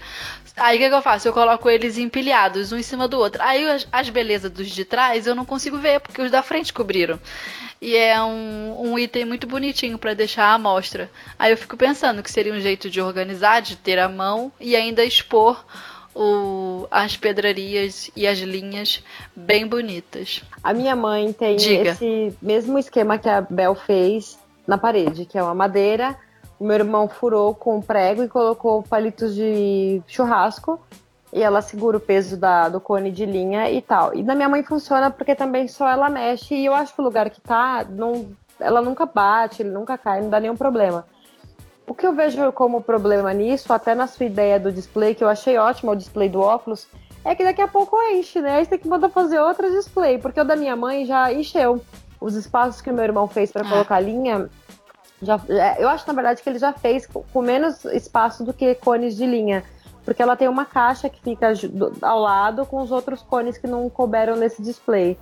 Aí 0.55 0.77
o 0.77 0.79
que, 0.79 0.89
que 0.89 0.95
eu 0.95 1.01
faço? 1.01 1.27
Eu 1.27 1.33
coloco 1.33 1.69
eles 1.69 1.97
empilhados, 1.97 2.71
um 2.71 2.77
em 2.77 2.83
cima 2.83 3.07
do 3.07 3.19
outro. 3.19 3.41
Aí 3.43 3.69
as, 3.69 3.87
as 3.91 4.09
belezas 4.09 4.49
dos 4.49 4.69
de 4.69 4.85
trás 4.85 5.27
eu 5.27 5.35
não 5.35 5.45
consigo 5.45 5.77
ver, 5.77 5.99
porque 5.99 6.21
os 6.21 6.31
da 6.31 6.41
frente 6.41 6.71
cobriram. 6.73 7.19
E 7.81 7.95
é 7.95 8.21
um, 8.21 8.91
um 8.91 8.99
item 8.99 9.25
muito 9.25 9.45
bonitinho 9.45 9.97
para 9.97 10.13
deixar 10.13 10.53
à 10.53 10.57
mostra. 10.57 11.09
Aí 11.37 11.51
eu 11.51 11.57
fico 11.57 11.75
pensando 11.77 12.23
que 12.23 12.31
seria 12.31 12.53
um 12.53 12.59
jeito 12.59 12.89
de 12.89 13.01
organizar, 13.01 13.61
de 13.61 13.75
ter 13.75 13.99
à 13.99 14.07
mão 14.07 14.51
e 14.59 14.75
ainda 14.75 15.03
expor 15.03 15.63
o, 16.15 16.87
as 16.89 17.17
pedrarias 17.17 18.09
e 18.15 18.25
as 18.25 18.39
linhas 18.39 19.03
bem 19.35 19.67
bonitas. 19.67 20.41
A 20.63 20.73
minha 20.73 20.95
mãe 20.95 21.33
tem 21.33 21.57
Diga. 21.57 21.91
esse 21.91 22.35
mesmo 22.41 22.79
esquema 22.79 23.17
que 23.17 23.27
a 23.27 23.41
Bel 23.41 23.75
fez 23.75 24.39
na 24.65 24.77
parede, 24.77 25.25
que 25.25 25.37
é 25.37 25.43
uma 25.43 25.53
madeira. 25.53 26.17
O 26.57 26.65
meu 26.65 26.77
irmão 26.77 27.09
furou 27.09 27.53
com 27.53 27.81
prego 27.81 28.23
e 28.23 28.29
colocou 28.29 28.81
palitos 28.81 29.35
de 29.35 30.01
churrasco. 30.07 30.79
E 31.35 31.43
ela 31.43 31.61
segura 31.61 31.97
o 31.97 31.99
peso 31.99 32.37
da, 32.37 32.69
do 32.69 32.79
cone 32.79 33.11
de 33.11 33.25
linha 33.25 33.69
e 33.69 33.81
tal. 33.81 34.15
E 34.15 34.23
na 34.23 34.33
minha 34.33 34.47
mãe 34.47 34.63
funciona 34.63 35.11
porque 35.11 35.35
também 35.35 35.67
só 35.67 35.85
ela 35.85 36.09
mexe. 36.09 36.55
E 36.55 36.65
eu 36.65 36.73
acho 36.73 36.95
que 36.95 37.01
o 37.01 37.03
lugar 37.03 37.29
que 37.29 37.41
tá, 37.41 37.85
não, 37.89 38.25
ela 38.57 38.81
nunca 38.81 39.05
bate, 39.05 39.61
ele 39.61 39.69
nunca 39.69 39.97
cai, 39.97 40.21
não 40.21 40.29
dá 40.29 40.39
nenhum 40.39 40.55
problema. 40.55 41.05
O 41.85 41.93
que 41.93 42.07
eu 42.07 42.13
vejo 42.13 42.53
como 42.53 42.81
problema 42.81 43.33
nisso, 43.33 43.73
até 43.73 43.93
na 43.93 44.07
sua 44.07 44.25
ideia 44.25 44.57
do 44.57 44.71
display, 44.71 45.13
que 45.13 45.25
eu 45.25 45.27
achei 45.27 45.57
ótimo 45.57 45.91
o 45.91 45.95
display 45.95 46.29
do 46.29 46.39
óculos, 46.39 46.87
é 47.25 47.35
que 47.35 47.43
daqui 47.43 47.61
a 47.61 47.67
pouco 47.67 47.97
enche, 48.13 48.39
né? 48.39 48.55
Aí 48.55 48.63
você 48.63 48.69
tem 48.69 48.79
que 48.79 48.87
mandar 48.87 49.09
fazer 49.09 49.37
outro 49.39 49.69
display, 49.69 50.17
porque 50.17 50.39
o 50.39 50.45
da 50.45 50.55
minha 50.55 50.75
mãe 50.77 51.05
já 51.05 51.33
encheu. 51.33 51.81
Os 52.21 52.35
espaços 52.35 52.79
que 52.79 52.89
o 52.89 52.93
meu 52.93 53.03
irmão 53.03 53.27
fez 53.27 53.51
para 53.51 53.63
Ah. 53.65 53.69
colocar 53.69 53.99
linha, 53.99 54.49
já, 55.21 55.37
é, 55.49 55.83
eu 55.83 55.89
acho 55.89 56.07
na 56.07 56.13
verdade 56.13 56.41
que 56.41 56.49
ele 56.49 56.59
já 56.59 56.71
fez 56.71 57.05
com 57.05 57.41
menos 57.41 57.83
espaço 57.85 58.43
do 58.45 58.53
que 58.53 58.73
cones 58.75 59.17
de 59.17 59.25
linha. 59.25 59.63
Porque 60.05 60.21
ela 60.21 60.37
tem 60.37 60.47
uma 60.47 60.63
caixa 60.63 61.09
que 61.09 61.19
fica 61.19 61.51
ao 62.01 62.19
lado 62.19 62.65
com 62.65 62.79
os 62.81 62.91
outros 62.91 63.21
cones 63.23 63.57
que 63.57 63.67
não 63.67 63.89
couberam 63.89 64.35
nesse 64.37 64.61
display. 64.61 65.17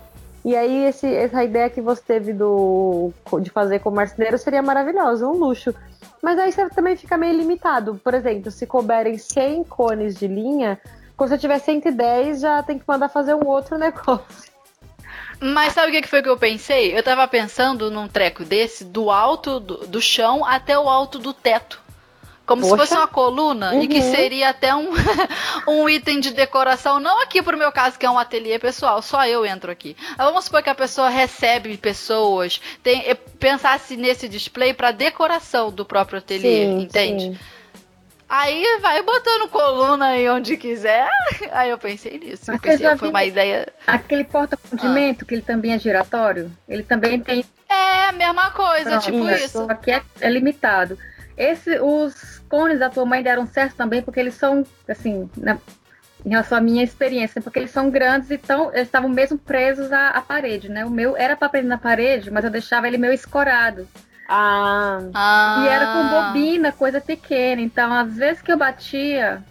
E 0.45 0.55
aí, 0.57 0.85
esse, 0.85 1.07
essa 1.07 1.41
ideia 1.41 1.69
que 1.69 1.79
você 1.79 2.01
teve 2.05 2.33
do, 2.33 3.11
de 3.41 3.49
fazer 3.49 3.79
com 3.79 3.89
marceneiro 3.89 4.37
seria 4.37 4.61
maravilhosa, 4.61 5.25
um 5.25 5.37
luxo. 5.37 5.73
Mas 6.21 6.37
aí 6.37 6.51
você 6.51 6.69
também 6.69 6.97
fica 6.97 7.17
meio 7.17 7.37
limitado. 7.37 7.95
Por 8.03 8.13
exemplo, 8.13 8.51
se 8.51 8.67
couberem 8.67 9.17
100 9.17 9.63
cones 9.63 10.15
de 10.15 10.27
linha, 10.27 10.79
quando 11.15 11.29
você 11.29 11.37
tiver 11.37 11.59
110, 11.59 12.41
já 12.41 12.61
tem 12.61 12.77
que 12.77 12.85
mandar 12.85 13.07
fazer 13.07 13.33
um 13.33 13.47
outro 13.47 13.77
negócio. 13.79 14.51
Mas 15.39 15.73
sabe 15.73 15.89
o 15.89 15.91
que 15.91 16.01
que 16.01 16.07
foi 16.07 16.21
que 16.21 16.29
eu 16.29 16.37
pensei? 16.37 16.97
Eu 16.97 17.03
tava 17.03 17.27
pensando 17.27 17.89
num 17.91 18.07
treco 18.07 18.45
desse, 18.45 18.85
do 18.85 19.09
alto 19.09 19.59
do, 19.59 19.87
do 19.87 20.01
chão 20.01 20.45
até 20.45 20.77
o 20.77 20.87
alto 20.87 21.19
do 21.19 21.33
teto. 21.33 21.82
Como 22.45 22.61
se 22.61 22.69
Poxa. 22.69 22.81
fosse 22.85 22.93
uma 22.95 23.07
coluna 23.07 23.73
e 23.81 23.87
que 23.87 23.99
Uhum. 23.99 24.11
seria 24.11 24.49
até 24.49 24.75
um, 24.75 24.89
um 25.67 25.87
item 25.87 26.19
de 26.19 26.31
decoração. 26.33 26.99
Não 26.99 27.21
aqui 27.21 27.41
pro 27.41 27.57
meu 27.57 27.71
caso, 27.71 27.97
que 27.97 28.05
é 28.05 28.09
um 28.09 28.19
ateliê 28.19 28.59
pessoal, 28.59 29.01
só 29.01 29.25
eu 29.25 29.45
entro 29.45 29.71
aqui. 29.71 29.95
Vamos 30.17 30.43
supor 30.45 30.61
que 30.61 30.69
a 30.69 30.75
pessoa 30.75 31.07
recebe 31.09 31.77
pessoas, 31.77 32.59
tem, 32.83 33.01
eh, 33.09 33.13
pensasse 33.15 33.95
nesse 33.95 34.27
display 34.27 34.73
para 34.73 34.91
decoração 34.91 35.71
do 35.71 35.85
próprio 35.85 36.17
ateliê, 36.19 36.65
entende? 36.65 37.23
sim. 37.33 37.39
Aí 38.27 38.79
vai 38.81 39.01
botando 39.03 39.47
coluna 39.47 40.07
aí 40.07 40.27
onde 40.27 40.57
quiser. 40.57 41.07
Aí 41.51 41.69
eu 41.69 41.77
pensei 41.77 42.17
nisso. 42.17 42.51
Eu 42.51 42.59
pensei, 42.59 42.97
foi 42.97 43.09
uma 43.09 43.23
ideia. 43.23 43.71
aquele 43.85 44.23
porta-condimento, 44.23 45.23
que 45.23 45.35
ele 45.35 45.43
também 45.43 45.71
é 45.73 45.77
giratório, 45.77 46.51
ele 46.67 46.81
também 46.81 47.19
tem 47.19 47.45
É 47.69 48.05
a 48.05 48.11
mesma 48.11 48.49
coisa, 48.49 48.89
Pronto, 48.89 49.03
tipo 49.03 49.29
isso. 49.29 49.45
isso. 49.45 49.65
Só 49.67 49.73
que 49.75 49.91
é, 49.91 50.01
é 50.19 50.29
limitado. 50.31 50.97
Esse, 51.37 51.79
os 51.79 52.39
cones 52.49 52.79
da 52.79 52.89
tua 52.89 53.05
mãe 53.05 53.23
deram 53.23 53.45
certo 53.47 53.75
também, 53.75 54.01
porque 54.01 54.19
eles 54.19 54.35
são, 54.35 54.63
assim, 54.87 55.29
na- 55.37 55.57
em 56.25 56.29
relação 56.29 56.57
à 56.57 56.61
minha 56.61 56.83
experiência, 56.83 57.41
porque 57.41 57.59
eles 57.59 57.71
são 57.71 57.89
grandes 57.89 58.29
e 58.31 58.37
tão, 58.37 58.69
eles 58.71 58.87
estavam 58.87 59.09
mesmo 59.09 59.37
presos 59.37 59.91
à, 59.91 60.09
à 60.09 60.21
parede, 60.21 60.69
né? 60.69 60.85
O 60.85 60.89
meu 60.89 61.17
era 61.17 61.35
para 61.35 61.49
prender 61.49 61.69
na 61.69 61.77
parede, 61.77 62.31
mas 62.31 62.45
eu 62.45 62.49
deixava 62.51 62.87
ele 62.87 62.97
meio 62.97 63.13
escorado. 63.13 63.87
Ah, 64.29 64.99
Ah. 65.13 65.63
E 65.63 65.67
era 65.67 65.85
com 65.87 66.09
bobina, 66.09 66.71
coisa 66.71 67.01
pequena. 67.01 67.61
Então, 67.61 67.91
às 67.93 68.15
vezes 68.15 68.41
que 68.41 68.51
eu 68.51 68.57
batia, 68.57 69.43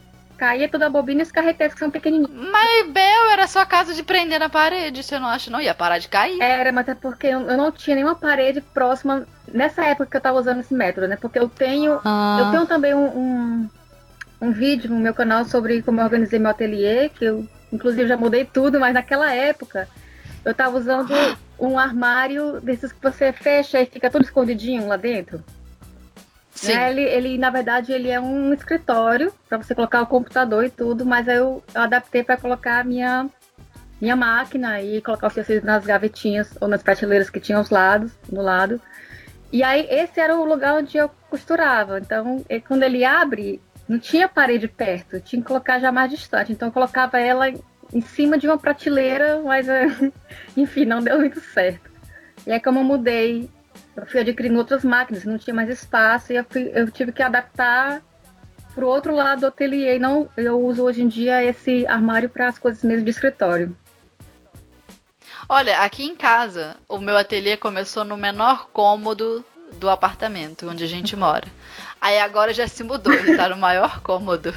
caía 0.43 0.69
toda 0.69 0.86
a 0.86 0.90
bobina 0.90 1.20
e 1.20 1.23
os 1.23 1.31
carretéis 1.31 1.73
que 1.73 1.78
são 1.78 1.89
pequenininhos. 1.89 2.28
Mas, 2.51 2.89
Bel, 2.90 3.31
era 3.31 3.47
só 3.47 3.64
caso 3.64 3.94
de 3.94 4.02
prender 4.02 4.40
na 4.40 4.48
parede, 4.48 5.01
você 5.01 5.16
não 5.16 5.28
acha? 5.28 5.52
Não 5.52 5.60
ia 5.60 5.73
parar 5.73 5.98
de 5.98 6.09
cair. 6.09 6.43
Era, 6.43 6.73
mas 6.73 6.89
é 6.89 6.97
porque 6.97 7.28
eu 7.28 7.43
eu 7.43 7.56
não 7.56 7.70
tinha 7.70 7.94
nenhuma 7.94 8.16
parede 8.16 8.60
próxima 8.60 9.24
nessa 9.47 9.85
época 9.85 10.06
que 10.10 10.16
eu 10.16 10.20
tava 10.20 10.40
usando 10.40 10.59
esse 10.59 10.74
método, 10.74 11.06
né? 11.06 11.16
Porque 11.16 11.39
eu 11.39 11.48
tenho 11.48 12.01
Ah. 12.05 12.39
Eu 12.40 12.51
tenho 12.51 12.66
também 12.66 12.93
um, 12.93 13.06
um, 13.06 13.70
um 14.40 14.51
vídeo 14.51 14.90
no 14.90 14.98
meu 14.98 15.14
canal 15.14 15.44
sobre 15.44 15.81
como 15.81 16.01
eu 16.01 16.05
organizei 16.05 16.40
meu 16.40 16.51
ateliê, 16.51 17.09
que 17.09 17.24
eu 17.24 17.47
inclusive 17.73 18.09
já 18.09 18.16
mudei 18.16 18.44
tudo, 18.44 18.81
mas 18.81 18.93
naquela 18.93 19.32
época 19.32 19.89
eu 20.44 20.52
tava 20.52 20.77
usando 20.77 21.14
um 21.56 21.78
armário 21.78 22.60
desses 22.60 22.90
que 22.90 23.01
você 23.01 23.32
fecha 23.32 23.81
e 23.81 23.86
fica 23.86 24.10
tudo 24.10 24.24
escondidinho 24.24 24.89
lá 24.89 24.97
dentro. 24.97 25.44
Sim. 26.54 26.74
Né? 26.74 26.90
Ele, 26.90 27.02
ele, 27.02 27.38
na 27.38 27.50
verdade, 27.50 27.92
ele 27.92 28.08
é 28.08 28.20
um 28.20 28.52
escritório 28.52 29.32
para 29.48 29.58
você 29.58 29.74
colocar 29.74 30.02
o 30.02 30.06
computador 30.06 30.64
e 30.64 30.70
tudo, 30.70 31.04
mas 31.04 31.26
eu, 31.26 31.62
eu 31.74 31.80
adaptei 31.80 32.22
para 32.22 32.36
colocar 32.36 32.80
a 32.80 32.84
minha, 32.84 33.28
minha 34.00 34.14
máquina 34.14 34.80
e 34.80 35.00
colocar 35.00 35.28
os 35.28 35.34
tecidos 35.34 35.64
nas 35.64 35.84
gavetinhas 35.84 36.50
ou 36.60 36.68
nas 36.68 36.82
prateleiras 36.82 37.30
que 37.30 37.40
tinham 37.40 37.58
aos 37.58 37.70
lados, 37.70 38.12
no 38.30 38.42
lado. 38.42 38.80
E 39.50 39.62
aí 39.62 39.86
esse 39.90 40.20
era 40.20 40.36
o 40.36 40.44
lugar 40.44 40.74
onde 40.74 40.96
eu 40.96 41.10
costurava. 41.28 41.98
Então, 41.98 42.44
quando 42.66 42.82
ele 42.82 43.04
abre, 43.04 43.60
não 43.88 43.98
tinha 43.98 44.28
parede 44.28 44.68
perto, 44.68 45.20
tinha 45.20 45.40
que 45.40 45.48
colocar 45.48 45.78
já 45.78 45.90
mais 45.90 46.10
distante. 46.10 46.52
Então 46.52 46.68
eu 46.68 46.72
colocava 46.72 47.18
ela 47.18 47.48
em 47.48 48.00
cima 48.00 48.38
de 48.38 48.46
uma 48.46 48.58
prateleira, 48.58 49.40
mas 49.42 49.66
enfim, 50.56 50.84
não 50.84 51.02
deu 51.02 51.18
muito 51.18 51.40
certo. 51.40 51.90
E 52.46 52.52
aí 52.52 52.60
como 52.60 52.80
eu 52.80 52.84
mudei, 52.84 53.50
eu 53.97 54.06
fui 54.06 54.20
adquirindo 54.20 54.59
outras 54.59 54.85
máquinas, 54.85 55.24
não 55.24 55.39
tinha 55.39 55.55
mais 55.55 55.69
espaço, 55.69 56.32
e 56.32 56.36
eu, 56.36 56.44
fui- 56.48 56.70
eu 56.74 56.90
tive 56.90 57.12
que 57.12 57.23
adaptar 57.23 58.02
pro 58.74 58.86
outro 58.86 59.14
lado 59.14 59.40
do 59.40 59.47
ateliê. 59.47 59.98
Não, 59.98 60.28
eu 60.36 60.59
uso 60.60 60.82
hoje 60.82 61.02
em 61.02 61.09
dia 61.09 61.44
esse 61.44 61.86
armário 61.86 62.28
para 62.28 62.48
as 62.48 62.59
coisas 62.59 62.82
mesmo 62.82 63.05
de 63.05 63.10
escritório. 63.10 63.77
Olha, 65.48 65.81
aqui 65.81 66.05
em 66.05 66.14
casa, 66.16 66.77
o 66.89 66.98
meu 66.98 67.16
ateliê 67.16 67.56
começou 67.56 68.05
no 68.05 68.16
menor 68.16 68.69
cômodo 68.73 69.44
do 69.74 69.90
apartamento 69.90 70.69
onde 70.69 70.85
a 70.85 70.86
gente 70.86 71.16
mora. 71.16 71.47
Aí 72.01 72.19
agora 72.19 72.52
já 72.55 72.66
se 72.66 72.82
mudou, 72.82 73.12
ele 73.12 73.36
tá 73.36 73.48
no 73.48 73.56
maior 73.56 74.01
cômodo. 74.01 74.55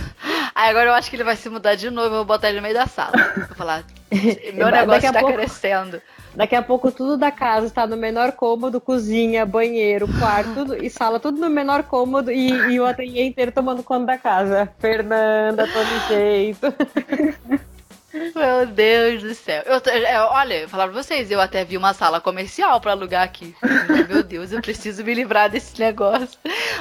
Aí 0.53 0.69
agora 0.69 0.89
eu 0.89 0.93
acho 0.93 1.09
que 1.09 1.15
ele 1.15 1.23
vai 1.23 1.35
se 1.35 1.49
mudar 1.49 1.75
de 1.75 1.89
novo, 1.89 2.07
eu 2.07 2.11
vou 2.11 2.25
botar 2.25 2.47
ele 2.49 2.57
no 2.57 2.63
meio 2.63 2.73
da 2.73 2.87
sala. 2.87 3.11
Vou 3.47 3.55
falar, 3.55 3.83
meu 4.53 4.65
Daqui 4.71 4.79
negócio 4.79 5.09
a 5.09 5.13
tá 5.13 5.19
pouco- 5.19 5.33
crescendo. 5.35 6.01
daqui 6.35 6.55
a 6.55 6.61
pouco 6.61 6.91
tudo 6.91 7.17
da 7.17 7.31
casa 7.31 7.65
está 7.67 7.87
no 7.87 7.95
menor 7.97 8.33
cômodo, 8.33 8.79
cozinha, 8.81 9.45
banheiro, 9.45 10.07
quarto 10.19 10.53
tudo, 10.65 10.75
e 10.83 10.89
sala, 10.89 11.19
tudo 11.19 11.39
no 11.39 11.49
menor 11.49 11.83
cômodo 11.83 12.31
e, 12.31 12.49
e 12.73 12.79
o 12.79 12.85
ateliê 12.85 13.25
inteiro 13.25 13.51
tomando 13.51 13.83
conta 13.83 14.05
da 14.07 14.17
casa. 14.17 14.69
Fernanda, 14.79 15.65
todo 15.67 16.07
jeito. 16.07 16.73
Meu 18.35 18.65
Deus 18.67 19.21
do 19.23 19.33
céu. 19.35 19.63
Eu, 19.65 19.81
t- 19.81 19.89
é, 19.89 20.19
olha, 20.21 20.53
eu 20.61 20.69
falar 20.69 20.87
pra 20.87 21.03
vocês, 21.03 21.29
eu 21.31 21.39
até 21.41 21.63
vi 21.65 21.77
uma 21.77 21.93
sala 21.93 22.19
comercial 22.21 22.79
pra 22.79 22.91
alugar 22.91 23.23
aqui. 23.23 23.55
Meu 24.09 24.23
Deus, 24.23 24.51
eu 24.51 24.61
preciso 24.61 25.03
me 25.03 25.13
livrar 25.13 25.49
desse 25.49 25.79
negócio. 25.79 26.37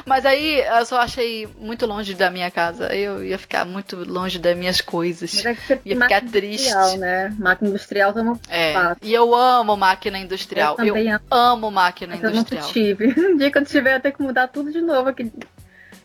Mas 0.06 0.24
aí 0.26 0.60
eu 0.60 0.84
só 0.86 1.00
achei 1.00 1.48
muito 1.58 1.86
longe 1.86 2.14
da 2.14 2.30
minha 2.30 2.50
casa. 2.50 2.94
Eu 2.94 3.24
ia 3.24 3.38
ficar 3.38 3.64
muito 3.64 3.96
longe 3.96 4.38
das 4.38 4.56
minhas 4.56 4.80
coisas. 4.80 5.34
Mas 5.34 5.46
é 5.46 5.54
que 5.54 5.60
você 5.66 5.80
Ia 5.84 5.94
ficar 5.94 6.08
máquina 6.08 6.30
triste. 6.32 6.68
industrial, 6.68 6.96
né? 6.98 7.34
Máquina 7.38 7.70
industrial 7.70 8.12
tá 8.12 8.22
muito 8.22 8.40
É. 8.50 8.72
fácil. 8.72 8.96
E 9.02 9.12
eu 9.14 9.34
amo 9.34 9.76
máquina 9.76 10.18
industrial. 10.18 10.76
Eu 10.78 10.96
Eu, 10.96 11.10
amo. 11.14 11.20
amo 11.30 11.70
máquina 11.70 12.14
Mas 12.14 12.22
eu 12.24 12.30
nunca 12.30 12.54
industrial. 12.54 12.68
tive. 12.72 13.14
Um 13.34 13.36
dia 13.36 13.50
que 13.50 13.58
eu 13.58 13.64
tiver, 13.64 13.96
eu 13.96 14.00
tenho 14.00 14.14
que 14.14 14.22
mudar 14.22 14.48
tudo 14.48 14.70
de 14.70 14.80
novo 14.80 15.08
aqui. 15.08 15.32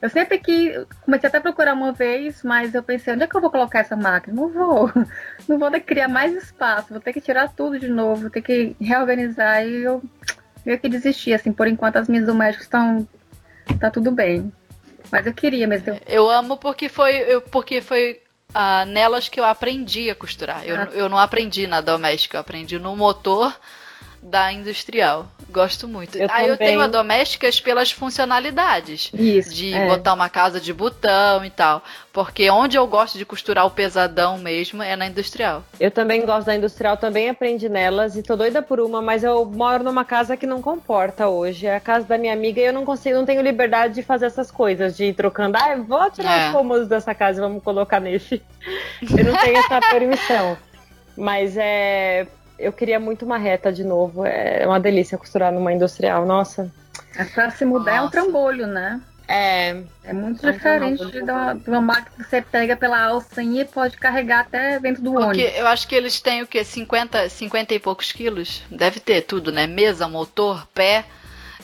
Eu 0.01 0.09
sempre 0.09 0.39
que 0.39 0.85
comecei 1.03 1.27
até 1.27 1.39
a 1.39 1.41
procurar 1.41 1.73
uma 1.73 1.91
vez, 1.91 2.41
mas 2.43 2.73
eu 2.73 2.81
pensei, 2.81 3.13
onde 3.13 3.23
é 3.23 3.27
que 3.27 3.35
eu 3.35 3.41
vou 3.41 3.51
colocar 3.51 3.79
essa 3.79 3.95
máquina? 3.97 4.33
Não 4.33 4.47
vou. 4.49 4.89
Não 5.47 5.59
vou 5.59 5.69
ter 5.69 5.81
que 5.81 5.87
criar 5.87 6.07
mais 6.07 6.33
espaço, 6.33 6.89
vou 6.89 7.01
ter 7.01 7.11
que 7.11 7.19
tirar 7.21 7.49
tudo 7.53 7.77
de 7.77 7.89
novo, 7.89 8.21
vou 8.21 8.29
ter 8.29 8.41
que 8.41 8.75
reorganizar 8.79 9.65
e 9.65 9.83
eu 9.83 10.01
meio 10.65 10.79
que 10.79 10.87
desisti, 10.87 11.33
assim, 11.33 11.51
por 11.51 11.67
enquanto 11.67 11.97
as 11.97 12.07
minhas 12.07 12.25
domésticas 12.25 12.65
estão. 12.65 13.07
tá 13.79 13.89
tudo 13.91 14.09
bem. 14.11 14.51
Mas 15.11 15.25
eu 15.25 15.33
queria 15.33 15.67
mesmo. 15.67 15.89
Eu, 15.89 15.99
Eu 16.07 16.29
amo 16.29 16.55
porque 16.57 16.87
foi, 16.89 17.15
eu- 17.17 17.41
porque 17.41 17.81
foi 17.81 18.21
ah, 18.53 18.85
nelas 18.85 19.27
que 19.29 19.39
eu 19.39 19.45
aprendi 19.45 20.09
a 20.09 20.15
costurar. 20.15 20.65
Eu, 20.65 20.75
Ah. 20.75 20.89
eu 20.93 21.09
não 21.09 21.17
aprendi 21.19 21.67
na 21.67 21.81
doméstica, 21.81 22.37
eu 22.37 22.41
aprendi 22.41 22.79
no 22.79 22.95
motor 22.95 23.55
da 24.23 24.51
industrial. 24.51 25.27
Gosto 25.51 25.87
muito. 25.87 26.17
Eu 26.17 26.27
Aí 26.31 26.47
eu 26.47 26.53
também. 26.55 26.69
tenho 26.73 26.81
a 26.81 26.87
domésticas 26.87 27.59
pelas 27.59 27.91
funcionalidades. 27.91 29.11
isso. 29.13 29.53
De 29.53 29.73
é. 29.73 29.87
botar 29.87 30.13
uma 30.13 30.29
casa 30.29 30.59
de 30.59 30.71
botão 30.73 31.43
e 31.43 31.49
tal. 31.49 31.83
Porque 32.13 32.49
onde 32.49 32.77
eu 32.77 32.85
gosto 32.85 33.17
de 33.17 33.25
costurar 33.25 33.65
o 33.65 33.71
pesadão 33.71 34.37
mesmo 34.37 34.83
é 34.83 34.95
na 34.95 35.07
industrial. 35.07 35.63
Eu 35.79 35.89
também 35.91 36.25
gosto 36.25 36.45
da 36.47 36.55
industrial, 36.55 36.97
também 36.97 37.29
aprendi 37.29 37.67
nelas 37.69 38.15
e 38.15 38.21
tô 38.23 38.35
doida 38.35 38.61
por 38.61 38.79
uma, 38.79 39.01
mas 39.01 39.23
eu 39.23 39.43
moro 39.45 39.83
numa 39.83 40.05
casa 40.05 40.37
que 40.37 40.45
não 40.45 40.61
comporta 40.61 41.27
hoje. 41.27 41.65
É 41.65 41.75
a 41.75 41.79
casa 41.79 42.05
da 42.05 42.17
minha 42.17 42.33
amiga 42.33 42.59
e 42.61 42.65
eu 42.65 42.73
não 42.73 42.85
consigo, 42.85 43.15
não 43.17 43.25
tenho 43.25 43.41
liberdade 43.41 43.95
de 43.95 44.03
fazer 44.03 44.25
essas 44.27 44.51
coisas, 44.51 44.95
de 44.95 45.05
ir 45.05 45.13
trocando. 45.13 45.57
Ah, 45.59 45.71
eu 45.75 45.83
vou 45.83 46.09
tirar 46.11 46.39
É. 46.39 46.47
os 46.47 46.51
cômodos 46.55 46.87
dessa 46.87 47.15
casa 47.15 47.39
e 47.39 47.41
vamos 47.41 47.63
colocar 47.63 47.99
nesse. 47.99 48.41
Eu 49.01 49.23
não 49.25 49.37
tenho 49.37 49.57
essa 49.57 49.79
permissão. 49.89 50.57
Mas 51.17 51.55
é. 51.57 52.27
Eu 52.59 52.73
queria 52.73 52.99
muito 52.99 53.25
uma 53.25 53.37
reta 53.37 53.71
de 53.71 53.83
novo. 53.83 54.25
É 54.25 54.65
uma 54.67 54.79
delícia 54.79 55.17
costurar 55.17 55.51
numa 55.51 55.71
industrial. 55.71 56.25
Nossa. 56.25 56.71
Mas 57.17 57.31
pra 57.31 57.49
se 57.49 57.65
mudar 57.65 57.95
é 57.95 57.99
um 57.99 58.03
Nossa. 58.05 58.11
trambolho, 58.11 58.67
né? 58.67 59.01
É. 59.27 59.83
É 60.03 60.11
muito 60.11 60.41
diferente 60.51 61.03
não, 61.03 61.05
não, 61.05 61.11
de 61.11 61.31
uma, 61.31 61.53
de 61.53 61.69
uma 61.69 61.81
máquina 61.81 62.11
que 62.17 62.29
você 62.29 62.41
pega 62.41 62.75
pela 62.75 62.99
alcinha 62.99 63.61
e 63.61 63.65
pode 63.65 63.95
carregar 63.95 64.39
até 64.39 64.79
dentro 64.79 65.03
do 65.03 65.11
Porque 65.11 65.43
ônibus. 65.43 65.55
eu 65.55 65.67
acho 65.67 65.87
que 65.87 65.93
eles 65.93 66.19
têm 66.19 66.41
o 66.41 66.47
quê? 66.47 66.63
50, 66.63 67.29
50 67.29 67.75
e 67.75 67.79
poucos 67.79 68.11
quilos? 68.11 68.63
Deve 68.71 68.99
ter 68.99 69.21
tudo, 69.21 69.51
né? 69.51 69.67
Mesa, 69.67 70.07
motor, 70.07 70.67
pé 70.73 71.05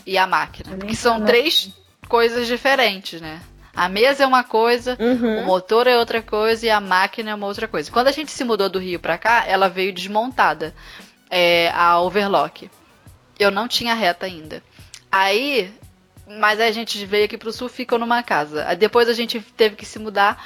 e 0.06 0.16
a 0.16 0.28
máquina. 0.28 0.78
Porque 0.78 0.96
são 0.96 1.26
três 1.26 1.74
coisas 2.08 2.46
diferentes, 2.46 3.20
né? 3.20 3.42
A 3.76 3.90
mesa 3.90 4.24
é 4.24 4.28
uma 4.28 4.44
coisa, 4.44 4.98
Uhum. 5.00 5.42
o 5.42 5.46
motor 5.46 5.86
é 5.88 5.98
outra 5.98 6.22
coisa 6.22 6.66
e 6.66 6.70
a 6.70 6.80
máquina 6.80 7.32
é 7.32 7.36
uma 7.36 7.48
outra 7.48 7.68
coisa. 7.68 7.92
Quando 7.92 8.08
a 8.08 8.12
gente 8.12 8.32
se 8.32 8.44
mudou 8.44 8.70
do 8.70 8.80
Rio 8.80 9.00
pra 9.00 9.18
cá, 9.18 9.44
ela 9.46 9.68
veio 9.68 9.92
desmontada, 9.94 10.74
é, 11.30 11.70
a 11.74 12.00
overlock. 12.00 12.70
Eu 13.38 13.52
não 13.52 13.68
tinha 13.68 13.94
reta 13.94 14.26
ainda. 14.26 14.64
Aí, 15.12 15.74
mas 16.28 16.60
aí 16.60 16.70
a 16.70 16.72
gente 16.72 17.06
veio 17.06 17.26
aqui 17.26 17.38
pro 17.38 17.52
sul, 17.52 17.68
ficou 17.70 18.00
numa 18.00 18.24
casa. 18.24 18.66
Aí 18.68 18.76
depois 18.76 19.10
a 19.10 19.14
gente 19.14 19.40
teve 19.42 19.76
que 19.76 19.86
se 19.86 20.00
mudar 20.00 20.42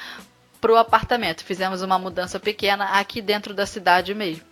pro 0.59 0.75
apartamento. 0.75 1.43
Fizemos 1.43 1.81
uma 1.81 1.97
mudança 1.99 2.39
pequena 2.39 2.85
aqui 2.99 3.21
dentro 3.21 3.53
da 3.53 3.65
cidade 3.65 4.13
mesmo. 4.15 4.43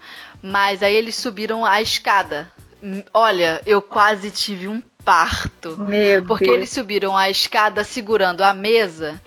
Mas 0.42 0.84
aí 0.84 0.96
eles 0.96 1.16
subiram 1.16 1.66
a 1.66 1.82
escada. 1.82 2.52
Hum, 2.82 3.04
Olha, 3.14 3.60
eu 3.66 3.82
quase 3.82 4.30
tive 4.32 4.68
um 4.68 4.82
parto. 5.08 5.78
Meu 5.78 6.22
Porque 6.26 6.44
Deus. 6.44 6.58
eles 6.58 6.70
subiram 6.70 7.16
a 7.16 7.30
escada 7.30 7.82
segurando 7.86 8.42
a 8.42 8.54
mesa 8.54 9.22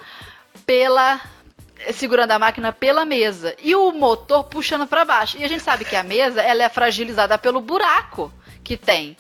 pela 0.67 1.19
segurando 1.95 2.33
a 2.33 2.39
máquina 2.39 2.71
pela 2.71 3.07
mesa 3.07 3.57
e 3.63 3.75
o 3.75 3.91
motor 3.91 4.45
puxando 4.45 4.87
para 4.87 5.07
baixo. 5.07 5.39
E 5.39 5.45
a 5.45 5.49
gente 5.49 5.63
sabe 5.63 5.87
que 5.87 5.97
a 5.97 6.03
mesa 6.03 6.43
ela 6.43 6.63
é 6.63 6.69
fragilizada 6.69 7.39
pelo 7.39 7.63
buraco 7.63 8.31
que 8.63 8.77
tem 8.77 9.17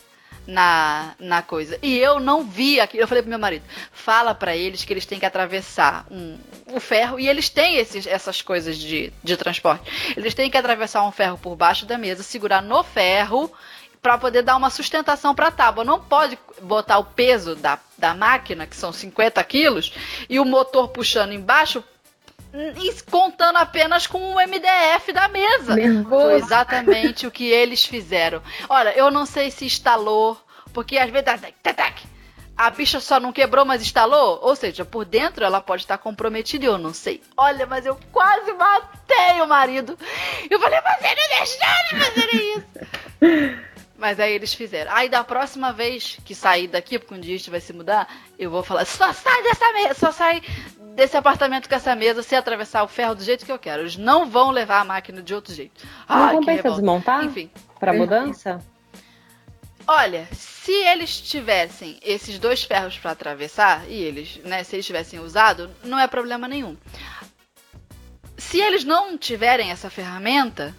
na, 0.47 1.15
na 1.19 1.41
coisa. 1.41 1.79
E 1.81 1.97
eu 1.97 2.21
não 2.21 2.45
vi 2.45 2.79
aquilo. 2.79 3.05
Eu 3.05 3.09
falei 3.09 3.23
pro 3.23 3.31
meu 3.31 3.39
marido: 3.39 3.65
fala 3.91 4.35
para 4.35 4.55
eles 4.55 4.85
que 4.85 4.93
eles 4.93 5.07
têm 5.07 5.19
que 5.19 5.25
atravessar 5.25 6.07
um, 6.11 6.37
um 6.67 6.79
ferro. 6.79 7.19
E 7.19 7.27
eles 7.27 7.49
têm 7.49 7.77
esses, 7.77 8.07
essas 8.07 8.43
coisas 8.43 8.77
de, 8.77 9.11
de 9.25 9.35
transporte. 9.39 9.91
Eles 10.15 10.35
têm 10.35 10.51
que 10.51 10.59
atravessar 10.59 11.03
um 11.07 11.13
ferro 11.13 11.39
por 11.39 11.57
baixo 11.57 11.87
da 11.87 11.97
mesa, 11.97 12.23
segurar 12.23 12.61
no 12.61 12.83
ferro 12.83 13.51
para 14.03 14.17
poder 14.17 14.43
dar 14.43 14.57
uma 14.57 14.71
sustentação 14.71 15.35
para 15.35 15.49
a 15.49 15.51
tábua. 15.51 15.85
Não 15.85 16.01
pode 16.01 16.39
botar 16.63 16.99
o 16.99 17.05
peso 17.05 17.55
da, 17.55 17.79
da 17.99 18.15
máquina, 18.15 18.67
que 18.67 18.77
são 18.77 18.93
50 18.93 19.43
quilos, 19.45 19.93
e 20.29 20.39
o 20.41 20.45
motor 20.45 20.89
puxando 20.89 21.33
embaixo, 21.33 21.85
contando 23.11 23.57
apenas 23.57 24.07
com 24.07 24.35
o 24.35 24.37
MDF 24.37 25.13
da 25.13 25.29
mesa. 25.29 25.77
Foi 26.09 26.35
exatamente 26.35 27.27
o 27.27 27.31
que 27.31 27.45
eles 27.45 27.85
fizeram. 27.85 28.43
Olha, 28.69 28.91
eu 28.97 29.11
não 29.11 29.27
sei 29.27 29.51
se 29.51 29.65
instalou, 29.65 30.41
porque 30.73 30.97
às 30.99 31.11
vezes 31.11 31.29
a 32.57 32.71
bicha 32.71 33.01
só 33.01 33.19
não 33.21 33.33
quebrou, 33.33 33.65
mas 33.65 33.83
instalou. 33.83 34.39
Ou 34.43 34.57
seja, 34.57 34.85
por 34.85 35.05
dentro 35.05 35.45
ela 35.45 35.61
pode 35.61 35.83
estar 35.83 35.99
comprometida, 35.99 36.67
eu 36.67 36.79
não 36.79 36.93
sei. 36.93 37.23
Olha, 37.37 37.67
mas 37.67 37.87
eu 37.87 37.99
quase 38.13 38.53
matei 38.53 39.41
o 39.43 39.47
marido. 39.47 39.99
Eu 40.51 40.59
falei, 40.59 40.79
você 40.81 41.09
não 41.09 41.39
deixou 41.39 41.67
de 41.89 42.05
fazer 42.05 42.37
isso. 42.37 43.61
Mas 44.01 44.19
aí 44.19 44.33
eles 44.33 44.55
fizeram. 44.55 44.91
Aí 44.93 45.11
da 45.11 45.23
próxima 45.23 45.75
vez 45.75 46.19
que 46.25 46.35
sair 46.35 46.67
daqui, 46.67 46.99
porque 46.99 47.15
um 47.15 47.21
dia 47.21 47.35
a 47.35 47.39
gente 47.39 47.51
vai 47.51 47.61
se 47.61 47.71
mudar, 47.75 48.09
eu 48.39 48.51
vou 48.51 48.63
falar, 48.63 48.87
só 48.87 49.13
sai 49.13 49.43
dessa 49.43 49.73
mesa, 49.75 49.95
só 49.95 50.11
sai 50.11 50.41
desse 50.97 51.19
apartamento 51.19 51.69
com 51.69 51.75
essa 51.75 51.95
mesa 51.95 52.23
se 52.23 52.35
atravessar 52.35 52.83
o 52.83 52.89
ferro 52.89 53.15
do 53.15 53.23
jeito 53.23 53.45
que 53.45 53.53
eu 53.53 53.59
quero. 53.59 53.83
Eles 53.83 53.99
não 53.99 54.29
vão 54.29 54.51
levar 54.51 54.81
a 54.81 54.85
máquina 54.85 55.23
de 55.23 55.35
outro 55.35 55.55
jeito. 55.55 55.87
Não 56.09 56.17
Ai, 56.17 56.35
compensa 56.35 56.71
desmontar? 56.71 57.25
Enfim. 57.25 57.51
Pra 57.79 57.93
mudança? 57.93 58.59
Olha, 59.87 60.27
se 60.33 60.73
eles 60.73 61.21
tivessem 61.21 61.99
esses 62.03 62.39
dois 62.39 62.63
ferros 62.63 62.97
para 62.97 63.11
atravessar, 63.11 63.87
e 63.87 64.01
eles, 64.01 64.37
né, 64.45 64.65
se 64.65 64.77
eles 64.77 64.87
tivessem 64.87 65.21
usado, 65.21 65.71
não 65.85 65.99
é 65.99 66.07
problema 66.07 66.49
nenhum. 66.49 66.75
Se 68.39 68.59
eles 68.61 68.83
não 68.83 69.19
tiverem 69.19 69.71
essa 69.71 69.91
ferramenta, 69.91 70.75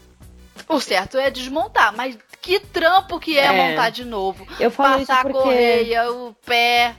o 0.67 0.79
certo 0.79 1.17
é 1.19 1.29
desmontar, 1.29 1.95
mas 1.95 2.17
que 2.41 2.59
trampo 2.59 3.19
que 3.19 3.37
é, 3.37 3.45
é. 3.45 3.69
montar 3.69 3.89
de 3.89 4.03
novo. 4.03 4.45
Eu 4.59 4.71
falo 4.71 4.99
Passar 4.99 5.13
isso 5.13 5.21
porque... 5.21 5.37
a 5.37 5.41
correia, 5.41 6.11
o 6.11 6.35
pé. 6.45 6.95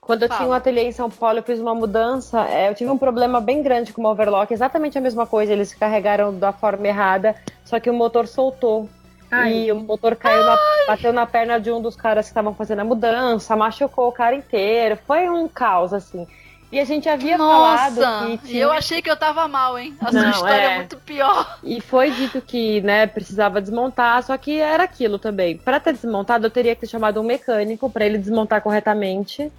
Quando 0.00 0.22
eu 0.22 0.28
Fala. 0.28 0.40
tinha 0.40 0.50
um 0.50 0.52
ateliê 0.54 0.84
em 0.84 0.92
São 0.92 1.10
Paulo, 1.10 1.38
eu 1.38 1.42
fiz 1.42 1.58
uma 1.58 1.74
mudança. 1.74 2.46
É, 2.48 2.70
eu 2.70 2.74
tive 2.74 2.90
um 2.90 2.96
problema 2.96 3.40
bem 3.42 3.62
grande 3.62 3.92
com 3.92 4.02
o 4.02 4.10
overlock, 4.10 4.52
exatamente 4.52 4.96
a 4.96 5.00
mesma 5.02 5.26
coisa. 5.26 5.52
Eles 5.52 5.74
carregaram 5.74 6.34
da 6.34 6.50
forma 6.50 6.86
errada, 6.86 7.36
só 7.62 7.78
que 7.78 7.90
o 7.90 7.94
motor 7.94 8.26
soltou. 8.26 8.88
Ai. 9.30 9.52
E 9.52 9.72
o 9.72 9.76
motor 9.76 10.16
caiu, 10.16 10.42
na, 10.42 10.58
bateu 10.86 11.12
na 11.12 11.26
perna 11.26 11.60
de 11.60 11.70
um 11.70 11.82
dos 11.82 11.94
caras 11.94 12.24
que 12.24 12.30
estavam 12.30 12.54
fazendo 12.54 12.80
a 12.80 12.84
mudança, 12.84 13.54
machucou 13.54 14.08
o 14.08 14.12
cara 14.12 14.34
inteiro. 14.34 14.98
Foi 15.06 15.28
um 15.28 15.46
caos, 15.46 15.92
assim. 15.92 16.26
E 16.70 16.78
a 16.78 16.84
gente 16.84 17.08
havia 17.08 17.38
Nossa, 17.38 17.90
falado 17.94 18.38
que. 18.38 18.48
Tinha... 18.48 18.62
eu 18.62 18.70
achei 18.70 19.00
que 19.00 19.10
eu 19.10 19.16
tava 19.16 19.48
mal, 19.48 19.78
hein? 19.78 19.96
A 20.00 20.12
Não, 20.12 20.20
sua 20.20 20.30
história 20.30 20.54
é... 20.54 20.64
é... 20.64 20.76
muito 20.76 20.96
pior. 20.98 21.58
E 21.62 21.80
foi 21.80 22.10
dito 22.10 22.42
que, 22.42 22.82
né, 22.82 23.06
precisava 23.06 23.60
desmontar, 23.60 24.22
só 24.22 24.36
que 24.36 24.58
era 24.58 24.82
aquilo 24.82 25.18
também. 25.18 25.56
Para 25.56 25.80
ter 25.80 25.94
desmontado, 25.94 26.46
eu 26.46 26.50
teria 26.50 26.74
que 26.74 26.82
ter 26.82 26.88
chamado 26.88 27.20
um 27.20 27.24
mecânico 27.24 27.88
para 27.88 28.04
ele 28.04 28.18
desmontar 28.18 28.60
corretamente 28.60 29.50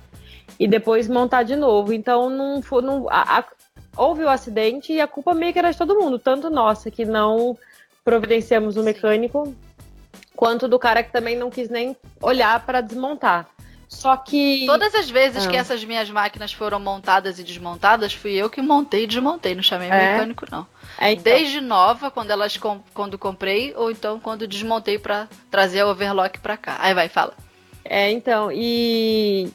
e 0.60 0.68
depois 0.68 1.08
montar 1.08 1.44
de 1.44 1.56
novo. 1.56 1.92
Então 1.92 2.30
não 2.30 2.62
foi. 2.62 2.84
Não, 2.84 3.08
a, 3.10 3.40
a, 3.40 3.44
houve 3.98 4.24
o 4.24 4.28
um 4.28 4.30
acidente 4.30 4.94
e 4.94 5.02
a 5.02 5.08
culpa 5.08 5.34
meio 5.34 5.52
que 5.52 5.60
era 5.60 5.72
de 5.72 5.78
todo 5.78 6.00
mundo, 6.00 6.20
tanto 6.20 6.50
nossa 6.50 6.92
que 6.92 7.06
não 7.06 7.58
providenciamos 8.06 8.78
o 8.78 8.82
um 8.82 8.84
mecânico, 8.84 9.56
quanto 10.36 10.68
do 10.68 10.78
cara 10.78 11.02
que 11.02 11.12
também 11.12 11.36
não 11.36 11.50
quis 11.50 11.70
nem 11.70 11.98
olhar 12.22 12.64
para 12.66 12.82
desmontar. 12.82 13.48
Só 13.90 14.16
que. 14.16 14.68
Todas 14.68 14.94
as 14.94 15.10
vezes 15.10 15.48
ah. 15.48 15.50
que 15.50 15.58
essas 15.58 15.84
minhas 15.84 16.08
máquinas 16.12 16.54
foram 16.54 16.80
montadas 16.80 17.40
e 17.40 17.44
desmontadas, 17.44 18.14
fui 18.14 18.34
eu 18.34 18.48
que 18.48 18.62
montei 18.62 19.04
e 19.04 19.08
desmontei. 19.08 19.56
Não 19.56 19.64
chamei 19.64 19.90
é? 19.90 20.14
mecânico, 20.14 20.46
não. 20.50 20.68
É, 21.00 21.12
então. 21.12 21.24
Desde 21.24 21.60
nova, 21.60 22.12
quando 22.12 22.30
elas 22.30 22.56
com... 22.56 22.80
quando 22.94 23.18
comprei, 23.18 23.74
ou 23.76 23.90
então 23.90 24.20
quando 24.20 24.48
desmontei 24.48 25.00
para 25.00 25.28
trazer 25.50 25.84
o 25.84 25.90
overlock 25.90 26.38
para 26.40 26.56
cá. 26.56 26.78
Aí 26.80 26.94
vai, 26.94 27.10
fala. 27.10 27.34
É, 27.84 28.12
então, 28.12 28.52
e. 28.54 29.50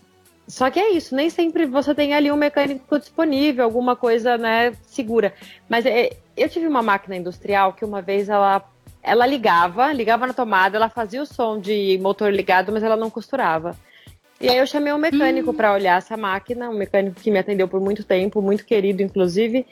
Só 0.48 0.68
que 0.68 0.80
é 0.80 0.90
isso, 0.90 1.14
nem 1.14 1.30
sempre 1.30 1.64
você 1.64 1.94
tem 1.94 2.12
ali 2.12 2.30
um 2.30 2.36
mecânico 2.36 2.98
disponível, 2.98 3.64
alguma 3.64 3.96
coisa, 3.96 4.36
né, 4.36 4.74
segura. 4.82 5.32
Mas 5.68 5.86
é, 5.86 6.10
eu 6.36 6.50
tive 6.50 6.66
uma 6.66 6.82
máquina 6.82 7.16
industrial 7.16 7.72
que 7.72 7.84
uma 7.84 8.02
vez 8.02 8.28
ela 8.28 8.62
ela 9.02 9.26
ligava, 9.26 9.92
ligava 9.92 10.26
na 10.26 10.32
tomada, 10.32 10.76
ela 10.76 10.88
fazia 10.88 11.22
o 11.22 11.26
som 11.26 11.58
de 11.58 11.98
motor 12.02 12.32
ligado, 12.32 12.72
mas 12.72 12.82
ela 12.82 12.96
não 12.96 13.08
costurava. 13.10 13.76
E 14.44 14.48
aí 14.50 14.58
eu 14.58 14.66
chamei 14.66 14.92
um 14.92 14.98
mecânico 14.98 15.52
hum. 15.52 15.54
para 15.54 15.72
olhar 15.72 15.96
essa 15.96 16.18
máquina, 16.18 16.68
um 16.68 16.74
mecânico 16.74 17.18
que 17.18 17.30
me 17.30 17.38
atendeu 17.38 17.66
por 17.66 17.80
muito 17.80 18.04
tempo, 18.04 18.42
muito 18.42 18.66
querido 18.66 19.02
inclusive. 19.02 19.66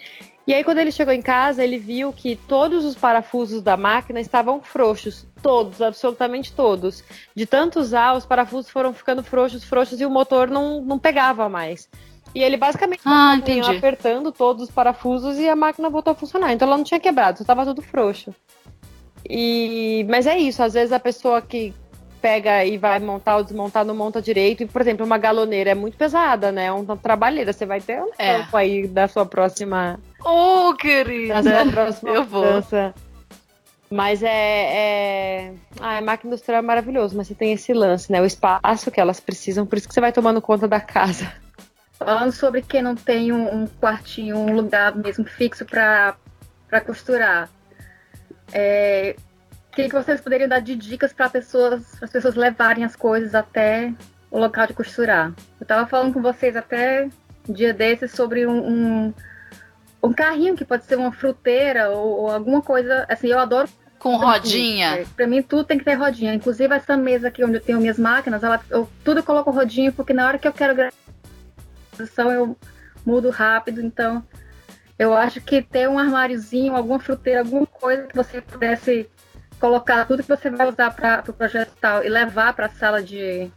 E 0.47 0.55
aí 0.55 0.65
quando 0.65 0.78
ele 0.78 0.90
chegou 0.90 1.12
em 1.12 1.20
casa, 1.20 1.62
ele 1.62 1.77
viu 1.77 2.11
que 2.11 2.36
todos 2.36 2.82
os 2.82 2.94
parafusos 2.94 3.61
da 3.61 3.77
máquina 3.77 4.19
estavam 4.19 4.62
frouxos, 4.62 5.27
todos, 5.43 5.82
absolutamente 5.82 6.55
todos. 6.55 7.05
De 7.35 7.44
tanto 7.44 7.81
usar, 7.81 8.15
os 8.15 8.24
parafusos 8.24 8.70
foram 8.70 8.94
ficando 8.94 9.23
frouxos, 9.23 9.62
frouxos 9.62 10.01
e 10.01 10.07
o 10.07 10.11
motor 10.11 10.49
não, 10.49 10.81
não 10.81 10.99
pegava 10.99 11.51
mais. 11.51 11.86
E 12.35 12.43
ele 12.43 12.57
basicamente 12.57 13.03
ah, 13.05 13.39
apertando 13.77 14.32
todos 14.32 14.62
os 14.65 14.70
parafusos 14.70 15.39
e 15.39 15.47
a 15.51 15.55
máquina 15.55 15.90
voltou 15.90 16.12
a 16.12 16.16
funcionar. 16.16 16.51
Então 16.51 16.66
ela 16.66 16.78
não 16.78 16.85
tinha 16.85 16.99
quebrado, 16.99 17.36
só 17.36 17.43
estava 17.43 17.66
tudo 17.66 17.82
frouxo. 17.82 18.35
E 19.28 20.07
mas 20.09 20.27
é 20.27 20.39
isso, 20.39 20.62
às 20.62 20.73
vezes 20.73 20.93
a 20.93 20.99
pessoa 20.99 21.43
que 21.43 21.74
pega 22.23 22.65
e 22.65 22.78
vai 22.78 23.01
montar 23.01 23.36
ou 23.36 23.43
desmontar, 23.43 23.85
não 23.85 23.94
monta 23.94 24.23
direito. 24.23 24.62
E, 24.62 24.66
por 24.66 24.81
exemplo, 24.81 25.05
uma 25.05 25.19
galoneira 25.19 25.70
é 25.70 25.74
muito 25.74 25.97
pesada, 25.97 26.53
né? 26.53 26.70
Uma 26.70 26.97
trabalheira. 26.97 27.53
Você 27.53 27.66
vai 27.66 27.81
ter 27.81 28.01
um 28.01 28.12
é. 28.16 28.39
tempo 28.39 28.57
aí 28.57 28.86
da 28.86 29.09
sua 29.09 29.27
próxima. 29.27 29.99
Ô, 30.24 30.69
oh, 30.69 30.74
querida! 30.74 31.43
Da 31.43 31.65
sua 31.65 31.73
próxima 31.73 32.11
Eu 32.11 32.24
mudança. 32.24 32.94
vou. 32.94 33.12
Mas 33.90 34.23
é, 34.23 34.28
é. 34.31 35.55
Ah, 35.78 35.99
a 35.99 36.01
máquina 36.01 36.32
industrial 36.32 36.61
é 36.61 36.62
maravilhoso, 36.62 37.15
mas 37.15 37.27
você 37.27 37.35
tem 37.35 37.53
esse 37.53 37.74
lance, 37.74 38.11
né? 38.11 38.23
O 38.23 38.24
espaço 38.24 38.90
que 38.90 39.01
elas 39.01 39.20
precisam, 39.20 39.66
por 39.66 39.77
isso 39.77 39.86
que 39.86 39.93
você 39.93 40.01
vai 40.01 40.12
tomando 40.12 40.40
conta 40.40 40.66
da 40.66 40.81
casa. 40.81 41.31
Falando 41.93 42.32
sobre 42.32 42.62
quem 42.62 42.81
não 42.81 42.94
tem 42.94 43.32
um, 43.32 43.55
um 43.55 43.66
quartinho, 43.66 44.39
um 44.39 44.55
lugar 44.55 44.97
mesmo 44.97 45.27
fixo 45.27 45.66
para 45.66 46.16
costurar. 46.86 47.51
É, 48.51 49.15
o 49.73 49.74
que, 49.74 49.89
que 49.89 49.94
vocês 49.94 50.20
poderiam 50.20 50.51
dar 50.51 50.61
de 50.61 50.77
dicas 50.77 51.15
para 51.15 51.31
pessoas, 51.31 51.82
as 52.03 52.11
pessoas 52.11 52.35
levarem 52.35 52.85
as 52.85 52.94
coisas 52.94 53.35
até 53.35 53.90
o 54.31 54.39
local 54.39 54.66
de 54.66 54.74
costurar? 54.74 55.32
Eu 55.59 55.65
estava 55.65 55.86
falando 55.86 56.12
com 56.12 56.20
vocês 56.20 56.55
até 56.55 57.09
um 57.49 57.53
dia 57.55 57.73
desses 57.73 58.12
sobre 58.12 58.47
um, 58.47 58.53
um, 58.53 59.15
um, 60.03 60.12
carrinho 60.12 60.55
que 60.55 60.65
pode 60.65 60.85
ser 60.85 60.97
uma 60.97 61.11
fruteira 61.11 61.89
ou, 61.89 62.20
ou 62.20 62.31
alguma 62.31 62.61
coisa. 62.61 63.07
Assim, 63.09 63.28
eu 63.28 63.39
adoro 63.39 63.66
com 63.99 64.15
rodinha. 64.16 64.99
É, 64.99 65.07
para 65.16 65.27
mim 65.27 65.40
tudo 65.40 65.65
tem 65.65 65.78
que 65.78 65.85
ter 65.86 65.94
rodinha. 65.94 66.35
Inclusive 66.35 66.74
essa 66.74 66.94
mesa 66.94 67.28
aqui 67.28 67.43
onde 67.43 67.57
eu 67.57 67.62
tenho 67.62 67.81
minhas 67.81 67.99
máquinas, 67.99 68.43
ela, 68.43 68.61
eu 68.69 68.86
tudo 69.03 69.23
coloco 69.23 69.51
rodinha 69.51 69.90
porque 69.90 70.12
na 70.12 70.27
hora 70.27 70.39
que 70.39 70.47
eu 70.47 70.53
quero 70.53 70.74
gravação 70.74 72.31
eu 72.31 72.59
mudo 73.07 73.31
rápido. 73.31 73.81
Então 73.81 74.23
eu 74.99 75.15
acho 75.15 75.40
que 75.40 75.62
ter 75.62 75.89
um 75.89 75.99
armáriozinho, 75.99 76.77
alguma 76.77 77.01
fruteira, 77.01 77.40
alguma 77.40 77.66
coisa 77.66 78.03
que 78.03 78.15
você 78.15 78.43
pudesse 78.43 79.09
colocar 79.62 80.05
tudo 80.06 80.24
que 80.24 80.28
você 80.28 80.51
vai 80.51 80.68
usar 80.68 80.90
para 80.90 81.20
o 81.20 81.22
pro 81.22 81.32
projeto 81.32 81.72
tal 81.80 82.02
e 82.02 82.09
levar 82.09 82.52
para 82.52 82.66
a 82.66 82.70
sala 82.70 83.01
de, 83.01 83.48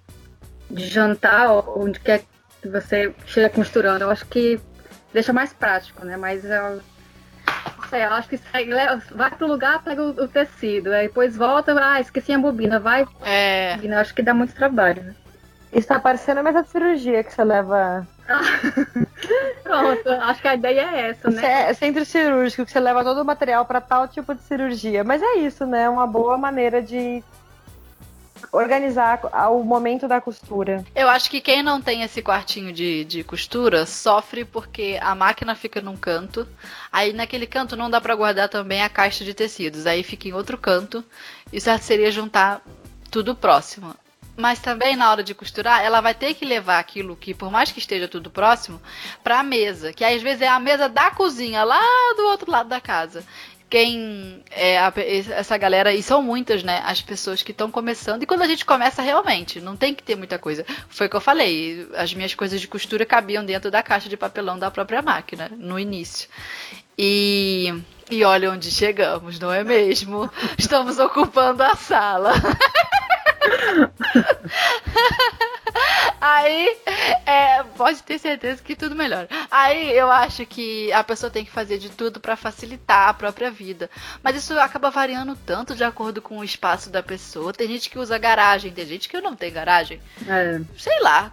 de 0.69 0.87
jantar, 0.87 1.49
ou 1.49 1.83
onde 1.83 1.99
quer 1.99 2.21
que 2.61 2.69
você 2.69 3.11
esteja 3.25 3.49
costurando, 3.49 4.03
eu 4.03 4.11
acho 4.11 4.23
que 4.27 4.59
deixa 5.11 5.33
mais 5.33 5.51
prático, 5.51 6.05
né? 6.05 6.15
Mas 6.15 6.45
eu, 6.45 6.79
sei, 7.89 8.03
eu 8.03 8.13
acho 8.13 8.29
que 8.29 8.37
sai, 8.37 8.67
vai 9.15 9.31
pro 9.31 9.47
lugar, 9.47 9.83
pega 9.83 10.03
o, 10.03 10.09
o, 10.09 10.27
tecido, 10.27 10.93
aí 10.93 11.07
depois 11.07 11.35
volta, 11.35 11.75
ah, 11.83 11.99
esqueci 11.99 12.31
a 12.31 12.37
bobina, 12.37 12.79
vai. 12.79 13.07
É. 13.23 13.75
Eu 13.81 13.97
acho 13.97 14.13
que 14.13 14.21
dá 14.21 14.33
muito 14.33 14.53
trabalho, 14.53 15.01
né? 15.01 15.15
Está 15.75 15.99
parecendo 15.99 16.39
a 16.39 16.43
mesa 16.43 16.63
de 16.63 16.69
cirurgia 16.69 17.21
que 17.21 17.33
você 17.33 17.43
leva. 17.43 18.07
Pronto, 19.61 20.09
acho 20.09 20.41
que 20.41 20.47
a 20.47 20.55
ideia 20.55 20.89
é 20.89 21.09
essa, 21.09 21.29
né? 21.29 21.69
É 21.69 21.73
centro 21.73 22.05
cirúrgico, 22.05 22.65
que 22.65 22.71
você 22.71 22.79
leva 22.79 23.03
todo 23.03 23.21
o 23.21 23.25
material 23.25 23.65
para 23.65 23.81
tal 23.81 24.07
tipo 24.07 24.33
de 24.33 24.41
cirurgia. 24.43 25.03
Mas 25.03 25.21
é 25.21 25.39
isso, 25.39 25.65
né? 25.65 25.89
Uma 25.89 26.07
boa 26.07 26.37
maneira 26.37 26.81
de 26.81 27.21
organizar 28.53 29.19
o 29.51 29.63
momento 29.65 30.07
da 30.07 30.21
costura. 30.21 30.81
Eu 30.95 31.09
acho 31.09 31.29
que 31.29 31.41
quem 31.41 31.61
não 31.61 31.81
tem 31.81 32.03
esse 32.03 32.21
quartinho 32.21 32.71
de, 32.71 33.03
de 33.03 33.21
costura 33.25 33.85
sofre 33.85 34.45
porque 34.45 34.97
a 35.01 35.13
máquina 35.13 35.55
fica 35.55 35.81
num 35.81 35.97
canto, 35.97 36.47
aí 36.89 37.11
naquele 37.11 37.45
canto 37.45 37.75
não 37.75 37.89
dá 37.89 37.99
para 37.99 38.15
guardar 38.15 38.47
também 38.47 38.81
a 38.81 38.87
caixa 38.87 39.25
de 39.25 39.33
tecidos, 39.33 39.85
aí 39.85 40.03
fica 40.03 40.29
em 40.29 40.33
outro 40.33 40.57
canto. 40.57 41.03
E 41.51 41.57
o 41.57 41.61
certo 41.61 41.83
seria 41.83 42.11
juntar 42.11 42.61
tudo 43.11 43.35
próximo. 43.35 43.93
Mas 44.37 44.59
também 44.59 44.95
na 44.95 45.09
hora 45.09 45.23
de 45.23 45.33
costurar, 45.33 45.83
ela 45.83 46.01
vai 46.01 46.13
ter 46.13 46.33
que 46.33 46.45
levar 46.45 46.79
aquilo 46.79 47.15
que, 47.15 47.33
por 47.33 47.49
mais 47.49 47.71
que 47.71 47.79
esteja 47.79 48.07
tudo 48.07 48.29
próximo, 48.29 48.81
para 49.23 49.39
a 49.39 49.43
mesa, 49.43 49.93
que 49.93 50.03
às 50.03 50.21
vezes 50.21 50.41
é 50.41 50.47
a 50.47 50.59
mesa 50.59 50.89
da 50.89 51.09
cozinha 51.11 51.63
lá 51.63 51.81
do 52.17 52.23
outro 52.27 52.51
lado 52.51 52.67
da 52.67 52.81
casa. 52.81 53.23
Quem 53.69 54.43
é 54.51 54.77
a, 54.77 54.93
essa 55.31 55.57
galera, 55.57 55.93
e 55.93 56.03
são 56.03 56.21
muitas, 56.21 56.63
né? 56.63 56.83
As 56.85 57.01
pessoas 57.01 57.41
que 57.41 57.51
estão 57.51 57.71
começando. 57.71 58.21
E 58.23 58.25
quando 58.25 58.43
a 58.43 58.47
gente 58.47 58.63
começa 58.63 59.01
realmente, 59.01 59.59
não 59.59 59.75
tem 59.75 59.93
que 59.93 60.03
ter 60.03 60.15
muita 60.15 60.37
coisa. 60.37 60.65
Foi 60.87 61.07
o 61.07 61.09
que 61.09 61.15
eu 61.15 61.21
falei. 61.21 61.87
As 61.95 62.13
minhas 62.13 62.35
coisas 62.35 62.61
de 62.61 62.67
costura 62.67 63.05
cabiam 63.05 63.43
dentro 63.43 63.71
da 63.71 63.81
caixa 63.81 64.07
de 64.07 64.15
papelão 64.15 64.59
da 64.59 64.69
própria 64.69 65.01
máquina, 65.01 65.49
no 65.57 65.79
início. 65.79 66.29
E 66.97 67.73
e 68.09 68.23
olha 68.23 68.51
onde 68.51 68.69
chegamos, 68.69 69.39
não 69.39 69.51
é 69.51 69.63
mesmo? 69.63 70.29
Estamos 70.57 70.99
ocupando 70.99 71.63
a 71.63 71.75
sala. 71.75 72.33
Aí, 76.21 76.77
é, 77.25 77.63
pode 77.75 78.01
ter 78.01 78.17
certeza 78.17 78.63
que 78.63 78.75
tudo 78.75 78.95
melhora. 78.95 79.27
Aí 79.51 79.91
eu 79.91 80.09
acho 80.09 80.45
que 80.45 80.91
a 80.91 81.03
pessoa 81.03 81.29
tem 81.29 81.45
que 81.45 81.51
fazer 81.51 81.77
de 81.77 81.89
tudo 81.89 82.19
para 82.19 82.35
facilitar 82.35 83.09
a 83.09 83.13
própria 83.13 83.51
vida. 83.51 83.89
Mas 84.23 84.35
isso 84.35 84.57
acaba 84.59 84.89
variando 84.89 85.35
tanto 85.35 85.75
de 85.75 85.83
acordo 85.83 86.21
com 86.21 86.39
o 86.39 86.43
espaço 86.43 86.89
da 86.89 87.03
pessoa. 87.03 87.53
Tem 87.53 87.67
gente 87.67 87.89
que 87.89 87.99
usa 87.99 88.17
garagem, 88.17 88.71
tem 88.71 88.85
gente 88.85 89.09
que 89.09 89.19
não 89.21 89.35
tem 89.35 89.51
garagem. 89.51 90.01
É. 90.27 90.61
Sei 90.77 90.99
lá 91.01 91.31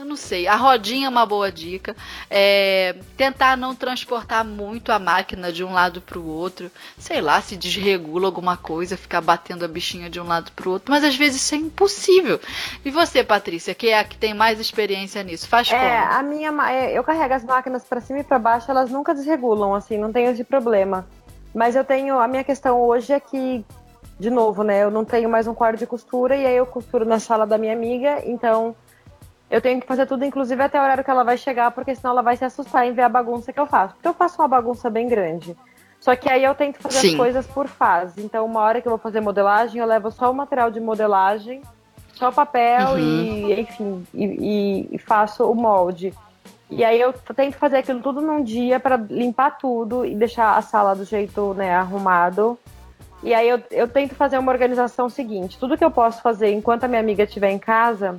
eu 0.00 0.04
não 0.04 0.16
sei. 0.16 0.46
A 0.46 0.56
rodinha 0.56 1.06
é 1.06 1.08
uma 1.08 1.24
boa 1.24 1.50
dica. 1.50 1.96
É, 2.30 2.94
tentar 3.16 3.56
não 3.56 3.74
transportar 3.74 4.44
muito 4.44 4.92
a 4.92 4.98
máquina 4.98 5.52
de 5.52 5.64
um 5.64 5.72
lado 5.72 6.00
para 6.00 6.18
o 6.18 6.26
outro. 6.26 6.70
Sei 6.98 7.20
lá, 7.20 7.40
se 7.40 7.56
desregula 7.56 8.26
alguma 8.26 8.56
coisa, 8.56 8.96
ficar 8.96 9.20
batendo 9.20 9.64
a 9.64 9.68
bichinha 9.68 10.10
de 10.10 10.20
um 10.20 10.26
lado 10.26 10.52
para 10.52 10.68
o 10.68 10.72
outro. 10.72 10.90
Mas 10.90 11.04
às 11.04 11.16
vezes 11.16 11.42
isso 11.42 11.54
é 11.54 11.58
impossível. 11.58 12.40
E 12.84 12.90
você, 12.90 13.24
Patrícia, 13.24 13.74
que 13.74 13.88
é 13.88 13.98
a 13.98 14.04
que 14.04 14.16
tem 14.16 14.34
mais 14.34 14.60
experiência 14.60 15.22
nisso, 15.22 15.48
faz 15.48 15.70
é, 15.70 15.78
como? 15.78 16.12
A 16.12 16.22
minha, 16.22 16.70
é, 16.70 16.96
eu 16.96 17.02
carrego 17.02 17.34
as 17.34 17.44
máquinas 17.44 17.84
para 17.84 18.00
cima 18.00 18.20
e 18.20 18.24
para 18.24 18.38
baixo, 18.38 18.70
elas 18.70 18.90
nunca 18.90 19.14
desregulam, 19.14 19.74
assim, 19.74 19.98
não 19.98 20.12
tenho 20.12 20.30
esse 20.30 20.44
problema. 20.44 21.06
Mas 21.54 21.74
eu 21.74 21.84
tenho. 21.84 22.18
A 22.18 22.28
minha 22.28 22.44
questão 22.44 22.80
hoje 22.80 23.12
é 23.12 23.20
que 23.20 23.64
de 24.18 24.30
novo, 24.30 24.62
né? 24.62 24.82
Eu 24.82 24.90
não 24.90 25.04
tenho 25.04 25.28
mais 25.28 25.46
um 25.46 25.54
quarto 25.54 25.78
de 25.78 25.86
costura 25.86 26.36
e 26.36 26.46
aí 26.46 26.56
eu 26.56 26.66
costuro 26.66 27.04
na 27.04 27.18
sala 27.18 27.46
da 27.46 27.58
minha 27.58 27.72
amiga, 27.72 28.22
então 28.24 28.74
eu 29.50 29.60
tenho 29.60 29.80
que 29.80 29.86
fazer 29.86 30.06
tudo, 30.06 30.24
inclusive 30.24 30.60
até 30.62 30.78
o 30.78 30.82
horário 30.82 31.04
que 31.04 31.10
ela 31.10 31.22
vai 31.22 31.38
chegar, 31.38 31.70
porque 31.70 31.94
senão 31.94 32.12
ela 32.12 32.22
vai 32.22 32.36
se 32.36 32.44
assustar 32.44 32.86
em 32.86 32.92
ver 32.92 33.02
a 33.02 33.08
bagunça 33.08 33.52
que 33.52 33.60
eu 33.60 33.66
faço. 33.66 33.94
Porque 33.94 34.08
eu 34.08 34.14
faço 34.14 34.40
uma 34.42 34.48
bagunça 34.48 34.90
bem 34.90 35.08
grande. 35.08 35.56
Só 36.00 36.14
que 36.16 36.28
aí 36.28 36.44
eu 36.44 36.54
tento 36.54 36.80
fazer 36.80 36.98
Sim. 36.98 37.10
as 37.10 37.14
coisas 37.14 37.46
por 37.46 37.68
fase. 37.68 38.22
Então, 38.22 38.44
uma 38.44 38.60
hora 38.60 38.80
que 38.80 38.88
eu 38.88 38.90
vou 38.90 38.98
fazer 38.98 39.20
modelagem, 39.20 39.80
eu 39.80 39.86
levo 39.86 40.10
só 40.10 40.30
o 40.30 40.34
material 40.34 40.70
de 40.70 40.80
modelagem, 40.80 41.62
só 42.14 42.28
o 42.28 42.32
papel 42.32 42.90
uhum. 42.90 42.98
e, 42.98 43.60
enfim, 43.60 44.06
e, 44.12 44.88
e, 44.92 44.98
faço 44.98 45.48
o 45.48 45.54
molde. 45.54 46.12
E 46.68 46.84
aí 46.84 47.00
eu 47.00 47.12
tento 47.12 47.54
fazer 47.54 47.78
aquilo 47.78 48.00
tudo 48.00 48.20
num 48.20 48.42
dia 48.42 48.80
para 48.80 48.96
limpar 48.96 49.58
tudo 49.58 50.04
e 50.04 50.14
deixar 50.14 50.56
a 50.56 50.62
sala 50.62 50.94
do 50.94 51.04
jeito, 51.04 51.54
né, 51.54 51.74
arrumado. 51.74 52.58
E 53.22 53.32
aí 53.32 53.48
eu, 53.48 53.62
eu 53.70 53.86
tento 53.86 54.14
fazer 54.14 54.38
uma 54.38 54.50
organização 54.50 55.08
seguinte: 55.08 55.58
tudo 55.58 55.76
que 55.76 55.84
eu 55.84 55.90
posso 55.90 56.20
fazer 56.20 56.50
enquanto 56.52 56.84
a 56.84 56.88
minha 56.88 57.00
amiga 57.00 57.22
estiver 57.22 57.50
em 57.50 57.58
casa, 57.58 58.16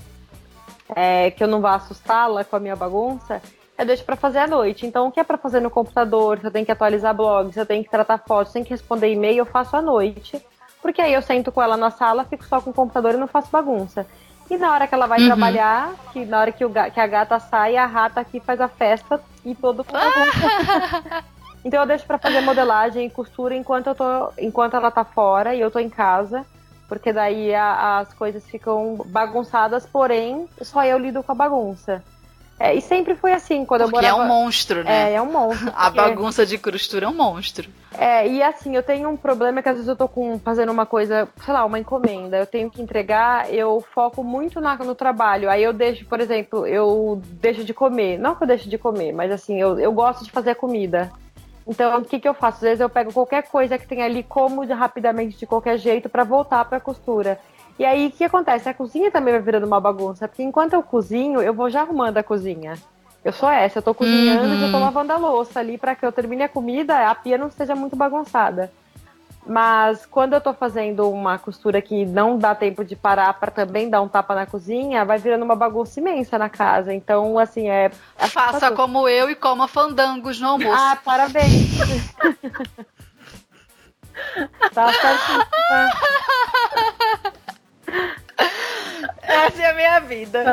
é, 0.96 1.32
que 1.32 1.44
eu 1.44 1.48
não 1.48 1.62
vá 1.62 1.76
assustá-la 1.76 2.44
com 2.44 2.56
a 2.56 2.60
minha 2.60 2.76
bagunça, 2.76 3.42
eu 3.78 3.86
deixo 3.86 4.04
para 4.04 4.16
fazer 4.16 4.40
à 4.40 4.48
noite. 4.48 4.86
Então, 4.86 5.08
o 5.08 5.12
que 5.12 5.20
é 5.20 5.24
para 5.24 5.38
fazer 5.38 5.60
no 5.60 5.70
computador, 5.70 6.40
se 6.40 6.48
eu 6.48 6.52
tenho 6.52 6.66
que 6.66 6.72
atualizar 6.72 7.14
blogs, 7.14 7.54
se 7.54 7.60
eu 7.60 7.66
tenho 7.66 7.84
que 7.84 7.90
tratar 7.90 8.18
fotos, 8.18 8.52
se 8.52 8.58
eu 8.58 8.64
tenho 8.64 8.66
que 8.66 8.74
responder 8.74 9.12
e-mail, 9.12 9.40
eu 9.40 9.46
faço 9.46 9.76
à 9.76 9.82
noite. 9.82 10.44
Porque 10.82 11.02
aí 11.02 11.14
eu 11.14 11.22
sento 11.22 11.52
com 11.52 11.62
ela 11.62 11.78
na 11.78 11.92
sala, 11.92 12.26
fico 12.26 12.46
só 12.46 12.62
com 12.62 12.72
o 12.72 12.74
computador 12.74 13.14
e 13.14 13.18
não 13.18 13.28
faço 13.28 13.52
bagunça. 13.52 14.06
E 14.50 14.58
na 14.58 14.74
hora 14.74 14.88
que 14.88 14.96
ela 14.96 15.08
vai 15.08 15.20
uhum. 15.20 15.28
trabalhar, 15.28 15.94
que 16.14 16.26
na 16.26 16.40
hora 16.40 16.52
que, 16.52 16.64
o, 16.64 16.72
que 16.72 17.00
a 17.00 17.08
gata 17.08 17.40
sai, 17.40 17.76
a 17.76 17.86
rata 17.86 18.22
aqui 18.22 18.40
faz 18.40 18.62
a 18.62 18.68
festa 18.68 19.22
e 19.46 19.54
todo 19.54 19.84
bagunça. 19.84 21.24
Então 21.66 21.82
eu 21.82 21.88
deixo 21.88 22.06
para 22.06 22.18
fazer 22.18 22.40
modelagem 22.40 23.08
e 23.08 23.10
costura 23.10 23.54
enquanto 23.54 23.88
eu 23.88 23.96
tô, 23.96 24.32
enquanto 24.38 24.76
ela 24.76 24.90
tá 24.90 25.04
fora 25.04 25.54
e 25.54 25.60
eu 25.60 25.70
tô 25.70 25.80
em 25.80 25.90
casa, 25.90 26.46
porque 26.88 27.12
daí 27.12 27.54
a, 27.54 28.00
as 28.00 28.14
coisas 28.14 28.46
ficam 28.46 28.98
bagunçadas, 29.08 29.86
porém 29.86 30.48
só 30.62 30.84
eu 30.86 30.98
lido 30.98 31.22
com 31.24 31.32
a 31.32 31.36
bagunça. 31.36 32.04
É, 32.60 32.74
e 32.74 32.82
sempre 32.82 33.16
foi 33.16 33.34
assim, 33.34 33.66
quando 33.66 33.82
Porque 33.82 33.98
eu 33.98 34.02
morava... 34.02 34.24
é 34.24 34.26
um 34.26 34.28
monstro, 34.28 34.84
né? 34.84 35.12
É, 35.12 35.16
é 35.16 35.22
um 35.22 35.32
monstro. 35.32 35.72
a 35.78 35.90
bagunça 35.92 36.44
de 36.44 36.58
costura 36.58 37.06
é 37.06 37.10
um 37.10 37.14
monstro. 37.14 37.70
É, 37.96 38.28
e 38.28 38.42
assim, 38.42 38.76
eu 38.76 38.82
tenho 38.82 39.10
um 39.10 39.18
problema 39.18 39.62
que 39.62 39.70
às 39.70 39.76
vezes 39.76 39.88
eu 39.88 39.96
tô 39.96 40.08
com, 40.08 40.40
fazendo 40.40 40.72
uma 40.72 40.86
coisa, 40.86 41.28
sei 41.46 41.54
lá, 41.54 41.64
uma 41.64 41.78
encomenda, 41.78 42.38
eu 42.38 42.48
tenho 42.48 42.70
que 42.70 42.82
entregar, 42.82 43.54
eu 43.54 43.84
foco 43.94 44.24
muito 44.24 44.60
na, 44.60 44.76
no 44.78 44.96
trabalho. 44.96 45.52
Aí 45.52 45.64
eu 45.64 45.72
deixo, 45.72 46.06
por 46.06 46.20
exemplo, 46.20 46.66
eu 46.66 47.22
deixo 47.24 47.64
de 47.64 47.76
comer. 47.76 48.18
Não 48.18 48.34
que 48.34 48.44
eu 48.44 48.48
deixo 48.48 48.68
de 48.68 48.78
comer, 48.78 49.14
mas 49.14 49.32
assim, 49.32 49.60
eu, 49.62 49.80
eu 49.80 49.92
gosto 49.92 50.24
de 50.24 50.32
fazer 50.32 50.56
comida. 50.56 51.12
Então, 51.68 52.00
o 52.00 52.06
que, 52.06 52.20
que 52.20 52.28
eu 52.28 52.34
faço? 52.34 52.58
Às 52.58 52.62
vezes 52.62 52.80
eu 52.80 52.90
pego 52.90 53.12
qualquer 53.12 53.44
coisa 53.44 53.78
que 53.78 53.88
tem 53.88 54.02
ali, 54.02 54.24
como 54.24 54.66
rapidamente, 54.66 55.38
de 55.38 55.46
qualquer 55.46 55.78
jeito, 55.78 56.08
para 56.08 56.24
voltar 56.24 56.64
para 56.66 56.78
a 56.78 56.82
costura. 56.82 57.40
E 57.78 57.86
aí, 57.86 58.08
o 58.08 58.12
que 58.12 58.24
acontece? 58.24 58.70
A 58.70 58.74
cozinha 58.74 59.12
também 59.12 59.34
vai 59.34 59.42
virando 59.42 59.68
uma 59.68 59.80
bagunça, 59.80 60.28
porque 60.28 60.42
enquanto 60.42 60.74
eu 60.74 60.82
cozinho, 60.82 61.42
eu 61.42 61.54
vou 61.54 61.70
já 61.70 61.82
arrumando 61.82 62.18
a 62.18 62.24
cozinha. 62.24 62.76
Eu 63.24 63.34
sou 63.34 63.50
essa, 63.50 63.80
eu 63.80 63.84
tô 63.84 63.94
cozinhando 63.94 64.48
uhum. 64.48 64.56
e 64.56 64.60
já 64.62 64.72
tô 64.72 64.80
lavando 64.80 65.12
a 65.12 65.18
louça 65.18 65.60
ali 65.60 65.78
para 65.78 65.96
que 65.96 66.06
eu 66.06 66.12
termine 66.12 66.44
a 66.44 66.50
comida, 66.50 67.10
a 67.10 67.14
pia 67.14 67.38
não 67.38 67.48
esteja 67.48 67.76
muito 67.76 67.96
bagunçada. 67.96 68.72
Mas 69.48 70.06
quando 70.06 70.34
eu 70.34 70.42
tô 70.42 70.54
fazendo 70.54 71.10
uma 71.10 71.40
costura 71.40 71.82
que 71.82 72.06
não 72.06 72.38
dá 72.38 72.54
tempo 72.54 72.84
de 72.84 72.96
parar 72.96 73.34
para 73.36 73.50
também 73.50 73.90
dar 73.90 74.02
um 74.02 74.08
tapa 74.08 74.36
na 74.36 74.46
cozinha, 74.46 75.06
vai 75.06 75.18
virando 75.18 75.46
uma 75.46 75.56
bagunça 75.56 76.00
imensa 76.00 76.38
na 76.38 76.50
casa. 76.50 76.94
Então, 76.94 77.40
assim, 77.40 77.70
é. 77.70 77.90
é 78.18 78.28
Faça 78.28 78.72
como 78.72 79.08
eu 79.08 79.30
e 79.30 79.36
coma 79.36 79.68
fandangos 79.68 80.42
no 80.42 80.50
almoço. 80.50 80.78
Ah, 80.78 80.98
parabéns! 81.04 81.78
tá 84.74 84.92
certíssima. 84.92 85.48
Essa 89.28 89.62
é 89.62 89.70
a 89.70 89.74
minha 89.74 90.00
vida. 90.00 90.44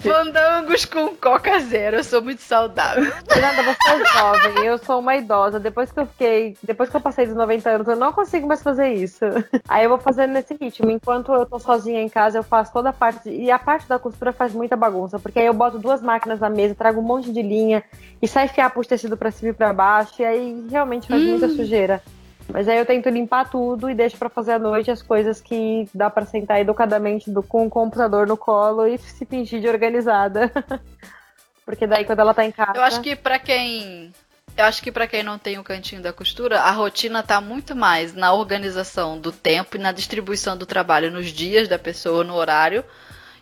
Fandangos 0.00 0.84
com 0.84 1.14
coca 1.14 1.60
zero. 1.60 1.96
Eu 1.96 2.04
sou 2.04 2.20
muito 2.20 2.42
saudável. 2.42 3.12
Fernanda, 3.28 3.62
você 3.62 3.90
é 3.90 4.04
jovem, 4.04 4.66
eu 4.66 4.78
sou 4.78 4.98
uma 4.98 5.16
idosa. 5.16 5.60
Depois 5.60 5.92
que 5.92 6.00
eu 6.00 6.06
fiquei. 6.06 6.56
Depois 6.62 6.90
que 6.90 6.96
eu 6.96 7.00
passei 7.00 7.26
dos 7.26 7.36
90 7.36 7.70
anos, 7.70 7.88
eu 7.88 7.96
não 7.96 8.12
consigo 8.12 8.46
mais 8.46 8.62
fazer 8.62 8.92
isso. 8.92 9.24
Aí 9.68 9.84
eu 9.84 9.88
vou 9.88 9.98
fazendo 9.98 10.32
nesse 10.32 10.54
ritmo. 10.60 10.90
Enquanto 10.90 11.32
eu 11.32 11.46
tô 11.46 11.58
sozinha 11.58 12.02
em 12.02 12.08
casa, 12.08 12.38
eu 12.38 12.42
faço 12.42 12.72
toda 12.72 12.90
a 12.90 12.92
parte. 12.92 13.30
E 13.30 13.50
a 13.50 13.58
parte 13.58 13.88
da 13.88 13.98
costura 13.98 14.32
faz 14.32 14.52
muita 14.52 14.76
bagunça. 14.76 15.18
Porque 15.18 15.38
aí 15.38 15.46
eu 15.46 15.54
boto 15.54 15.78
duas 15.78 16.02
máquinas 16.02 16.40
na 16.40 16.50
mesa, 16.50 16.74
trago 16.74 17.00
um 17.00 17.04
monte 17.04 17.32
de 17.32 17.40
linha 17.40 17.84
e 18.20 18.26
sai 18.26 18.48
fiapo 18.48 18.82
de 18.82 18.88
tecido 18.88 19.16
pra 19.16 19.30
cima 19.30 19.50
e 19.50 19.54
pra 19.54 19.72
baixo. 19.72 20.20
E 20.20 20.24
aí 20.24 20.66
realmente 20.68 21.06
faz 21.06 21.22
hum. 21.22 21.30
muita 21.30 21.48
sujeira. 21.48 22.02
Mas 22.48 22.68
aí 22.68 22.78
eu 22.78 22.86
tento 22.86 23.08
limpar 23.08 23.50
tudo 23.50 23.88
e 23.88 23.94
deixo 23.94 24.16
para 24.16 24.28
fazer 24.28 24.52
à 24.52 24.58
noite 24.58 24.90
as 24.90 25.02
coisas 25.02 25.40
que 25.40 25.88
dá 25.94 26.10
para 26.10 26.26
sentar 26.26 26.60
educadamente 26.60 27.30
do, 27.30 27.42
com 27.42 27.66
o 27.66 27.70
computador 27.70 28.26
no 28.26 28.36
colo 28.36 28.86
e 28.86 28.98
se 28.98 29.24
fingir 29.24 29.60
de 29.60 29.68
organizada. 29.68 30.50
Porque 31.64 31.86
daí 31.86 32.04
quando 32.04 32.20
ela 32.20 32.34
tá 32.34 32.44
em 32.44 32.52
casa. 32.52 32.76
Eu 32.76 32.82
acho 32.82 33.00
que 33.00 33.16
para 33.16 33.38
quem 33.38 34.12
eu 34.56 34.64
acho 34.64 34.82
que 34.82 34.92
para 34.92 35.08
quem 35.08 35.22
não 35.22 35.36
tem 35.36 35.58
o 35.58 35.64
cantinho 35.64 36.00
da 36.00 36.12
costura, 36.12 36.60
a 36.60 36.70
rotina 36.70 37.24
tá 37.24 37.40
muito 37.40 37.74
mais 37.74 38.14
na 38.14 38.32
organização 38.32 39.18
do 39.18 39.32
tempo 39.32 39.76
e 39.76 39.80
na 39.80 39.90
distribuição 39.90 40.56
do 40.56 40.64
trabalho 40.64 41.10
nos 41.10 41.26
dias 41.28 41.66
da 41.66 41.78
pessoa, 41.78 42.22
no 42.22 42.34
horário, 42.34 42.84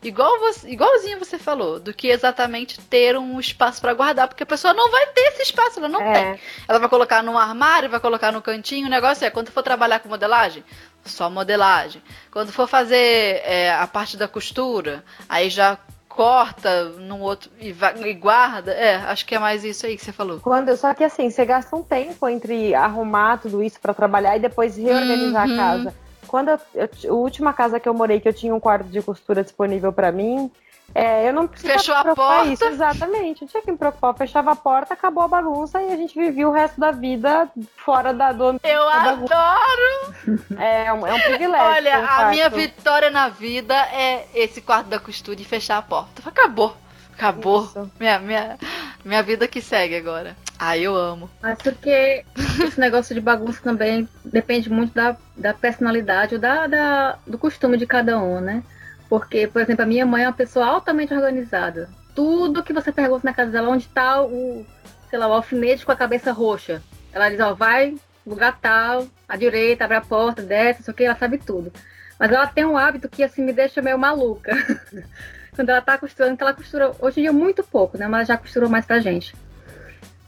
igual 0.02 0.38
você, 0.40 0.68
igualzinho 0.68 1.18
você 1.18 1.38
falou, 1.38 1.78
do 1.78 1.92
que 1.94 2.08
exatamente 2.08 2.80
ter 2.80 3.16
um 3.16 3.38
espaço 3.38 3.80
para 3.80 3.94
guardar, 3.94 4.28
porque 4.28 4.42
a 4.42 4.46
pessoa 4.46 4.74
não 4.74 4.90
vai 4.90 5.06
ter 5.06 5.20
esse 5.28 5.42
espaço, 5.42 5.78
ela 5.78 5.88
não 5.88 6.00
é. 6.00 6.12
tem. 6.12 6.40
Ela 6.68 6.78
vai 6.78 6.88
colocar 6.88 7.22
no 7.22 7.38
armário, 7.38 7.88
vai 7.88 8.00
colocar 8.00 8.32
no 8.32 8.42
cantinho, 8.42 8.86
o 8.86 8.90
negócio 8.90 9.24
é, 9.24 9.30
quando 9.30 9.50
for 9.50 9.62
trabalhar 9.62 10.00
com 10.00 10.08
modelagem, 10.08 10.64
só 11.04 11.30
modelagem. 11.30 12.02
Quando 12.30 12.52
for 12.52 12.66
fazer 12.66 13.42
é, 13.44 13.72
a 13.72 13.86
parte 13.86 14.16
da 14.16 14.28
costura, 14.28 15.04
aí 15.28 15.48
já 15.48 15.78
corta 16.08 16.84
num 16.84 17.20
outro 17.20 17.50
e, 17.58 17.72
vai, 17.72 17.94
e, 18.02 18.12
guarda. 18.12 18.72
É, 18.72 18.96
acho 18.96 19.24
que 19.24 19.34
é 19.34 19.38
mais 19.38 19.64
isso 19.64 19.86
aí 19.86 19.96
que 19.96 20.04
você 20.04 20.12
falou. 20.12 20.40
Quando, 20.40 20.76
só 20.76 20.92
que 20.92 21.02
assim, 21.02 21.30
você 21.30 21.44
gasta 21.44 21.74
um 21.74 21.82
tempo 21.82 22.28
entre 22.28 22.74
arrumar 22.74 23.38
tudo 23.38 23.62
isso 23.62 23.80
para 23.80 23.94
trabalhar 23.94 24.36
e 24.36 24.40
depois 24.40 24.76
reorganizar 24.76 25.48
uhum. 25.48 25.54
a 25.54 25.56
casa 25.56 26.01
quando 26.32 26.48
eu, 26.48 26.58
eu, 26.74 26.88
a 27.10 27.14
última 27.14 27.52
casa 27.52 27.78
que 27.78 27.86
eu 27.86 27.92
morei, 27.92 28.18
que 28.18 28.26
eu 28.26 28.32
tinha 28.32 28.54
um 28.54 28.58
quarto 28.58 28.86
de 28.86 29.02
costura 29.02 29.44
disponível 29.44 29.92
para 29.92 30.10
mim, 30.10 30.50
é, 30.94 31.28
eu 31.28 31.32
não 31.34 31.46
precisava 31.46 31.78
Fechou 31.78 31.94
a 31.94 32.14
porta. 32.14 32.46
isso, 32.46 32.64
exatamente. 32.64 33.42
Eu 33.42 33.48
tinha 33.48 33.62
que 33.62 33.70
me 33.70 33.76
preocupar. 33.76 34.12
Eu 34.12 34.16
fechava 34.16 34.52
a 34.52 34.56
porta, 34.56 34.94
acabou 34.94 35.22
a 35.22 35.28
bagunça 35.28 35.82
e 35.82 35.92
a 35.92 35.96
gente 35.96 36.18
vivia 36.18 36.48
o 36.48 36.52
resto 36.52 36.80
da 36.80 36.90
vida 36.90 37.50
fora 37.76 38.14
da 38.14 38.32
do 38.32 38.58
Eu 38.64 38.84
da 38.86 39.10
adoro! 39.10 40.38
É, 40.58 40.86
é 40.86 40.92
um, 40.94 41.06
é 41.06 41.12
um 41.12 41.20
privilégio. 41.20 41.66
Olha, 41.66 42.00
um 42.00 42.06
a 42.06 42.28
minha 42.30 42.48
vitória 42.48 43.10
na 43.10 43.28
vida 43.28 43.74
é 43.74 44.26
esse 44.34 44.62
quarto 44.62 44.86
da 44.86 44.98
costura 44.98 45.38
e 45.38 45.44
fechar 45.44 45.76
a 45.76 45.82
porta. 45.82 46.22
Acabou. 46.26 46.74
Acabou. 47.12 47.68
Minha, 47.98 48.18
minha, 48.18 48.58
minha 49.04 49.22
vida 49.22 49.46
que 49.46 49.60
segue 49.60 49.96
agora. 49.96 50.36
Ah, 50.58 50.78
eu 50.78 50.94
amo. 50.94 51.30
Mas 51.40 51.58
porque 51.58 52.24
esse 52.64 52.78
negócio 52.78 53.14
de 53.14 53.20
bagunça 53.20 53.60
também 53.62 54.08
depende 54.24 54.70
muito 54.70 54.94
da, 54.94 55.16
da 55.36 55.52
personalidade 55.52 56.36
ou 56.36 56.40
da, 56.40 56.66
da, 56.66 57.18
do 57.26 57.38
costume 57.38 57.76
de 57.76 57.86
cada 57.86 58.18
um, 58.18 58.40
né? 58.40 58.62
Porque, 59.08 59.46
por 59.46 59.60
exemplo, 59.60 59.82
a 59.82 59.86
minha 59.86 60.06
mãe 60.06 60.22
é 60.24 60.26
uma 60.26 60.32
pessoa 60.32 60.66
altamente 60.66 61.12
organizada. 61.12 61.90
Tudo 62.14 62.62
que 62.62 62.72
você 62.72 62.92
pergunta 62.92 63.22
na 63.24 63.34
casa 63.34 63.50
dela, 63.50 63.68
onde 63.68 63.88
tá 63.88 64.22
o, 64.22 64.64
sei 65.10 65.18
lá, 65.18 65.26
o 65.26 65.32
alfinete 65.32 65.84
com 65.84 65.92
a 65.92 65.96
cabeça 65.96 66.32
roxa. 66.32 66.82
Ela 67.12 67.28
diz, 67.28 67.40
ó, 67.40 67.54
vai 67.54 67.94
lugar 68.26 68.58
tal, 68.60 69.06
à 69.28 69.36
direita, 69.36 69.84
abre 69.84 69.96
a 69.96 70.00
porta, 70.00 70.42
desce, 70.42 70.82
isso 70.82 70.90
aqui, 70.90 71.04
ela 71.04 71.16
sabe 71.16 71.38
tudo. 71.38 71.72
Mas 72.18 72.30
ela 72.30 72.46
tem 72.46 72.64
um 72.64 72.78
hábito 72.78 73.08
que, 73.08 73.22
assim, 73.22 73.42
me 73.42 73.52
deixa 73.52 73.82
meio 73.82 73.98
maluca. 73.98 74.52
Quando 75.54 75.68
ela 75.68 75.80
tá 75.80 75.98
costurando, 75.98 76.36
que 76.36 76.42
ela 76.42 76.54
costura, 76.54 76.92
hoje 76.98 77.20
em 77.20 77.22
dia, 77.24 77.32
muito 77.32 77.62
pouco, 77.62 77.98
né? 77.98 78.08
Mas 78.08 78.28
já 78.28 78.36
costurou 78.36 78.70
mais 78.70 78.86
pra 78.86 79.00
gente 79.00 79.34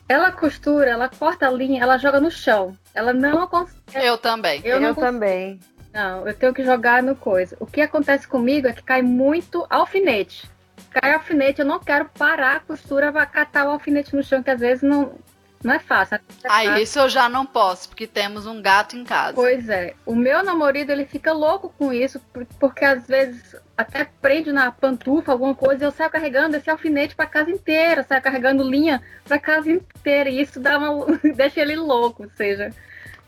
ela 0.08 0.30
costura, 0.30 0.90
ela 0.90 1.08
corta 1.08 1.46
a 1.46 1.50
linha, 1.50 1.82
ela 1.82 1.98
joga 1.98 2.20
no 2.20 2.30
chão. 2.30 2.76
Ela 2.94 3.12
não 3.12 3.46
consegue. 3.46 3.80
Eu 3.94 4.18
também. 4.18 4.60
Eu, 4.64 4.80
eu 4.80 4.94
também. 4.94 5.58
Não, 5.92 6.26
eu 6.26 6.34
tenho 6.34 6.52
que 6.52 6.64
jogar 6.64 7.02
no 7.02 7.14
coisa. 7.16 7.56
O 7.60 7.66
que 7.66 7.80
acontece 7.80 8.26
comigo 8.26 8.66
é 8.66 8.72
que 8.72 8.82
cai 8.82 9.00
muito 9.00 9.66
alfinete. 9.70 10.50
Cai 10.90 11.12
alfinete, 11.12 11.60
eu 11.60 11.66
não 11.66 11.78
quero 11.78 12.06
parar 12.06 12.56
a 12.56 12.60
costura, 12.60 13.10
vai 13.10 13.26
catar 13.26 13.66
o 13.66 13.70
alfinete 13.70 14.14
no 14.14 14.22
chão, 14.22 14.42
que 14.42 14.50
às 14.50 14.60
vezes 14.60 14.82
não, 14.82 15.14
não 15.62 15.72
é 15.72 15.78
fácil. 15.78 16.20
Ah, 16.44 16.80
isso 16.80 16.98
eu 16.98 17.08
já 17.08 17.28
não 17.28 17.46
posso, 17.46 17.88
porque 17.88 18.06
temos 18.06 18.46
um 18.46 18.60
gato 18.60 18.96
em 18.96 19.04
casa. 19.04 19.34
Pois 19.34 19.68
é. 19.68 19.94
O 20.04 20.14
meu 20.14 20.44
namorado, 20.44 20.92
ele 20.92 21.06
fica 21.06 21.32
louco 21.32 21.72
com 21.78 21.92
isso, 21.92 22.20
porque 22.60 22.84
às 22.84 23.06
vezes 23.06 23.56
até 23.76 24.04
prende 24.22 24.52
na 24.52 24.70
pantufa 24.70 25.32
alguma 25.32 25.54
coisa, 25.54 25.84
eu 25.84 25.90
saio 25.90 26.10
carregando 26.10 26.56
esse 26.56 26.70
alfinete 26.70 27.14
para 27.14 27.26
casa 27.26 27.50
inteira, 27.50 28.04
saio 28.08 28.22
carregando 28.22 28.62
linha 28.62 29.02
para 29.24 29.38
casa 29.38 29.70
inteira, 29.70 30.30
e 30.30 30.40
isso 30.40 30.60
dá 30.60 30.78
uma, 30.78 31.06
deixa 31.34 31.60
ele 31.60 31.76
louco, 31.76 32.24
ou 32.24 32.30
seja, 32.36 32.72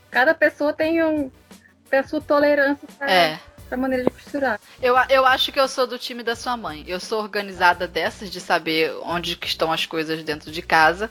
cada 0.09 0.33
pessoa 0.33 0.71
tem 0.73 1.03
um 1.03 1.29
tem 1.89 1.99
a 1.99 2.03
sua 2.03 2.19
tolerância 2.19 2.87
pra, 2.97 3.09
É. 3.09 3.39
pra 3.69 3.77
maneira 3.77 4.03
de 4.03 4.09
costurar. 4.09 4.59
Eu, 4.81 4.95
eu 5.09 5.25
acho 5.25 5.51
que 5.53 5.59
eu 5.59 5.67
sou 5.69 5.87
do 5.87 5.97
time 5.97 6.21
da 6.21 6.35
sua 6.35 6.57
mãe. 6.57 6.83
Eu 6.85 6.99
sou 6.99 7.21
organizada 7.21 7.87
dessas 7.87 8.29
de 8.29 8.41
saber 8.41 8.93
onde 9.03 9.37
que 9.37 9.47
estão 9.47 9.71
as 9.71 9.85
coisas 9.85 10.21
dentro 10.23 10.51
de 10.51 10.61
casa, 10.61 11.09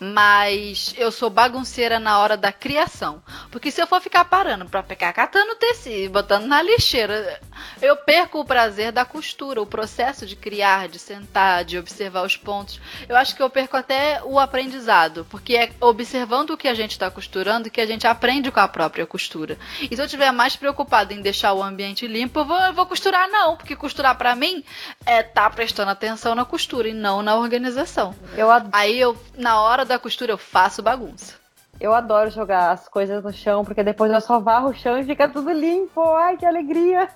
mas 0.00 0.94
eu 0.96 1.12
sou 1.12 1.28
bagunceira 1.28 1.98
na 2.00 2.18
hora 2.18 2.36
da 2.36 2.50
criação. 2.50 3.22
Porque 3.50 3.70
se 3.70 3.80
eu 3.82 3.86
for 3.86 4.00
ficar 4.00 4.24
parando 4.24 4.64
pra 4.64 4.82
pegar 4.82 5.12
catando 5.12 5.54
tecido, 5.56 6.10
botando 6.12 6.46
na 6.46 6.62
lixeira, 6.62 7.38
eu 7.82 7.94
perco 7.96 8.40
o 8.40 8.44
prazer 8.44 8.92
da 8.92 9.04
costura, 9.04 9.60
o 9.60 9.66
processo 9.66 10.24
de 10.26 10.34
criar, 10.36 10.88
de 10.88 10.98
sentar, 10.98 11.64
de 11.64 11.78
observar 11.78 12.22
os 12.24 12.36
pontos. 12.36 12.80
Eu 13.08 13.16
acho 13.16 13.36
que 13.36 13.42
eu 13.42 13.50
perco 13.50 13.76
até 13.76 14.20
o 14.24 14.38
aprendizado, 14.38 15.26
porque 15.30 15.54
é 15.56 15.70
observando 15.80 16.50
o 16.50 16.56
que 16.56 16.68
a 16.68 16.74
gente 16.74 16.92
está 16.92 17.10
costurando 17.10 17.70
que 17.70 17.80
a 17.80 17.86
gente 17.86 18.06
aprende 18.06 18.50
com 18.50 18.60
a 18.60 18.68
própria 18.68 19.06
costura. 19.06 19.58
E 19.82 19.94
se 19.94 20.00
eu 20.00 20.06
estiver 20.06 20.32
mais 20.32 20.56
preocupada 20.56 21.12
em 21.12 21.20
deixar 21.20 21.52
o 21.52 21.62
ambiente 21.62 22.06
limpo, 22.06 22.40
eu 22.40 22.44
vou, 22.44 22.58
eu 22.58 22.72
vou 22.72 22.86
costurar 22.86 23.28
não, 23.28 23.56
porque 23.56 23.76
costurar 23.76 24.16
pra 24.16 24.34
mim 24.34 24.64
é 25.04 25.22
tá 25.22 25.48
prestando 25.50 25.90
atenção 25.90 26.34
na 26.34 26.44
costura 26.44 26.88
e 26.88 26.94
não 26.94 27.22
na 27.22 27.36
organização. 27.36 28.14
Eu, 28.36 28.50
ad- 28.50 28.68
Aí 28.72 28.98
eu, 28.98 29.16
na 29.36 29.60
hora 29.60 29.84
da 29.90 29.98
costura, 29.98 30.32
eu 30.32 30.38
faço 30.38 30.82
bagunça. 30.82 31.34
eu 31.80 31.92
adoro 31.94 32.30
jogar 32.30 32.70
as 32.72 32.88
coisas 32.88 33.22
no 33.24 33.32
chão, 33.32 33.64
porque 33.64 33.82
depois 33.82 34.12
eu 34.12 34.20
só 34.20 34.38
varro 34.38 34.68
o 34.70 34.74
chão 34.74 34.98
e 34.98 35.04
fica 35.04 35.28
tudo 35.28 35.50
limpo. 35.52 36.00
Ai, 36.14 36.36
que 36.36 36.44
alegria! 36.46 37.08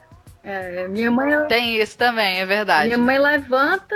É, 0.43 0.87
minha 0.89 1.11
mãe 1.11 1.47
Tem 1.49 1.77
isso 1.81 1.97
também, 1.97 2.39
é 2.41 2.47
verdade. 2.47 2.87
Minha 2.87 2.99
mãe 2.99 3.19
levanta 3.19 3.95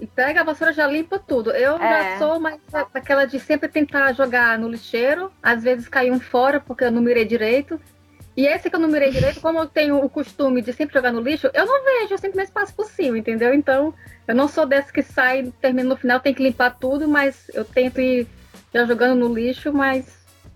e 0.00 0.06
pega 0.06 0.40
a 0.40 0.44
vassoura 0.44 0.72
já 0.72 0.86
limpa 0.86 1.18
tudo. 1.18 1.50
Eu 1.50 1.76
É. 1.76 2.12
já 2.12 2.18
sou 2.18 2.38
mais 2.40 2.58
aquela 2.92 3.24
de 3.26 3.38
sempre 3.40 3.68
tentar 3.68 4.12
jogar 4.12 4.58
no 4.58 4.68
lixeiro, 4.68 5.32
às 5.42 5.62
vezes 5.62 5.88
cai 5.88 6.10
um 6.10 6.20
fora 6.20 6.60
porque 6.60 6.84
eu 6.84 6.90
não 6.90 7.00
mirei 7.02 7.24
direito. 7.24 7.80
E 8.36 8.46
esse 8.46 8.68
que 8.68 8.76
eu 8.76 8.80
não 8.80 8.88
mirei 8.88 9.10
direito, 9.10 9.40
como 9.40 9.58
eu 9.58 9.66
tenho 9.66 9.96
o 9.96 10.10
costume 10.10 10.60
de 10.60 10.72
sempre 10.72 10.94
jogar 10.94 11.10
no 11.10 11.22
lixo, 11.22 11.48
eu 11.54 11.64
não 11.64 11.82
vejo, 11.82 12.14
eu 12.14 12.18
simplesmente 12.18 12.52
passo 12.52 12.74
por 12.74 12.84
cima, 12.84 13.16
entendeu? 13.16 13.54
Então, 13.54 13.94
eu 14.28 14.34
não 14.34 14.46
sou 14.46 14.66
dessa 14.66 14.92
que 14.92 15.02
sai, 15.02 15.50
termina 15.60 15.88
no 15.88 15.96
final, 15.96 16.20
tem 16.20 16.34
que 16.34 16.42
limpar 16.42 16.76
tudo, 16.78 17.08
mas 17.08 17.50
eu 17.54 17.64
tento 17.64 17.98
ir 18.00 18.26
já 18.74 18.84
jogando 18.84 19.18
no 19.20 19.34
lixo, 19.34 19.72
mas. 19.72 20.04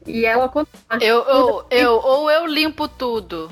E 0.07 0.27
ela 0.27 0.45
acontece. 0.45 0.83
Eu, 1.01 1.23
eu, 1.23 1.67
eu, 1.71 1.93
ou 1.93 2.31
eu 2.31 2.47
limpo 2.47 2.87
tudo 2.87 3.51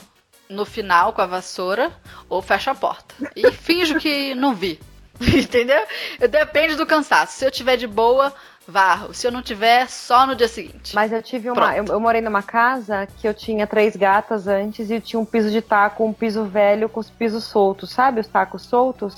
no 0.49 0.65
final 0.65 1.13
com 1.13 1.23
a 1.23 1.27
vassoura, 1.27 1.91
ou 2.29 2.43
fecho 2.43 2.71
a 2.71 2.75
porta. 2.75 3.15
E 3.35 3.51
finjo 3.53 3.99
que 3.99 4.35
não 4.35 4.55
vi. 4.55 4.79
Entendeu? 5.21 5.85
Depende 6.31 6.77
do 6.77 6.87
cansaço. 6.87 7.39
Se 7.39 7.45
eu 7.45 7.51
tiver 7.51 7.77
de 7.77 7.87
boa, 7.87 8.33
varro. 8.69 9.15
Se 9.15 9.27
eu 9.27 9.33
não 9.33 9.41
tiver, 9.43 9.89
só 9.89 10.27
no 10.27 10.37
dia 10.37 10.47
seguinte. 10.47 10.95
Mas 10.95 11.11
eu 11.11 11.23
tive 11.23 11.51
uma. 11.51 11.75
Eu, 11.75 11.87
eu 11.87 11.99
morei 11.99 12.21
numa 12.21 12.43
casa 12.43 13.09
que 13.19 13.27
eu 13.27 13.33
tinha 13.33 13.67
três 13.67 13.97
gatas 13.97 14.47
antes 14.47 14.91
e 14.91 15.01
tinha 15.01 15.19
um 15.19 15.25
piso 15.25 15.51
de 15.51 15.63
taco, 15.63 16.05
um 16.05 16.13
piso 16.13 16.45
velho 16.45 16.89
com 16.89 17.01
os 17.01 17.09
pisos 17.09 17.45
soltos, 17.45 17.91
sabe? 17.91 18.21
Os 18.21 18.29
tacos 18.29 18.63
soltos. 18.63 19.17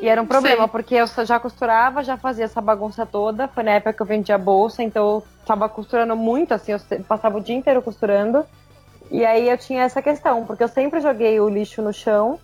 e 0.00 0.08
era 0.08 0.22
um 0.22 0.26
problema, 0.26 0.62
sei. 0.62 0.68
porque 0.68 0.94
eu 0.94 1.06
já 1.26 1.40
costurava, 1.40 2.04
já 2.04 2.16
fazia 2.16 2.44
essa 2.44 2.60
bagunça 2.60 3.04
toda. 3.04 3.48
Foi 3.48 3.64
na 3.64 3.72
época 3.72 3.92
que 3.92 4.02
eu 4.02 4.06
vendia 4.06 4.38
bolsa, 4.38 4.82
então 4.82 5.04
eu 5.04 5.26
tava 5.44 5.68
costurando 5.68 6.14
muito, 6.14 6.54
assim, 6.54 6.72
eu 6.72 6.80
passava 7.04 7.38
o 7.38 7.40
dia 7.40 7.56
inteiro 7.56 7.82
costurando. 7.82 8.44
E 9.10 9.24
aí 9.24 9.48
eu 9.48 9.58
tinha 9.58 9.82
essa 9.82 10.00
questão, 10.00 10.44
porque 10.44 10.62
eu 10.62 10.68
sempre 10.68 11.00
joguei 11.00 11.40
o 11.40 11.48
lixo 11.48 11.82
no 11.82 11.92
chão. 11.92 12.38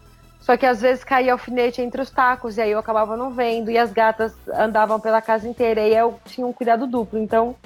Só 0.45 0.59
que 0.59 0.67
às 0.67 0.83
vezes 0.83 1.03
caía 1.03 1.33
alfinete 1.33 1.81
entre 1.81 2.03
os 2.03 2.11
tacos, 2.11 2.59
e 2.59 2.61
aí 2.61 2.71
eu 2.71 2.79
acabava 2.79 3.17
não 3.17 3.31
vendo, 3.31 3.71
e 3.71 3.79
as 3.79 3.91
gatas 3.91 4.37
andavam 4.53 5.01
pela 5.01 5.23
casa 5.23 5.49
inteira, 5.49 5.81
e 5.81 5.97
eu 5.97 6.21
tinha 6.27 6.47
um 6.47 6.53
cuidado 6.53 6.87
duplo. 6.87 7.19
Então, 7.19 7.57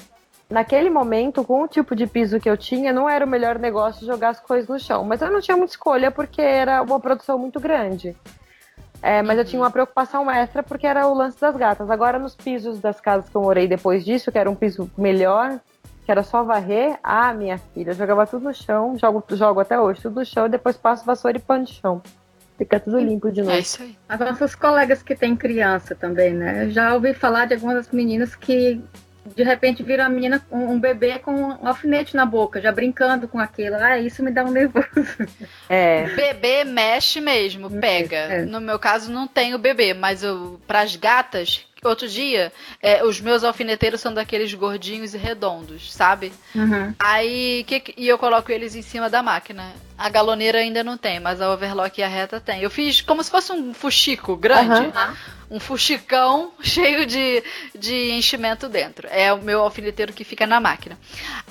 naquele 0.49 0.89
momento, 0.89 1.43
com 1.43 1.65
o 1.65 1.67
tipo 1.67 1.97
de 1.97 2.07
piso 2.07 2.39
que 2.39 2.49
eu 2.49 2.57
tinha, 2.57 2.93
não 2.93 3.11
era 3.11 3.27
o 3.27 3.29
melhor 3.29 3.59
negócio 3.59 4.07
jogar 4.07 4.29
as 4.29 4.39
coisas 4.39 4.69
no 4.69 4.79
chão. 4.79 5.03
Mas 5.03 5.21
eu 5.21 5.29
não 5.29 5.41
tinha 5.41 5.57
muita 5.57 5.73
escolha, 5.73 6.13
porque 6.13 6.41
era 6.41 6.81
uma 6.81 7.01
produção 7.01 7.37
muito 7.37 7.59
grande. 7.59 8.15
É, 9.03 9.23
mas 9.23 9.39
eu 9.39 9.45
tinha 9.45 9.61
uma 9.61 9.73
preocupação 9.73 10.31
extra, 10.31 10.63
porque 10.63 10.87
era 10.87 11.09
o 11.09 11.15
lance 11.15 11.41
das 11.41 11.57
gatas. 11.57 11.91
Agora, 11.91 12.17
nos 12.17 12.37
pisos 12.37 12.79
das 12.79 13.01
casas 13.01 13.29
que 13.29 13.37
eu 13.37 13.43
morei 13.43 13.67
depois 13.67 14.05
disso, 14.05 14.31
que 14.31 14.39
era 14.39 14.49
um 14.49 14.55
piso 14.55 14.89
melhor, 14.97 15.59
que 16.05 16.13
era 16.13 16.23
só 16.23 16.45
varrer, 16.45 16.97
ah, 17.03 17.35
minha 17.35 17.59
filha, 17.59 17.91
eu 17.91 17.95
jogava 17.95 18.25
tudo 18.25 18.45
no 18.45 18.55
chão, 18.55 18.97
jogo, 18.97 19.25
jogo 19.31 19.59
até 19.59 19.81
hoje, 19.81 20.01
tudo 20.01 20.21
no 20.21 20.25
chão, 20.25 20.47
e 20.47 20.49
depois 20.49 20.77
passo 20.77 21.05
vassoura 21.05 21.39
e 21.39 21.41
pano 21.41 21.65
de 21.65 21.73
chão. 21.73 22.01
Fica 22.59 22.81
tudo 22.81 22.99
limpo 22.99 23.31
de 23.31 23.41
novo. 23.41 23.53
É 23.55 23.61
isso 23.61 23.81
aí. 23.83 23.97
As 24.09 24.19
nossas 24.19 24.55
colegas 24.57 25.01
que 25.03 25.15
têm 25.15 25.37
criança 25.37 25.95
também, 25.95 26.35
né? 26.35 26.65
Eu 26.65 26.71
já 26.73 26.93
ouvi 26.93 27.15
falar 27.15 27.45
de 27.47 27.55
algumas 27.55 27.89
meninas 27.93 28.35
que 28.35 28.81
de 29.37 29.43
repente 29.43 29.83
viram 29.83 30.07
a 30.07 30.09
menina, 30.09 30.45
um, 30.51 30.73
um 30.73 30.81
bebê 30.81 31.19
com 31.19 31.33
um 31.35 31.69
alfinete 31.69 32.17
na 32.17 32.25
boca, 32.27 32.61
já 32.61 32.73
brincando 32.73 33.29
com 33.29 33.39
aquilo. 33.39 33.77
Ah, 33.77 33.99
isso 33.99 34.23
me 34.25 34.31
dá 34.33 34.43
um 34.45 34.51
nervoso. 34.51 34.89
É, 35.69 36.07
Bebê 36.17 36.65
mexe 36.65 37.21
mesmo, 37.21 37.71
pega. 37.71 38.17
é. 38.17 38.43
No 38.43 38.59
meu 38.61 38.79
caso, 38.79 39.13
não 39.13 39.29
tenho 39.29 39.59
bebê, 39.59 39.93
mas 39.93 40.23
eu, 40.25 40.59
pras 40.67 40.97
gatas, 40.97 41.67
outro 41.85 42.09
dia, 42.09 42.51
é, 42.83 43.05
os 43.05 43.21
meus 43.21 43.45
alfineteiros 43.45 44.01
são 44.01 44.13
daqueles 44.15 44.53
gordinhos 44.55 45.13
e 45.15 45.19
redondos, 45.19 45.93
sabe? 45.93 46.33
Uhum. 46.55 46.95
Aí, 46.99 47.65
que 47.65 47.81
que- 47.81 47.95
e 47.99 48.09
eu 48.09 48.17
coloco 48.17 48.51
eles 48.51 48.75
em 48.75 48.83
cima 48.83 49.11
da 49.11 49.23
máquina. 49.23 49.73
A 49.99 50.09
galoneira 50.09 50.59
ainda 50.59 50.85
não 50.85 50.97
tem, 50.97 51.19
mas 51.19 51.41
a 51.41 51.53
overlock 51.53 52.01
e 52.01 52.05
a 52.05 52.09
reta 52.09 52.39
tem. 52.41 52.63
Eu 52.63 52.71
fiz 52.71 53.01
como 53.01 53.23
se 53.23 53.31
fosse 53.31 53.53
um 53.53 53.75
fuxico 53.75 54.37
grande. 54.37 54.87
Aham. 54.87 55.17
Um 55.51 55.59
fuxicão 55.59 56.53
cheio 56.61 57.07
de, 57.07 57.43
de 57.75 58.11
enchimento 58.11 58.69
dentro. 58.69 59.09
É 59.11 59.33
o 59.33 59.39
meu 59.39 59.63
alfineteiro 59.63 60.13
que 60.13 60.23
fica 60.23 60.47
na 60.47 60.61
máquina. 60.61 60.99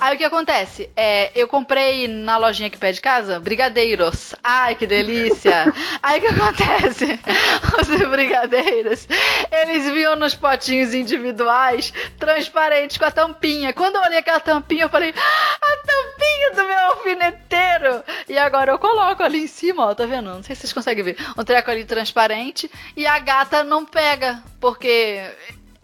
Aí 0.00 0.14
o 0.14 0.18
que 0.18 0.24
acontece? 0.24 0.88
É, 0.96 1.32
eu 1.34 1.48
comprei 1.48 2.06
na 2.06 2.36
lojinha 2.36 2.68
aqui 2.68 2.78
perto 2.78 2.94
de 2.94 3.00
casa 3.00 3.40
brigadeiros. 3.40 4.36
Ai, 4.42 4.76
que 4.76 4.86
delícia! 4.86 5.74
Aí 6.00 6.20
o 6.20 6.22
que 6.22 6.28
acontece? 6.28 7.18
Os 7.80 8.08
brigadeiros, 8.08 9.08
eles 9.50 9.84
vinham 9.92 10.14
nos 10.14 10.34
potinhos 10.36 10.94
individuais, 10.94 11.92
transparentes, 12.18 12.96
com 12.98 13.04
a 13.04 13.10
tampinha. 13.10 13.72
Quando 13.72 13.96
eu 13.96 14.02
olhei 14.02 14.18
aquela 14.18 14.38
tampinha, 14.40 14.84
eu 14.84 14.88
falei, 14.88 15.12
"Ah, 15.16 15.60
a 15.60 15.76
tampinha 15.84 16.50
do 16.54 16.68
meu 16.68 16.78
alfineteiro! 16.90 18.04
E 18.28 18.37
agora 18.38 18.72
eu 18.72 18.78
coloco 18.78 19.22
ali 19.22 19.44
em 19.44 19.46
cima, 19.46 19.86
ó, 19.86 19.94
tá 19.94 20.06
vendo? 20.06 20.30
Não 20.30 20.42
sei 20.42 20.54
se 20.54 20.62
vocês 20.62 20.72
conseguem 20.72 21.04
ver. 21.04 21.16
Um 21.36 21.44
treco 21.44 21.70
ali 21.70 21.84
transparente 21.84 22.70
e 22.96 23.06
a 23.06 23.18
gata 23.18 23.62
não 23.64 23.84
pega, 23.84 24.42
porque 24.60 25.22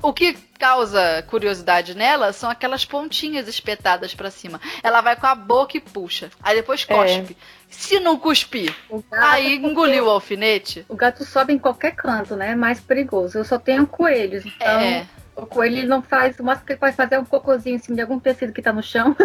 o 0.03 0.13
que 0.13 0.35
causa 0.59 1.23
curiosidade 1.29 1.95
nela 1.97 2.33
são 2.33 2.49
aquelas 2.51 2.85
pontinhas 2.85 3.49
espetadas 3.49 4.15
pra 4.15 4.31
cima. 4.31 4.61
Ela 4.83 5.01
vai 5.01 5.17
com 5.17 5.27
a 5.27 5.35
boca 5.35 5.77
e 5.77 5.81
puxa. 5.81 6.31
Aí 6.43 6.57
depois 6.57 6.87
É. 6.89 6.95
cospe. 6.95 7.37
Se 7.69 7.99
não 7.99 8.17
cuspir, 8.17 8.73
aí 9.11 9.57
engoliu 9.57 10.07
o 10.07 10.11
alfinete. 10.11 10.87
o 10.89 10.95
gato 10.95 11.25
sobe 11.25 11.53
em 11.53 11.59
qualquer 11.59 11.95
canto, 11.97 12.37
né? 12.37 12.53
É 12.53 12.55
mais 12.55 12.81
perigoso. 12.81 13.39
Eu 13.39 13.45
só 13.45 13.59
tenho 13.59 13.87
coelhos, 13.87 14.47
então 14.47 14.81
É. 14.81 15.07
o 15.37 15.47
coelho 15.47 15.79
ele 15.79 15.87
não 15.87 16.03
faz, 16.03 16.39
o 16.39 16.45
máximo 16.45 16.67
que 16.67 16.73
ele 16.73 16.81
pode 16.81 16.97
fazer 16.97 17.17
é 17.17 17.19
um 17.21 17.25
cocôzinho 17.25 17.77
em 17.77 17.79
cima 17.79 17.97
de 17.97 18.03
algum 18.03 18.19
tecido 18.19 18.53
que 18.53 18.63
tá 18.63 18.73
no 18.73 18.83
chão. 18.83 19.17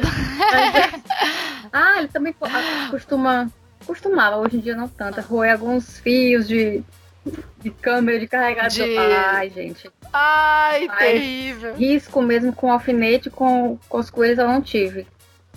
Mas, 0.00 1.02
ah, 1.72 1.98
ele 1.98 2.08
também 2.08 2.32
co- 2.32 2.46
costuma, 2.90 3.48
costumava, 3.86 4.36
hoje 4.36 4.56
em 4.56 4.60
dia 4.60 4.76
não 4.76 4.88
tanto, 4.88 5.20
roer 5.20 5.52
alguns 5.52 5.98
fios 5.98 6.46
de, 6.48 6.82
de 7.60 7.70
câmera 7.70 8.18
de 8.18 8.26
carregador. 8.26 8.70
De- 8.70 8.96
Ai, 8.98 9.50
gente. 9.50 9.90
Ai, 10.12 10.86
Ai. 10.88 10.98
terrível. 10.98 11.74
Risco 11.74 12.22
mesmo 12.22 12.52
com 12.52 12.72
alfinete, 12.72 13.28
com, 13.30 13.78
com 13.88 13.98
os 13.98 14.10
coelhos 14.10 14.38
eu 14.38 14.46
não 14.48 14.60
tive. 14.62 15.06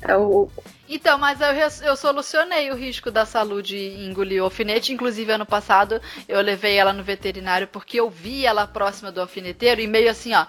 É 0.02 0.16
o, 0.16 0.50
Então, 0.92 1.20
mas 1.20 1.40
eu, 1.40 1.88
eu 1.88 1.96
solucionei 1.96 2.72
o 2.72 2.76
risco 2.76 3.12
da 3.12 3.24
saúde 3.24 3.78
engolir 3.78 4.42
o 4.42 4.46
alfinete. 4.46 4.92
Inclusive, 4.92 5.32
ano 5.32 5.46
passado, 5.46 6.02
eu 6.28 6.42
levei 6.42 6.78
ela 6.78 6.92
no 6.92 7.04
veterinário 7.04 7.68
porque 7.68 8.00
eu 8.00 8.10
vi 8.10 8.44
ela 8.44 8.66
próxima 8.66 9.12
do 9.12 9.22
alfineteiro 9.22 9.80
e 9.80 9.86
meio 9.86 10.10
assim, 10.10 10.34
ó, 10.34 10.48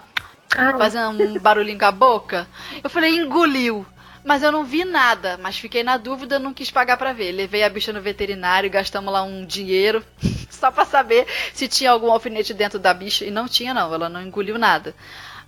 Ai, 0.57 0.75
fazendo 0.79 1.23
um 1.23 1.39
barulhinho 1.39 1.77
com 1.77 1.85
a 1.85 1.91
boca. 1.91 2.47
Eu 2.83 2.89
falei, 2.89 3.15
engoliu. 3.15 3.85
Mas 4.23 4.41
eu 4.43 4.51
não 4.51 4.63
vi 4.63 4.83
nada, 4.83 5.39
mas 5.41 5.57
fiquei 5.57 5.83
na 5.83 5.97
dúvida, 5.97 6.37
não 6.37 6.53
quis 6.53 6.69
pagar 6.69 6.97
pra 6.97 7.13
ver. 7.13 7.31
Levei 7.31 7.63
a 7.63 7.69
bicha 7.69 7.93
no 7.93 8.01
veterinário, 8.01 8.69
gastamos 8.69 9.11
lá 9.11 9.23
um 9.23 9.45
dinheiro 9.45 10.03
só 10.49 10.71
pra 10.71 10.85
saber 10.85 11.25
se 11.53 11.67
tinha 11.67 11.91
algum 11.91 12.11
alfinete 12.11 12.53
dentro 12.53 12.79
da 12.79 12.93
bicha. 12.93 13.25
E 13.25 13.31
não 13.31 13.47
tinha, 13.47 13.73
não, 13.73 13.93
ela 13.93 14.09
não 14.09 14.21
engoliu 14.21 14.57
nada. 14.57 14.95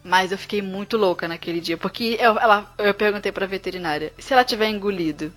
Mas 0.04 0.32
eu 0.32 0.38
fiquei 0.38 0.62
muito 0.62 0.98
louca 0.98 1.28
naquele 1.28 1.62
dia, 1.62 1.78
porque 1.78 2.18
eu, 2.20 2.38
ela, 2.38 2.72
eu 2.78 2.94
perguntei 2.94 3.32
pra 3.32 3.46
veterinária, 3.46 4.12
se 4.20 4.34
ela 4.34 4.44
tiver 4.44 4.68
engolido? 4.68 5.32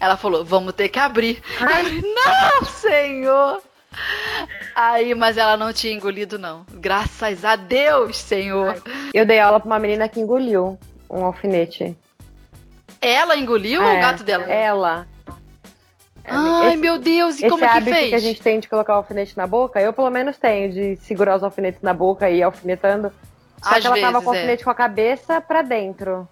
Ela 0.00 0.16
falou, 0.16 0.44
vamos 0.44 0.72
ter 0.74 0.88
que 0.88 0.98
abrir. 0.98 1.42
Eu 1.60 1.68
falei, 1.68 2.02
não, 2.02 2.64
senhor! 2.66 3.62
Aí, 4.74 5.12
mas 5.14 5.36
ela 5.36 5.56
não 5.56 5.72
tinha 5.72 5.92
engolido, 5.92 6.38
não. 6.38 6.64
Graças 6.74 7.44
a 7.44 7.56
Deus, 7.56 8.16
senhor. 8.16 8.80
eu 9.12 9.26
dei 9.26 9.40
aula 9.40 9.58
pra 9.58 9.66
uma 9.66 9.78
menina 9.78 10.08
que 10.08 10.20
engoliu 10.20 10.78
um 11.10 11.24
alfinete. 11.24 11.96
Ela 13.00 13.36
engoliu 13.36 13.82
ou 13.82 13.88
o 13.88 13.90
É, 13.90 14.00
gato 14.00 14.22
dela? 14.22 14.44
Ela. 14.44 15.06
Ai, 16.24 16.68
esse, 16.68 16.76
meu 16.76 16.98
Deus, 16.98 17.40
e 17.40 17.48
como 17.48 17.64
é 17.64 17.68
que 17.68 17.80
fez? 17.90 18.08
que 18.10 18.14
a 18.14 18.18
gente 18.20 18.40
tem 18.40 18.60
de 18.60 18.68
colocar 18.68 18.92
o 18.94 18.96
alfinete 18.98 19.36
na 19.36 19.46
boca, 19.46 19.80
eu 19.80 19.92
pelo 19.92 20.10
menos 20.10 20.36
tenho, 20.36 20.70
de 20.70 20.96
segurar 20.96 21.36
os 21.36 21.42
alfinetes 21.42 21.80
na 21.82 21.94
boca 21.94 22.28
e 22.30 22.38
ir 22.38 22.42
alfinetando. 22.42 23.10
Só 23.62 23.74
Às 23.74 23.80
que 23.80 23.86
ela 23.86 23.94
vezes, 23.94 24.10
tava 24.10 24.24
com 24.24 24.30
o 24.30 24.34
alfinete 24.34 24.62
é. 24.62 24.64
com 24.64 24.70
a 24.70 24.74
cabeça 24.74 25.40
pra 25.40 25.62
dentro 25.62 26.28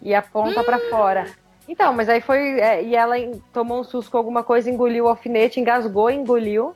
e 0.00 0.14
a 0.14 0.22
ponta 0.22 0.60
hum. 0.60 0.64
para 0.64 0.78
fora. 0.90 1.26
Então, 1.68 1.92
mas 1.92 2.08
aí 2.08 2.20
foi. 2.20 2.60
É, 2.60 2.82
e 2.82 2.96
ela 2.96 3.16
tomou 3.52 3.80
um 3.80 3.84
susto 3.84 4.10
com 4.10 4.16
alguma 4.16 4.42
coisa, 4.42 4.70
engoliu 4.70 5.04
o 5.04 5.08
alfinete, 5.08 5.60
engasgou, 5.60 6.10
engoliu. 6.10 6.74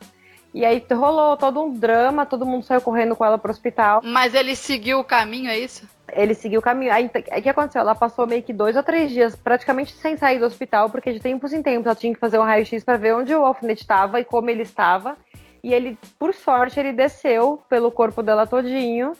E 0.54 0.66
aí 0.66 0.84
rolou 0.90 1.34
todo 1.34 1.62
um 1.62 1.72
drama, 1.72 2.26
todo 2.26 2.44
mundo 2.44 2.64
saiu 2.64 2.82
correndo 2.82 3.16
com 3.16 3.24
ela 3.24 3.38
pro 3.38 3.50
hospital. 3.50 4.02
Mas 4.04 4.34
ele 4.34 4.54
seguiu 4.54 5.00
o 5.00 5.04
caminho, 5.04 5.48
é 5.48 5.58
isso? 5.58 5.88
Ele 6.12 6.34
seguiu 6.34 6.60
o 6.60 6.62
caminho. 6.62 6.92
Aí 6.92 7.06
o 7.06 7.42
que 7.42 7.48
aconteceu? 7.48 7.80
Ela 7.80 7.94
passou 7.94 8.26
meio 8.26 8.42
que 8.42 8.52
dois 8.52 8.76
ou 8.76 8.82
três 8.82 9.10
dias 9.10 9.34
praticamente 9.34 9.94
sem 9.94 10.14
sair 10.18 10.38
do 10.38 10.44
hospital, 10.44 10.90
porque 10.90 11.10
de 11.10 11.20
tempos 11.20 11.54
em 11.54 11.62
tempos 11.62 11.86
ela 11.86 11.94
tinha 11.94 12.12
que 12.12 12.20
fazer 12.20 12.38
um 12.38 12.42
raio-x 12.42 12.84
para 12.84 12.98
ver 12.98 13.14
onde 13.14 13.34
o 13.34 13.46
alfinete 13.46 13.80
estava 13.80 14.20
e 14.20 14.24
como 14.24 14.50
ele 14.50 14.62
estava. 14.62 15.16
E 15.64 15.72
ele, 15.72 15.96
por 16.18 16.34
sorte, 16.34 16.78
ele 16.78 16.92
desceu 16.92 17.62
pelo 17.70 17.90
corpo 17.90 18.22
dela 18.22 18.46
todinho, 18.46 19.12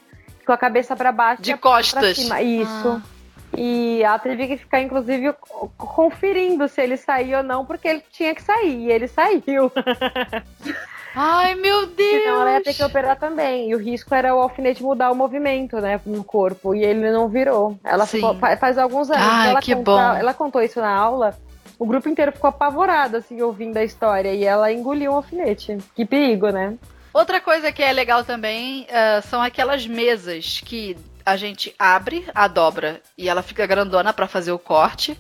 com 0.47 0.53
a 0.53 0.59
cabeça 0.59 0.95
para 0.97 1.13
baixo. 1.13 1.43
De 1.43 1.57
costas. 1.57 2.19
Isso. 2.19 2.89
Ah. 2.89 3.03
E 3.57 4.03
ela 4.03 4.19
teve 4.19 4.47
que 4.47 4.57
ficar, 4.57 4.81
inclusive, 4.81 5.35
conferindo 5.77 6.67
se 6.69 6.81
ele 6.81 6.97
saiu 6.97 7.39
ou 7.39 7.45
não, 7.45 7.67
porque 7.67 7.87
ele 7.87 8.03
tinha 8.11 8.35
que 8.35 8.43
sair. 8.43 8.87
E 8.87 8.91
ele 8.91 9.07
saiu. 9.07 9.71
Ai, 11.15 11.55
meu 11.55 11.87
Deus! 11.87 12.23
Então 12.23 12.41
ela 12.41 12.53
ia 12.53 12.63
ter 12.63 12.73
que 12.73 12.83
operar 12.83 13.19
também. 13.19 13.69
E 13.69 13.75
o 13.75 13.79
risco 13.79 14.15
era 14.15 14.35
o 14.35 14.41
alfinete 14.41 14.83
mudar 14.83 15.11
o 15.11 15.15
movimento, 15.15 15.79
né, 15.79 16.01
no 16.07 16.25
corpo. 16.25 16.75
E 16.75 16.83
ele 16.83 17.11
não 17.11 17.29
virou. 17.29 17.79
Ela 17.85 18.07
ficou, 18.07 18.35
faz 18.35 18.79
alguns 18.79 19.11
anos. 19.11 19.23
Ai, 19.23 19.51
ela 19.51 19.61
que 19.61 19.75
contou, 19.75 19.97
bom. 19.97 20.15
Ela 20.15 20.33
contou 20.33 20.63
isso 20.63 20.81
na 20.81 20.91
aula. 20.91 21.37
O 21.79 21.85
grupo 21.85 22.09
inteiro 22.09 22.33
ficou 22.33 22.49
apavorado, 22.49 23.19
assim, 23.19 23.43
ouvindo 23.43 23.77
a 23.77 23.85
história. 23.85 24.33
E 24.33 24.45
ela 24.45 24.73
engoliu 24.73 25.13
o 25.13 25.17
alfinete. 25.17 25.77
Que 25.95 26.07
perigo, 26.07 26.49
né? 26.49 26.79
Outra 27.13 27.41
coisa 27.41 27.71
que 27.71 27.83
é 27.83 27.93
legal 27.93 28.25
também 28.25 28.83
uh, 28.85 29.27
são 29.29 29.43
aquelas 29.43 29.87
mesas 29.87 30.63
que 30.65 30.97
a 31.25 31.37
gente 31.37 31.75
abre 31.79 32.27
a 32.35 32.49
dobra 32.49 33.01
e 33.17 33.29
ela 33.29 33.43
fica 33.43 33.67
grandona 33.67 34.13
para 34.13 34.27
fazer 34.27 34.53
o 34.53 34.59
corte 34.59 35.17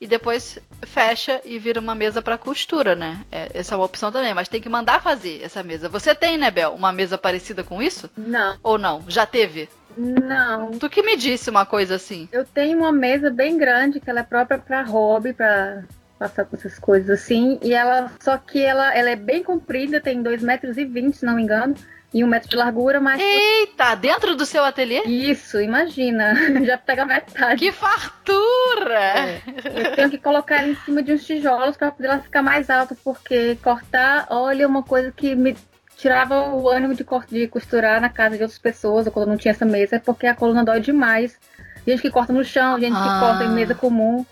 e 0.00 0.06
depois 0.06 0.58
fecha 0.82 1.40
e 1.44 1.58
vira 1.58 1.80
uma 1.80 1.94
mesa 1.94 2.20
para 2.20 2.36
costura, 2.36 2.94
né? 2.94 3.24
É, 3.30 3.50
essa 3.54 3.74
é 3.74 3.78
uma 3.78 3.84
opção 3.84 4.12
também, 4.12 4.34
mas 4.34 4.48
tem 4.48 4.60
que 4.60 4.68
mandar 4.68 5.02
fazer 5.02 5.42
essa 5.42 5.62
mesa. 5.62 5.88
Você 5.88 6.14
tem, 6.14 6.36
né, 6.36 6.50
Bel, 6.50 6.74
uma 6.74 6.92
mesa 6.92 7.16
parecida 7.16 7.62
com 7.64 7.82
isso? 7.82 8.10
Não. 8.16 8.58
Ou 8.62 8.78
não? 8.78 9.02
Já 9.08 9.24
teve? 9.24 9.68
Não. 9.96 10.72
Tu 10.72 10.90
que 10.90 11.02
me 11.02 11.16
disse 11.16 11.48
uma 11.48 11.64
coisa 11.64 11.94
assim? 11.94 12.28
Eu 12.30 12.44
tenho 12.44 12.78
uma 12.78 12.92
mesa 12.92 13.30
bem 13.30 13.56
grande 13.56 14.00
que 14.00 14.10
ela 14.10 14.20
é 14.20 14.24
própria 14.24 14.58
para 14.58 14.82
hobby, 14.82 15.32
para 15.32 15.84
passar 16.18 16.44
com 16.44 16.56
essas 16.56 16.78
coisas 16.78 17.10
assim, 17.10 17.58
e 17.62 17.74
ela 17.74 18.10
só 18.20 18.38
que 18.38 18.62
ela, 18.62 18.94
ela 18.94 19.10
é 19.10 19.16
bem 19.16 19.42
comprida, 19.42 20.00
tem 20.00 20.22
2,20 20.22 20.42
metros, 20.42 20.76
e 20.78 21.12
se 21.12 21.24
não 21.24 21.36
me 21.36 21.42
engano 21.42 21.74
e 22.16 22.24
um 22.24 22.26
metro 22.26 22.48
de 22.48 22.56
largura, 22.56 22.98
mas. 22.98 23.20
Eita, 23.20 23.94
dentro 23.94 24.34
do 24.34 24.46
seu 24.46 24.64
ateliê? 24.64 25.02
Isso, 25.02 25.60
imagina. 25.60 26.34
Já 26.64 26.78
pega 26.78 27.04
metade. 27.04 27.58
Que 27.58 27.70
fartura! 27.70 28.98
É. 28.98 29.42
Eu 29.74 29.96
tenho 29.96 30.10
que 30.10 30.16
colocar 30.16 30.62
ela 30.62 30.68
em 30.68 30.76
cima 30.76 31.02
de 31.02 31.12
uns 31.12 31.26
tijolos 31.26 31.76
para 31.76 31.90
poder 31.90 32.08
ela 32.08 32.20
ficar 32.20 32.42
mais 32.42 32.70
alta, 32.70 32.96
porque 33.04 33.56
cortar, 33.62 34.26
olha, 34.30 34.62
é 34.62 34.66
uma 34.66 34.82
coisa 34.82 35.12
que 35.12 35.34
me 35.34 35.54
tirava 35.96 36.48
o 36.54 36.68
ânimo 36.68 36.94
de, 36.94 37.04
de 37.28 37.48
costurar 37.48 38.00
na 38.00 38.08
casa 38.08 38.36
de 38.36 38.42
outras 38.42 38.58
pessoas, 38.58 39.06
ou 39.06 39.12
quando 39.12 39.28
não 39.28 39.36
tinha 39.36 39.52
essa 39.52 39.64
mesa, 39.64 39.96
é 39.96 39.98
porque 39.98 40.26
a 40.26 40.34
coluna 40.34 40.64
dói 40.64 40.80
demais. 40.80 41.38
Gente 41.86 42.02
que 42.02 42.10
corta 42.10 42.32
no 42.32 42.44
chão, 42.44 42.80
gente 42.80 42.96
ah. 42.96 43.02
que 43.02 43.20
corta 43.20 43.44
em 43.44 43.50
mesa 43.50 43.74
comum. 43.74 44.24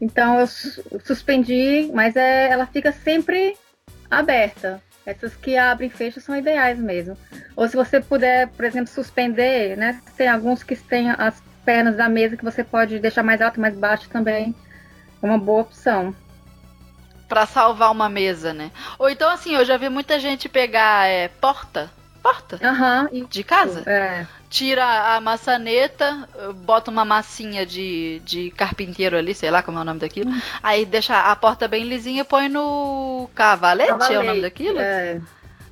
Então 0.00 0.38
eu 0.38 0.46
suspendi, 1.04 1.90
mas 1.92 2.16
é, 2.16 2.48
ela 2.48 2.66
fica 2.66 2.92
sempre 2.92 3.56
aberta. 4.10 4.82
Essas 5.04 5.34
que 5.34 5.56
abrem 5.56 5.88
e 5.88 5.92
fecham 5.92 6.22
são 6.22 6.36
ideais 6.36 6.78
mesmo. 6.78 7.16
Ou 7.56 7.66
se 7.66 7.74
você 7.74 7.98
puder, 7.98 8.48
por 8.48 8.64
exemplo, 8.64 8.92
suspender, 8.92 9.76
né? 9.76 10.00
Tem 10.16 10.28
alguns 10.28 10.62
que 10.62 10.76
têm 10.76 11.10
as 11.10 11.42
pernas 11.64 11.96
da 11.96 12.08
mesa 12.08 12.36
que 12.36 12.44
você 12.44 12.62
pode 12.62 12.98
deixar 12.98 13.22
mais 13.22 13.40
alto, 13.40 13.60
mais 13.60 13.74
baixo 13.74 14.08
também. 14.10 14.54
É 15.22 15.26
uma 15.26 15.38
boa 15.38 15.62
opção. 15.62 16.14
Para 17.26 17.46
salvar 17.46 17.90
uma 17.90 18.08
mesa, 18.08 18.52
né? 18.52 18.70
Ou 18.98 19.08
então, 19.08 19.30
assim, 19.30 19.54
eu 19.54 19.64
já 19.64 19.76
vi 19.76 19.88
muita 19.88 20.18
gente 20.18 20.48
pegar 20.48 21.06
é, 21.08 21.28
porta. 21.28 21.90
Porta? 22.22 22.58
Uhum, 22.62 23.26
de 23.26 23.44
casa? 23.44 23.82
É 23.86 24.26
tira 24.48 25.14
a 25.14 25.20
maçaneta, 25.20 26.28
bota 26.64 26.90
uma 26.90 27.04
massinha 27.04 27.66
de, 27.66 28.20
de 28.24 28.50
carpinteiro 28.52 29.16
ali, 29.16 29.34
sei 29.34 29.50
lá 29.50 29.62
como 29.62 29.78
é 29.78 29.82
o 29.82 29.84
nome 29.84 30.00
daquilo. 30.00 30.30
Hum. 30.30 30.40
Aí 30.62 30.84
deixa 30.84 31.20
a 31.20 31.36
porta 31.36 31.68
bem 31.68 31.84
lisinha 31.84 32.22
e 32.22 32.24
põe 32.24 32.48
no 32.48 33.28
cavalete, 33.34 33.90
cavalete 33.90 34.14
é 34.14 34.18
o 34.18 34.22
nome 34.22 34.40
daquilo? 34.40 34.78
É. 34.80 35.20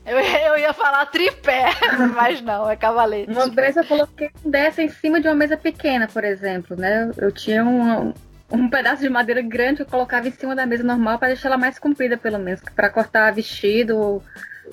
Eu, 0.04 0.18
eu 0.18 0.58
ia 0.58 0.72
falar 0.72 1.04
tripé, 1.06 1.66
mas 2.14 2.40
não, 2.40 2.70
é 2.70 2.76
cavalete. 2.76 3.30
Uma 3.30 3.48
vez 3.48 3.76
eu 3.76 3.84
coloquei 3.84 4.30
dessa 4.44 4.82
em 4.82 4.88
cima 4.88 5.20
de 5.20 5.26
uma 5.26 5.34
mesa 5.34 5.56
pequena, 5.56 6.06
por 6.06 6.22
exemplo, 6.22 6.76
né? 6.76 7.10
Eu 7.16 7.32
tinha 7.32 7.64
um, 7.64 8.14
um 8.52 8.70
pedaço 8.70 9.02
de 9.02 9.08
madeira 9.08 9.42
grande 9.42 9.76
que 9.76 9.82
eu 9.82 9.86
colocava 9.86 10.28
em 10.28 10.32
cima 10.32 10.54
da 10.54 10.64
mesa 10.64 10.84
normal 10.84 11.18
para 11.18 11.28
deixar 11.28 11.48
ela 11.48 11.58
mais 11.58 11.76
comprida, 11.80 12.16
pelo 12.16 12.38
menos. 12.38 12.60
Para 12.76 12.88
cortar 12.88 13.32
vestido, 13.32 14.22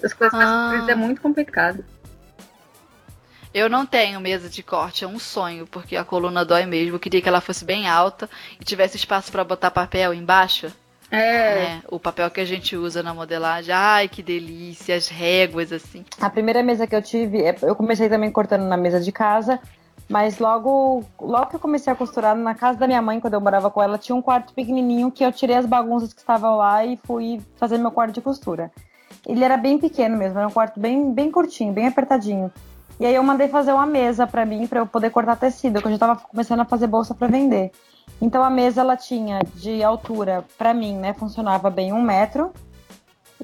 as 0.01 0.13
coisas 0.13 0.33
ah. 0.33 0.37
mais 0.37 0.63
compridas 0.63 0.89
é 0.89 0.95
muito 0.95 1.21
complicado. 1.21 1.83
Eu 3.53 3.69
não 3.69 3.85
tenho 3.85 4.19
mesa 4.19 4.49
de 4.49 4.63
corte, 4.63 5.03
é 5.03 5.07
um 5.07 5.19
sonho, 5.19 5.67
porque 5.67 5.95
a 5.95 6.03
coluna 6.03 6.43
dói 6.43 6.65
mesmo. 6.65 6.95
Eu 6.95 6.99
queria 6.99 7.21
que 7.21 7.29
ela 7.29 7.39
fosse 7.39 7.63
bem 7.63 7.87
alta 7.87 8.27
e 8.59 8.63
tivesse 8.63 8.97
espaço 8.97 9.31
para 9.31 9.43
botar 9.43 9.69
papel 9.69 10.11
embaixo. 10.13 10.73
É. 11.11 11.55
Né? 11.55 11.83
O 11.87 11.99
papel 11.99 12.31
que 12.31 12.41
a 12.41 12.45
gente 12.45 12.75
usa 12.75 13.03
na 13.03 13.13
modelagem. 13.13 13.71
Ai, 13.71 14.07
que 14.07 14.23
delícia, 14.23 14.95
as 14.95 15.07
réguas, 15.07 15.71
assim. 15.71 16.03
A 16.19 16.31
primeira 16.31 16.63
mesa 16.63 16.87
que 16.87 16.95
eu 16.95 17.01
tive, 17.03 17.43
é, 17.43 17.55
eu 17.61 17.75
comecei 17.75 18.09
também 18.09 18.31
cortando 18.31 18.63
na 18.63 18.75
mesa 18.75 18.99
de 18.99 19.11
casa. 19.11 19.59
Mas 20.09 20.39
logo, 20.39 21.03
logo 21.21 21.45
que 21.47 21.55
eu 21.55 21.59
comecei 21.59 21.93
a 21.93 21.95
costurar 21.95 22.35
na 22.35 22.55
casa 22.55 22.77
da 22.77 22.87
minha 22.87 23.01
mãe, 23.01 23.19
quando 23.19 23.35
eu 23.35 23.41
morava 23.41 23.69
com 23.69 23.81
ela, 23.81 23.97
tinha 23.97 24.15
um 24.15 24.21
quarto 24.21 24.53
pequenininho 24.53 25.11
que 25.11 25.23
eu 25.23 25.31
tirei 25.31 25.55
as 25.55 25.65
bagunças 25.65 26.11
que 26.11 26.19
estavam 26.19 26.57
lá 26.57 26.83
e 26.83 26.99
fui 27.05 27.39
fazer 27.55 27.77
meu 27.77 27.91
quarto 27.91 28.13
de 28.13 28.21
costura. 28.21 28.71
Ele 29.27 29.43
era 29.43 29.57
bem 29.57 29.77
pequeno 29.77 30.17
mesmo, 30.17 30.37
era 30.37 30.47
um 30.47 30.51
quarto 30.51 30.79
bem, 30.79 31.13
bem 31.13 31.31
curtinho, 31.31 31.71
bem 31.71 31.87
apertadinho. 31.87 32.51
E 32.99 33.05
aí 33.05 33.15
eu 33.15 33.23
mandei 33.23 33.47
fazer 33.47 33.71
uma 33.71 33.85
mesa 33.85 34.27
para 34.27 34.45
mim, 34.45 34.67
para 34.67 34.79
eu 34.79 34.85
poder 34.85 35.09
cortar 35.09 35.35
tecido, 35.35 35.81
que 35.81 35.87
eu 35.87 35.91
já 35.91 35.97
tava 35.97 36.15
começando 36.15 36.59
a 36.59 36.65
fazer 36.65 36.87
bolsa 36.87 37.13
para 37.13 37.27
vender. 37.27 37.71
Então 38.21 38.43
a 38.43 38.49
mesa 38.49 38.81
ela 38.81 38.95
tinha 38.95 39.39
de 39.55 39.83
altura, 39.83 40.43
para 40.57 40.73
mim, 40.73 40.95
né, 40.97 41.13
funcionava 41.13 41.69
bem 41.69 41.91
um 41.91 42.01
metro. 42.01 42.51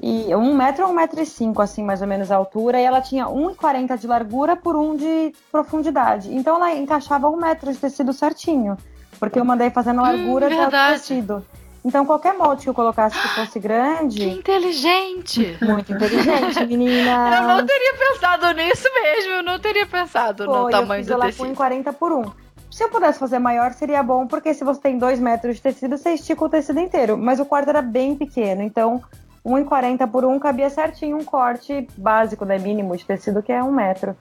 E 0.02 0.34
um 0.34 0.54
metro 0.54 0.84
ou 0.86 0.92
um 0.92 0.94
metro 0.94 1.20
e 1.20 1.26
cinco, 1.26 1.60
assim, 1.60 1.84
mais 1.84 2.00
ou 2.00 2.08
menos 2.08 2.30
a 2.30 2.36
altura, 2.36 2.80
e 2.80 2.84
ela 2.84 3.02
tinha 3.02 3.26
1,40 3.26 3.98
de 3.98 4.06
largura 4.06 4.56
por 4.56 4.74
um 4.74 4.96
de 4.96 5.34
profundidade. 5.52 6.34
Então 6.34 6.56
ela 6.56 6.74
encaixava 6.74 7.28
um 7.28 7.36
metro 7.36 7.70
de 7.70 7.78
tecido 7.78 8.12
certinho. 8.12 8.78
Porque 9.18 9.38
eu 9.38 9.44
mandei 9.44 9.68
fazer 9.68 9.92
na 9.92 10.02
largura 10.02 10.46
hum, 10.46 10.64
do 10.64 10.70
tecido. 10.70 11.46
Então, 11.84 12.04
qualquer 12.04 12.34
molde 12.34 12.62
que 12.62 12.68
eu 12.68 12.74
colocasse 12.74 13.20
que 13.20 13.28
fosse 13.28 13.58
grande. 13.60 14.18
Que 14.18 14.30
inteligente! 14.30 15.58
Muito 15.62 15.92
inteligente, 15.92 16.66
menina. 16.66 17.30
Eu 17.40 17.56
não 17.56 17.66
teria 17.66 17.94
pensado 17.94 18.52
nisso 18.52 18.88
mesmo, 18.94 19.32
eu 19.32 19.42
não 19.42 19.58
teria 19.58 19.86
pensado 19.86 20.46
no 20.46 20.68
tamanho 20.68 21.00
eu 21.00 21.04
fiz 21.04 21.06
do 21.06 21.20
tecido. 21.20 21.48
Com 21.48 21.54
40 21.54 21.92
por 21.92 22.12
1. 22.12 22.32
Se 22.70 22.84
eu 22.84 22.88
pudesse 22.88 23.18
fazer 23.18 23.38
maior, 23.38 23.72
seria 23.72 24.02
bom, 24.02 24.26
porque 24.26 24.54
se 24.54 24.62
você 24.62 24.80
tem 24.80 24.98
2 24.98 25.18
metros 25.18 25.56
de 25.56 25.62
tecido, 25.62 25.96
você 25.96 26.10
estica 26.12 26.44
o 26.44 26.48
tecido 26.48 26.78
inteiro. 26.78 27.18
Mas 27.18 27.40
o 27.40 27.44
quarto 27.44 27.68
era 27.68 27.82
bem 27.82 28.14
pequeno, 28.14 28.62
então 28.62 29.02
1,40 29.44 30.10
por 30.10 30.24
1 30.24 30.38
cabia 30.38 30.70
certinho 30.70 31.16
um 31.16 31.24
corte 31.24 31.88
básico, 31.96 32.44
né? 32.44 32.58
Mínimo 32.58 32.96
de 32.96 33.04
tecido, 33.04 33.42
que 33.42 33.52
é 33.52 33.62
1 33.62 33.72
metro. 33.72 34.16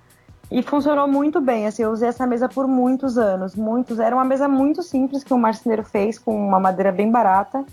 E 0.52 0.64
funcionou 0.64 1.08
muito 1.08 1.40
bem, 1.40 1.68
assim, 1.68 1.84
eu 1.84 1.92
usei 1.92 2.10
essa 2.10 2.26
mesa 2.26 2.50
por 2.50 2.68
muitos 2.68 3.18
anos, 3.18 3.56
muitos. 3.56 4.00
Era 4.00 4.16
uma 4.16 4.26
mesa 4.26 4.48
muito 4.48 4.82
simples 4.82 5.24
que 5.24 5.34
o 5.34 5.38
marceneiro 5.38 5.84
fez 5.84 6.18
com 6.18 6.36
uma 6.36 6.60
madeira 6.60 6.92
bem 6.92 7.12
barata, 7.12 7.64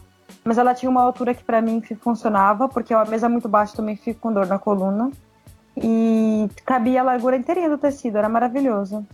mas 0.45 0.59
ela 0.59 0.75
tinha 0.75 0.91
uma 0.91 1.03
altura 1.03 1.35
que 1.35 1.43
para 1.43 1.63
mim 1.63 1.83
funcionava, 2.01 2.69
porque 2.69 2.93
é 2.93 2.97
uma 2.97 3.07
mesa 3.07 3.29
muito 3.29 3.49
baixa 3.49 3.77
também 3.77 3.97
fico 3.97 4.21
com 4.21 4.33
dor 4.33 4.47
na 4.47 4.59
coluna. 4.59 5.11
E 5.77 6.49
cabia 6.65 7.01
a 7.01 7.05
largura 7.05 7.37
inteirinha 7.37 7.71
do 7.71 7.79
tecido, 7.79 8.19
era 8.19 8.29
maravilhoso 8.29 9.07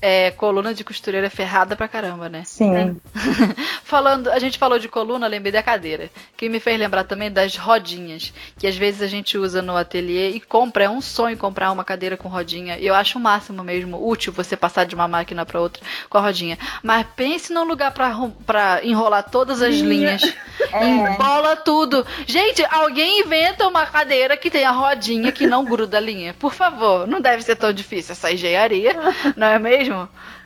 é, 0.00 0.30
coluna 0.30 0.72
de 0.72 0.84
costureira 0.84 1.28
ferrada 1.28 1.74
pra 1.74 1.88
caramba, 1.88 2.28
né? 2.28 2.42
Sim. 2.44 2.74
É. 2.74 2.94
Falando, 3.82 4.28
a 4.28 4.38
gente 4.38 4.58
falou 4.58 4.78
de 4.78 4.88
coluna, 4.88 5.26
lembrei 5.26 5.52
da 5.52 5.62
cadeira. 5.62 6.10
Que 6.36 6.48
me 6.48 6.60
fez 6.60 6.78
lembrar 6.78 7.04
também 7.04 7.30
das 7.30 7.56
rodinhas, 7.56 8.32
que 8.58 8.66
às 8.66 8.76
vezes 8.76 9.02
a 9.02 9.06
gente 9.06 9.36
usa 9.36 9.62
no 9.62 9.76
ateliê 9.76 10.30
e 10.30 10.40
compra. 10.40 10.84
É 10.84 10.90
um 10.90 11.00
sonho 11.00 11.36
comprar 11.36 11.72
uma 11.72 11.84
cadeira 11.84 12.16
com 12.16 12.28
rodinha. 12.28 12.78
E 12.78 12.86
eu 12.86 12.94
acho 12.94 13.18
o 13.18 13.20
máximo 13.20 13.64
mesmo 13.64 14.06
útil 14.06 14.32
você 14.32 14.56
passar 14.56 14.84
de 14.84 14.94
uma 14.94 15.08
máquina 15.08 15.44
para 15.44 15.60
outra 15.60 15.82
com 16.08 16.18
a 16.18 16.20
rodinha. 16.20 16.58
Mas 16.82 17.06
pense 17.16 17.52
num 17.52 17.64
lugar 17.64 17.92
para 17.92 18.84
enrolar 18.84 19.28
todas 19.30 19.62
as 19.62 19.74
linhas. 19.76 20.22
É. 20.72 20.84
Embola 20.84 21.56
tudo. 21.56 22.04
Gente, 22.26 22.64
alguém 22.68 23.20
inventa 23.20 23.66
uma 23.66 23.86
cadeira 23.86 24.36
que 24.36 24.50
tenha 24.50 24.70
rodinha 24.70 25.30
que 25.30 25.46
não 25.46 25.64
gruda 25.64 25.96
a 25.96 26.00
linha. 26.00 26.34
Por 26.34 26.52
favor, 26.52 27.06
não 27.06 27.20
deve 27.20 27.42
ser 27.42 27.56
tão 27.56 27.72
difícil 27.72 28.12
essa 28.12 28.32
engenharia, 28.32 28.94
não 29.36 29.46
é 29.46 29.58
mesmo? 29.58 29.87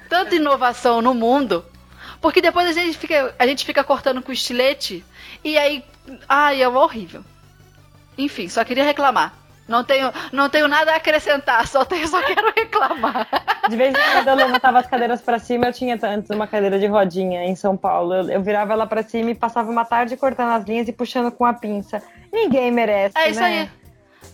Tanta 0.09 0.35
inovação 0.35 1.01
no 1.01 1.15
mundo. 1.15 1.65
Porque 2.21 2.41
depois 2.41 2.69
a 2.69 2.73
gente 2.73 2.97
fica, 2.97 3.35
a 3.39 3.47
gente 3.47 3.65
fica 3.65 3.83
cortando 3.83 4.23
com 4.23 4.33
estilete 4.33 5.05
e 5.43 5.59
aí. 5.59 5.85
Ai, 6.29 6.63
é 6.63 6.69
horrível. 6.69 7.25
Enfim, 8.17 8.49
só 8.49 8.65
queria 8.65 8.85
reclamar. 8.85 9.35
Não 9.67 9.85
tenho, 9.85 10.13
não 10.33 10.51
tenho 10.51 10.67
nada 10.69 10.93
a 10.93 10.97
acrescentar, 10.97 11.67
só, 11.67 11.85
tenho, 11.85 12.07
só 12.09 12.21
quero 12.23 12.53
reclamar. 12.55 13.27
De 13.69 13.77
vez 13.77 13.95
em 13.95 14.13
quando 14.13 14.29
eu 14.29 14.35
levantava 14.35 14.81
as 14.81 14.87
cadeiras 14.87 15.23
para 15.23 15.39
cima, 15.39 15.67
eu 15.67 15.73
tinha 15.73 15.99
antes 16.03 16.29
uma 16.31 16.47
cadeira 16.47 16.79
de 16.79 16.87
rodinha 16.87 17.45
em 17.45 17.55
São 17.55 17.77
Paulo. 17.77 18.13
Eu, 18.13 18.31
eu, 18.31 18.43
virava 18.43 18.73
ela 18.73 18.87
para 18.87 19.03
cima 19.03 19.31
e 19.31 19.35
passava 19.35 19.71
uma 19.71 19.85
tarde 19.85 20.17
cortando 20.17 20.51
as 20.51 20.65
linhas 20.65 20.89
e 20.89 20.93
puxando 20.93 21.31
com 21.31 21.45
a 21.45 21.55
pinça. 21.55 22.03
Ninguém 22.33 22.71
merece. 22.71 23.17
É 23.17 23.31
isso 23.31 23.41
né? 23.41 23.47
aí. 23.47 23.82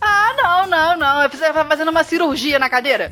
Ah, 0.01 0.35
não, 0.37 0.66
não, 0.66 0.97
não. 0.97 1.23
Eu 1.23 1.29
precisava 1.29 1.65
fazendo 1.65 1.91
uma 1.91 2.05
cirurgia 2.05 2.59
na 2.59 2.69
cadeira. 2.70 3.11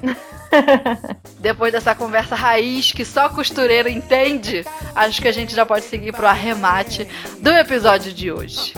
Depois 1.40 1.72
dessa 1.72 1.94
conversa 1.94 2.34
raiz 2.34 2.92
que 2.92 3.04
só 3.04 3.28
costureira 3.28 3.90
entende, 3.90 4.64
acho 4.94 5.20
que 5.20 5.28
a 5.28 5.32
gente 5.32 5.54
já 5.54 5.66
pode 5.66 5.84
seguir 5.84 6.12
pro 6.12 6.26
arremate 6.26 7.06
do 7.40 7.50
episódio 7.50 8.12
de 8.12 8.32
hoje. 8.32 8.74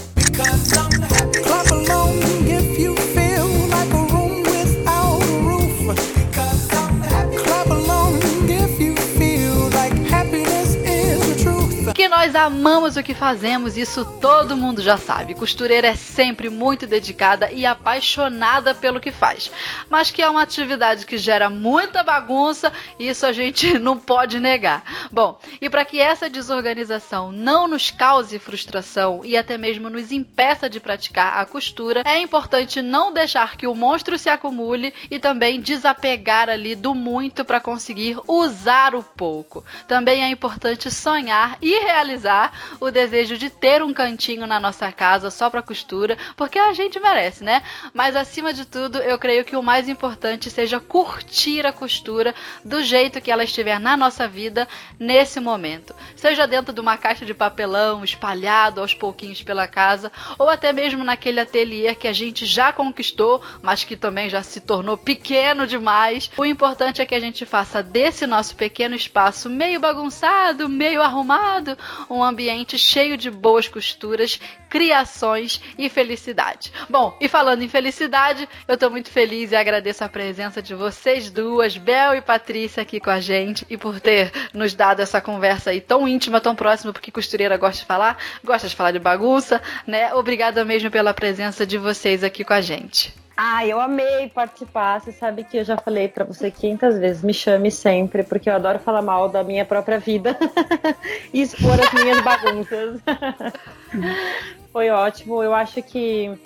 Nós 12.07 12.35
amamos 12.35 12.97
o 12.97 13.03
que 13.03 13.15
fazemos, 13.15 13.77
isso 13.77 14.05
todo 14.21 14.57
mundo 14.57 14.83
já 14.83 14.97
sabe. 14.97 15.35
Costureira 15.35 15.89
é 15.89 15.97
sempre 15.97 16.51
muito 16.51 16.87
dedicada 16.87 17.51
e 17.51 17.65
apaixonada 17.65 18.75
pelo 18.75 19.01
que 19.01 19.11
faz. 19.11 19.51
Mas 19.89 20.11
que 20.11 20.23
é 20.23 20.29
uma 20.29 20.43
atividade 20.43 21.07
que 21.07 21.17
gera 21.17 21.49
muita 21.49 22.03
bagunça, 22.03 22.73
isso 22.99 23.25
a 23.25 23.33
gente 23.33 23.77
não 23.81 23.99
pode 23.99 24.39
negar. 24.39 25.09
Bom, 25.11 25.41
e 25.61 25.71
para 25.71 25.85
que 25.85 25.99
essa 25.99 26.29
desorganização 26.29 27.33
não 27.33 27.67
nos 27.67 27.91
cause 27.91 28.39
frustração 28.39 29.23
e 29.25 29.37
até 29.37 29.57
mesmo 29.57 29.89
nos 29.89 30.13
impeça 30.13 30.69
de 30.69 30.79
praticar 30.79 31.39
a 31.39 31.47
costura, 31.47 32.03
é 32.05 32.21
importante 32.21 32.83
não 32.83 33.13
deixar 33.13 33.57
que 33.57 33.67
o 33.67 33.75
monstro 33.75 34.19
se 34.19 34.29
acumule 34.29 34.93
e 35.11 35.19
também 35.19 35.61
desapegar 35.61 36.49
ali 36.49 36.75
do 36.75 36.95
muito 36.95 37.45
para 37.45 37.61
conseguir 37.61 38.19
usar 38.27 38.95
o 38.95 39.03
pouco. 39.03 39.65
Também 39.87 40.23
é 40.23 40.29
importante 40.29 40.91
sonhar 40.91 41.57
e 41.63 41.88
realizar 41.89 42.53
o 42.79 42.91
desejo 42.91 43.39
de 43.39 43.49
ter 43.49 43.83
um 43.83 43.95
cantinho 43.95 44.47
na 44.47 44.61
nossa 44.61 44.93
casa 44.93 45.31
só 45.31 45.49
para 45.49 45.63
costura, 45.63 46.19
porque 46.37 46.59
a 46.59 46.73
gente 46.75 47.01
merece, 47.01 47.43
né? 47.43 47.63
Mas 47.95 48.15
acima 48.15 48.53
de 48.53 48.67
tudo, 48.67 48.99
eu 48.99 49.19
creio 49.19 49.45
que 49.45 49.57
o 49.57 49.63
mais 49.63 49.89
importante 49.89 50.51
seja 50.51 50.79
curtir 50.79 51.65
a 51.65 51.73
costura 51.73 52.35
do 52.63 52.83
jeito 52.83 53.21
que 53.21 53.31
ela 53.31 53.43
estiver 53.43 53.81
na 53.81 53.97
nossa 53.97 54.29
vida 54.29 54.69
nesse 54.99 55.41
momento. 55.41 55.95
Seja 56.15 56.47
dentro 56.47 56.75
de 56.75 56.81
uma 56.81 56.99
caixa 56.99 57.25
de 57.25 57.33
papelão 57.33 58.05
espalhado 58.05 58.81
aos 58.83 58.93
pouquinhos 58.93 59.43
pela 59.43 59.67
casa, 59.67 60.13
ou 60.39 60.49
até 60.51 60.73
mesmo 60.73 61.03
naquele 61.03 61.41
ateliê 61.41 61.95
que 61.95 62.07
a 62.07 62.13
gente 62.13 62.45
já 62.45 62.71
conquistou, 62.71 63.41
mas 63.63 63.83
que 63.83 63.97
também 63.97 64.29
já 64.29 64.43
se 64.43 64.61
tornou 64.61 64.97
pequeno 64.97 65.67
demais. 65.67 66.31
O 66.37 66.45
importante 66.45 67.01
é 67.01 67.07
que 67.07 67.15
a 67.15 67.21
gente 67.21 67.47
faça 67.47 67.83
desse 67.83 68.27
nosso 68.27 68.55
pequeno 68.57 68.95
espaço 68.95 69.49
meio 69.49 69.81
bagunçado, 69.81 70.69
meio 70.69 71.01
arrumado, 71.01 71.78
um 72.09 72.23
ambiente 72.23 72.79
cheio 72.79 73.17
de 73.17 73.31
boas 73.31 73.69
costuras, 73.69 74.41
criações 74.69 75.61
e 75.77 75.89
felicidade. 75.89 76.73
Bom, 76.89 77.17
e 77.21 77.29
falando 77.29 77.63
em 77.63 77.69
felicidade, 77.69 78.49
eu 78.67 78.77
tô 78.77 78.91
muito 78.91 79.11
feliz 79.11 79.53
e 79.53 79.57
agradeço 79.57 80.05
a 80.05 80.09
presença 80.09 80.61
de 80.61 80.75
vocês 80.75 81.31
duas, 81.31 81.77
Bel 81.77 82.15
e 82.15 82.21
Patrícia, 82.21 82.83
aqui 82.83 83.01
com 83.01 83.11
a 83.11 83.21
gente 83.21 83.67
e 83.71 83.77
por 83.77 84.01
ter 84.01 84.33
nos 84.53 84.75
dado 84.75 85.01
essa 85.01 85.21
conversa 85.21 85.71
aí 85.71 85.81
tão 85.81 86.07
íntima, 86.07 86.41
tão 86.41 86.55
próxima, 86.55 86.93
porque 86.93 87.11
costureira 87.11 87.57
gosta 87.57 87.81
de 87.81 87.87
falar, 87.87 88.19
gosta 88.45 88.69
de 88.69 88.77
falar 88.77 88.93
de 88.93 88.99
bagunça, 88.99 89.63
né? 89.87 90.13
Obrigada 90.15 90.65
mesmo 90.65 90.91
pela 90.91 91.15
presença 91.15 91.67
de 91.67 91.79
vocês 91.79 92.25
aqui 92.25 92.45
com 92.45 92.53
a 92.53 92.61
gente. 92.61 93.15
Ah, 93.41 93.65
eu 93.65 93.81
amei 93.81 94.29
participar. 94.29 95.01
Você 95.01 95.13
sabe 95.13 95.45
que 95.45 95.59
eu 95.59 95.65
já 95.65 95.77
falei 95.77 96.09
para 96.09 96.25
você 96.25 96.51
500 96.51 96.99
vezes, 96.99 97.23
me 97.23 97.33
chame 97.33 97.71
sempre, 97.71 98.25
porque 98.25 98.51
eu 98.51 98.55
adoro 98.55 98.81
falar 98.81 99.01
mal 99.01 99.29
da 99.29 99.45
minha 99.45 99.65
própria 99.65 99.97
vida 99.97 100.37
e 101.33 101.43
expor 101.43 101.79
as 101.81 101.93
minhas 101.93 102.21
bagunças. 102.21 103.01
Foi 104.73 104.91
ótimo. 104.91 105.41
Eu 105.41 105.55
acho 105.55 105.81
que, 105.85 106.37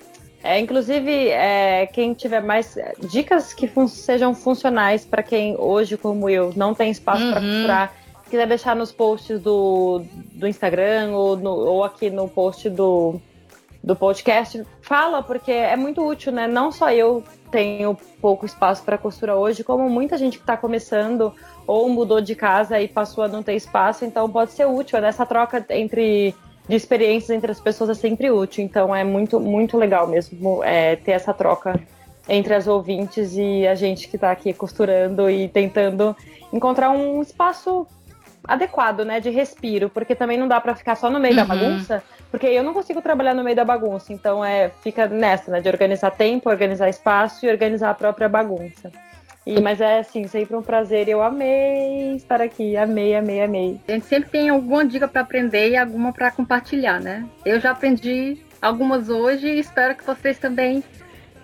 é, 0.45 0.59
inclusive, 0.59 1.31
é, 1.31 1.87
quem 1.87 2.13
tiver 2.13 2.43
mais 2.43 2.77
dicas 3.11 3.55
que 3.55 3.67
fun 3.67 3.89
sejam 3.89 4.35
funcionais 4.35 5.03
para 5.03 5.23
quem 5.23 5.57
hoje, 5.59 5.97
como 5.97 6.29
eu, 6.29 6.53
não 6.55 6.75
tem 6.75 6.91
espaço 6.91 7.25
uhum. 7.25 7.31
para 7.31 7.41
costurar, 7.41 7.95
quiser 8.29 8.47
deixar 8.47 8.77
nos 8.77 8.93
posts 8.93 9.41
do, 9.41 10.03
do 10.35 10.47
Instagram 10.47 11.13
ou, 11.13 11.39
no, 11.39 11.53
ou 11.53 11.85
aqui 11.85 12.11
no 12.11 12.29
post 12.29 12.69
do 12.69 13.19
do 13.83 13.97
podcast, 13.97 14.65
fala, 14.81 15.23
porque 15.23 15.51
é 15.51 15.77
muito 15.77 16.07
útil, 16.07 16.33
né? 16.33 16.47
Não 16.47 16.71
só 16.71 16.91
eu 16.93 17.25
tenho 17.51 17.97
pouco 18.21 18.47
espaço 18.47 18.83
para 18.85 18.97
costura 18.97 19.37
hoje, 19.37 19.65
como 19.65 19.89
muita 19.91 20.17
gente 20.17 20.39
que 20.39 20.45
está 20.45 20.57
começando 20.57 21.35
ou 21.67 21.89
mudou 21.89 22.21
de 22.21 22.35
casa 22.35 22.81
e 22.81 22.89
passou 22.89 23.25
a 23.25 23.29
não 23.29 23.43
ter 23.43 23.55
espaço, 23.55 24.05
então 24.05 24.31
pode 24.31 24.53
ser 24.53 24.67
útil. 24.67 25.01
Nessa 25.01 25.27
troca 25.27 25.65
entre 25.71 26.35
de 26.69 26.77
experiências 26.77 27.31
entre 27.31 27.51
as 27.51 27.61
pessoas 27.61 27.91
é 27.91 27.95
sempre 27.95 28.31
útil, 28.31 28.65
então 28.65 28.95
é 28.95 29.03
muito, 29.03 29.41
muito 29.41 29.77
legal 29.77 30.07
mesmo 30.07 30.63
é, 30.63 30.95
ter 30.97 31.13
essa 31.13 31.35
troca 31.35 31.81
entre 32.29 32.55
as 32.55 32.69
ouvintes 32.69 33.35
e 33.37 33.67
a 33.67 33.75
gente 33.75 34.09
que 34.09 34.17
está 34.17 34.31
aqui 34.31 34.53
costurando 34.53 35.29
e 35.29 35.49
tentando 35.49 36.17
encontrar 36.53 36.91
um 36.91 37.21
espaço 37.21 37.87
adequado, 38.45 39.05
né, 39.05 39.21
de 39.21 39.31
respiro, 39.31 39.89
porque 39.89 40.15
também 40.15 40.39
não 40.39 40.49
dá 40.49 40.61
para 40.61 40.75
ficar 40.75 40.97
só 40.97 41.09
no 41.09 41.21
meio 41.21 41.35
uhum. 41.35 41.47
da 41.47 41.55
bagunça, 41.55 42.03
porque 42.31 42.47
eu 42.47 42.63
não 42.63 42.75
consigo 42.75 43.01
trabalhar 43.01 43.35
no 43.35 43.45
meio 43.45 43.57
da 43.57 43.65
bagunça, 43.65 44.13
então 44.13 44.45
é 44.45 44.71
fica 44.83 45.07
nessa, 45.07 45.51
né, 45.51 45.61
de 45.61 45.69
organizar 45.69 46.11
tempo, 46.11 46.51
organizar 46.51 46.89
espaço 46.89 47.47
e 47.47 47.51
organizar 47.51 47.91
a 47.91 47.95
própria 47.95 48.29
bagunça. 48.29 48.91
E, 49.45 49.61
mas 49.61 49.81
é 49.81 49.99
assim, 49.99 50.27
sempre 50.29 50.55
um 50.55 50.63
prazer. 50.63 51.09
Eu 51.09 51.21
amei 51.21 52.15
estar 52.15 52.41
aqui, 52.41 52.77
amei, 52.77 53.17
amei, 53.17 53.43
amei. 53.43 53.81
A 53.89 53.93
gente 53.93 54.07
sempre 54.07 54.31
tem 54.31 54.49
alguma 54.49 54.85
dica 54.85 55.09
para 55.09 55.23
aprender 55.23 55.71
e 55.71 55.77
alguma 55.77 56.13
para 56.13 56.31
compartilhar, 56.31 57.01
né? 57.01 57.27
Eu 57.45 57.59
já 57.59 57.73
aprendi 57.73 58.39
algumas 58.61 59.09
hoje 59.09 59.49
e 59.49 59.59
espero 59.59 59.97
que 59.97 60.05
vocês 60.05 60.39
também 60.39 60.85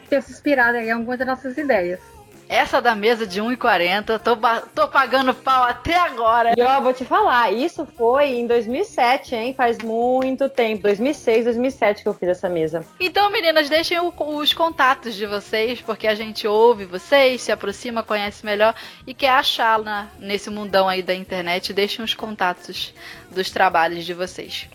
tenham 0.08 0.22
se 0.22 0.30
inspirado 0.30 0.78
em 0.78 0.92
algumas 0.92 1.18
das 1.18 1.26
nossas 1.26 1.58
ideias. 1.58 2.00
Essa 2.48 2.80
da 2.80 2.94
mesa 2.94 3.26
de 3.26 3.42
1,40, 3.42 4.18
tô, 4.18 4.34
tô 4.74 4.88
pagando 4.88 5.34
pau 5.34 5.64
até 5.64 5.96
agora. 5.96 6.54
E 6.56 6.62
ó, 6.62 6.80
vou 6.80 6.94
te 6.94 7.04
falar, 7.04 7.52
isso 7.52 7.84
foi 7.84 8.30
em 8.30 8.46
2007, 8.46 9.34
hein? 9.34 9.54
Faz 9.54 9.76
muito 9.78 10.48
tempo. 10.48 10.84
2006, 10.84 11.44
2007 11.44 12.02
que 12.02 12.08
eu 12.08 12.14
fiz 12.14 12.30
essa 12.30 12.48
mesa. 12.48 12.82
Então, 12.98 13.30
meninas, 13.30 13.68
deixem 13.68 13.98
o, 14.00 14.14
os 14.16 14.54
contatos 14.54 15.14
de 15.14 15.26
vocês, 15.26 15.82
porque 15.82 16.06
a 16.06 16.14
gente 16.14 16.48
ouve 16.48 16.86
vocês, 16.86 17.42
se 17.42 17.52
aproxima, 17.52 18.02
conhece 18.02 18.46
melhor 18.46 18.74
e 19.06 19.12
quer 19.12 19.30
achá-la 19.30 20.08
nesse 20.18 20.48
mundão 20.48 20.88
aí 20.88 21.02
da 21.02 21.14
internet. 21.14 21.74
Deixem 21.74 22.02
os 22.02 22.14
contatos 22.14 22.94
dos 23.30 23.50
trabalhos 23.50 24.06
de 24.06 24.14
vocês. 24.14 24.70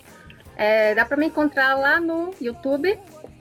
É, 0.56 0.94
dá 0.94 1.06
pra 1.06 1.18
me 1.18 1.26
encontrar 1.26 1.74
lá 1.74 2.00
no 2.00 2.36
YouTube. 2.40 3.00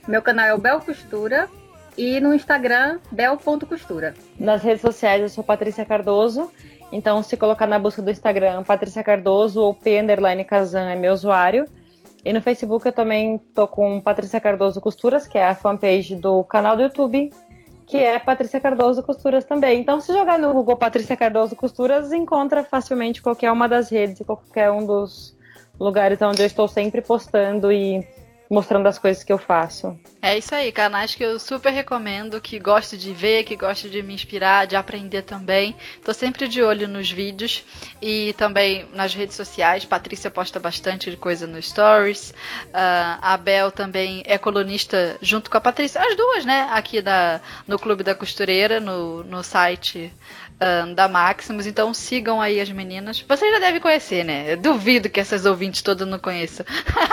Meu 0.09 0.23
canal 0.23 0.47
é 0.47 0.55
o 0.55 0.59
Bel 0.59 0.81
Costura 0.81 1.51
e 1.97 2.21
no 2.21 2.35
Instagram, 2.35 2.99
bel.costura. 3.11 4.15
Nas 4.39 4.63
redes 4.63 4.81
sociais 4.81 5.23
eu 5.23 5.29
sou 5.29 5.45
Patrícia 5.45 5.85
Cardoso, 5.85 6.51
então 6.91 7.23
se 7.23 7.37
colocar 7.37 7.67
na 7.67 7.79
busca 7.79 8.03
do 8.03 8.11
Instagram 8.11 8.63
Patrícia 8.63 9.03
Cardoso 9.03 9.61
ou 9.61 9.75
P 9.75 10.01
underline 10.01 10.45
Kazan 10.45 10.91
é 10.91 10.97
meu 10.97 11.13
usuário. 11.13 11.67
E 12.25 12.33
no 12.33 12.41
Facebook 12.41 12.87
eu 12.87 12.93
também 12.93 13.39
tô 13.53 13.67
com 13.67 14.01
Patrícia 14.01 14.41
Cardoso 14.41 14.81
Costuras, 14.81 15.27
que 15.27 15.37
é 15.37 15.49
a 15.49 15.55
fanpage 15.55 16.15
do 16.15 16.45
canal 16.45 16.77
do 16.77 16.83
YouTube, 16.83 17.33
que 17.87 17.97
é 17.97 18.19
Patrícia 18.19 18.61
Cardoso 18.61 19.03
Costuras 19.03 19.45
também. 19.45 19.81
Então, 19.81 20.01
se 20.01 20.13
jogar 20.13 20.39
no 20.39 20.53
Google 20.53 20.77
Patrícia 20.77 21.17
Cardoso 21.17 21.57
Costuras, 21.57 22.13
encontra 22.13 22.63
facilmente 22.63 23.21
qualquer 23.21 23.51
uma 23.51 23.69
das 23.69 23.91
redes 23.91 24.21
e 24.21 24.25
qualquer 24.25 24.71
um 24.71 24.87
dos 24.87 25.37
lugares 25.81 26.23
onde 26.23 26.43
eu 26.43 26.47
estou 26.47 26.69
sempre 26.69 27.03
postando 27.03 27.73
e 27.73 28.07
mostrando 28.53 28.87
as 28.87 28.99
coisas 28.99 29.25
que 29.25 29.33
eu 29.33 29.39
faço. 29.39 29.99
É 30.21 30.37
isso 30.37 30.55
aí, 30.55 30.71
canais 30.71 31.15
que 31.15 31.25
eu 31.25 31.39
super 31.39 31.73
recomendo, 31.73 32.39
que 32.39 32.59
gosto 32.59 32.99
de 32.99 33.13
ver, 33.13 33.45
que 33.45 33.57
gosto 33.57 33.89
de 33.89 34.03
me 34.03 34.13
inspirar, 34.13 34.67
de 34.67 34.77
aprender 34.77 35.23
também. 35.23 35.75
Tô 36.05 36.13
sempre 36.13 36.47
de 36.47 36.63
olho 36.63 36.87
nos 36.87 37.11
vídeos 37.11 37.65
e 38.01 38.35
também 38.35 38.87
nas 38.93 39.15
redes 39.15 39.37
sociais. 39.37 39.87
Patrícia 39.87 40.31
posta 40.31 40.61
bastante 40.61 41.17
coisa 41.17 41.47
no 41.47 41.61
Stories. 41.61 42.31
Uh, 42.67 43.19
a 43.23 43.39
Bel 43.39 43.73
também 43.73 44.23
é 44.27 44.37
colunista 44.37 45.17
junto 45.23 45.51
com 45.51 45.57
a 45.57 45.61
Patrícia, 45.61 46.03
as 46.03 46.15
duas, 46.15 46.45
né? 46.45 46.69
Aqui 46.73 47.01
da, 47.01 47.41
no 47.67 47.79
Clube 47.79 48.05
da 48.05 48.15
Costureira, 48.15 48.79
no, 48.79 49.25
no 49.25 49.43
site 49.43 50.13
uh, 50.63 50.95
da 50.95 51.09
Maximus, 51.09 51.67
então 51.67 51.93
sigam 51.93 52.41
aí 52.41 52.61
as 52.61 52.71
meninas. 52.71 53.25
Vocês 53.27 53.53
já 53.53 53.59
devem 53.59 53.81
conhecer, 53.81 54.25
né? 54.25 54.53
Eu 54.53 54.57
duvido 54.57 55.11
que 55.11 55.21
essas 55.21 55.45
ouvintes 55.45 55.83
todas 55.83 56.07
não 56.07 56.19
conheçam. 56.19 56.65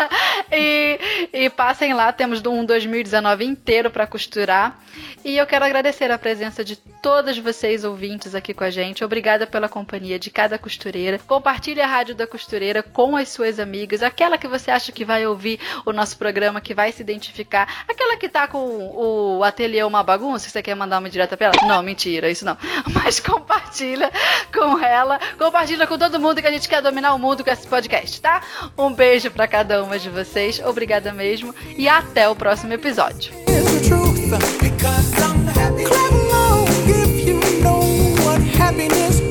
e, 0.51 0.99
e 1.33 1.49
passem 1.49 1.93
lá, 1.93 2.11
temos 2.11 2.45
um 2.45 2.63
2019 2.63 3.45
inteiro 3.45 3.89
para 3.89 4.07
costurar. 4.07 4.79
E 5.23 5.37
eu 5.37 5.45
quero 5.45 5.65
agradecer 5.65 6.09
a 6.11 6.17
presença 6.17 6.63
de 6.63 6.75
todas 6.75 7.37
vocês 7.37 7.83
ouvintes 7.83 8.33
aqui 8.33 8.53
com 8.53 8.63
a 8.63 8.69
gente. 8.69 9.03
Obrigada 9.03 9.45
pela 9.45 9.67
companhia 9.67 10.17
de 10.17 10.29
cada 10.29 10.57
costureira. 10.57 11.19
Compartilhe 11.19 11.81
a 11.81 11.87
Rádio 11.87 12.15
da 12.15 12.25
Costureira 12.25 12.81
com 12.81 13.15
as 13.15 13.29
suas 13.29 13.59
amigas, 13.59 14.01
aquela 14.01 14.37
que 14.37 14.47
você 14.47 14.71
acha 14.71 14.91
que 14.91 15.03
vai 15.03 15.25
ouvir 15.25 15.59
o 15.85 15.91
nosso 15.91 16.17
programa, 16.17 16.61
que 16.61 16.73
vai 16.73 16.91
se 16.91 17.01
identificar, 17.01 17.83
aquela 17.87 18.17
que 18.17 18.29
tá 18.29 18.47
com 18.47 18.59
o 18.59 19.43
ateliê 19.43 19.83
uma 19.83 20.03
bagunça, 20.03 20.49
você 20.49 20.61
quer 20.61 20.75
mandar 20.75 20.99
uma 20.99 21.09
direta 21.09 21.35
pra 21.35 21.47
ela. 21.47 21.67
Não, 21.67 21.83
mentira, 21.83 22.29
isso 22.29 22.45
não. 22.45 22.57
Mas 22.93 23.19
compartilha 23.39 24.11
com 24.53 24.79
ela, 24.79 25.19
compartilha 25.37 25.87
com 25.87 25.97
todo 25.97 26.19
mundo 26.19 26.41
que 26.41 26.47
a 26.47 26.51
gente 26.51 26.67
quer 26.67 26.81
dominar 26.81 27.13
o 27.13 27.19
mundo 27.19 27.43
com 27.43 27.49
esse 27.49 27.67
podcast, 27.67 28.21
tá? 28.21 28.41
Um 28.77 28.93
beijo 28.93 29.31
para 29.31 29.47
cada 29.47 29.83
uma 29.83 29.97
de 29.97 30.09
vocês, 30.09 30.59
obrigada 30.59 31.13
mesmo 31.13 31.55
e 31.77 31.87
até 31.87 32.27
o 32.27 32.35
próximo 32.35 32.73
episódio. 32.73 33.31
happiness 38.59 39.28